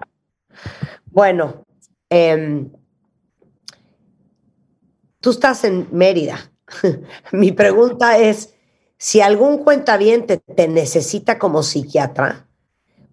Bueno, 1.16 1.64
em, 2.10 2.70
tú 5.22 5.30
estás 5.30 5.64
en 5.64 5.88
Mérida. 5.90 6.36
Mi 7.32 7.52
pregunta 7.52 8.18
es, 8.18 8.54
si 8.98 9.22
algún 9.22 9.64
cuentaviente 9.64 10.36
te 10.36 10.68
necesita 10.68 11.38
como 11.38 11.62
psiquiatra, 11.62 12.46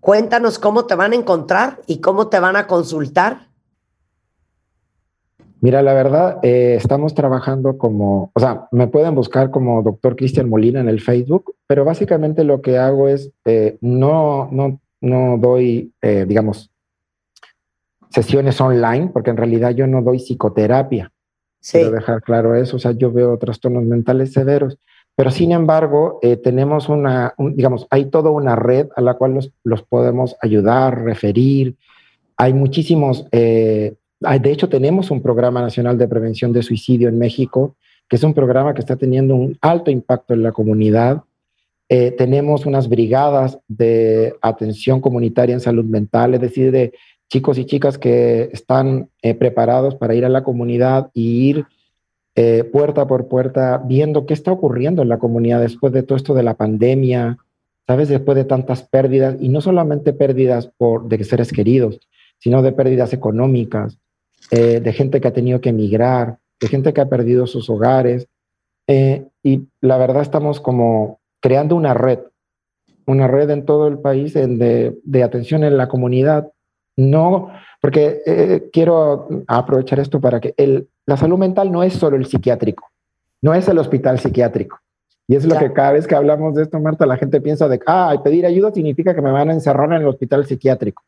cuéntanos 0.02 0.60
cómo 0.60 0.86
te 0.86 0.96
van 0.96 1.14
a 1.14 1.16
encontrar 1.16 1.80
y 1.88 2.02
cómo 2.02 2.28
te 2.28 2.42
van 2.42 2.58
a 2.58 2.68
consultar. 2.68 3.48
Mira, 5.62 5.82
la 5.82 5.94
verdad, 5.94 6.40
eh, 6.44 6.76
estamos 6.76 7.14
trabajando 7.14 7.78
como, 7.78 8.32
o 8.34 8.40
sea, 8.42 8.68
me 8.74 8.88
pueden 8.88 9.16
buscar 9.16 9.50
como 9.50 9.82
doctor 9.82 10.18
Cristian 10.18 10.50
Molina 10.50 10.82
en 10.82 10.90
el 10.90 11.00
Facebook, 11.00 11.56
pero 11.68 11.86
básicamente 11.86 12.44
lo 12.44 12.62
que 12.62 12.78
hago 12.78 13.08
es, 13.08 13.32
eh, 13.46 13.78
no, 13.80 14.50
no, 14.52 14.82
no 15.00 15.38
doy, 15.38 15.94
eh, 16.02 16.26
digamos, 16.28 16.73
sesiones 18.14 18.60
online, 18.62 19.10
porque 19.12 19.32
en 19.32 19.38
realidad 19.38 19.72
yo 19.72 19.88
no 19.88 20.02
doy 20.02 20.20
psicoterapia. 20.20 21.12
Sí. 21.60 21.78
Quiero 21.80 21.92
dejar 21.92 22.22
claro 22.22 22.56
eso, 22.56 22.76
o 22.76 22.80
sea, 22.80 22.92
yo 22.92 23.12
veo 23.12 23.38
trastornos 23.38 23.84
mentales 23.84 24.34
severos, 24.34 24.78
pero 25.16 25.32
sin 25.32 25.52
embargo, 25.52 26.20
eh, 26.22 26.38
tenemos 26.38 26.90
una, 26.90 27.34
un- 27.38 27.56
digamos, 27.56 27.88
hay 27.90 28.06
toda 28.06 28.32
una 28.32 28.56
red 28.56 28.88
a 28.96 29.02
la 29.02 29.14
cual 29.14 29.34
los, 29.36 29.52
los 29.64 29.82
podemos 29.84 30.36
ayudar, 30.42 31.04
referir. 31.04 31.76
Hay 32.38 32.54
muchísimos, 32.54 33.26
eh, 33.32 33.94
hay- 34.24 34.40
de 34.40 34.52
hecho, 34.52 34.70
tenemos 34.70 35.12
un 35.12 35.22
programa 35.22 35.62
nacional 35.62 35.98
de 35.98 36.08
prevención 36.08 36.52
de 36.52 36.64
suicidio 36.64 37.08
en 37.10 37.18
México, 37.18 37.76
que 38.10 38.18
es 38.18 38.24
un 38.24 38.34
programa 38.34 38.74
que 38.74 38.82
está 38.82 38.96
teniendo 38.96 39.36
un 39.36 39.58
alto 39.62 39.90
impacto 39.90 40.34
en 40.34 40.44
la 40.44 40.52
comunidad. 40.52 41.22
Eh, 41.90 42.12
tenemos 42.18 42.66
unas 42.66 42.90
brigadas 42.90 43.60
de 43.68 44.34
atención 44.42 45.00
comunitaria 45.00 45.54
en 45.54 45.60
salud 45.62 45.86
mental, 45.86 46.34
es 46.34 46.42
decir, 46.42 46.72
de 46.72 46.94
chicos 47.30 47.58
y 47.58 47.66
chicas 47.66 47.98
que 47.98 48.50
están 48.54 49.10
eh, 49.22 49.34
preparados 49.34 49.96
para 49.96 50.16
ir 50.16 50.26
a 50.26 50.30
la 50.30 50.44
comunidad 50.44 51.10
y 51.14 51.50
ir 51.50 51.66
eh, 52.36 52.64
puerta 52.64 53.08
por 53.08 53.28
puerta 53.28 53.82
viendo 53.84 54.26
qué 54.26 54.34
está 54.34 54.52
ocurriendo 54.52 55.02
en 55.02 55.10
la 55.10 55.20
comunidad 55.20 55.60
después 55.60 55.94
de 55.94 56.04
todo 56.04 56.16
esto 56.16 56.34
de 56.34 56.44
la 56.44 56.56
pandemia, 56.56 57.38
¿sabes? 57.88 58.10
Después 58.10 58.36
de 58.36 58.46
tantas 58.46 58.84
pérdidas, 58.84 59.36
y 59.40 59.50
no 59.50 59.62
solamente 59.62 60.14
pérdidas 60.14 60.72
por, 60.78 61.08
de 61.08 61.24
seres 61.24 61.52
queridos, 61.52 62.00
sino 62.40 62.62
de 62.62 62.72
pérdidas 62.72 63.14
económicas, 63.14 64.00
eh, 64.52 64.80
de 64.80 64.94
gente 64.94 65.22
que 65.22 65.28
ha 65.28 65.34
tenido 65.34 65.62
que 65.62 65.70
emigrar, 65.70 66.40
de 66.60 66.68
gente 66.68 66.94
que 66.94 67.02
ha 67.02 67.10
perdido 67.10 67.48
sus 67.48 67.70
hogares. 67.70 68.28
y 68.88 69.68
la 69.82 69.98
verdad 69.98 70.22
estamos 70.22 70.60
como 70.60 71.20
creando 71.40 71.76
una 71.76 71.94
red, 71.94 72.20
una 73.06 73.28
red 73.28 73.50
en 73.50 73.66
todo 73.66 73.88
el 73.88 74.00
país 74.00 74.34
de 74.34 75.24
atención 75.24 75.64
en 75.64 75.78
la 75.78 75.88
comunidad. 75.88 76.52
No, 76.96 77.52
porque 77.82 78.22
eh, 78.26 78.70
quiero 78.72 79.28
aprovechar 79.48 80.00
esto 80.00 80.22
para 80.22 80.40
que 80.40 80.54
el, 80.58 80.90
la 81.06 81.18
salud 81.18 81.38
mental 81.38 81.72
no 81.72 81.84
es 81.84 81.94
solo 81.94 82.16
el 82.16 82.26
psiquiátrico, 82.26 82.90
no 83.42 83.54
es 83.54 83.68
el 83.68 83.80
hospital 83.80 84.20
psiquiátrico. 84.20 84.80
Y 85.28 85.36
es 85.36 85.46
lo 85.46 85.58
que 85.58 85.72
cada 85.72 85.94
vez 85.94 86.06
que 86.06 86.16
hablamos 86.16 86.54
de 86.54 86.64
esto, 86.64 86.80
Marta, 86.80 87.06
la 87.06 87.18
gente 87.18 87.40
piensa 87.40 87.68
de, 87.68 87.80
ah, 87.88 88.14
pedir 88.24 88.46
ayuda 88.46 88.72
significa 88.74 89.16
que 89.16 89.22
me 89.22 89.32
van 89.32 89.50
a 89.50 89.54
encerrar 89.54 89.88
en 89.94 90.02
el 90.02 90.08
hospital 90.08 90.46
psiquiátrico. 90.46 91.04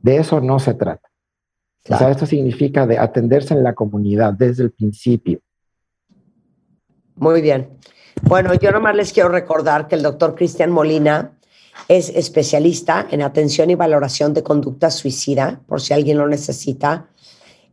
De 0.00 0.16
eso 0.16 0.40
no 0.40 0.58
se 0.58 0.74
trata. 0.74 1.08
O 1.88 1.96
sea, 1.96 2.10
esto 2.10 2.26
significa 2.26 2.86
de 2.86 2.98
atenderse 2.98 3.54
en 3.54 3.62
la 3.62 3.74
comunidad 3.74 4.32
desde 4.32 4.62
el 4.62 4.70
principio. 4.70 5.40
Muy 7.16 7.42
bien. 7.42 7.68
Bueno, 8.22 8.54
yo 8.54 8.70
nomás 8.70 8.94
les 8.94 9.12
quiero 9.12 9.28
recordar 9.28 9.88
que 9.88 9.96
el 9.96 10.02
doctor 10.02 10.34
Cristian 10.34 10.70
Molina 10.70 11.32
es 11.88 12.10
especialista 12.10 13.06
en 13.10 13.22
atención 13.22 13.70
y 13.70 13.74
valoración 13.74 14.34
de 14.34 14.42
conducta 14.42 14.90
suicida, 14.90 15.60
por 15.66 15.80
si 15.80 15.94
alguien 15.94 16.18
lo 16.18 16.28
necesita, 16.28 17.08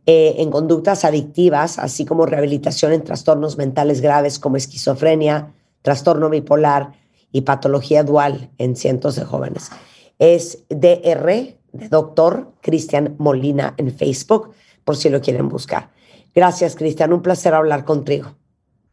eh, 0.06 0.36
en 0.38 0.50
conductas 0.50 1.04
adictivas, 1.04 1.78
así 1.78 2.04
como 2.04 2.26
rehabilitación 2.26 2.92
en 2.92 3.04
trastornos 3.04 3.58
mentales 3.58 4.00
graves 4.00 4.38
como 4.38 4.56
esquizofrenia, 4.56 5.52
trastorno 5.82 6.30
bipolar 6.30 6.92
y 7.32 7.42
patología 7.42 8.02
dual 8.02 8.50
en 8.58 8.76
cientos 8.76 9.16
de 9.16 9.24
jóvenes. 9.24 9.70
Es 10.18 10.64
DR 10.68 11.56
de 11.72 11.88
doctor 11.88 12.52
Cristian 12.60 13.14
Molina 13.18 13.74
en 13.76 13.92
Facebook, 13.92 14.50
por 14.84 14.96
si 14.96 15.08
lo 15.08 15.20
quieren 15.20 15.48
buscar. 15.48 15.90
Gracias, 16.34 16.76
Cristian. 16.76 17.12
Un 17.12 17.22
placer 17.22 17.54
hablar 17.54 17.84
contigo. 17.84 18.34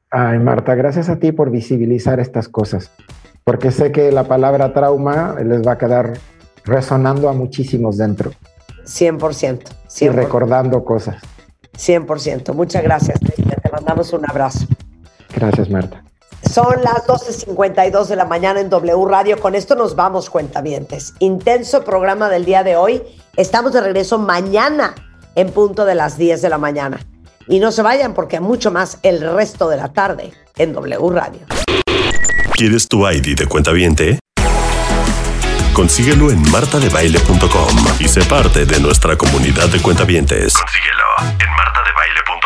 Ay, 0.09 0.39
Marta, 0.39 0.73
gracias 0.75 1.09
a 1.09 1.19
ti 1.19 1.31
por 1.31 1.51
visibilizar 1.51 2.19
estas 2.19 2.47
cosas, 2.47 2.91
porque 3.47 3.71
sé 3.71 3.93
que 3.93 4.11
la 4.11 4.25
palabra 4.25 4.73
trauma 4.73 5.37
les 5.41 5.65
va 5.65 5.71
a 5.71 5.77
quedar 5.77 6.19
resonando 6.65 7.29
a 7.29 7.31
muchísimos 7.31 7.95
dentro 7.95 8.31
100%. 8.83 9.61
y 10.01 10.05
100%. 10.05 10.11
recordando 10.11 10.83
cosas. 10.83 11.23
100%. 11.77 12.53
Muchas 12.53 12.83
gracias, 12.83 13.17
Cristian. 13.21 13.57
Te 13.63 13.71
mandamos 13.71 14.11
un 14.11 14.29
abrazo. 14.29 14.67
Gracias, 15.33 15.69
Marta. 15.69 16.03
Son 16.51 16.83
las 16.83 17.07
12.52 17.07 18.07
de 18.07 18.17
la 18.17 18.25
mañana 18.25 18.59
en 18.59 18.69
W 18.69 19.05
Radio. 19.07 19.39
Con 19.39 19.55
esto 19.55 19.75
nos 19.75 19.95
vamos, 19.95 20.29
cuentavientes. 20.29 21.13
Intenso 21.19 21.85
programa 21.85 22.27
del 22.27 22.43
día 22.43 22.63
de 22.63 22.75
hoy. 22.75 23.01
Estamos 23.37 23.71
de 23.71 23.79
regreso 23.79 24.19
mañana 24.19 24.93
en 25.35 25.51
punto 25.51 25.85
de 25.85 25.95
las 25.95 26.17
10 26.17 26.41
de 26.41 26.49
la 26.49 26.57
mañana. 26.57 26.99
Y 27.47 27.61
no 27.61 27.71
se 27.71 27.81
vayan 27.81 28.13
porque 28.13 28.41
mucho 28.41 28.71
más 28.71 28.99
el 29.03 29.21
resto 29.21 29.69
de 29.69 29.77
la 29.77 29.93
tarde 29.93 30.33
en 30.57 30.73
W 30.73 31.09
Radio. 31.11 31.39
¿Quieres 32.57 32.87
tu 32.87 33.07
ID 33.07 33.37
de 33.37 33.45
cuenta 33.45 33.71
viente? 33.71 34.17
Consíguelo 35.73 36.31
en 36.31 36.41
martadebaile.com 36.49 37.85
y 37.99 38.07
sé 38.07 38.23
parte 38.23 38.65
de 38.65 38.79
nuestra 38.79 39.15
comunidad 39.15 39.69
de 39.69 39.79
cuentavientes. 39.79 40.57
Consíguelo 40.57 41.37
en 41.39 41.49
martadebaile.com. 41.51 42.36